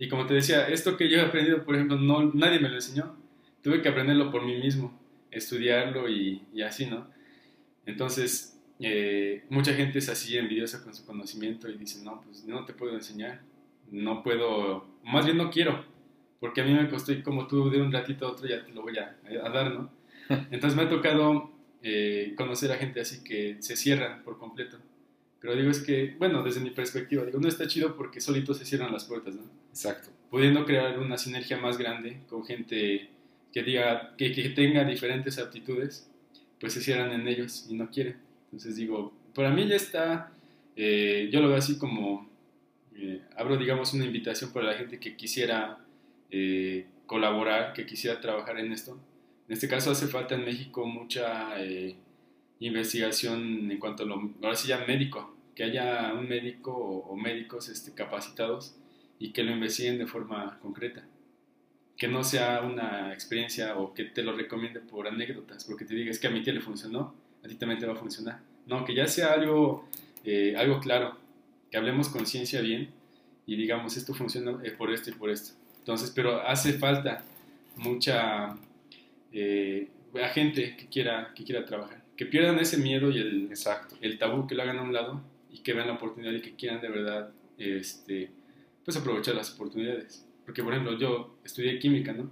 Y 0.00 0.08
como 0.08 0.26
te 0.26 0.32
decía, 0.32 0.66
esto 0.66 0.96
que 0.96 1.10
yo 1.10 1.18
he 1.18 1.20
aprendido, 1.20 1.62
por 1.62 1.74
ejemplo, 1.74 1.96
no, 1.98 2.32
nadie 2.32 2.58
me 2.58 2.70
lo 2.70 2.76
enseñó. 2.76 3.14
Tuve 3.62 3.82
que 3.82 3.90
aprenderlo 3.90 4.30
por 4.32 4.42
mí 4.42 4.56
mismo, 4.56 4.98
estudiarlo 5.30 6.08
y, 6.08 6.42
y 6.54 6.62
así, 6.62 6.86
¿no? 6.86 7.06
Entonces, 7.84 8.58
eh, 8.80 9.44
mucha 9.50 9.74
gente 9.74 9.98
es 9.98 10.08
así 10.08 10.38
envidiosa 10.38 10.82
con 10.82 10.94
su 10.94 11.04
conocimiento 11.04 11.68
y 11.68 11.76
dice, 11.76 12.02
no, 12.02 12.22
pues 12.22 12.46
no 12.46 12.64
te 12.64 12.72
puedo 12.72 12.94
enseñar, 12.94 13.42
no 13.90 14.22
puedo, 14.22 14.86
más 15.04 15.26
bien 15.26 15.36
no 15.36 15.50
quiero, 15.50 15.84
porque 16.40 16.62
a 16.62 16.64
mí 16.64 16.72
me 16.72 16.88
costó 16.88 17.12
y 17.12 17.22
como 17.22 17.46
tú 17.46 17.68
de 17.68 17.82
un 17.82 17.92
ratito 17.92 18.26
a 18.26 18.30
otro 18.30 18.48
ya 18.48 18.64
te 18.64 18.72
lo 18.72 18.80
voy 18.80 18.96
a, 18.96 19.18
a 19.44 19.50
dar, 19.50 19.74
¿no? 19.74 19.90
Entonces 20.50 20.76
me 20.76 20.84
ha 20.84 20.88
tocado 20.88 21.50
eh, 21.82 22.32
conocer 22.38 22.72
a 22.72 22.78
gente 22.78 23.02
así 23.02 23.22
que 23.22 23.58
se 23.60 23.76
cierra 23.76 24.22
por 24.24 24.38
completo. 24.38 24.78
Pero 25.40 25.56
digo, 25.56 25.70
es 25.70 25.80
que, 25.80 26.14
bueno, 26.18 26.42
desde 26.42 26.60
mi 26.60 26.70
perspectiva, 26.70 27.24
digo, 27.24 27.40
no 27.40 27.48
está 27.48 27.66
chido 27.66 27.96
porque 27.96 28.20
solito 28.20 28.52
se 28.54 28.64
cierran 28.64 28.92
las 28.92 29.04
puertas, 29.04 29.34
¿no? 29.34 29.42
Exacto. 29.70 30.10
Pudiendo 30.30 30.64
crear 30.64 30.98
una 30.98 31.16
sinergia 31.16 31.56
más 31.56 31.78
grande 31.78 32.20
con 32.28 32.44
gente 32.44 33.08
que 33.52 33.62
diga, 33.62 34.14
que, 34.16 34.32
que 34.32 34.50
tenga 34.50 34.84
diferentes 34.84 35.38
aptitudes, 35.38 36.08
pues 36.60 36.74
se 36.74 36.82
cierran 36.82 37.12
en 37.12 37.26
ellos 37.26 37.66
y 37.68 37.74
no 37.74 37.90
quieren. 37.90 38.16
Entonces 38.44 38.76
digo, 38.76 39.12
para 39.34 39.50
mí 39.50 39.66
ya 39.66 39.76
está, 39.76 40.32
eh, 40.76 41.28
yo 41.32 41.40
lo 41.40 41.48
veo 41.48 41.56
así 41.56 41.78
como, 41.78 42.28
eh, 42.94 43.22
abro, 43.36 43.56
digamos, 43.56 43.94
una 43.94 44.04
invitación 44.04 44.52
para 44.52 44.66
la 44.66 44.74
gente 44.74 44.98
que 44.98 45.16
quisiera 45.16 45.78
colaborar, 47.06 47.72
que 47.72 47.84
quisiera 47.84 48.20
trabajar 48.20 48.56
en 48.60 48.70
esto 48.70 48.96
en 49.50 49.54
este 49.54 49.66
caso 49.66 49.90
hace 49.90 50.06
falta 50.06 50.36
en 50.36 50.44
México 50.44 50.86
mucha 50.86 51.60
eh, 51.60 51.96
investigación 52.66 53.70
en 53.70 53.78
cuanto 53.78 54.02
a 54.02 54.06
lo, 54.06 54.32
ahora 54.42 54.56
sí 54.56 54.68
ya 54.68 54.84
médico, 54.86 55.34
que 55.54 55.64
haya 55.64 56.12
un 56.14 56.28
médico 56.28 56.72
o, 56.72 57.16
médicos 57.16 57.68
este, 57.68 57.92
capacitados 57.92 58.76
y 59.18 59.32
que 59.32 59.42
lo 59.42 59.52
investiguen 59.52 59.98
de 59.98 60.06
forma 60.06 60.58
concreta. 60.60 61.04
Que 61.96 62.08
no 62.08 62.24
sea 62.24 62.62
una 62.62 63.12
experiencia 63.12 63.76
o 63.76 63.92
que 63.92 64.04
te 64.04 64.22
lo 64.22 64.32
recomiende 64.32 64.80
por 64.80 65.06
anécdotas, 65.06 65.64
porque 65.64 65.84
te 65.84 65.94
digas 65.94 66.18
que 66.18 66.28
a 66.28 66.30
mi 66.30 66.42
tía 66.42 66.52
le 66.52 66.60
funcionó, 66.60 67.14
a 67.44 67.48
ti 67.48 67.56
también 67.56 67.78
te 67.78 67.86
va 67.86 67.92
a 67.92 67.96
funcionar. 67.96 68.40
No, 68.66 68.84
que 68.84 68.94
ya 68.94 69.06
sea 69.06 69.32
algo, 69.32 69.88
eh, 70.24 70.54
algo 70.56 70.80
claro, 70.80 71.18
que 71.70 71.76
hablemos 71.76 72.08
con 72.08 72.26
ciencia 72.26 72.60
bien 72.60 72.90
y 73.46 73.56
digamos 73.56 73.96
esto 73.96 74.14
funciona 74.14 74.58
eh, 74.62 74.70
por 74.70 74.92
esto 74.92 75.10
y 75.10 75.14
por 75.14 75.30
esto. 75.30 75.54
Entonces, 75.78 76.10
pero 76.14 76.40
hace 76.40 76.74
falta 76.74 77.24
mucha 77.76 78.56
eh, 79.32 79.88
gente 80.32 80.76
que 80.76 80.86
quiera, 80.86 81.32
que 81.34 81.44
quiera 81.44 81.64
trabajar. 81.64 81.99
Que 82.20 82.26
pierdan 82.26 82.58
ese 82.58 82.76
miedo 82.76 83.10
y 83.10 83.16
el, 83.16 83.46
Exacto. 83.46 83.96
el 84.02 84.18
tabú, 84.18 84.46
que 84.46 84.54
lo 84.54 84.60
hagan 84.60 84.76
a 84.76 84.82
un 84.82 84.92
lado 84.92 85.22
y 85.50 85.60
que 85.60 85.72
vean 85.72 85.86
la 85.86 85.94
oportunidad 85.94 86.34
y 86.34 86.42
que 86.42 86.54
quieran 86.54 86.82
de 86.82 86.90
verdad 86.90 87.32
este, 87.56 88.28
pues 88.84 88.94
aprovechar 88.98 89.34
las 89.34 89.54
oportunidades. 89.54 90.28
Porque, 90.44 90.62
por 90.62 90.74
ejemplo, 90.74 90.98
yo 90.98 91.38
estudié 91.46 91.78
química, 91.78 92.12
¿no? 92.12 92.30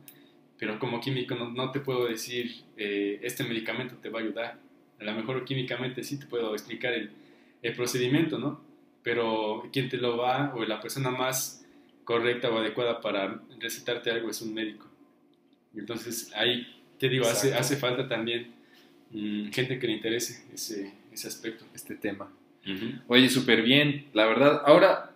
Pero 0.58 0.78
como 0.78 1.00
químico 1.00 1.34
no, 1.36 1.48
no 1.52 1.72
te 1.72 1.80
puedo 1.80 2.06
decir, 2.06 2.64
eh, 2.76 3.18
este 3.22 3.44
medicamento 3.44 3.94
te 3.94 4.10
va 4.10 4.18
a 4.18 4.22
ayudar. 4.24 4.58
A 5.00 5.04
lo 5.04 5.14
mejor 5.14 5.42
químicamente 5.46 6.04
sí 6.04 6.20
te 6.20 6.26
puedo 6.26 6.52
explicar 6.52 6.92
el, 6.92 7.10
el 7.62 7.72
procedimiento, 7.72 8.36
¿no? 8.38 8.60
Pero 9.02 9.70
quien 9.72 9.88
te 9.88 9.96
lo 9.96 10.18
va, 10.18 10.52
o 10.54 10.66
la 10.66 10.82
persona 10.82 11.10
más 11.10 11.64
correcta 12.04 12.50
o 12.50 12.58
adecuada 12.58 13.00
para 13.00 13.40
recetarte 13.58 14.10
algo 14.10 14.28
es 14.28 14.42
un 14.42 14.52
médico. 14.52 14.86
Entonces 15.74 16.30
ahí 16.34 16.66
te 16.98 17.08
digo, 17.08 17.24
hace, 17.24 17.54
hace, 17.54 17.76
falta 17.76 18.06
también 18.06 18.57
gente 19.12 19.78
que 19.78 19.86
le 19.86 19.94
interese 19.94 20.44
ese, 20.52 20.92
ese 21.12 21.28
aspecto. 21.28 21.64
Este 21.74 21.94
tema. 21.94 22.30
Oye, 23.06 23.30
súper 23.30 23.62
bien, 23.62 24.06
la 24.12 24.26
verdad. 24.26 24.62
Ahora 24.66 25.12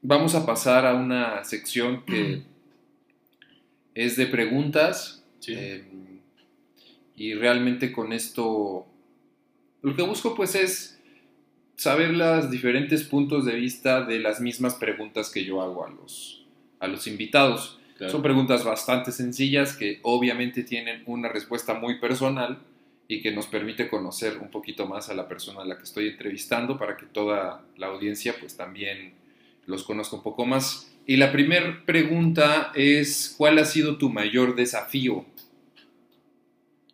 vamos 0.00 0.34
a 0.34 0.46
pasar 0.46 0.86
a 0.86 0.94
una 0.94 1.44
sección 1.44 2.04
que 2.06 2.42
es 3.94 4.16
de 4.16 4.26
preguntas. 4.26 5.22
Sí. 5.40 5.54
eh, 5.54 5.84
y 7.18 7.34
realmente 7.34 7.92
con 7.92 8.12
esto 8.12 8.86
lo 9.82 9.96
que 9.96 10.02
busco 10.02 10.34
pues 10.34 10.54
es 10.54 11.00
saber 11.76 12.10
los 12.14 12.50
diferentes 12.50 13.04
puntos 13.04 13.44
de 13.44 13.54
vista 13.54 14.02
de 14.04 14.20
las 14.20 14.40
mismas 14.40 14.74
preguntas 14.74 15.30
que 15.30 15.44
yo 15.44 15.60
hago 15.60 15.84
a 15.84 15.90
los, 15.90 16.46
a 16.78 16.86
los 16.86 17.06
invitados. 17.06 17.78
claro. 17.96 18.12
Son 18.12 18.22
preguntas 18.22 18.64
bastante 18.64 19.12
sencillas 19.12 19.76
que 19.76 19.98
obviamente 20.02 20.62
tienen 20.62 21.02
una 21.06 21.28
respuesta 21.28 21.74
muy 21.74 21.98
personal 22.00 22.58
y 23.10 23.22
que 23.22 23.32
nos 23.32 23.46
permite 23.46 23.88
conocer 23.88 24.36
un 24.38 24.50
poquito 24.50 24.86
más 24.86 25.08
a 25.08 25.14
la 25.14 25.26
persona 25.28 25.62
a 25.62 25.64
la 25.64 25.78
que 25.78 25.84
estoy 25.84 26.08
entrevistando 26.08 26.78
para 26.78 26.96
que 26.98 27.06
toda 27.06 27.64
la 27.78 27.86
audiencia 27.86 28.34
pues 28.38 28.54
también 28.56 29.14
los 29.66 29.82
conozca 29.84 30.16
un 30.16 30.22
poco 30.22 30.44
más. 30.44 30.94
Y 31.06 31.16
la 31.16 31.32
primera 31.32 31.82
pregunta 31.86 32.70
es, 32.74 33.34
¿cuál 33.38 33.58
ha 33.58 33.64
sido 33.64 33.96
tu 33.96 34.10
mayor 34.10 34.54
desafío? 34.56 35.24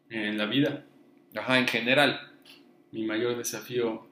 En 0.09 0.39
la 0.39 0.47
vida, 0.47 0.85
Ajá, 1.35 1.59
en 1.59 1.67
general. 1.67 2.31
mi 2.93 3.05
mayor 3.05 3.37
desafío, 3.37 4.07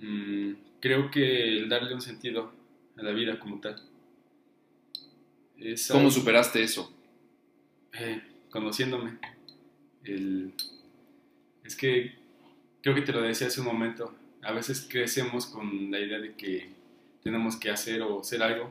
mm, 0.00 0.52
creo 0.80 1.08
que 1.12 1.46
el 1.46 1.68
darle 1.68 1.94
un 1.94 2.00
sentido 2.02 2.52
a 2.96 3.02
la 3.04 3.12
vida 3.12 3.38
como 3.38 3.60
tal. 3.60 3.80
Es 5.56 5.86
¿Cómo 5.86 6.00
algo- 6.00 6.10
superaste 6.10 6.62
eso? 6.64 6.92
eh, 7.96 8.20
conociéndome. 8.50 9.18
El, 10.02 10.52
es 11.64 11.76
que 11.76 12.14
creo 12.82 12.94
que 12.94 13.02
te 13.02 13.12
lo 13.12 13.22
decía 13.22 13.46
hace 13.46 13.60
un 13.60 13.66
momento. 13.66 14.14
A 14.42 14.52
veces 14.52 14.86
crecemos 14.88 15.46
con 15.46 15.90
la 15.90 15.98
idea 15.98 16.18
de 16.18 16.34
que 16.34 16.68
tenemos 17.22 17.56
que 17.56 17.70
hacer 17.70 18.02
o 18.02 18.22
ser 18.22 18.42
algo, 18.42 18.70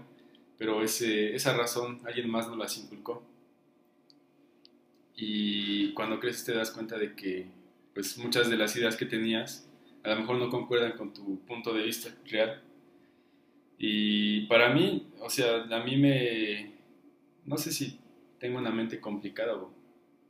pero 0.58 0.84
ese, 0.84 1.36
esa 1.36 1.58
razón 1.58 2.00
alguien 2.06 2.30
más 2.30 2.48
nos 2.48 2.58
las 2.58 2.78
inculcó. 2.78 3.24
Y 5.16 5.94
cuando 5.94 6.20
creces 6.20 6.46
te 6.46 6.54
das 6.54 6.72
cuenta 6.72 6.98
de 6.98 7.16
que 7.16 7.48
pues, 7.94 8.18
muchas 8.18 8.50
de 8.50 8.58
las 8.58 8.76
ideas 8.76 8.96
que 8.96 9.06
tenías 9.06 9.68
a 10.04 10.10
lo 10.10 10.18
mejor 10.18 10.38
no 10.38 10.50
concuerdan 10.50 10.98
con 10.98 11.14
tu 11.14 11.40
punto 11.46 11.74
de 11.74 11.84
vista 11.84 12.14
real. 12.30 12.62
Y 13.78 14.42
para 14.48 14.74
mí, 14.74 15.08
o 15.20 15.30
sea, 15.30 15.64
a 15.64 15.84
mí 15.84 15.98
me... 15.98 16.74
No 17.46 17.58
sé 17.58 17.72
si 17.72 18.00
tengo 18.40 18.58
una 18.58 18.72
mente 18.72 19.00
complicada 19.00 19.56
o, 19.56 19.72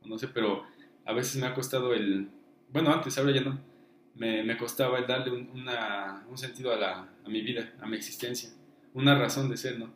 no 0.04 0.18
sé, 0.18 0.28
pero 0.28 0.64
a 1.04 1.12
veces 1.12 1.40
me 1.40 1.46
ha 1.46 1.54
costado 1.54 1.92
el... 1.92 2.28
Bueno, 2.74 2.92
antes, 2.92 3.16
ahora 3.16 3.32
ya 3.32 3.40
no. 3.40 3.58
Me, 4.16 4.42
me 4.44 4.56
costaba 4.58 4.98
el 4.98 5.06
darle 5.06 5.32
un, 5.32 5.48
una- 5.54 6.26
un 6.28 6.36
sentido 6.38 6.72
a, 6.72 6.76
la, 6.76 7.08
a 7.24 7.28
mi 7.30 7.40
vida, 7.40 7.72
a 7.80 7.86
mi 7.86 7.96
existencia. 7.96 8.50
Una 8.92 9.18
razón 9.18 9.48
de 9.48 9.56
ser, 9.56 9.78
¿no? 9.78 9.90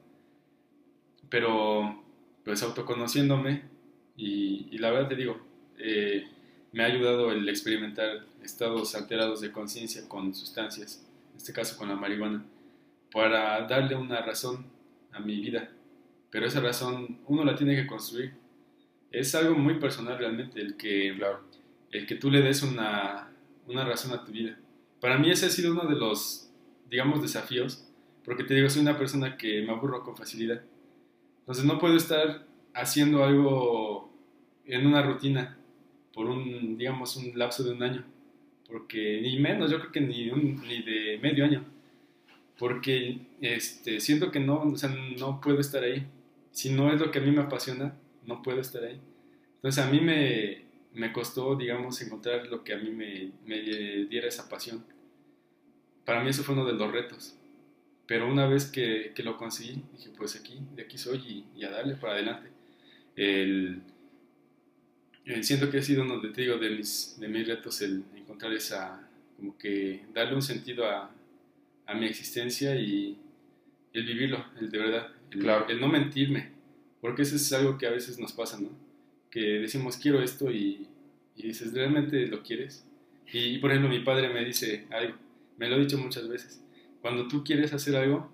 Pero, 1.28 2.02
pues 2.44 2.62
autoconociéndome 2.62 3.62
y, 4.16 4.68
y 4.70 4.78
la 4.78 4.90
verdad 4.90 5.08
te 5.08 5.16
digo, 5.16 5.38
eh, 5.78 6.26
me 6.72 6.82
ha 6.82 6.86
ayudado 6.86 7.32
el 7.32 7.48
experimentar 7.48 8.24
estados 8.42 8.94
alterados 8.94 9.40
de 9.40 9.52
conciencia 9.52 10.08
con 10.08 10.34
sustancias, 10.34 11.04
en 11.32 11.36
este 11.36 11.52
caso 11.52 11.76
con 11.76 11.88
la 11.88 11.96
marihuana, 11.96 12.44
para 13.12 13.66
darle 13.66 13.96
una 13.96 14.22
razón 14.22 14.66
a 15.12 15.20
mi 15.20 15.40
vida. 15.40 15.70
Pero 16.30 16.46
esa 16.46 16.60
razón 16.60 17.20
uno 17.26 17.44
la 17.44 17.56
tiene 17.56 17.76
que 17.76 17.86
construir. 17.86 18.34
Es 19.10 19.34
algo 19.34 19.54
muy 19.56 19.74
personal 19.80 20.18
realmente 20.18 20.60
el 20.60 20.76
que, 20.76 21.12
el 21.92 22.06
que 22.06 22.14
tú 22.16 22.30
le 22.30 22.42
des 22.42 22.62
una, 22.62 23.30
una 23.66 23.84
razón 23.84 24.12
a 24.12 24.24
tu 24.24 24.32
vida. 24.32 24.58
Para 25.00 25.18
mí 25.18 25.30
ese 25.30 25.46
ha 25.46 25.50
sido 25.50 25.72
uno 25.72 25.86
de 25.86 25.96
los, 25.96 26.50
digamos, 26.90 27.22
desafíos, 27.22 27.84
porque 28.24 28.44
te 28.44 28.54
digo, 28.54 28.68
soy 28.68 28.82
una 28.82 28.98
persona 28.98 29.36
que 29.36 29.62
me 29.62 29.72
aburro 29.72 30.02
con 30.02 30.16
facilidad. 30.16 30.62
Entonces 31.40 31.64
no 31.64 31.78
puedo 31.78 31.96
estar 31.96 32.46
haciendo 32.74 33.24
algo 33.24 34.12
en 34.66 34.86
una 34.86 35.02
rutina 35.02 35.58
por 36.12 36.26
un, 36.26 36.76
digamos, 36.78 37.16
un 37.16 37.38
lapso 37.38 37.64
de 37.64 37.72
un 37.72 37.82
año. 37.82 38.04
Porque, 38.68 39.20
ni 39.22 39.38
menos, 39.38 39.70
yo 39.70 39.78
creo 39.80 39.92
que 39.92 40.00
ni, 40.00 40.30
un- 40.30 40.60
ni 40.66 40.82
de 40.82 41.18
medio 41.22 41.44
año. 41.44 41.64
Porque 42.58 43.20
este, 43.40 44.00
siento 44.00 44.30
que 44.30 44.40
no, 44.40 44.62
o 44.62 44.76
sea, 44.76 44.90
no 45.18 45.40
puedo 45.40 45.60
estar 45.60 45.82
ahí. 45.84 46.06
Si 46.50 46.70
no 46.70 46.92
es 46.92 47.00
lo 47.00 47.10
que 47.10 47.20
a 47.20 47.22
mí 47.22 47.30
me 47.30 47.42
apasiona, 47.42 47.94
no 48.26 48.42
puedo 48.42 48.60
estar 48.60 48.82
ahí. 48.84 49.00
Entonces 49.56 49.84
a 49.84 49.90
mí 49.90 50.00
me, 50.00 50.64
me 50.94 51.12
costó, 51.12 51.54
digamos, 51.56 52.00
encontrar 52.02 52.46
lo 52.48 52.64
que 52.64 52.72
a 52.74 52.78
mí 52.78 52.90
me, 52.90 53.32
me 53.46 53.60
diera 54.06 54.28
esa 54.28 54.48
pasión. 54.48 54.84
Para 56.04 56.22
mí 56.22 56.30
eso 56.30 56.42
fue 56.42 56.54
uno 56.54 56.64
de 56.64 56.72
los 56.72 56.90
retos. 56.90 57.34
Pero 58.06 58.26
una 58.26 58.46
vez 58.46 58.64
que, 58.66 59.12
que 59.14 59.22
lo 59.22 59.36
conseguí, 59.36 59.82
dije, 59.92 60.10
pues 60.16 60.34
aquí, 60.36 60.58
de 60.74 60.82
aquí 60.82 60.96
soy 60.96 61.18
y, 61.54 61.60
y 61.60 61.64
a 61.64 61.70
darle 61.70 61.94
para 61.94 62.14
adelante. 62.14 62.48
El, 63.16 63.82
el- 65.24 65.44
siento 65.44 65.70
que 65.70 65.78
ha 65.78 65.82
sido 65.82 66.02
uno 66.02 66.20
de, 66.20 66.30
te 66.30 66.42
digo, 66.42 66.56
de, 66.58 66.70
mis, 66.70 67.16
de 67.18 67.28
mis 67.28 67.46
retos 67.46 67.80
el 67.82 68.04
encontrar 68.16 68.52
esa, 68.52 69.08
como 69.36 69.56
que 69.58 70.04
darle 70.14 70.34
un 70.34 70.42
sentido 70.42 70.86
a, 70.86 71.10
a 71.86 71.94
mi 71.94 72.06
existencia 72.06 72.74
y 72.76 73.18
el 73.92 74.06
vivirlo, 74.06 74.44
el 74.60 74.70
de 74.70 74.78
verdad, 74.78 75.08
el, 75.30 75.40
Claro. 75.40 75.68
el 75.68 75.80
no 75.80 75.88
mentirme, 75.88 76.50
porque 77.00 77.22
eso 77.22 77.36
es 77.36 77.52
algo 77.52 77.76
que 77.78 77.86
a 77.86 77.90
veces 77.90 78.18
nos 78.18 78.32
pasa, 78.32 78.58
¿no? 78.60 78.70
Que 79.30 79.40
decimos 79.40 79.96
quiero 79.96 80.22
esto 80.22 80.50
y, 80.50 80.88
y 81.36 81.48
dices, 81.48 81.72
¿realmente 81.72 82.26
lo 82.26 82.42
quieres? 82.42 82.84
Y, 83.32 83.58
por 83.58 83.70
ejemplo, 83.70 83.90
mi 83.90 84.00
padre 84.00 84.28
me 84.28 84.44
dice 84.44 84.86
algo, 84.90 85.16
me 85.58 85.68
lo 85.68 85.76
ha 85.76 85.78
dicho 85.78 85.98
muchas 85.98 86.28
veces, 86.28 86.62
cuando 87.02 87.28
tú 87.28 87.44
quieres 87.44 87.72
hacer 87.72 87.96
algo, 87.96 88.30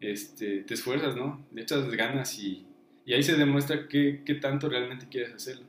este, 0.00 0.62
te 0.62 0.74
esfuerzas, 0.74 1.16
¿no? 1.16 1.44
Le 1.52 1.62
echas 1.62 1.90
ganas 1.90 2.38
y, 2.38 2.64
y 3.04 3.14
ahí 3.14 3.22
se 3.22 3.36
demuestra 3.36 3.88
qué, 3.88 4.22
qué 4.24 4.34
tanto 4.34 4.68
realmente 4.68 5.06
quieres 5.10 5.34
hacerlo. 5.34 5.66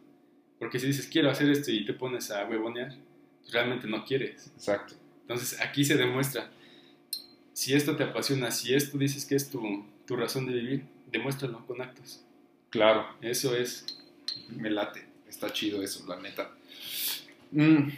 Porque 0.60 0.78
si 0.78 0.88
dices 0.88 1.08
quiero 1.08 1.30
hacer 1.30 1.50
esto 1.50 1.72
y 1.72 1.86
te 1.86 1.94
pones 1.94 2.30
a 2.32 2.46
huevonear, 2.48 2.96
pues 3.40 3.54
realmente 3.54 3.88
no 3.88 4.04
quieres. 4.06 4.52
Exacto. 4.56 4.96
Entonces 5.22 5.60
aquí 5.62 5.84
se 5.86 5.96
demuestra, 5.96 6.52
si 7.54 7.74
esto 7.74 7.96
te 7.96 8.04
apasiona, 8.04 8.52
si 8.52 8.74
esto 8.74 8.98
dices 8.98 9.26
que 9.26 9.36
es 9.36 9.50
tu, 9.50 9.86
tu 10.06 10.16
razón 10.16 10.48
de 10.48 10.54
vivir, 10.54 10.84
demuéstralo 11.12 11.66
con 11.66 11.82
actos. 11.82 12.24
Claro. 12.70 13.06
Eso 13.22 13.56
es. 13.56 13.99
Me 14.50 14.70
late. 14.70 15.06
Está 15.28 15.52
chido 15.52 15.82
eso, 15.82 16.06
la 16.08 16.20
neta. 16.20 16.52
Mm, 17.52 17.90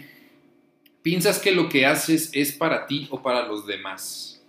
¿Piensas 1.01 1.39
que 1.39 1.51
lo 1.51 1.69
que 1.69 1.85
haces 1.85 2.29
es 2.33 2.51
para 2.51 2.85
ti 2.85 3.07
o 3.09 3.21
para 3.21 3.47
los 3.47 3.65
demás? 3.65 4.41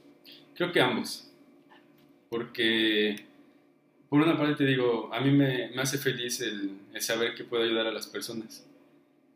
Creo 0.54 0.72
que 0.72 0.80
ambos. 0.80 1.30
Porque, 2.28 3.24
por 4.08 4.20
una 4.20 4.36
parte 4.36 4.56
te 4.56 4.66
digo, 4.66 5.12
a 5.12 5.20
mí 5.20 5.30
me, 5.30 5.70
me 5.70 5.82
hace 5.82 5.98
feliz 5.98 6.40
el, 6.40 6.78
saber 7.00 7.34
que 7.34 7.44
puedo 7.44 7.62
ayudar 7.62 7.86
a 7.86 7.92
las 7.92 8.06
personas. 8.06 8.66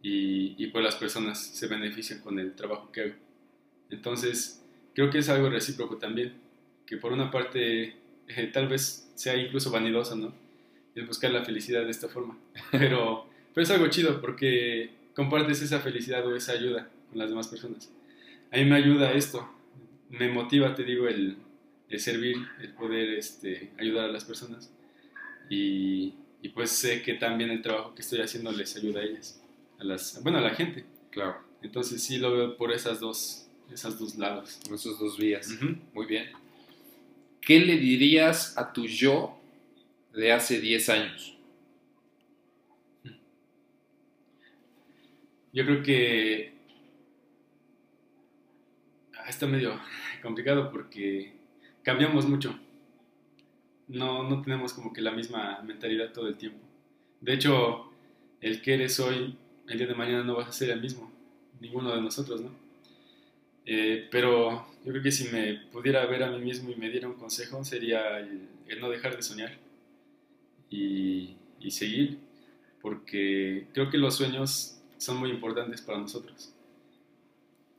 Y, 0.03 0.55
y 0.63 0.69
pues 0.69 0.85
las 0.85 0.97
personas 0.97 1.41
se 1.41 1.67
benefician 1.67 2.21
con 2.21 2.39
el 2.39 2.55
trabajo 2.55 2.93
que 2.93 3.01
hago. 3.01 3.15
Entonces, 3.91 4.63
creo 4.95 5.11
que 5.11 5.19
es 5.19 5.29
algo 5.29 5.49
recíproco 5.49 5.97
también. 5.97 6.35
Que 6.87 6.97
por 6.97 7.13
una 7.13 7.31
parte, 7.31 7.97
eh, 8.29 8.51
tal 8.53 8.69
vez 8.69 9.11
sea 9.15 9.37
incluso 9.37 9.71
vanidoso, 9.71 10.17
¿no? 10.17 10.46
Buscar 11.07 11.31
la 11.31 11.45
felicidad 11.45 11.85
de 11.85 11.91
esta 11.91 12.09
forma. 12.09 12.39
Pero, 12.71 13.27
pero 13.53 13.65
es 13.65 13.71
algo 13.71 13.89
chido 13.89 14.21
porque 14.21 14.91
compartes 15.15 15.63
esa 15.63 15.81
felicidad 15.81 16.27
o 16.27 16.37
esa 16.37 16.53
ayuda 16.53 16.91
con 17.11 17.19
las 17.19 17.31
demás 17.31 17.49
personas. 17.49 17.91
A 18.53 18.57
mí 18.57 18.65
me 18.65 18.77
ayuda 18.77 19.13
esto, 19.13 19.49
me 20.11 20.29
motiva, 20.29 20.75
te 20.75 20.85
digo, 20.85 21.09
el, 21.09 21.39
el 21.89 22.01
servir, 22.01 22.37
el 22.61 22.73
poder 22.75 23.11
este, 23.11 23.71
ayudar 23.79 24.11
a 24.11 24.13
las 24.13 24.25
personas. 24.25 24.71
Y, 25.49 26.15
y 26.43 26.49
pues 26.51 26.71
sé 26.71 27.03
que 27.03 27.15
también 27.15 27.51
el 27.51 27.63
trabajo 27.63 27.95
que 27.95 28.03
estoy 28.03 28.21
haciendo 28.21 28.53
les 28.53 28.77
ayuda 28.77 29.01
a 29.01 29.05
ellas, 29.05 29.43
a 29.79 29.85
las, 29.85 30.23
bueno, 30.23 30.39
a 30.39 30.43
la 30.43 30.51
gente. 30.51 30.85
Claro. 31.11 31.37
Entonces 31.63 32.03
sí 32.03 32.19
lo 32.19 32.33
veo 32.33 32.57
por 32.57 32.73
esas 32.73 33.01
dos, 33.01 33.49
esas 33.73 33.99
dos 33.99 34.17
lados. 34.17 34.61
Por 34.65 34.75
esos 34.75 34.99
dos 34.99 35.17
vías. 35.19 35.51
Ujú. 35.51 35.77
Muy 35.95 36.07
bien. 36.07 36.27
¿Qué 37.41 37.61
le 37.61 37.77
dirías 37.77 38.57
a 38.59 38.73
tu 38.73 38.87
yo 38.87 39.36
de 40.17 40.33
hace 40.33 40.61
10 40.61 40.89
años? 40.89 41.37
Yo 45.53 45.65
creo 45.65 45.83
que 45.83 46.53
ah, 49.15 49.29
está 49.29 49.47
medio 49.47 49.79
complicado 50.23 50.71
porque 50.71 51.33
cambiamos 51.83 52.27
mucho. 52.27 52.59
No, 53.89 54.29
no 54.29 54.43
tenemos 54.43 54.73
como 54.73 54.93
que 54.93 55.01
la 55.01 55.13
misma 55.13 55.63
mentalidad 55.63 56.13
todo 56.13 56.29
el 56.29 56.37
tiempo. 56.37 56.59
De 57.21 57.35
hecho, 57.35 57.93
el 58.41 58.61
que 58.61 58.75
eres 58.75 58.99
hoy, 59.01 59.37
el 59.69 59.79
día 59.79 59.87
de 59.87 59.95
mañana 59.95 60.25
no 60.25 60.35
vas 60.35 60.49
a 60.49 60.53
ser 60.53 60.71
el 60.71 60.81
mismo, 60.81 61.13
ninguno 61.61 61.95
de 61.95 62.03
nosotros, 62.03 62.41
¿no? 62.41 62.51
Eh, 63.65 64.09
pero 64.11 64.67
yo 64.85 64.93
creo 64.93 65.03
que 65.03 65.13
si 65.13 65.29
me 65.29 65.55
pudiera 65.73 66.05
ver 66.07 66.23
a 66.23 66.31
mí 66.31 66.39
mismo 66.39 66.71
y 66.71 66.77
me 66.77 66.89
diera 66.89 67.09
un 67.09 67.15
consejo 67.15 67.65
sería 67.65 68.19
el, 68.21 68.49
el 68.69 68.81
no 68.81 68.89
dejar 68.89 69.17
de 69.17 69.23
soñar 69.23 69.66
y, 70.71 71.37
y 71.61 71.71
seguir, 71.71 72.19
porque 72.81 73.69
creo 73.73 73.91
que 73.91 73.99
los 73.99 74.17
sueños 74.17 74.81
son 74.99 75.19
muy 75.19 75.31
importantes 75.31 75.81
para 75.83 75.99
nosotros. 75.99 76.53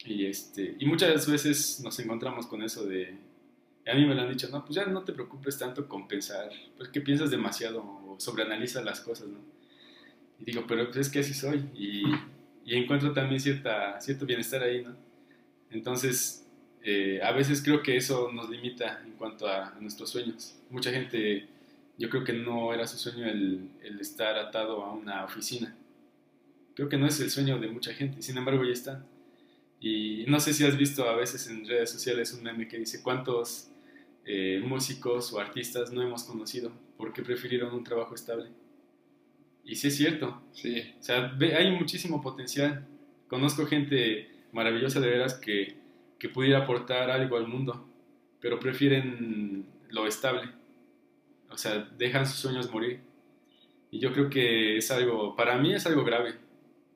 Y, 0.06 0.26
este, 0.26 0.76
y 0.80 0.86
muchas 0.86 1.30
veces 1.30 1.82
nos 1.84 2.00
encontramos 2.00 2.48
con 2.48 2.62
eso 2.62 2.86
de 2.86 3.18
a 3.90 3.96
mí 3.96 4.06
me 4.06 4.16
lo 4.16 4.22
han 4.22 4.30
dicho, 4.30 4.50
no, 4.50 4.66
pues 4.66 4.76
ya 4.76 4.86
no 4.86 5.04
te 5.04 5.14
preocupes 5.14 5.58
tanto 5.58 5.88
con 5.88 6.08
pensar, 6.08 6.50
porque 6.78 7.00
piensas 7.00 7.32
demasiado 7.32 7.82
o 7.82 8.16
sobreanalizas 8.20 8.84
las 8.84 9.00
cosas, 9.00 9.30
¿no? 9.30 9.40
Y 10.40 10.46
digo, 10.46 10.66
pero 10.68 10.86
pues 10.86 10.98
es 10.98 11.10
que 11.10 11.20
así 11.20 11.34
soy 11.34 11.64
y, 11.74 12.04
y 12.66 12.76
encuentro 12.76 13.14
también 13.14 13.40
cierta, 13.40 14.00
cierto 14.02 14.26
bienestar 14.26 14.62
ahí, 14.62 14.84
¿no? 14.84 14.96
Entonces, 15.72 16.46
eh, 16.84 17.20
a 17.24 17.32
veces 17.32 17.62
creo 17.62 17.82
que 17.82 17.98
eso 17.98 18.32
nos 18.32 18.50
limita 18.50 19.02
en 19.06 19.14
cuanto 19.14 19.48
a, 19.48 19.76
nuestros 19.80 20.10
sueños. 20.10 20.56
Mucha 20.70 20.92
gente, 20.92 21.48
yo 21.98 22.10
creo 22.10 22.24
que 22.24 22.34
no 22.34 22.74
era 22.74 22.86
su 22.88 22.98
sueño 22.98 23.26
el, 23.28 23.70
el, 23.82 24.00
estar 24.00 24.38
atado 24.38 24.84
a 24.84 24.94
una 24.94 25.26
oficina. 25.26 25.76
Creo 26.76 26.90
que 26.90 26.98
no 26.98 27.08
es 27.08 27.20
el 27.20 27.32
sueño 27.32 27.60
de 27.60 27.68
mucha 27.68 27.94
gente, 27.94 28.22
sin 28.22 28.38
embargo 28.38 28.64
ya 28.64 28.74
está. 28.74 29.06
Y 29.80 30.26
no 30.28 30.40
sé 30.40 30.54
si 30.54 30.64
has 30.64 30.78
visto 30.78 31.08
a 31.10 31.16
veces 31.16 31.48
en 31.48 31.68
redes 31.68 31.92
sociales 31.92 32.34
un 32.34 32.44
meme 32.44 32.68
que 32.68 32.78
dice 32.78 33.02
cuántos 33.02 33.70
eh, 34.26 34.62
músicos 34.66 35.32
o 35.34 35.40
artistas 35.40 35.92
no 35.92 36.02
hemos 36.02 36.24
conocido 36.24 36.72
porque 36.98 37.22
prefirieron 37.24 37.74
un 37.74 37.84
trabajo 37.84 38.16
estable. 38.16 38.50
Y 39.64 39.76
sí 39.76 39.88
es 39.88 39.98
cierto. 39.98 40.42
Sí. 40.54 40.94
O 41.00 41.04
sea, 41.04 41.36
hay 41.40 41.72
muchísimo 41.72 42.22
potencial. 42.22 42.86
Conozco 43.28 43.66
gente 43.66 44.30
maravillosa 44.52 45.00
de 45.00 45.10
veras 45.10 45.36
que, 45.36 45.76
que 46.18 46.30
pudiera 46.30 46.60
aportar 46.60 47.12
algo 47.12 47.38
al 47.38 47.48
mundo, 47.48 47.88
pero 48.40 48.60
prefieren 48.60 49.68
lo 49.90 50.08
estable. 50.08 50.50
O 51.50 51.58
sea, 51.58 51.90
dejan 51.98 52.26
sus 52.26 52.38
sueños 52.38 52.72
morir. 52.72 53.02
Y 53.92 54.00
yo 54.00 54.12
creo 54.14 54.30
que 54.30 54.78
es 54.78 54.92
algo, 54.92 55.36
para 55.36 55.58
mí 55.58 55.74
es 55.74 55.86
algo 55.86 56.04
grave, 56.04 56.36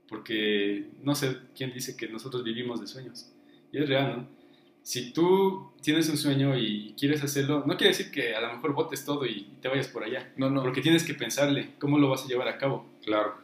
porque 0.07 0.89
no 1.01 1.15
sé 1.15 1.37
quién 1.55 1.73
dice 1.73 1.95
que 1.95 2.09
nosotros 2.09 2.43
vivimos 2.43 2.81
de 2.81 2.87
sueños. 2.87 3.31
Y 3.71 3.77
es 3.79 3.87
real, 3.87 4.17
¿no? 4.17 4.41
Si 4.83 5.13
tú 5.13 5.71
tienes 5.81 6.09
un 6.09 6.17
sueño 6.17 6.57
y 6.57 6.95
quieres 6.97 7.23
hacerlo, 7.23 7.63
no 7.67 7.77
quiere 7.77 7.89
decir 7.89 8.11
que 8.11 8.35
a 8.35 8.41
lo 8.41 8.51
mejor 8.51 8.73
votes 8.73 9.05
todo 9.05 9.25
y 9.25 9.47
te 9.61 9.67
vayas 9.67 9.87
por 9.87 10.03
allá. 10.03 10.31
No, 10.37 10.49
no. 10.49 10.63
Porque 10.63 10.81
tienes 10.81 11.03
que 11.03 11.13
pensarle 11.13 11.75
cómo 11.77 11.99
lo 11.99 12.09
vas 12.09 12.25
a 12.25 12.27
llevar 12.27 12.47
a 12.47 12.57
cabo. 12.57 12.89
Claro. 13.03 13.35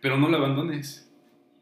Pero 0.00 0.18
no 0.18 0.28
lo 0.28 0.36
abandones. 0.36 1.08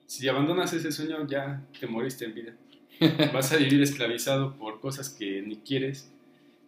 Si 0.06 0.26
abandonas 0.28 0.72
ese 0.72 0.92
sueño, 0.92 1.26
ya 1.28 1.62
te 1.78 1.86
moriste 1.86 2.24
en 2.24 2.34
vida. 2.34 2.56
Vas 3.32 3.52
a 3.52 3.56
vivir 3.56 3.80
esclavizado 3.82 4.56
por 4.56 4.80
cosas 4.80 5.10
que 5.10 5.42
ni 5.42 5.56
quieres. 5.58 6.10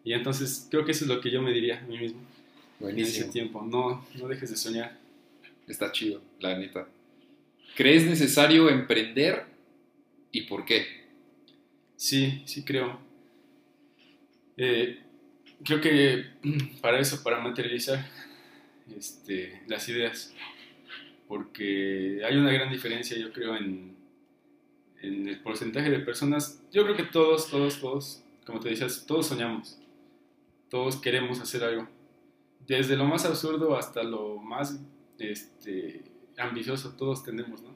Y 0.05 0.13
entonces 0.13 0.67
creo 0.71 0.85
que 0.85 0.93
eso 0.93 1.05
es 1.05 1.09
lo 1.09 1.21
que 1.21 1.31
yo 1.31 1.43
me 1.43 1.53
diría 1.53 1.79
a 1.79 1.83
mí 1.83 1.99
mismo. 1.99 2.21
Buenísimo. 2.81 3.17
En 3.17 3.23
ese 3.23 3.33
tiempo. 3.33 3.63
No, 3.63 4.07
no 4.19 4.29
dejes 4.29 4.51
de 4.51 4.57
soñar. 4.57 4.99
Está 5.69 5.93
chido, 5.93 6.21
la 6.41 6.59
neta. 6.59 6.89
¿Crees 7.77 8.05
necesario 8.05 8.69
emprender 8.69 9.47
y 10.31 10.43
por 10.43 10.65
qué? 10.65 10.87
Sí, 11.97 12.43
sí 12.47 12.65
creo. 12.65 12.99
Eh, 14.57 14.99
creo 15.65 15.81
que 15.81 16.27
para 16.81 16.99
eso, 16.99 17.23
para 17.23 17.41
materializar 17.41 18.05
este, 18.97 19.63
las 19.69 19.89
ideas, 19.89 20.35
porque 21.29 22.23
hay 22.25 22.37
una 22.37 22.53
gran 22.53 22.71
diferencia, 22.71 23.17
yo 23.17 23.33
creo, 23.33 23.57
en, 23.57 23.95
en 25.01 25.29
el 25.29 25.41
porcentaje 25.41 25.91
de 25.91 26.01
personas. 26.01 26.61
Yo 26.73 26.83
creo 26.85 26.97
que 26.97 27.05
todos, 27.05 27.49
todos, 27.49 27.81
todos, 27.81 28.23
como 28.45 28.61
te 28.61 28.71
decías, 28.71 29.05
todos 29.07 29.29
soñamos, 29.29 29.79
todos 30.73 30.97
queremos 30.97 31.39
hacer 31.39 31.63
algo, 31.65 31.87
desde 32.67 32.97
lo 32.97 33.05
más 33.05 33.27
absurdo 33.27 33.77
hasta 33.77 34.03
lo 34.03 34.39
más 34.39 34.83
este, 35.19 36.03
ambicioso, 36.39 36.97
todos 36.97 37.23
tenemos, 37.23 37.61
¿no? 37.61 37.75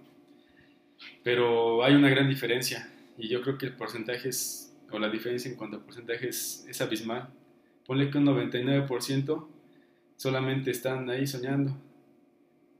Pero 1.22 1.84
hay 1.84 1.94
una 1.94 2.08
gran 2.08 2.26
diferencia 2.26 2.90
y 3.18 3.28
yo 3.28 3.42
creo 3.42 3.58
que 3.58 3.66
el 3.66 3.74
porcentaje 3.74 4.30
es, 4.30 4.74
o 4.90 4.98
la 4.98 5.10
diferencia 5.10 5.50
en 5.50 5.58
cuanto 5.58 5.76
a 5.76 5.80
porcentaje 5.84 6.30
es, 6.30 6.64
es 6.70 6.80
abismal. 6.80 7.28
Ponle 7.84 8.08
que 8.08 8.16
un 8.16 8.24
99% 8.24 9.46
solamente 10.16 10.70
están 10.70 11.10
ahí 11.10 11.26
soñando 11.26 11.76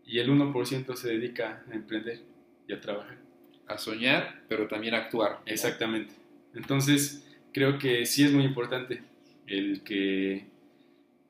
y 0.06 0.18
el 0.18 0.30
1% 0.30 0.96
se 0.96 1.08
dedica 1.10 1.62
a 1.70 1.74
emprender 1.74 2.22
y 2.66 2.72
a 2.72 2.80
trabajar. 2.80 3.18
A 3.66 3.76
soñar, 3.76 4.44
pero 4.48 4.66
también 4.66 4.94
a 4.94 4.98
actuar. 4.98 5.40
¿no? 5.44 5.52
Exactamente. 5.52 6.14
Entonces, 6.54 7.22
creo 7.52 7.78
que 7.78 8.06
sí 8.06 8.24
es 8.24 8.32
muy 8.32 8.44
importante 8.44 9.02
el 9.46 9.82
que, 9.82 10.46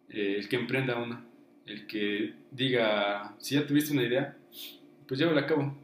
eh, 0.09 0.37
el 0.39 0.49
que 0.49 0.57
emprenda 0.57 0.97
uno, 0.97 1.25
el 1.67 1.87
que 1.87 2.35
diga, 2.51 3.35
si 3.39 3.55
ya 3.55 3.67
tuviste 3.67 3.93
una 3.93 4.05
idea, 4.05 4.37
pues 5.07 5.19
llévala 5.21 5.43
a 5.43 5.47
cabo. 5.47 5.77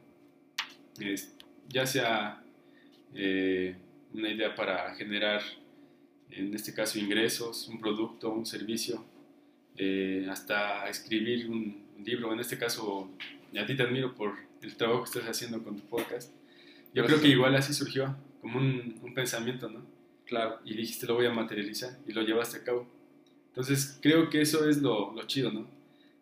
Es, 1.00 1.34
ya 1.68 1.86
sea 1.86 2.42
eh, 3.14 3.76
una 4.12 4.28
idea 4.30 4.54
para 4.54 4.94
generar, 4.94 5.42
en 6.30 6.54
este 6.54 6.74
caso, 6.74 6.98
ingresos, 6.98 7.68
un 7.68 7.80
producto, 7.80 8.32
un 8.32 8.46
servicio, 8.46 9.04
eh, 9.76 10.26
hasta 10.30 10.88
escribir 10.88 11.48
un, 11.48 11.82
un, 11.96 12.04
libro. 12.04 12.32
En 12.32 12.40
este 12.40 12.58
caso, 12.58 13.10
a 13.58 13.66
ti 13.66 13.76
te 13.76 13.82
admiro 13.82 14.14
por 14.14 14.34
el 14.60 14.76
trabajo 14.76 15.04
que 15.04 15.10
estás 15.10 15.28
haciendo 15.28 15.62
con 15.62 15.76
tu 15.76 15.82
podcast. 15.88 16.30
Yo 16.94 17.02
Gracias. 17.02 17.06
creo 17.06 17.20
que 17.22 17.28
igual 17.28 17.54
así 17.56 17.72
surgió, 17.72 18.16
como 18.40 18.58
un, 18.58 18.98
un, 19.02 19.14
pensamiento, 19.14 19.68
¿no? 19.68 19.80
Claro. 20.32 20.60
Y 20.64 20.72
dijiste, 20.72 21.06
lo 21.06 21.16
voy 21.16 21.26
a 21.26 21.30
materializar 21.30 21.98
y 22.06 22.12
lo 22.14 22.22
llevaste 22.22 22.56
a 22.56 22.64
cabo. 22.64 22.88
Entonces, 23.48 23.98
creo 24.00 24.30
que 24.30 24.40
eso 24.40 24.66
es 24.66 24.80
lo, 24.80 25.12
lo 25.12 25.26
chido, 25.26 25.52
¿no? 25.52 25.68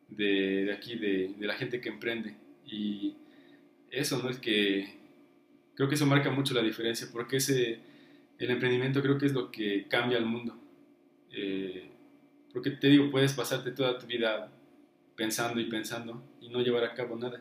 De, 0.09 0.65
de 0.65 0.73
aquí, 0.73 0.97
de, 0.97 1.35
de, 1.39 1.47
la 1.47 1.55
gente 1.55 1.81
que 1.81 1.91
emprende. 1.91 2.35
Y 2.67 3.15
eso, 3.89 4.21
¿no? 4.21 4.29
Es 4.29 4.39
que 4.39 4.99
creo 5.77 5.89
que 5.89 5.95
eso 5.95 6.07
marca 6.07 6.29
mucho 6.29 6.55
la 6.55 6.63
diferencia, 6.63 7.07
porque 7.13 7.37
ese, 7.37 7.79
el 8.41 8.51
emprendimiento 8.51 9.01
creo 9.01 9.17
que 9.17 9.27
es 9.27 9.33
lo 9.33 9.53
que 9.53 9.87
cambia 9.87 10.19
el 10.19 10.27
mundo. 10.27 10.59
Eh, 11.31 11.89
porque 12.53 12.71
te 12.71 12.89
digo, 12.89 13.13
puedes 13.13 13.33
pasarte 13.33 13.71
toda 13.71 13.97
tu 13.97 14.07
vida 14.09 14.51
pensando 15.15 15.61
y 15.61 15.67
pensando 15.67 16.21
y 16.41 16.49
no 16.49 16.63
llevar 16.63 16.83
a 16.83 16.95
cabo 16.95 17.15
nada. 17.15 17.41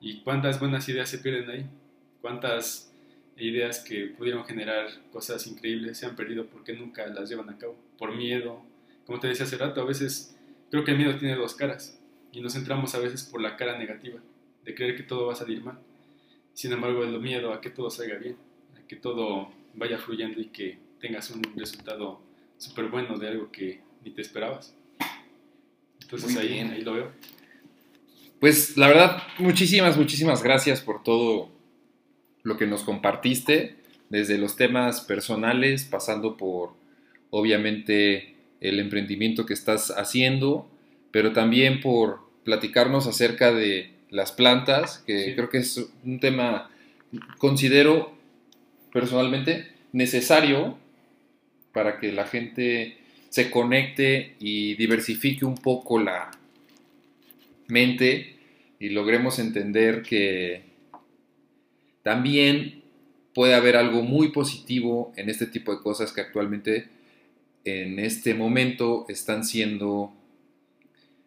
¿Y 0.00 0.22
cuántas 0.22 0.58
buenas 0.58 0.88
ideas 0.88 1.08
se 1.08 1.18
pierden 1.18 1.48
ahí? 1.48 1.64
¿Cuántas 2.20 2.92
ideas 3.36 3.80
que 3.80 4.06
pudieron 4.06 4.44
generar 4.44 4.88
cosas 5.12 5.46
increíbles 5.46 5.98
se 5.98 6.06
han 6.06 6.16
perdido 6.16 6.46
porque 6.46 6.72
nunca 6.72 7.06
las 7.06 7.28
llevan 7.28 7.50
a 7.50 7.58
cabo? 7.58 7.76
Por 7.98 8.14
miedo. 8.14 8.62
Como 9.04 9.20
te 9.20 9.28
decía 9.28 9.44
hace 9.44 9.58
rato, 9.58 9.80
a 9.80 9.84
veces 9.84 10.36
creo 10.70 10.84
que 10.84 10.92
el 10.92 10.98
miedo 10.98 11.16
tiene 11.18 11.36
dos 11.36 11.54
caras 11.54 11.98
y 12.32 12.40
nos 12.40 12.54
centramos 12.54 12.94
a 12.94 12.98
veces 12.98 13.24
por 13.24 13.40
la 13.40 13.56
cara 13.56 13.78
negativa, 13.78 14.20
de 14.64 14.74
creer 14.74 14.96
que 14.96 15.02
todo 15.02 15.26
va 15.26 15.32
a 15.32 15.36
salir 15.36 15.62
mal. 15.62 15.78
Sin 16.54 16.72
embargo, 16.72 17.04
el 17.04 17.20
miedo 17.20 17.52
a 17.52 17.60
que 17.60 17.70
todo 17.70 17.90
salga 17.90 18.16
bien, 18.16 18.36
a 18.76 18.86
que 18.86 18.96
todo 18.96 19.50
vaya 19.74 19.98
fluyendo 19.98 20.40
y 20.40 20.46
que 20.46 20.78
tengas 21.00 21.30
un 21.30 21.42
resultado 21.56 22.20
súper 22.58 22.86
bueno 22.86 23.18
de 23.18 23.28
algo 23.28 23.52
que 23.52 23.80
ni 24.04 24.10
te 24.10 24.22
esperabas. 24.22 24.74
Entonces 26.00 26.36
ahí, 26.36 26.58
ahí, 26.60 26.82
lo 26.82 26.94
veo. 26.94 27.12
Pues 28.40 28.76
la 28.76 28.88
verdad, 28.88 29.22
muchísimas, 29.38 29.96
muchísimas 29.96 30.42
gracias 30.42 30.80
por 30.80 31.02
todo 31.02 31.55
lo 32.46 32.56
que 32.56 32.68
nos 32.68 32.84
compartiste, 32.84 33.74
desde 34.08 34.38
los 34.38 34.54
temas 34.54 35.00
personales, 35.00 35.84
pasando 35.84 36.36
por, 36.36 36.74
obviamente, 37.30 38.36
el 38.60 38.78
emprendimiento 38.78 39.46
que 39.46 39.52
estás 39.52 39.90
haciendo, 39.90 40.70
pero 41.10 41.32
también 41.32 41.80
por 41.80 42.20
platicarnos 42.44 43.08
acerca 43.08 43.52
de 43.52 43.90
las 44.10 44.30
plantas, 44.30 45.02
que 45.04 45.24
sí. 45.24 45.34
creo 45.34 45.48
que 45.48 45.58
es 45.58 45.88
un 46.04 46.20
tema, 46.20 46.70
considero 47.38 48.16
personalmente, 48.92 49.72
necesario 49.90 50.78
para 51.72 51.98
que 51.98 52.12
la 52.12 52.26
gente 52.26 52.96
se 53.28 53.50
conecte 53.50 54.36
y 54.38 54.76
diversifique 54.76 55.44
un 55.44 55.56
poco 55.56 55.98
la 55.98 56.30
mente 57.66 58.36
y 58.78 58.90
logremos 58.90 59.40
entender 59.40 60.02
que 60.02 60.75
también 62.06 62.84
puede 63.34 63.56
haber 63.56 63.76
algo 63.76 64.00
muy 64.00 64.28
positivo 64.28 65.12
en 65.16 65.28
este 65.28 65.44
tipo 65.44 65.74
de 65.74 65.82
cosas 65.82 66.12
que 66.12 66.20
actualmente 66.20 66.88
en 67.64 67.98
este 67.98 68.32
momento 68.32 69.06
están 69.08 69.44
siendo 69.44 70.14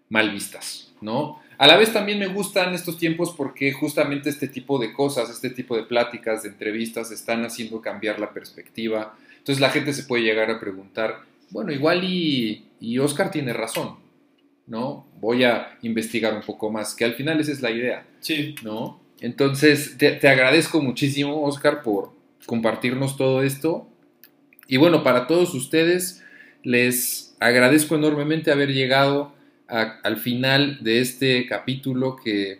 mal 0.07 0.31
vistas, 0.31 0.93
¿no? 1.01 1.41
A 1.57 1.67
la 1.67 1.75
vez 1.75 1.91
también 1.91 2.17
me 2.17 2.27
gustan 2.27 2.73
estos 2.73 2.97
tiempos 2.97 3.35
porque 3.35 3.73
justamente 3.73 4.29
este 4.29 4.47
tipo 4.47 4.79
de 4.79 4.93
cosas, 4.93 5.29
este 5.29 5.49
tipo 5.49 5.75
de 5.75 5.83
pláticas, 5.83 6.43
de 6.43 6.49
entrevistas, 6.49 7.11
están 7.11 7.43
haciendo 7.43 7.81
cambiar 7.81 8.17
la 8.17 8.31
perspectiva. 8.31 9.17
Entonces 9.37 9.59
la 9.59 9.71
gente 9.71 9.91
se 9.91 10.03
puede 10.03 10.23
llegar 10.23 10.49
a 10.49 10.61
preguntar, 10.61 11.23
bueno, 11.49 11.73
igual 11.73 12.05
y, 12.05 12.69
y 12.79 12.99
Oscar 12.99 13.31
tiene 13.31 13.51
razón, 13.51 13.97
¿no? 14.65 15.07
Voy 15.19 15.43
a 15.43 15.77
investigar 15.81 16.33
un 16.33 16.43
poco 16.43 16.71
más, 16.71 16.95
que 16.95 17.03
al 17.03 17.15
final 17.15 17.37
esa 17.41 17.51
es 17.51 17.61
la 17.61 17.71
idea, 17.71 18.07
sí. 18.21 18.55
¿no? 18.63 19.08
Entonces, 19.21 19.97
te, 19.97 20.11
te 20.11 20.27
agradezco 20.27 20.81
muchísimo, 20.81 21.43
Oscar, 21.43 21.81
por 21.83 22.11
compartirnos 22.45 23.17
todo 23.17 23.43
esto. 23.43 23.87
Y 24.67 24.77
bueno, 24.77 25.03
para 25.03 25.27
todos 25.27 25.53
ustedes, 25.53 26.23
les 26.63 27.35
agradezco 27.39 27.95
enormemente 27.95 28.51
haber 28.51 28.73
llegado 28.73 29.33
a, 29.67 29.99
al 30.03 30.17
final 30.17 30.79
de 30.81 31.01
este 31.01 31.45
capítulo 31.47 32.15
que 32.15 32.59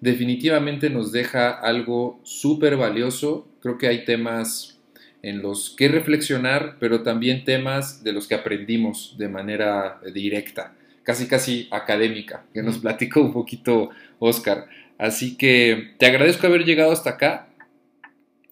definitivamente 0.00 0.90
nos 0.90 1.12
deja 1.12 1.50
algo 1.50 2.20
súper 2.22 2.76
valioso. 2.76 3.48
Creo 3.60 3.78
que 3.78 3.88
hay 3.88 4.04
temas 4.04 4.78
en 5.22 5.42
los 5.42 5.74
que 5.76 5.88
reflexionar, 5.88 6.76
pero 6.78 7.02
también 7.02 7.44
temas 7.44 8.04
de 8.04 8.12
los 8.12 8.28
que 8.28 8.34
aprendimos 8.34 9.16
de 9.18 9.28
manera 9.28 10.00
directa, 10.14 10.74
casi 11.02 11.26
casi 11.26 11.68
académica, 11.70 12.44
que 12.54 12.62
nos 12.62 12.78
platicó 12.78 13.22
un 13.22 13.32
poquito 13.32 13.90
Oscar. 14.18 14.68
Así 14.98 15.36
que 15.36 15.94
te 15.98 16.06
agradezco 16.06 16.46
haber 16.46 16.64
llegado 16.64 16.92
hasta 16.92 17.10
acá. 17.10 17.48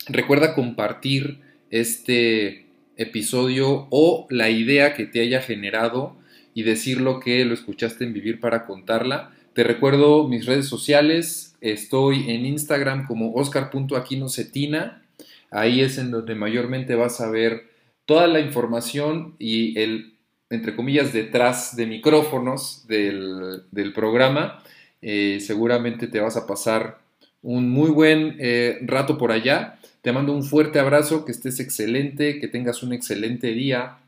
Recuerda 0.07 0.55
compartir 0.55 1.41
este 1.71 2.66
episodio 2.97 3.87
o 3.91 4.27
la 4.31 4.51
idea 4.51 4.95
que 4.95 5.07
te 5.07 5.21
haya 5.21 5.41
generado 5.41 6.16
y 6.55 6.62
decirlo 6.62 7.21
que 7.21 7.45
lo 7.45 7.55
escuchaste 7.55 8.05
en 8.05 8.12
Vivir 8.12 8.41
para 8.41 8.66
Contarla. 8.66 9.33
Te 9.55 9.65
recuerdo 9.65 10.29
mis 10.29 10.47
redes 10.47 10.66
sociales. 10.66 11.57
Estoy 11.61 12.31
en 12.31 12.47
Instagram 12.47 13.07
como 13.07 13.33
oscar.aquinocetina. 13.35 15.03
Ahí 15.51 15.81
es 15.81 15.99
en 15.99 16.11
donde 16.11 16.35
mayormente 16.35 16.95
vas 16.95 17.21
a 17.21 17.31
ver 17.31 17.75
toda 18.07 18.27
la 18.27 18.41
información 18.41 19.35
y 19.39 19.79
el, 19.79 20.15
entre 20.51 20.75
comillas, 20.75 21.12
detrás 21.12 21.77
de 21.77 21.87
micrófonos 21.87 22.87
del, 22.87 23.93
programa. 23.95 24.62
Eh, 25.06 25.39
seguramente 25.39 26.06
te 26.06 26.18
vas 26.18 26.35
a 26.39 26.47
pasar 26.47 26.98
un 27.43 27.68
muy 27.68 27.90
buen 27.90 28.36
eh, 28.40 28.78
rato 28.86 29.18
por 29.18 29.32
allá. 29.32 29.78
Te 30.01 30.12
mando 30.12 30.32
un 30.32 30.43
fuerte 30.43 30.78
abrazo, 30.78 31.26
que 31.26 31.32
estés 31.32 31.60
excelente, 31.60 32.40
que 32.40 32.48
tengas 32.48 32.82
un 32.82 32.94
excelente 32.94 33.48
día. 33.48 33.98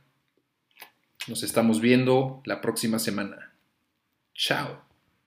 Nos 1.28 1.42
estamos 1.42 1.82
viendo 1.82 2.40
la 2.46 2.62
próxima 2.62 2.98
semana. 2.98 3.52
Chao. 4.34 4.85